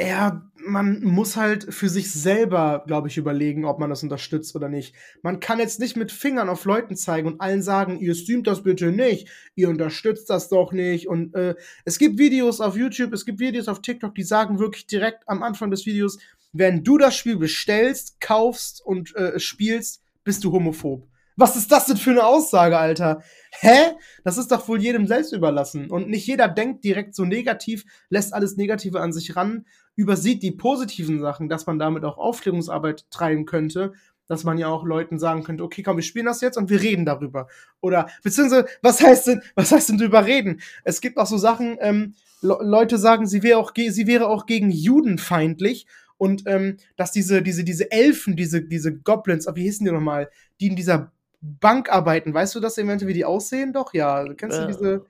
ja, 0.00 0.48
man 0.64 1.02
muss 1.02 1.36
halt 1.36 1.74
für 1.74 1.88
sich 1.88 2.12
selber, 2.12 2.84
glaube 2.86 3.08
ich, 3.08 3.16
überlegen, 3.16 3.64
ob 3.64 3.80
man 3.80 3.90
das 3.90 4.04
unterstützt 4.04 4.54
oder 4.54 4.68
nicht. 4.68 4.94
Man 5.22 5.40
kann 5.40 5.58
jetzt 5.58 5.80
nicht 5.80 5.96
mit 5.96 6.12
Fingern 6.12 6.48
auf 6.48 6.64
Leuten 6.64 6.94
zeigen 6.94 7.26
und 7.26 7.40
allen 7.40 7.62
sagen, 7.62 7.98
ihr 7.98 8.14
streamt 8.14 8.46
das 8.46 8.62
bitte 8.62 8.92
nicht, 8.92 9.28
ihr 9.56 9.70
unterstützt 9.70 10.30
das 10.30 10.48
doch 10.48 10.70
nicht. 10.70 11.08
Und 11.08 11.34
äh, 11.34 11.56
es 11.84 11.98
gibt 11.98 12.16
Videos 12.16 12.60
auf 12.60 12.76
YouTube, 12.76 13.12
es 13.12 13.24
gibt 13.24 13.40
Videos 13.40 13.66
auf 13.66 13.82
TikTok, 13.82 14.14
die 14.14 14.22
sagen 14.22 14.60
wirklich 14.60 14.86
direkt 14.86 15.28
am 15.28 15.42
Anfang 15.42 15.72
des 15.72 15.84
Videos, 15.84 16.18
wenn 16.52 16.84
du 16.84 16.98
das 16.98 17.16
Spiel 17.16 17.36
bestellst, 17.36 18.20
kaufst 18.20 18.84
und 18.84 19.14
äh, 19.16 19.38
spielst, 19.40 20.02
bist 20.24 20.44
du 20.44 20.52
homophob. 20.52 21.08
Was 21.36 21.56
ist 21.56 21.72
das 21.72 21.86
denn 21.86 21.96
für 21.96 22.10
eine 22.10 22.26
Aussage, 22.26 22.78
Alter? 22.78 23.22
Hä? 23.52 23.92
Das 24.22 24.36
ist 24.36 24.52
doch 24.52 24.68
wohl 24.68 24.80
jedem 24.80 25.06
selbst 25.06 25.32
überlassen. 25.32 25.90
Und 25.90 26.08
nicht 26.08 26.26
jeder 26.26 26.46
denkt 26.46 26.84
direkt 26.84 27.14
so 27.14 27.24
negativ, 27.24 27.84
lässt 28.10 28.34
alles 28.34 28.56
Negative 28.56 29.00
an 29.00 29.12
sich 29.12 29.34
ran, 29.34 29.64
übersieht 29.96 30.42
die 30.42 30.52
positiven 30.52 31.20
Sachen, 31.20 31.48
dass 31.48 31.66
man 31.66 31.78
damit 31.78 32.04
auch 32.04 32.18
Aufklärungsarbeit 32.18 33.10
treiben 33.10 33.46
könnte, 33.46 33.94
dass 34.26 34.44
man 34.44 34.58
ja 34.58 34.68
auch 34.68 34.84
Leuten 34.84 35.18
sagen 35.18 35.42
könnte, 35.42 35.64
okay, 35.64 35.82
komm, 35.82 35.96
wir 35.96 36.04
spielen 36.04 36.26
das 36.26 36.42
jetzt 36.42 36.58
und 36.58 36.70
wir 36.70 36.80
reden 36.80 37.06
darüber. 37.06 37.48
Oder, 37.80 38.08
beziehungsweise, 38.22 38.66
was 38.82 39.00
heißt 39.00 39.26
denn, 39.26 39.42
was 39.54 39.72
heißt 39.72 39.88
denn 39.88 39.98
drüber 39.98 40.26
reden? 40.26 40.60
Es 40.84 41.00
gibt 41.00 41.16
auch 41.16 41.26
so 41.26 41.38
Sachen, 41.38 41.78
ähm, 41.80 42.14
Le 42.44 42.58
Leute 42.60 42.98
sagen, 42.98 43.26
sie 43.26 43.44
wäre 43.44 43.58
auch, 43.58 43.72
sie 43.74 44.06
wäre 44.08 44.26
auch 44.26 44.46
gegen 44.46 44.70
Juden 44.70 45.18
feindlich 45.18 45.86
und 46.22 46.44
ähm, 46.46 46.76
dass 46.94 47.10
diese, 47.10 47.42
diese, 47.42 47.64
diese 47.64 47.90
Elfen, 47.90 48.36
diese, 48.36 48.62
diese 48.62 48.96
Goblins, 48.96 49.48
wie 49.56 49.64
hießen 49.64 49.84
die 49.84 49.90
nochmal, 49.90 50.30
die 50.60 50.68
in 50.68 50.76
dieser 50.76 51.10
Bank 51.40 51.90
arbeiten. 51.90 52.32
Weißt 52.32 52.54
du 52.54 52.60
das 52.60 52.78
eventuell, 52.78 53.08
wie 53.08 53.14
die 53.14 53.24
aussehen? 53.24 53.72
Doch, 53.72 53.92
ja. 53.92 54.24
Kennst 54.34 54.56
du 54.56 54.66
diese? 54.68 55.04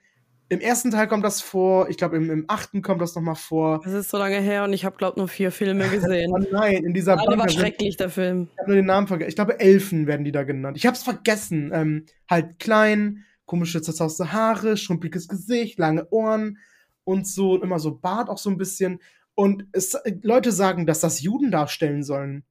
Im 0.48 0.60
ersten 0.60 0.90
Teil 0.90 1.08
kommt 1.08 1.22
das 1.22 1.42
vor, 1.42 1.90
ich 1.90 1.98
glaube, 1.98 2.16
im, 2.16 2.30
im 2.30 2.44
achten 2.48 2.80
kommt 2.80 3.02
das 3.02 3.14
nochmal 3.14 3.34
vor. 3.34 3.82
Das 3.84 3.92
ist 3.92 4.08
so 4.08 4.16
lange 4.16 4.40
her 4.40 4.64
und 4.64 4.72
ich 4.72 4.86
habe, 4.86 4.96
glaube 4.96 5.18
nur 5.18 5.28
vier 5.28 5.52
Filme 5.52 5.86
gesehen. 5.90 6.30
oh 6.34 6.42
nein, 6.50 6.82
in 6.82 6.94
dieser 6.94 7.16
Bank. 7.16 7.38
war 7.38 7.48
schrecklich, 7.50 7.98
der 7.98 8.08
Film. 8.08 8.48
Ich 8.50 8.58
habe 8.60 8.70
nur 8.70 8.76
den 8.76 8.86
Namen 8.86 9.06
vergessen. 9.06 9.28
Ich 9.28 9.34
glaube, 9.34 9.60
Elfen 9.60 10.06
werden 10.06 10.24
die 10.24 10.32
da 10.32 10.44
genannt. 10.44 10.78
Ich 10.78 10.86
habe 10.86 10.97
es 10.97 11.02
vergessen. 11.02 11.72
Ähm, 11.74 12.06
halt 12.26 12.59
klein, 12.59 13.26
komische 13.44 13.82
zerzauste 13.82 14.32
Haare, 14.32 14.78
schrumpeliges 14.78 15.28
Gesicht, 15.28 15.78
lange 15.78 16.09
Ohren 16.09 16.56
und 17.05 17.26
so, 17.26 17.52
und 17.52 17.62
immer 17.62 17.78
so 17.78 17.98
Bart 17.98 18.30
auch 18.30 18.39
so 18.39 18.48
ein 18.48 18.56
bisschen. 18.56 18.98
Und 19.34 19.66
es, 19.72 19.96
Leute 20.22 20.52
sagen, 20.52 20.86
dass 20.86 21.00
das 21.00 21.20
Juden 21.20 21.50
darstellen 21.50 22.02
sollen. 22.02 22.44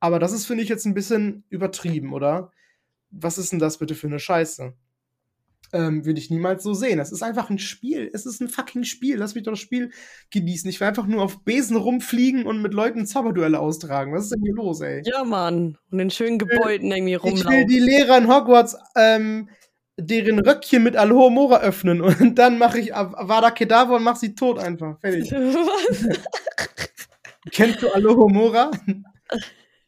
Aber 0.00 0.18
das 0.18 0.32
ist, 0.32 0.46
finde 0.46 0.62
ich, 0.62 0.68
jetzt 0.68 0.84
ein 0.84 0.94
bisschen 0.94 1.44
übertrieben, 1.48 2.12
oder? 2.12 2.50
was 3.14 3.38
ist 3.38 3.52
denn 3.52 3.58
das 3.58 3.78
bitte 3.78 3.94
für 3.94 4.06
eine 4.06 4.18
Scheiße? 4.18 4.74
Ähm, 5.72 6.04
würde 6.04 6.20
ich 6.20 6.30
niemals 6.30 6.62
so 6.62 6.72
sehen. 6.72 7.00
Es 7.00 7.10
ist 7.10 7.22
einfach 7.22 7.50
ein 7.50 7.58
Spiel. 7.58 8.08
Es 8.12 8.26
ist 8.26 8.40
ein 8.40 8.48
fucking 8.48 8.84
Spiel. 8.84 9.16
Lass 9.16 9.34
mich 9.34 9.42
doch 9.44 9.52
das 9.52 9.60
Spiel 9.60 9.90
genießen. 10.30 10.70
Ich 10.70 10.78
will 10.78 10.86
einfach 10.86 11.06
nur 11.06 11.22
auf 11.22 11.42
Besen 11.42 11.76
rumfliegen 11.76 12.46
und 12.46 12.62
mit 12.62 12.74
Leuten 12.74 13.06
Zauberduelle 13.06 13.58
austragen. 13.58 14.14
Was 14.14 14.24
ist 14.24 14.34
denn 14.34 14.42
hier 14.42 14.54
los, 14.54 14.80
ey? 14.82 15.02
Ja, 15.04 15.24
Mann. 15.24 15.78
Und 15.90 15.98
in 15.98 16.10
schönen 16.10 16.38
Gebäuden 16.38 16.92
irgendwie 16.92 17.14
rumlaufen. 17.14 17.50
Ich 17.50 17.56
will 17.56 17.66
die 17.66 17.80
Lehrer 17.80 18.18
in 18.18 18.28
Hogwarts 18.28 18.76
ähm, 18.94 19.48
deren 19.98 20.40
Röckchen 20.40 20.82
mit 20.82 20.96
Alohomora 20.96 21.60
öffnen 21.60 22.00
und 22.00 22.36
dann 22.36 22.58
mache 22.58 22.78
ich 22.80 22.94
Avada 22.94 23.50
Kedavra 23.50 23.96
und 23.96 24.02
mach 24.02 24.16
sie 24.16 24.34
tot 24.34 24.58
einfach. 24.58 24.98
Fertig. 25.00 25.30
Was? 25.30 26.18
Kennst 27.50 27.82
du 27.82 27.94
Alohomora? 27.94 28.70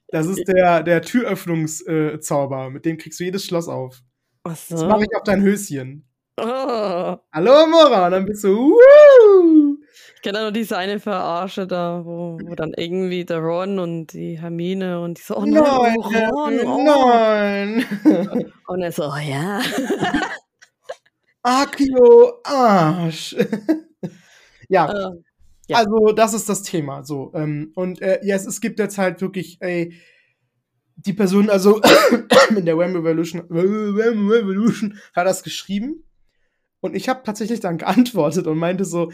Das 0.08 0.26
ist 0.26 0.46
der, 0.46 0.82
der 0.82 1.02
Türöffnungszauber. 1.02 2.70
Mit 2.70 2.84
dem 2.84 2.98
kriegst 2.98 3.18
du 3.18 3.24
jedes 3.24 3.44
Schloss 3.44 3.68
auf. 3.68 4.02
Ach 4.44 4.56
so. 4.56 4.76
Das 4.76 4.84
mache 4.84 5.04
ich 5.04 5.16
auf 5.16 5.24
dein 5.24 5.42
Höschen. 5.42 6.06
Oh. 6.38 7.16
Hallo, 7.32 7.66
Mora. 7.66 8.06
Und 8.06 8.12
dann 8.12 8.26
bist 8.26 8.44
du, 8.44 8.56
wuhu. 8.56 9.78
Ich 10.26 10.32
kenne 10.32 10.42
nur 10.42 10.50
diese 10.50 10.76
eine 10.76 10.98
Verarsche 10.98 11.68
da, 11.68 12.04
wo, 12.04 12.36
wo 12.44 12.56
dann 12.56 12.74
irgendwie 12.76 13.24
der 13.24 13.38
Ron 13.38 13.78
und 13.78 14.08
die 14.12 14.40
Hermine 14.40 15.00
und 15.00 15.18
die 15.18 15.22
so, 15.22 15.36
oh 15.36 15.46
nein, 15.46 15.62
Nein, 15.62 15.96
oh, 16.00 16.34
Ron, 16.34 16.60
oh. 16.66 16.84
nein. 16.84 17.86
Und 18.66 18.82
er 18.82 18.90
so, 18.90 19.04
oh, 19.04 19.18
ja. 19.18 19.60
Akio 21.44 22.40
Arsch. 22.42 23.36
ja, 24.68 24.90
Äh, 24.90 25.10
ja. 25.68 25.76
also 25.76 26.10
das 26.10 26.34
ist 26.34 26.48
das 26.48 26.64
Thema. 26.64 27.04
So, 27.04 27.30
ähm, 27.32 27.70
und 27.76 28.02
äh, 28.02 28.18
ja, 28.24 28.34
es, 28.34 28.46
es 28.46 28.60
gibt 28.60 28.80
jetzt 28.80 28.98
halt 28.98 29.20
wirklich, 29.20 29.58
ey, 29.60 29.94
die 30.96 31.12
Person, 31.12 31.50
also 31.50 31.80
in 32.50 32.66
der 32.66 32.76
Wham 32.76 32.96
Revolution, 32.96 33.44
Wham 33.48 34.28
Revolution 34.28 34.98
hat 35.14 35.28
das 35.28 35.44
geschrieben. 35.44 36.02
Und 36.80 36.96
ich 36.96 37.08
habe 37.08 37.22
tatsächlich 37.24 37.60
dann 37.60 37.78
geantwortet 37.78 38.48
und 38.48 38.58
meinte 38.58 38.84
so, 38.84 39.12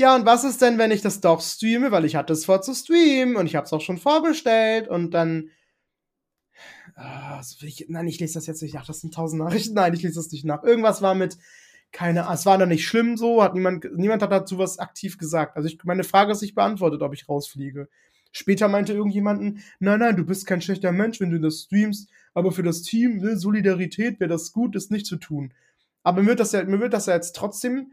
ja, 0.00 0.16
und 0.16 0.24
was 0.24 0.44
ist 0.44 0.62
denn, 0.62 0.78
wenn 0.78 0.92
ich 0.92 1.02
das 1.02 1.20
doch 1.20 1.42
streame? 1.42 1.90
Weil 1.90 2.06
ich 2.06 2.16
hatte 2.16 2.32
es 2.32 2.46
vor 2.46 2.62
zu 2.62 2.74
streamen 2.74 3.36
und 3.36 3.44
ich 3.44 3.54
habe 3.54 3.66
es 3.66 3.72
auch 3.74 3.82
schon 3.82 3.98
vorbestellt 3.98 4.88
und 4.88 5.12
dann. 5.12 5.50
Ah, 6.94 7.42
ich, 7.60 7.84
nein, 7.90 8.08
ich 8.08 8.18
lese 8.18 8.34
das 8.34 8.46
jetzt 8.46 8.62
nicht 8.62 8.74
nach. 8.74 8.86
Das 8.86 9.02
sind 9.02 9.12
tausend 9.12 9.42
Nachrichten. 9.42 9.74
Nein, 9.74 9.92
ich 9.92 10.02
lese 10.02 10.14
das 10.14 10.32
nicht 10.32 10.46
nach. 10.46 10.62
Irgendwas 10.62 11.02
war 11.02 11.14
mit, 11.14 11.36
keine 11.92 12.22
Ahnung, 12.22 12.34
es 12.34 12.46
war 12.46 12.56
dann 12.56 12.70
nicht 12.70 12.86
schlimm 12.86 13.18
so, 13.18 13.42
hat 13.42 13.54
niemand, 13.54 13.94
niemand 13.94 14.22
hat 14.22 14.32
dazu 14.32 14.56
was 14.56 14.78
aktiv 14.78 15.18
gesagt. 15.18 15.56
Also 15.56 15.68
ich, 15.68 15.78
meine 15.84 16.04
Frage 16.04 16.32
ist 16.32 16.40
nicht 16.40 16.54
beantwortet, 16.54 17.02
ob 17.02 17.12
ich 17.12 17.28
rausfliege. 17.28 17.88
Später 18.32 18.68
meinte 18.68 18.94
irgendjemanden, 18.94 19.62
nein, 19.80 20.00
nein, 20.00 20.16
du 20.16 20.24
bist 20.24 20.46
kein 20.46 20.62
schlechter 20.62 20.92
Mensch, 20.92 21.20
wenn 21.20 21.30
du 21.30 21.40
das 21.40 21.60
streamst, 21.64 22.08
aber 22.32 22.52
für 22.52 22.62
das 22.62 22.82
Team, 22.82 23.18
ne, 23.18 23.36
Solidarität 23.36 24.18
wäre 24.18 24.30
das 24.30 24.52
gut, 24.52 24.74
das 24.74 24.88
nicht 24.88 25.04
zu 25.04 25.16
tun. 25.16 25.52
Aber 26.02 26.22
mir 26.22 26.28
wird 26.28 26.40
das 26.40 26.52
ja, 26.52 26.64
mir 26.64 26.80
wird 26.80 26.94
das 26.94 27.04
ja 27.04 27.14
jetzt 27.14 27.36
trotzdem 27.36 27.92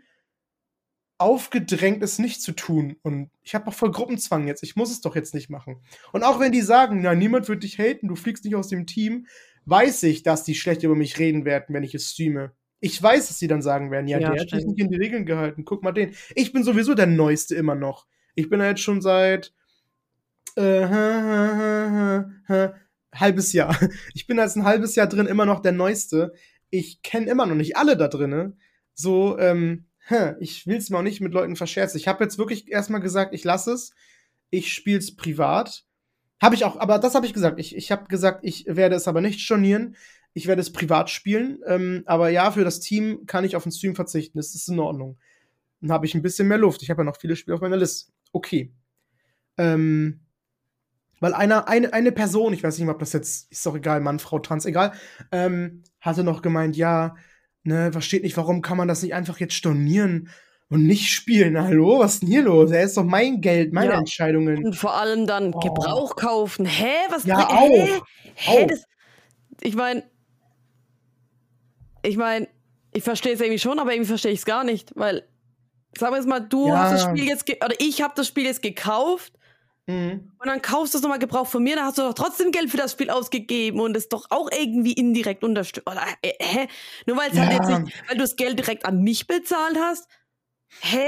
aufgedrängt, 1.19 2.03
es 2.03 2.19
nicht 2.19 2.41
zu 2.41 2.51
tun. 2.51 2.97
Und 3.01 3.29
ich 3.43 3.55
habe 3.55 3.67
auch 3.67 3.73
voll 3.73 3.91
Gruppenzwang 3.91 4.47
jetzt. 4.47 4.63
Ich 4.63 4.75
muss 4.75 4.91
es 4.91 5.01
doch 5.01 5.15
jetzt 5.15 5.33
nicht 5.33 5.49
machen. 5.49 5.77
Und 6.11 6.23
auch 6.23 6.39
wenn 6.39 6.51
die 6.51 6.61
sagen, 6.61 7.01
na, 7.01 7.15
niemand 7.15 7.49
wird 7.49 7.63
dich 7.63 7.79
haten, 7.79 8.07
du 8.07 8.15
fliegst 8.15 8.45
nicht 8.45 8.55
aus 8.55 8.67
dem 8.67 8.85
Team, 8.85 9.27
weiß 9.65 10.03
ich, 10.03 10.23
dass 10.23 10.43
die 10.43 10.55
schlecht 10.55 10.83
über 10.83 10.95
mich 10.95 11.17
reden 11.19 11.43
werden, 11.45 11.73
wenn 11.73 11.83
ich 11.83 11.95
es 11.95 12.11
streame. 12.11 12.51
Ich 12.79 13.01
weiß, 13.01 13.27
dass 13.27 13.39
sie 13.39 13.47
dann 13.47 13.63
sagen 13.63 13.89
werden, 13.89 14.07
ja, 14.07 14.19
Ja, 14.19 14.29
der 14.31 14.41
hat 14.41 14.49
sich 14.49 14.59
stimmt. 14.59 14.67
nicht 14.77 14.79
in 14.79 14.91
die 14.91 14.97
Regeln 14.97 15.25
gehalten. 15.25 15.65
Guck 15.65 15.81
mal 15.83 15.91
den. 15.91 16.11
Ich 16.35 16.53
bin 16.53 16.63
sowieso 16.63 16.93
der 16.93 17.07
Neueste 17.07 17.55
immer 17.55 17.73
noch. 17.75 18.05
Ich 18.35 18.49
bin 18.49 18.61
jetzt 18.61 18.81
schon 18.81 19.01
seit 19.01 19.51
äh, 20.55 20.85
halbes 23.15 23.53
Jahr. 23.53 23.75
Ich 24.13 24.27
bin 24.27 24.37
jetzt 24.37 24.55
ein 24.55 24.63
halbes 24.63 24.95
Jahr 24.95 25.07
drin 25.07 25.25
immer 25.25 25.45
noch 25.47 25.61
der 25.61 25.71
Neueste. 25.71 26.33
Ich 26.69 27.01
kenne 27.01 27.27
immer 27.29 27.47
noch 27.47 27.55
nicht 27.55 27.77
alle 27.77 27.97
da 27.97 28.07
drinnen. 28.07 28.59
So, 28.93 29.39
ähm, 29.39 29.86
ich 30.39 30.67
will 30.67 30.77
es 30.77 30.91
auch 30.91 31.01
nicht 31.01 31.21
mit 31.21 31.33
Leuten 31.33 31.55
verscherzen. 31.55 31.97
Ich 31.97 32.07
habe 32.07 32.23
jetzt 32.23 32.37
wirklich 32.37 32.71
erstmal 32.71 33.01
gesagt, 33.01 33.33
ich 33.33 33.43
lasse 33.43 33.71
es. 33.71 33.91
Ich 34.49 34.73
spiele 34.73 34.99
es 34.99 35.15
privat. 35.15 35.85
Habe 36.41 36.55
ich 36.55 36.65
auch, 36.65 36.77
aber 36.77 36.99
das 36.99 37.15
habe 37.15 37.25
ich 37.25 37.33
gesagt. 37.33 37.59
Ich, 37.59 37.75
ich 37.75 37.91
habe 37.91 38.07
gesagt, 38.07 38.39
ich 38.43 38.65
werde 38.67 38.95
es 38.95 39.07
aber 39.07 39.21
nicht 39.21 39.41
stornieren. 39.41 39.95
Ich 40.33 40.47
werde 40.47 40.61
es 40.61 40.71
privat 40.71 41.09
spielen. 41.09 41.59
Ähm, 41.65 42.03
aber 42.05 42.29
ja, 42.29 42.51
für 42.51 42.63
das 42.63 42.79
Team 42.79 43.25
kann 43.25 43.43
ich 43.43 43.55
auf 43.55 43.63
den 43.63 43.71
Stream 43.71 43.95
verzichten. 43.95 44.37
Das 44.37 44.53
ist 44.53 44.67
in 44.69 44.79
Ordnung. 44.79 45.17
Dann 45.81 45.91
habe 45.91 46.05
ich 46.05 46.15
ein 46.15 46.21
bisschen 46.21 46.47
mehr 46.47 46.57
Luft. 46.57 46.83
Ich 46.83 46.89
habe 46.89 47.01
ja 47.01 47.05
noch 47.05 47.17
viele 47.17 47.35
Spiele 47.35 47.55
auf 47.55 47.61
meiner 47.61 47.77
Liste. 47.77 48.11
Okay. 48.31 48.71
Ähm, 49.57 50.21
weil 51.19 51.33
einer, 51.33 51.67
eine, 51.67 51.93
eine 51.93 52.11
Person, 52.11 52.53
ich 52.53 52.63
weiß 52.63 52.77
nicht, 52.77 52.87
ob 52.87 52.99
das 52.99 53.13
jetzt, 53.13 53.51
ist 53.51 53.65
doch 53.65 53.75
egal, 53.75 54.01
Mann, 54.01 54.19
Frau, 54.19 54.39
Trans, 54.39 54.65
egal, 54.65 54.93
ähm, 55.31 55.83
hatte 55.99 56.23
noch 56.23 56.41
gemeint, 56.41 56.77
ja, 56.77 57.15
ne, 57.67 57.91
versteht 57.91 58.23
nicht, 58.23 58.37
warum 58.37 58.61
kann 58.61 58.77
man 58.77 58.87
das 58.87 59.03
nicht 59.03 59.13
einfach 59.13 59.39
jetzt 59.39 59.53
stornieren 59.53 60.29
und 60.69 60.85
nicht 60.87 61.09
spielen? 61.11 61.61
Hallo, 61.61 61.99
was 61.99 62.15
ist 62.15 62.21
denn 62.23 62.29
hier 62.29 62.41
los? 62.43 62.71
Er 62.71 62.83
ist 62.83 62.97
doch 62.97 63.03
mein 63.03 63.41
Geld, 63.41 63.73
meine 63.73 63.91
Ja. 63.91 63.99
Entscheidungen. 63.99 64.65
Und 64.65 64.75
vor 64.75 64.95
allem 64.95 65.27
dann 65.27 65.53
Oh. 65.53 65.59
Gebrauch 65.59 66.15
kaufen. 66.15 66.65
Hä? 66.65 66.93
Was? 67.09 67.25
Ja, 67.25 67.47
auch. 67.49 67.69
Hä? 67.69 67.99
Hä? 68.35 68.63
Auch. 68.63 68.67
Das, 68.67 68.83
ich 69.61 69.75
meine, 69.75 70.03
ich 72.03 72.17
meine, 72.17 72.47
ich 72.93 73.03
verstehe 73.03 73.33
es 73.33 73.41
irgendwie 73.41 73.59
schon, 73.59 73.79
aber 73.79 73.91
irgendwie 73.93 74.07
verstehe 74.07 74.31
ich 74.31 74.39
es 74.39 74.45
gar 74.45 74.63
nicht, 74.63 74.91
weil, 74.95 75.27
sagen 75.97 76.13
wir 76.13 76.17
jetzt 76.17 76.27
mal, 76.27 76.39
du 76.39 76.69
Ja. 76.69 76.79
hast 76.79 76.93
das 76.93 77.03
Spiel 77.03 77.27
jetzt, 77.27 77.49
oder 77.49 77.75
ich 77.79 78.01
habe 78.01 78.13
das 78.15 78.27
Spiel 78.27 78.45
jetzt 78.45 78.61
gekauft 78.61 79.33
Mhm. 79.89 80.31
und 80.37 80.47
dann 80.47 80.61
kaufst 80.61 80.93
du 80.93 80.97
es 80.97 81.01
nochmal 81.01 81.17
Gebrauch 81.19 81.47
von 81.47 81.63
mir, 81.63 81.77
dann 81.77 81.85
hast 81.85 81.97
du 81.97 82.01
doch 82.01 82.13
trotzdem 82.13 82.51
Geld 82.51 82.69
für 82.69 82.75
das 82.77 82.91
Spiel 82.91 83.09
ausgegeben 83.09 83.79
und 83.79 83.95
es 83.95 84.09
doch 84.09 84.25
auch 84.29 84.49
irgendwie 84.51 84.91
indirekt 84.91 85.43
unterstützt. 85.45 85.87
Oder, 85.89 86.01
äh, 86.21 86.33
hä? 86.41 86.67
Nur 87.05 87.15
weil 87.17 87.31
es 87.31 87.39
halt 87.39 87.51
Ja. 87.51 87.57
jetzt 87.57 87.69
nicht, 87.85 88.03
weil 88.09 88.17
du 88.17 88.23
das 88.23 88.35
Geld 88.35 88.59
direkt 88.59 88.85
an 88.85 89.01
mich 89.01 89.27
bezahlt 89.27 89.77
hast? 89.79 90.09
Hä? 90.81 91.07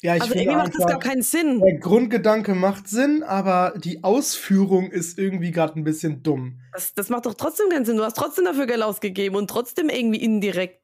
Ja, 0.00 0.16
ich 0.16 0.22
also 0.22 0.32
finde 0.34 0.44
irgendwie 0.50 0.58
macht 0.64 0.74
das 0.78 0.86
gar 0.86 0.98
keinen 0.98 1.22
Sinn. 1.22 1.60
der 1.60 1.78
Grundgedanke 1.78 2.54
macht 2.54 2.88
Sinn, 2.88 3.22
aber 3.22 3.74
die 3.76 4.02
Ausführung 4.04 4.90
ist 4.90 5.18
irgendwie 5.18 5.50
gerade 5.50 5.78
ein 5.78 5.84
bisschen 5.84 6.22
dumm. 6.22 6.60
Das, 6.72 6.94
das 6.94 7.08
macht 7.10 7.26
doch 7.26 7.34
trotzdem 7.34 7.68
keinen 7.70 7.84
Sinn. 7.84 7.96
Du 7.98 8.04
hast 8.04 8.16
trotzdem 8.16 8.44
dafür 8.46 8.66
Geld 8.66 8.82
ausgegeben 8.82 9.36
und 9.36 9.48
trotzdem 9.48 9.88
irgendwie 9.88 10.20
indirekt. 10.22 10.80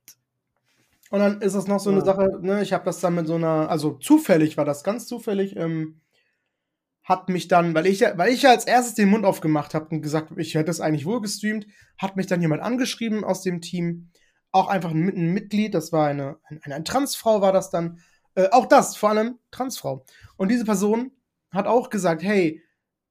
Und 1.10 1.18
dann 1.18 1.40
ist 1.40 1.54
das 1.54 1.66
noch 1.66 1.80
so 1.80 1.90
eine 1.90 1.98
Ja. 2.00 2.04
Sache, 2.04 2.38
ne, 2.40 2.62
ich 2.62 2.72
habe 2.72 2.84
das 2.84 3.00
dann 3.00 3.14
mit 3.14 3.26
so 3.26 3.34
einer, 3.34 3.68
also 3.68 3.92
zufällig 3.94 4.56
war 4.56 4.64
das 4.64 4.84
ganz 4.84 5.06
zufällig, 5.06 5.56
ähm, 5.56 6.00
hat 7.10 7.28
mich 7.28 7.48
dann, 7.48 7.74
weil 7.74 7.88
ich 7.88 8.02
weil 8.02 8.32
ich 8.32 8.42
ja 8.42 8.50
als 8.50 8.66
erstes 8.66 8.94
den 8.94 9.08
Mund 9.10 9.24
aufgemacht 9.24 9.74
habe 9.74 9.88
und 9.90 10.00
gesagt 10.00 10.30
ich 10.36 10.54
hätte 10.54 10.70
es 10.70 10.80
eigentlich 10.80 11.06
wohl 11.06 11.20
gestreamt, 11.20 11.66
hat 11.98 12.16
mich 12.16 12.28
dann 12.28 12.40
jemand 12.40 12.62
angeschrieben 12.62 13.24
aus 13.24 13.42
dem 13.42 13.60
Team, 13.60 14.10
auch 14.52 14.68
einfach 14.68 14.92
ein, 14.92 15.08
ein 15.08 15.32
Mitglied, 15.32 15.74
das 15.74 15.90
war 15.90 16.06
eine, 16.06 16.36
eine, 16.44 16.60
eine 16.62 16.84
Transfrau 16.84 17.40
war 17.40 17.52
das 17.52 17.68
dann, 17.68 17.98
äh, 18.36 18.48
auch 18.52 18.66
das, 18.66 18.96
vor 18.96 19.10
allem 19.10 19.40
Transfrau. 19.50 20.04
Und 20.36 20.52
diese 20.52 20.64
Person 20.64 21.10
hat 21.50 21.66
auch 21.66 21.90
gesagt, 21.90 22.22
hey, 22.22 22.62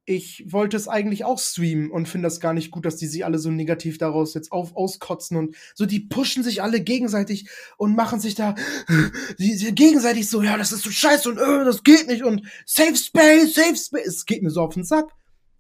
ich 0.09 0.43
wollte 0.47 0.75
es 0.75 0.87
eigentlich 0.87 1.23
auch 1.23 1.37
streamen 1.37 1.91
und 1.91 2.09
finde 2.09 2.25
das 2.25 2.39
gar 2.39 2.53
nicht 2.53 2.71
gut, 2.71 2.83
dass 2.83 2.95
die 2.95 3.05
sich 3.05 3.25
alle 3.25 3.37
so 3.37 3.51
negativ 3.51 3.99
daraus 3.99 4.33
jetzt 4.33 4.51
auf, 4.51 4.75
auskotzen 4.75 5.37
und 5.37 5.55
so, 5.75 5.85
die 5.85 5.99
pushen 5.99 6.41
sich 6.41 6.63
alle 6.63 6.81
gegenseitig 6.81 7.47
und 7.77 7.95
machen 7.95 8.19
sich 8.19 8.33
da 8.33 8.55
die, 9.37 9.55
die 9.55 9.75
gegenseitig 9.75 10.27
so, 10.27 10.41
ja, 10.41 10.57
das 10.57 10.71
ist 10.71 10.81
so 10.81 10.89
scheiße 10.89 11.29
und 11.29 11.37
äh, 11.37 11.63
das 11.63 11.83
geht 11.83 12.07
nicht 12.07 12.23
und 12.23 12.41
Safe 12.65 12.95
Space, 12.95 13.53
Safe 13.53 13.75
Space, 13.75 14.07
es 14.07 14.25
geht 14.25 14.41
mir 14.41 14.49
so 14.49 14.63
auf 14.63 14.73
den 14.73 14.83
Sack. 14.83 15.11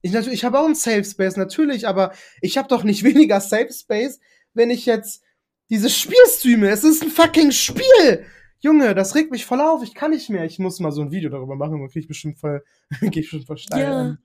Ich 0.01 0.13
natürlich, 0.13 0.39
ich 0.39 0.45
habe 0.45 0.57
auch 0.57 0.65
einen 0.65 0.73
Safe 0.73 1.03
Space 1.03 1.37
natürlich, 1.37 1.87
aber 1.87 2.11
ich 2.41 2.57
habe 2.57 2.69
doch 2.69 2.83
nicht 2.83 3.03
weniger 3.03 3.41
Safe 3.41 3.71
Space, 3.71 4.19
wenn 4.55 4.71
ich 4.71 4.87
jetzt 4.87 5.21
dieses 5.69 5.95
Spiel 5.95 6.17
streame. 6.27 6.69
Es 6.69 6.83
ist 6.83 7.03
ein 7.03 7.11
fucking 7.11 7.51
Spiel. 7.51 8.25
Junge, 8.61 8.95
das 8.95 9.13
regt 9.13 9.29
mich 9.29 9.45
voll 9.45 9.61
auf. 9.61 9.83
Ich 9.83 9.93
kann 9.93 10.09
nicht 10.09 10.31
mehr. 10.31 10.43
Ich 10.43 10.57
muss 10.57 10.79
mal 10.79 10.91
so 10.91 11.01
ein 11.01 11.11
Video 11.11 11.29
darüber 11.29 11.55
machen, 11.55 11.79
dann 11.79 11.89
krieg 11.89 12.01
ich 12.01 12.07
bestimmt 12.07 12.39
voll, 12.39 12.63
krieg 12.99 13.15
ich 13.15 13.25
bestimmt 13.25 13.45
voll 13.45 13.59
steil. 13.59 13.83
Ja. 13.83 14.17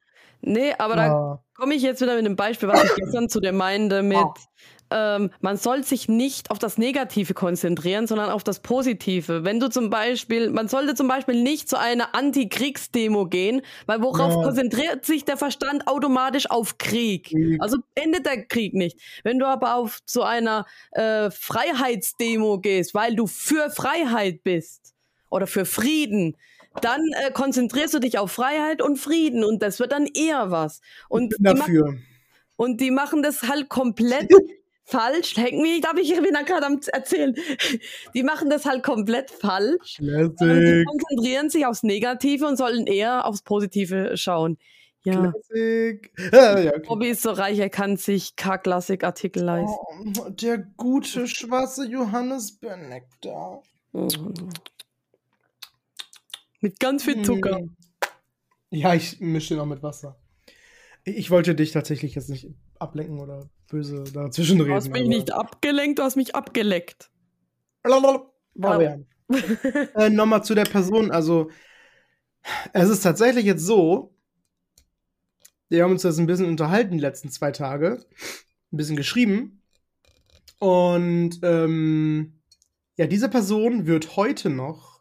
Nee, 0.46 0.74
aber 0.78 0.96
da 0.96 1.06
Ah. 1.12 1.42
komme 1.54 1.74
ich 1.74 1.82
jetzt 1.82 2.00
wieder 2.00 2.14
mit 2.16 2.24
einem 2.24 2.36
Beispiel, 2.36 2.68
was 2.68 2.84
ich 2.84 2.94
gestern 2.96 3.28
zu 3.28 3.40
dir 3.40 3.52
meinte, 3.52 4.02
mit, 4.02 4.18
Ah. 4.18 5.16
ähm, 5.16 5.30
man 5.40 5.56
soll 5.56 5.82
sich 5.84 6.08
nicht 6.08 6.50
auf 6.50 6.58
das 6.58 6.76
Negative 6.78 7.32
konzentrieren, 7.34 8.06
sondern 8.06 8.28
auf 8.30 8.44
das 8.44 8.60
Positive. 8.60 9.42
Wenn 9.44 9.58
du 9.58 9.68
zum 9.70 9.88
Beispiel, 9.90 10.50
man 10.50 10.68
sollte 10.68 10.94
zum 10.94 11.08
Beispiel 11.08 11.42
nicht 11.42 11.68
zu 11.68 11.78
einer 11.78 12.14
Antikriegsdemo 12.14 13.26
gehen, 13.26 13.62
weil 13.86 14.02
worauf 14.02 14.34
Ja. 14.34 14.42
konzentriert 14.42 15.04
sich 15.06 15.24
der 15.24 15.36
Verstand 15.38 15.88
automatisch 15.88 16.50
auf 16.50 16.76
Krieg? 16.78 17.28
Krieg. 17.30 17.56
Also 17.60 17.78
endet 17.94 18.26
der 18.26 18.44
Krieg 18.44 18.74
nicht. 18.74 19.00
Wenn 19.24 19.38
du 19.38 19.46
aber 19.46 19.76
auf 19.76 20.04
zu 20.04 20.22
einer 20.22 20.66
äh, 20.92 21.30
Freiheitsdemo 21.30 22.58
gehst, 22.60 22.94
weil 22.94 23.16
du 23.16 23.26
für 23.26 23.70
Freiheit 23.70 24.42
bist 24.44 24.94
oder 25.30 25.46
für 25.46 25.64
Frieden, 25.64 26.36
dann 26.80 27.00
äh, 27.24 27.30
konzentrierst 27.30 27.94
du 27.94 27.98
dich 27.98 28.18
auf 28.18 28.32
Freiheit 28.32 28.82
und 28.82 28.96
Frieden 28.96 29.44
und 29.44 29.62
das 29.62 29.78
wird 29.78 29.92
dann 29.92 30.06
eher 30.06 30.50
was. 30.50 30.80
Und 31.08 31.34
die, 31.38 31.42
dafür. 31.42 31.94
und 32.56 32.80
die 32.80 32.90
machen 32.90 33.22
das 33.22 33.42
halt 33.42 33.68
komplett 33.68 34.30
falsch. 34.84 35.36
Heck 35.36 35.54
mich, 35.54 35.80
darf 35.80 35.96
ich 35.98 36.14
bin 36.20 36.34
da 36.34 36.42
gerade 36.42 36.66
am 36.66 36.80
erzählen. 36.92 37.34
Die 38.14 38.22
machen 38.22 38.50
das 38.50 38.64
halt 38.66 38.82
komplett 38.82 39.30
falsch. 39.30 39.98
Die 39.98 40.84
konzentrieren 40.86 41.50
sich 41.50 41.66
aufs 41.66 41.82
Negative 41.82 42.46
und 42.46 42.56
sollen 42.56 42.86
eher 42.86 43.26
aufs 43.26 43.42
Positive 43.42 44.16
schauen. 44.16 44.58
Ja. 45.04 45.32
Classic. 45.32 46.10
Ja, 46.32 46.58
ja, 46.58 46.70
okay. 46.70 46.86
Bobby 46.86 47.08
ist 47.08 47.22
so 47.22 47.30
reich, 47.30 47.58
er 47.58 47.68
kann 47.68 47.98
sich 47.98 48.36
K-Klassik-Artikel 48.36 49.42
leisten. 49.42 50.14
Oh, 50.18 50.30
der 50.30 50.58
gute 50.58 51.26
schwarze 51.28 51.86
Johannes 51.86 52.56
Benektar. 52.58 53.62
Mhm. 53.92 54.32
Mit 56.64 56.80
ganz 56.80 57.04
viel 57.04 57.22
Zucker. 57.22 57.60
Mm. 57.60 57.76
Ja, 58.70 58.94
ich 58.94 59.20
mische 59.20 59.54
noch 59.54 59.66
mit 59.66 59.82
Wasser. 59.82 60.18
Ich 61.04 61.30
wollte 61.30 61.54
dich 61.54 61.72
tatsächlich 61.72 62.14
jetzt 62.14 62.30
nicht 62.30 62.48
ablenken 62.78 63.20
oder 63.20 63.50
böse 63.68 64.04
dazwischen 64.04 64.58
reden. 64.62 64.70
Du 64.70 64.74
hast 64.74 64.88
mich 64.88 65.06
nicht 65.06 65.30
abgelenkt, 65.30 65.98
du 65.98 66.04
hast 66.04 66.16
mich 66.16 66.34
abgeleckt. 66.34 67.10
Ja. 69.28 69.36
äh, 70.06 70.08
Nochmal 70.08 70.42
zu 70.42 70.54
der 70.54 70.64
Person. 70.64 71.10
Also, 71.10 71.50
es 72.72 72.88
ist 72.88 73.02
tatsächlich 73.02 73.44
jetzt 73.44 73.66
so, 73.66 74.14
Wir 75.68 75.82
haben 75.82 75.92
uns 75.92 76.00
das 76.00 76.16
ein 76.16 76.26
bisschen 76.26 76.46
unterhalten 76.46 76.92
die 76.92 76.98
letzten 76.98 77.28
zwei 77.28 77.52
Tage. 77.52 78.06
Ein 78.72 78.76
bisschen 78.78 78.96
geschrieben. 78.96 79.60
Und 80.60 81.40
ähm, 81.42 82.40
ja, 82.96 83.06
diese 83.06 83.28
Person 83.28 83.84
wird 83.86 84.16
heute 84.16 84.48
noch 84.48 84.93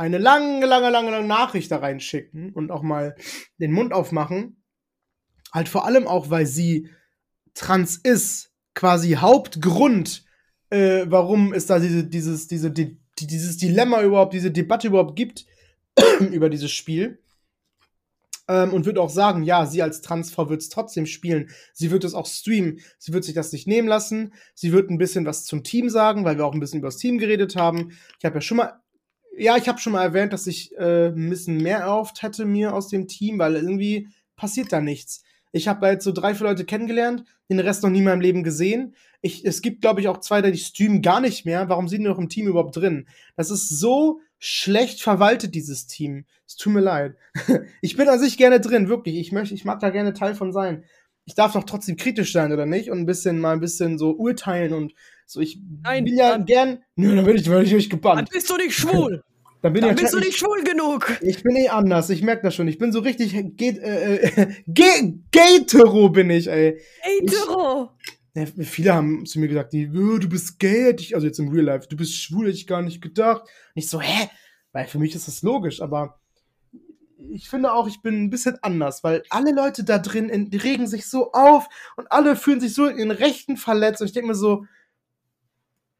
eine 0.00 0.16
lange, 0.16 0.64
lange, 0.64 0.88
lange, 0.88 1.10
lange 1.10 1.28
Nachricht 1.28 1.70
da 1.70 1.76
reinschicken 1.76 2.54
und 2.54 2.70
auch 2.70 2.80
mal 2.80 3.16
den 3.58 3.70
Mund 3.70 3.92
aufmachen. 3.92 4.62
Halt 5.52 5.68
vor 5.68 5.84
allem 5.84 6.06
auch, 6.06 6.30
weil 6.30 6.46
sie 6.46 6.88
trans 7.52 7.96
ist. 7.96 8.50
Quasi 8.74 9.16
Hauptgrund, 9.16 10.24
äh, 10.70 11.04
warum 11.08 11.52
es 11.52 11.66
da 11.66 11.78
diese, 11.78 12.04
dieses, 12.04 12.46
diese, 12.46 12.70
die, 12.70 12.98
dieses 13.18 13.58
Dilemma 13.58 14.00
überhaupt, 14.00 14.32
diese 14.32 14.50
Debatte 14.50 14.86
überhaupt 14.86 15.16
gibt 15.16 15.44
über 16.32 16.48
dieses 16.48 16.70
Spiel. 16.70 17.22
Ähm, 18.48 18.72
und 18.72 18.86
wird 18.86 18.96
auch 18.96 19.10
sagen, 19.10 19.42
ja, 19.42 19.66
sie 19.66 19.82
als 19.82 20.00
Transfrau 20.00 20.48
wird 20.48 20.62
es 20.62 20.70
trotzdem 20.70 21.04
spielen. 21.04 21.50
Sie 21.74 21.90
wird 21.90 22.04
es 22.04 22.14
auch 22.14 22.26
streamen. 22.26 22.80
Sie 22.96 23.12
wird 23.12 23.24
sich 23.24 23.34
das 23.34 23.52
nicht 23.52 23.66
nehmen 23.66 23.88
lassen. 23.88 24.32
Sie 24.54 24.72
wird 24.72 24.88
ein 24.88 24.98
bisschen 24.98 25.26
was 25.26 25.44
zum 25.44 25.62
Team 25.62 25.90
sagen, 25.90 26.24
weil 26.24 26.38
wir 26.38 26.46
auch 26.46 26.54
ein 26.54 26.60
bisschen 26.60 26.78
über 26.78 26.88
das 26.88 26.96
Team 26.96 27.18
geredet 27.18 27.54
haben. 27.56 27.90
Ich 28.18 28.24
habe 28.24 28.36
ja 28.36 28.40
schon 28.40 28.56
mal, 28.56 28.79
ja, 29.40 29.56
ich 29.56 29.68
habe 29.68 29.78
schon 29.78 29.94
mal 29.94 30.02
erwähnt, 30.02 30.32
dass 30.32 30.46
ich 30.46 30.76
äh, 30.76 31.08
ein 31.08 31.30
bisschen 31.30 31.56
mehr 31.56 31.78
erhofft 31.78 32.22
hätte 32.22 32.44
mir 32.44 32.74
aus 32.74 32.88
dem 32.88 33.08
Team, 33.08 33.38
weil 33.38 33.56
irgendwie 33.56 34.08
passiert 34.36 34.72
da 34.72 34.80
nichts. 34.80 35.22
Ich 35.52 35.66
habe 35.66 35.86
jetzt 35.86 36.04
so 36.04 36.12
drei, 36.12 36.34
vier 36.34 36.46
Leute 36.46 36.64
kennengelernt, 36.64 37.24
den 37.48 37.58
Rest 37.58 37.82
noch 37.82 37.90
nie 37.90 37.98
in 37.98 38.04
meinem 38.04 38.20
Leben 38.20 38.44
gesehen. 38.44 38.94
Ich, 39.22 39.44
es 39.44 39.62
gibt, 39.62 39.80
glaube 39.80 40.00
ich, 40.00 40.08
auch 40.08 40.18
zwei, 40.18 40.42
die 40.42 40.58
streamen 40.58 41.02
gar 41.02 41.20
nicht 41.20 41.44
mehr. 41.44 41.68
Warum 41.68 41.88
sind 41.88 42.02
die 42.02 42.08
noch 42.08 42.18
im 42.18 42.28
Team 42.28 42.46
überhaupt 42.46 42.76
drin? 42.76 43.08
Das 43.36 43.50
ist 43.50 43.68
so 43.68 44.20
schlecht 44.38 45.02
verwaltet, 45.02 45.54
dieses 45.54 45.86
Team. 45.86 46.26
Es 46.46 46.56
tut 46.56 46.72
mir 46.72 46.80
leid. 46.80 47.16
ich 47.80 47.96
bin 47.96 48.08
an 48.08 48.18
sich 48.18 48.36
gerne 48.36 48.60
drin, 48.60 48.88
wirklich. 48.88 49.16
Ich 49.16 49.32
möchte, 49.32 49.54
ich 49.54 49.64
mag 49.64 49.80
da 49.80 49.90
gerne 49.90 50.12
Teil 50.12 50.34
von 50.34 50.52
sein. 50.52 50.84
Ich 51.24 51.34
darf 51.34 51.52
doch 51.52 51.64
trotzdem 51.64 51.96
kritisch 51.96 52.32
sein, 52.32 52.52
oder 52.52 52.66
nicht? 52.66 52.90
Und 52.90 52.98
ein 52.98 53.06
bisschen, 53.06 53.40
mal 53.40 53.52
ein 53.52 53.60
bisschen 53.60 53.98
so 53.98 54.12
urteilen 54.12 54.72
und 54.72 54.94
so. 55.26 55.40
Ich 55.40 55.60
Nein, 55.82 56.04
bin 56.04 56.16
ja 56.16 56.36
gern. 56.38 56.82
Nö, 56.96 57.14
dann 57.14 57.24
bin 57.24 57.36
ich, 57.36 57.44
bin 57.44 57.62
ich 57.62 57.74
euch 57.74 57.90
gebannt. 57.90 58.28
Dann 58.28 58.32
bist 58.32 58.48
du 58.48 58.56
nicht 58.56 58.74
schwul. 58.74 59.22
Dann, 59.62 59.72
bin 59.74 59.82
dann 59.82 59.94
ich 59.94 60.00
bist 60.00 60.14
du 60.14 60.18
nicht 60.18 60.38
schwul 60.38 60.62
genug. 60.64 61.18
Ich 61.20 61.42
bin 61.42 61.54
eh 61.56 61.68
anders, 61.68 62.08
ich 62.10 62.22
merke 62.22 62.42
das 62.42 62.54
schon. 62.54 62.66
Ich 62.68 62.78
bin 62.78 62.92
so 62.92 63.00
richtig 63.00 63.34
geht, 63.56 63.78
äh, 63.78 64.16
äh, 64.66 65.12
Gatero 65.32 66.08
bin 66.08 66.30
ich, 66.30 66.48
ey. 66.48 66.80
Gatero. 67.20 67.90
Ja, 68.34 68.46
viele 68.46 68.94
haben 68.94 69.26
zu 69.26 69.40
mir 69.40 69.48
gesagt, 69.48 69.72
die, 69.72 69.88
oh, 69.88 70.18
du 70.18 70.28
bist 70.28 70.58
gay, 70.58 70.84
hätte 70.84 71.02
ich, 71.02 71.14
also 71.14 71.26
jetzt 71.26 71.38
im 71.40 71.48
Real 71.48 71.64
Life, 71.64 71.88
du 71.88 71.96
bist 71.96 72.14
schwul, 72.14 72.46
hätte 72.46 72.56
ich 72.56 72.66
gar 72.66 72.80
nicht 72.80 73.02
gedacht. 73.02 73.42
Und 73.42 73.82
ich 73.82 73.88
so, 73.88 74.00
hä? 74.00 74.28
Weil 74.72 74.86
für 74.86 74.98
mich 74.98 75.14
ist 75.14 75.26
das 75.26 75.42
logisch, 75.42 75.82
aber 75.82 76.20
ich 77.32 77.48
finde 77.48 77.72
auch, 77.72 77.86
ich 77.86 78.02
bin 78.02 78.24
ein 78.24 78.30
bisschen 78.30 78.56
anders, 78.62 79.04
weil 79.04 79.22
alle 79.30 79.52
Leute 79.52 79.84
da 79.84 79.98
drin 79.98 80.28
in, 80.28 80.50
die 80.50 80.56
regen 80.56 80.86
sich 80.86 81.08
so 81.08 81.32
auf 81.32 81.68
und 81.96 82.10
alle 82.10 82.36
fühlen 82.36 82.60
sich 82.60 82.72
so 82.72 82.86
in 82.86 82.96
den 82.96 83.10
Rechten 83.10 83.56
verletzt. 83.56 84.00
Und 84.00 84.06
ich 84.06 84.12
denke 84.12 84.28
mir 84.28 84.34
so, 84.34 84.64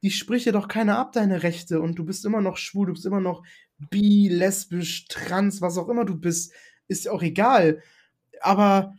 die 0.02 0.10
spricht 0.10 0.46
dir 0.46 0.52
doch 0.52 0.68
keiner 0.68 0.98
ab, 0.98 1.12
deine 1.12 1.42
Rechte. 1.42 1.80
Und 1.80 1.98
du 1.98 2.04
bist 2.04 2.24
immer 2.24 2.40
noch 2.40 2.56
schwul, 2.56 2.86
du 2.86 2.92
bist 2.92 3.06
immer 3.06 3.20
noch 3.20 3.42
bi, 3.78 4.28
lesbisch, 4.28 5.06
trans, 5.08 5.60
was 5.60 5.78
auch 5.78 5.88
immer 5.88 6.04
du 6.04 6.16
bist. 6.16 6.52
Ist 6.88 7.08
auch 7.08 7.22
egal. 7.22 7.82
Aber 8.40 8.94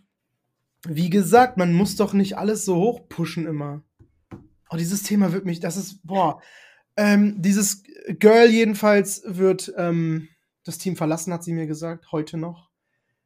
wie 0.88 1.10
gesagt, 1.10 1.58
man 1.58 1.74
muss 1.74 1.96
doch 1.96 2.14
nicht 2.14 2.38
alles 2.38 2.66
so 2.66 2.76
hoch 2.76 3.08
pushen 3.10 3.46
immer. 3.46 3.84
Oh, 4.70 4.78
dieses 4.78 5.04
Thema 5.04 5.34
wird 5.34 5.46
mich, 5.46 5.60
das 5.60 5.78
ist, 5.78 6.06
boah. 6.06 6.42
Ähm, 6.98 7.42
dieses 7.42 7.84
Girl 8.20 8.50
jedenfalls 8.50 9.24
wird 9.26 9.74
ähm, 9.78 10.30
das 10.64 10.78
Team 10.78 10.96
verlassen, 10.96 11.34
hat 11.34 11.44
sie 11.44 11.54
mir 11.54 11.68
gesagt, 11.68 12.12
heute 12.12 12.38
noch. 12.38 12.70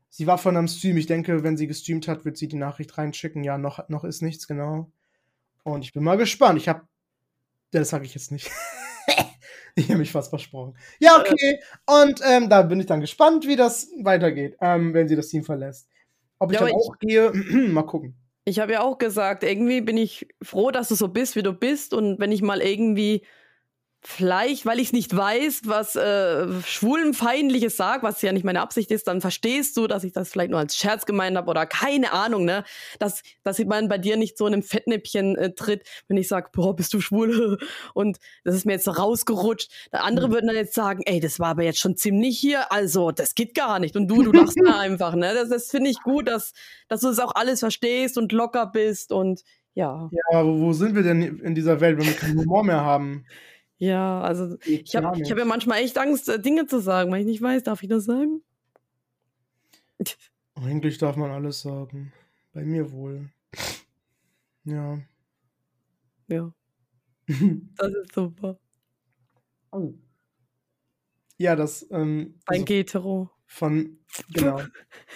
Sie 0.10 0.28
war 0.28 0.38
von 0.38 0.56
einem 0.56 0.68
Stream. 0.68 0.96
Ich 0.98 1.08
denke, 1.08 1.44
wenn 1.44 1.58
sie 1.58 1.68
gestreamt 1.68 2.08
hat, 2.08 2.24
wird 2.24 2.38
sie 2.38 2.48
die 2.48 2.56
Nachricht 2.56 2.98
reinschicken. 2.98 3.44
Ja, 3.44 3.58
noch, 3.58 3.90
noch 3.90 4.06
ist 4.06 4.22
nichts, 4.22 4.48
genau. 4.48 4.90
Und 5.64 5.84
ich 5.84 5.92
bin 5.92 6.04
mal 6.04 6.18
gespannt. 6.18 6.58
Ich 6.58 6.70
habe, 6.70 6.88
das 7.72 7.90
sage 7.90 8.06
ich 8.06 8.14
jetzt 8.14 8.32
nicht. 8.32 8.50
ich 9.76 9.90
habe 9.90 10.00
mich 10.00 10.12
fast 10.12 10.30
versprochen. 10.30 10.78
Ja, 11.00 11.20
okay. 11.20 11.60
Und 11.86 12.22
ähm, 12.24 12.50
da 12.50 12.62
bin 12.62 12.80
ich 12.80 12.86
dann 12.86 13.02
gespannt, 13.02 13.46
wie 13.48 13.56
das 13.56 13.90
weitergeht, 14.02 14.58
ähm, 14.62 14.94
wenn 14.94 15.08
sie 15.08 15.16
das 15.16 15.28
Team 15.28 15.44
verlässt. 15.44 15.90
Ob 16.40 16.52
ich 16.52 16.60
ja, 16.60 16.66
dann 16.66 16.76
auch 16.76 16.96
ich, 17.00 17.08
gehe, 17.08 17.32
mal 17.70 17.84
gucken. 17.84 18.16
Ich 18.46 18.60
habe 18.60 18.74
ja 18.74 18.82
auch 18.82 18.98
gesagt, 18.98 19.44
irgendwie 19.44 19.82
bin 19.82 19.98
ich 19.98 20.28
froh, 20.42 20.72
dass 20.72 20.90
du 20.90 20.96
so 20.96 21.08
bist, 21.08 21.36
wie 21.36 21.44
du 21.44 21.54
bist. 21.54 21.94
Und 21.94 22.20
wenn 22.20 22.32
ich 22.32 22.42
mal 22.42 22.62
irgendwie 22.62 23.26
vielleicht, 24.08 24.66
weil 24.66 24.80
ich 24.80 24.88
es 24.88 24.94
nicht 24.94 25.16
weiß, 25.16 25.62
was 25.66 25.96
äh, 25.96 26.48
Schwulenfeindliches 26.62 27.76
sagt, 27.76 28.04
was 28.04 28.22
ja 28.22 28.32
nicht 28.32 28.46
meine 28.46 28.62
Absicht 28.62 28.92
ist, 28.92 29.08
dann 29.08 29.22
verstehst 29.22 29.76
du, 29.78 29.88
dass 29.88 30.04
ich 30.04 30.14
das 30.14 30.30
vielleicht 30.30 30.52
nur 30.52 30.60
als 30.60 30.78
Scherz 30.78 31.06
gemeint 31.06 31.36
habe 31.38 31.50
oder 31.50 31.66
keine 31.66 32.12
Ahnung, 32.14 32.46
ne? 32.46 32.64
Dass, 33.00 33.24
dass 33.44 33.60
man 33.60 33.88
bei 33.88 33.98
dir 33.98 34.18
nicht 34.18 34.38
so 34.38 34.48
in 34.48 34.54
einem 34.54 34.64
Fettnäpfchen 34.64 35.36
äh, 35.36 35.54
tritt, 35.54 35.88
wenn 36.08 36.18
ich 36.18 36.28
sage, 36.28 36.50
boah, 36.54 36.76
bist 36.76 36.94
du 36.94 37.02
schwul? 37.02 37.58
Und 37.94 38.18
das 38.44 38.56
ist 38.56 38.66
mir 38.66 38.74
jetzt 38.74 38.86
so 38.86 38.92
rausgerutscht. 38.92 39.72
Der 39.92 40.04
andere 40.04 40.28
mhm. 40.28 40.34
würden 40.34 40.48
dann 40.48 40.56
jetzt 40.56 40.76
sagen, 40.76 41.02
ey, 41.06 41.20
das 41.20 41.40
war 41.40 41.50
aber 41.50 41.64
jetzt 41.64 41.80
schon 41.80 41.98
ziemlich 41.98 42.38
hier, 42.38 42.72
also 42.72 43.12
das 43.12 43.36
geht 43.36 43.56
gar 43.56 43.80
nicht. 43.80 43.96
Und 43.96 44.08
du, 44.08 44.24
du 44.24 44.32
lachst 44.32 44.58
da 44.64 44.80
einfach, 44.80 45.16
ne? 45.16 45.34
Das, 45.34 45.50
das 45.50 45.72
finde 45.72 45.90
ich 45.90 46.02
gut, 46.02 46.28
dass, 46.28 46.54
dass 46.88 47.02
du 47.02 47.08
das 47.08 47.20
auch 47.20 47.34
alles 47.36 47.60
verstehst 47.60 48.18
und 48.18 48.32
locker 48.32 48.68
bist 48.68 49.12
und 49.12 49.42
ja. 49.74 50.10
Ja, 50.32 50.46
wo 50.46 50.72
sind 50.72 50.96
wir 50.96 51.04
denn 51.04 51.40
in 51.40 51.54
dieser 51.54 51.82
Welt, 51.82 51.98
wenn 51.98 52.06
wir 52.06 52.14
keinen 52.14 52.40
Humor 52.40 52.64
mehr 52.64 52.82
haben? 52.82 53.26
Ja, 53.78 54.22
also 54.22 54.58
ich 54.66 54.96
habe 54.96 55.08
hab 55.08 55.38
ja 55.38 55.46
manchmal 55.46 55.80
echt 55.80 55.98
Angst, 55.98 56.30
äh, 56.30 56.40
Dinge 56.40 56.66
zu 56.66 56.80
sagen, 56.80 57.12
weil 57.12 57.22
ich 57.22 57.28
nicht 57.28 57.42
weiß, 57.42 57.64
darf 57.64 57.84
ich 57.84 57.90
das 57.90 58.06
sagen? 58.06 58.42
Eigentlich 60.56 60.98
darf 60.98 61.18
man 61.18 61.32
alles 61.32 61.62
sagen. 61.62 62.14
Bei 62.54 62.64
mir 62.64 62.92
wohl. 62.92 63.30
Ja. 64.64 65.00
Ja. 66.28 66.54
das 67.28 67.92
ist 68.04 68.14
super. 68.14 68.58
Oh. 69.72 69.94
Ja, 71.38 71.56
das. 71.58 71.86
Ähm, 71.92 72.40
Ein 72.46 72.60
also 72.60 72.66
Getero. 72.66 73.30
Von. 73.46 74.00
Genau. 74.34 74.62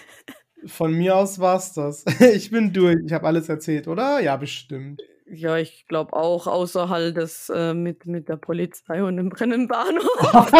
von 0.65 0.93
mir 0.93 1.15
aus 1.15 1.39
war's 1.39 1.73
das. 1.73 2.03
ich 2.19 2.51
bin 2.51 2.73
durch. 2.73 2.97
Ich 3.05 3.13
habe 3.13 3.25
alles 3.25 3.47
erzählt, 3.47 3.87
oder? 3.87 4.19
Ja, 4.19 4.35
bestimmt. 4.35 5.01
Ja, 5.31 5.57
ich 5.57 5.85
glaube 5.87 6.13
auch, 6.13 6.47
außerhalb 6.47 7.13
des 7.13 7.51
äh, 7.53 7.73
mit, 7.73 8.07
mit 8.07 8.29
der 8.29 8.37
Polizei 8.37 9.03
und 9.03 9.17
dem 9.17 9.29
brennenden 9.29 9.67
Bahnhof. 9.67 10.05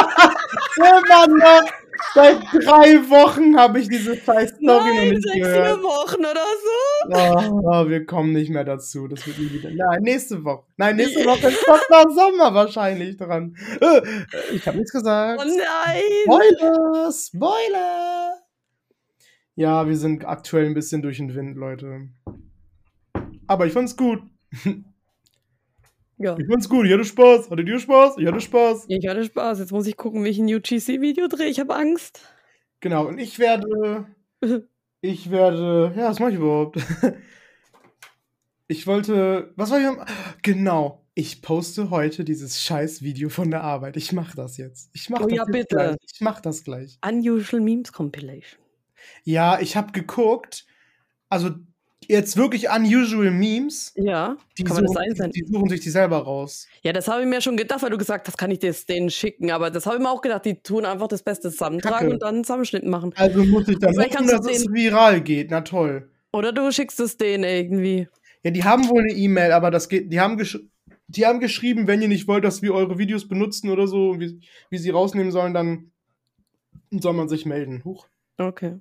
Immer 0.77 1.27
noch! 1.27 1.69
Seit 2.13 2.41
drei 2.53 2.97
Wochen 3.09 3.57
habe 3.57 3.79
ich 3.79 3.89
diese 3.89 4.15
scheiß 4.15 4.51
Story 4.51 4.63
noch 4.63 5.01
nicht 5.01 5.23
seit 5.23 5.35
gehört. 5.35 5.67
vier 5.67 5.83
Wochen 5.83 6.19
oder 6.19 6.45
so. 6.63 7.55
Oh, 7.55 7.61
oh, 7.65 7.89
wir 7.89 8.05
kommen 8.05 8.31
nicht 8.31 8.49
mehr 8.51 8.63
dazu. 8.63 9.07
Das 9.07 9.25
wird 9.27 9.39
nie 9.39 9.51
wieder. 9.51 9.69
Nein, 9.71 10.03
nächste 10.03 10.43
Woche. 10.43 10.63
Nein, 10.77 10.95
nächste 10.95 11.19
Woche 11.25 11.47
ist 11.47 11.65
Dr. 11.65 12.11
Sommer 12.11 12.53
wahrscheinlich 12.53 13.17
dran. 13.17 13.55
Äh, 13.81 14.01
ich 14.53 14.65
habe 14.67 14.77
nichts 14.77 14.91
gesagt. 14.91 15.41
Oh 15.43 15.47
nein! 15.47 16.01
Spoiler! 16.23 17.11
Spoiler! 17.11 18.33
Ja, 19.55 19.87
wir 19.87 19.97
sind 19.97 20.25
aktuell 20.25 20.67
ein 20.67 20.73
bisschen 20.73 21.01
durch 21.01 21.17
den 21.17 21.35
Wind, 21.35 21.57
Leute. 21.57 22.09
Aber 23.47 23.65
ich 23.65 23.73
fand's 23.73 23.97
gut. 23.97 24.21
Ja. 26.19 26.37
Ich 26.37 26.47
fand's 26.47 26.67
gut, 26.67 26.85
ich 26.85 26.91
hatte 26.91 27.05
Spaß. 27.05 27.49
Hattet 27.49 27.69
ihr 27.69 27.79
Spaß? 27.79 28.15
Ich 28.17 28.27
hatte 28.27 28.41
Spaß. 28.41 28.85
Ich 28.89 29.07
hatte 29.07 29.23
Spaß. 29.23 29.59
Jetzt 29.59 29.71
muss 29.71 29.87
ich 29.87 29.95
gucken, 29.95 30.25
wie 30.25 30.27
ich 30.27 30.37
ein 30.37 30.53
UGC-Video 30.53 31.29
drehe. 31.29 31.47
Ich 31.47 31.61
habe 31.61 31.73
Angst. 31.73 32.19
Genau, 32.81 33.07
und 33.07 33.19
ich 33.19 33.39
werde. 33.39 34.05
ich 35.01 35.31
werde. 35.31 35.93
Ja, 35.95 36.09
was 36.09 36.19
mache 36.19 36.31
ich 36.31 36.35
überhaupt? 36.35 36.77
ich 38.67 38.85
wollte. 38.85 39.53
Was 39.55 39.71
war 39.71 39.79
ich? 39.79 39.87
Genau. 40.41 41.05
Ich 41.13 41.41
poste 41.41 41.89
heute 41.89 42.25
dieses 42.25 42.61
scheiß 42.63 43.01
Video 43.01 43.29
von 43.29 43.49
der 43.49 43.63
Arbeit. 43.63 43.95
Ich 43.95 44.11
mache 44.11 44.35
das 44.35 44.57
jetzt. 44.57 44.89
Ich 44.93 45.09
mache 45.09 45.23
oh, 45.23 45.27
das 45.27 45.37
ja, 45.37 45.45
bitte. 45.45 45.75
Gleich. 45.75 45.97
Ich 46.13 46.21
mache 46.21 46.41
das 46.41 46.65
gleich. 46.65 46.99
Unusual 47.01 47.61
Memes 47.61 47.93
Compilation. 47.93 48.59
Ja, 49.23 49.59
ich 49.61 49.77
habe 49.77 49.93
geguckt. 49.93 50.65
Also 51.29 51.51
jetzt 52.09 52.35
wirklich 52.35 52.69
unusual 52.69 53.31
Memes. 53.31 53.93
Ja, 53.95 54.35
die, 54.57 54.63
kann 54.63 54.85
suchen, 54.85 55.15
das 55.15 55.29
die, 55.29 55.43
die 55.43 55.51
suchen 55.51 55.69
sich 55.69 55.79
die 55.79 55.89
selber 55.89 56.17
raus. 56.17 56.67
Ja, 56.81 56.91
das 56.91 57.07
habe 57.07 57.21
ich 57.21 57.27
mir 57.27 57.41
schon 57.41 57.55
gedacht, 57.55 57.81
weil 57.83 57.91
du 57.91 57.97
gesagt 57.97 58.27
hast, 58.27 58.37
kann 58.37 58.51
ich 58.51 58.59
das 58.59 58.85
denen 58.85 59.09
schicken. 59.09 59.51
Aber 59.51 59.69
das 59.69 59.85
habe 59.85 59.97
ich 59.97 60.01
mir 60.01 60.09
auch 60.09 60.21
gedacht, 60.21 60.45
die 60.45 60.61
tun 60.61 60.85
einfach 60.85 61.07
das 61.07 61.23
Beste 61.23 61.51
zusammentragen 61.51 61.99
Kacke. 61.99 62.13
und 62.13 62.21
dann 62.21 62.35
einen 62.35 62.43
Zusammenschnitt 62.43 62.85
machen. 62.85 63.13
Also 63.15 63.43
muss 63.45 63.67
ich 63.67 63.79
dann 63.79 63.95
hoffen, 63.97 64.27
dass 64.27 64.45
es 64.47 64.67
viral 64.71 65.21
geht. 65.21 65.51
Na 65.51 65.61
toll. 65.61 66.09
Oder 66.33 66.51
du 66.51 66.71
schickst 66.71 66.99
es 66.99 67.17
denen 67.17 67.43
irgendwie. 67.43 68.07
Ja, 68.43 68.51
die 68.51 68.63
haben 68.63 68.89
wohl 68.89 69.03
eine 69.03 69.13
E-Mail, 69.13 69.51
aber 69.51 69.71
das 69.71 69.89
geht, 69.89 70.11
die 70.11 70.19
haben 70.19 70.37
die 71.07 71.25
haben 71.25 71.39
geschrieben, 71.39 71.87
wenn 71.87 72.01
ihr 72.01 72.07
nicht 72.07 72.27
wollt, 72.27 72.43
dass 72.43 72.61
wir 72.61 72.73
eure 72.73 72.99
Videos 72.99 73.27
benutzen 73.27 73.69
oder 73.69 73.87
so, 73.87 74.19
wie, 74.19 74.41
wie 74.69 74.77
sie 74.77 74.91
rausnehmen 74.91 75.31
sollen, 75.31 75.55
dann 75.55 75.91
soll 76.91 77.13
man 77.13 77.27
sich 77.27 77.47
melden. 77.47 77.83
Huch. 77.83 78.07
Okay. 78.37 78.79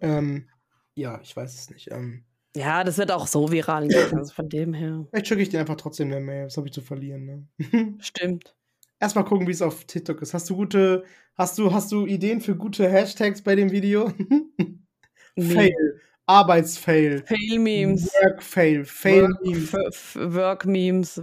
Ähm, 0.00 0.48
ja, 0.94 1.20
ich 1.20 1.36
weiß 1.36 1.54
es 1.54 1.70
nicht. 1.70 1.90
Ähm, 1.90 2.24
ja, 2.56 2.84
das 2.84 2.98
wird 2.98 3.12
auch 3.12 3.26
so 3.26 3.50
viral 3.50 3.88
gehen, 3.88 4.16
also 4.16 4.32
von 4.32 4.48
dem 4.48 4.74
her. 4.74 5.06
Vielleicht 5.10 5.28
schicke 5.28 5.42
ich 5.42 5.48
dir 5.48 5.60
einfach 5.60 5.76
trotzdem 5.76 6.10
eine 6.10 6.20
Mail, 6.20 6.46
was 6.46 6.56
habe 6.56 6.66
ich 6.66 6.72
zu 6.72 6.80
verlieren, 6.80 7.24
ne? 7.24 7.46
Stimmt. 8.00 8.54
Erstmal 9.00 9.24
gucken, 9.24 9.46
wie 9.46 9.52
es 9.52 9.62
auf 9.62 9.84
TikTok 9.84 10.22
ist. 10.22 10.34
Hast 10.34 10.50
du 10.50 10.56
gute, 10.56 11.04
hast 11.36 11.58
du, 11.58 11.72
hast 11.72 11.92
du 11.92 12.06
Ideen 12.06 12.40
für 12.40 12.56
gute 12.56 12.88
Hashtags 12.88 13.42
bei 13.42 13.54
dem 13.54 13.70
Video? 13.70 14.12
nee. 15.36 15.54
Fail. 15.54 16.00
Arbeitsfail. 16.26 17.24
Fail-Memes. 17.26 18.12
Work-Fail. 18.22 18.84
Fail-Memes. 18.84 19.72
Work-Memes. 20.16 21.22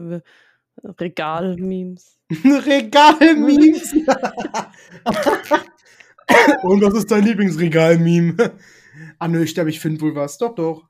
Regal-Memes. 0.84 2.19
Regal-Memes. 2.31 3.93
Und 6.64 6.81
was 6.81 6.93
ist 6.95 7.11
dein 7.11 7.23
Lieblingsregal-Meme? 7.23 8.53
Ah, 9.19 9.27
nö, 9.27 9.43
ich 9.43 9.53
glaube, 9.53 9.69
ich 9.69 9.80
finde 9.80 10.02
wohl 10.02 10.15
was. 10.15 10.38
Doch, 10.38 10.56
doch. 10.56 10.89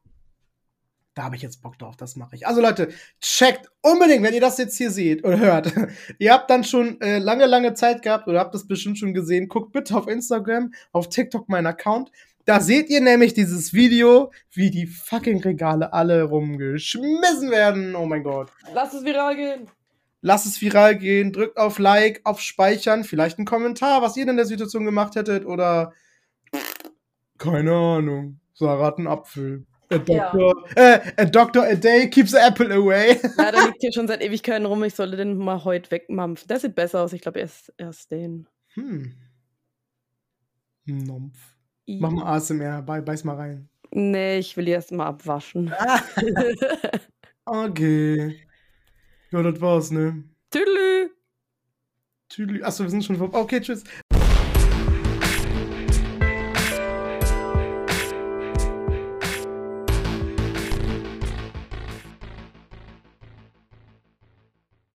Da 1.16 1.24
habe 1.24 1.36
ich 1.36 1.42
jetzt 1.42 1.62
Bock 1.62 1.80
drauf, 1.80 1.96
das 1.96 2.16
mache 2.16 2.36
ich. 2.36 2.46
Also 2.46 2.62
Leute, 2.62 2.90
checkt 3.22 3.72
unbedingt, 3.82 4.22
wenn 4.22 4.34
ihr 4.34 4.42
das 4.42 4.58
jetzt 4.58 4.78
hier 4.78 4.92
seht 4.92 5.24
oder 5.24 5.40
hört. 5.40 5.74
ihr 6.20 6.34
habt 6.34 6.50
dann 6.50 6.64
schon 6.64 7.00
äh, 7.02 7.20
lange, 7.20 7.46
lange 7.46 7.74
Zeit 7.74 8.02
gehabt 8.02 8.28
oder 8.28 8.40
habt 8.40 8.54
das 8.54 8.68
bestimmt 8.68 9.00
schon 9.00 9.14
gesehen. 9.14 9.48
Guckt 9.48 9.72
bitte 9.72 9.96
auf 9.96 10.08
Instagram, 10.08 10.74
auf 10.92 11.10
TikTok 11.10 11.50
meinen 11.50 11.68
Account. 11.68 12.12
Da 12.44 12.60
seht 12.60 12.90
ihr 12.90 13.02
nämlich 13.02 13.34
dieses 13.34 13.74
Video, 13.74 14.32
wie 14.52 14.70
die 14.70 14.86
fucking 14.86 15.42
Regale 15.42 15.94
alle 15.94 16.24
rumgeschmissen 16.24 17.50
werden. 17.50 17.96
Oh 17.96 18.06
mein 18.06 18.24
Gott. 18.24 18.52
Lass 18.74 18.94
es 18.94 19.04
viral 19.04 19.36
gehen. 19.36 19.68
Lass 20.22 20.46
es 20.46 20.62
viral 20.62 20.98
gehen, 20.98 21.32
drückt 21.32 21.58
auf 21.58 21.80
Like, 21.80 22.22
auf 22.24 22.42
Speichern, 22.42 23.04
vielleicht 23.04 23.38
einen 23.38 23.46
Kommentar, 23.46 24.02
was 24.02 24.18
ihr 24.18 24.28
in 24.28 24.36
der 24.36 24.46
Situation 24.46 24.84
gemacht 24.84 25.16
hättet 25.16 25.46
oder 25.46 25.94
keine 27.38 27.74
Ahnung. 27.74 28.40
Sarah 28.54 28.86
hat 28.86 28.98
einen 28.98 29.08
Apfel. 29.08 29.66
A 29.90 29.98
doctor, 29.98 30.68
ja. 30.76 30.96
äh, 30.96 31.14
a 31.18 31.26
doctor 31.26 31.64
a 31.64 31.76
day 31.76 32.10
keeps 32.10 32.32
the 32.32 32.38
apple 32.38 32.74
away. 32.74 33.20
ja, 33.38 33.52
der 33.52 33.66
liegt 33.68 33.82
hier 33.82 33.94
schon 33.94 34.08
seit 34.08 34.22
Ewigkeiten 34.22 34.66
rum. 34.66 34.84
Ich 34.84 34.96
sollte 34.96 35.18
den 35.18 35.38
mal 35.38 35.64
heute 35.64 35.92
wegmampfen. 35.92 36.48
Der 36.48 36.60
sieht 36.60 36.76
besser 36.76 37.02
aus. 37.02 37.14
Ich 37.14 37.22
glaube, 37.22 37.40
erst, 37.40 37.72
erst 37.78 38.12
den. 38.12 38.48
Hm. 38.74 39.14
Nompf. 40.86 41.56
I 41.88 42.00
Mach 42.00 42.12
mal 42.12 42.36
ASMR. 42.36 42.82
Be 42.82 43.02
beiß 43.02 43.24
mal 43.24 43.36
rein. 43.36 43.70
Nee, 43.92 44.40
ich 44.40 44.58
will 44.58 44.68
erst 44.68 44.92
mal 44.92 45.08
abwaschen. 45.08 45.72
okay. 47.46 48.40
Ja, 49.32 49.44
das 49.44 49.62
war's, 49.62 49.92
ne? 49.92 50.24
Tüdelü. 50.50 51.12
Tüdelü. 52.30 52.64
Achso, 52.64 52.84
wir 52.84 52.90
sind 52.90 53.06
schon 53.06 53.18
vorbei. 53.18 53.38
Okay, 53.38 53.62
tschüss. 53.62 53.84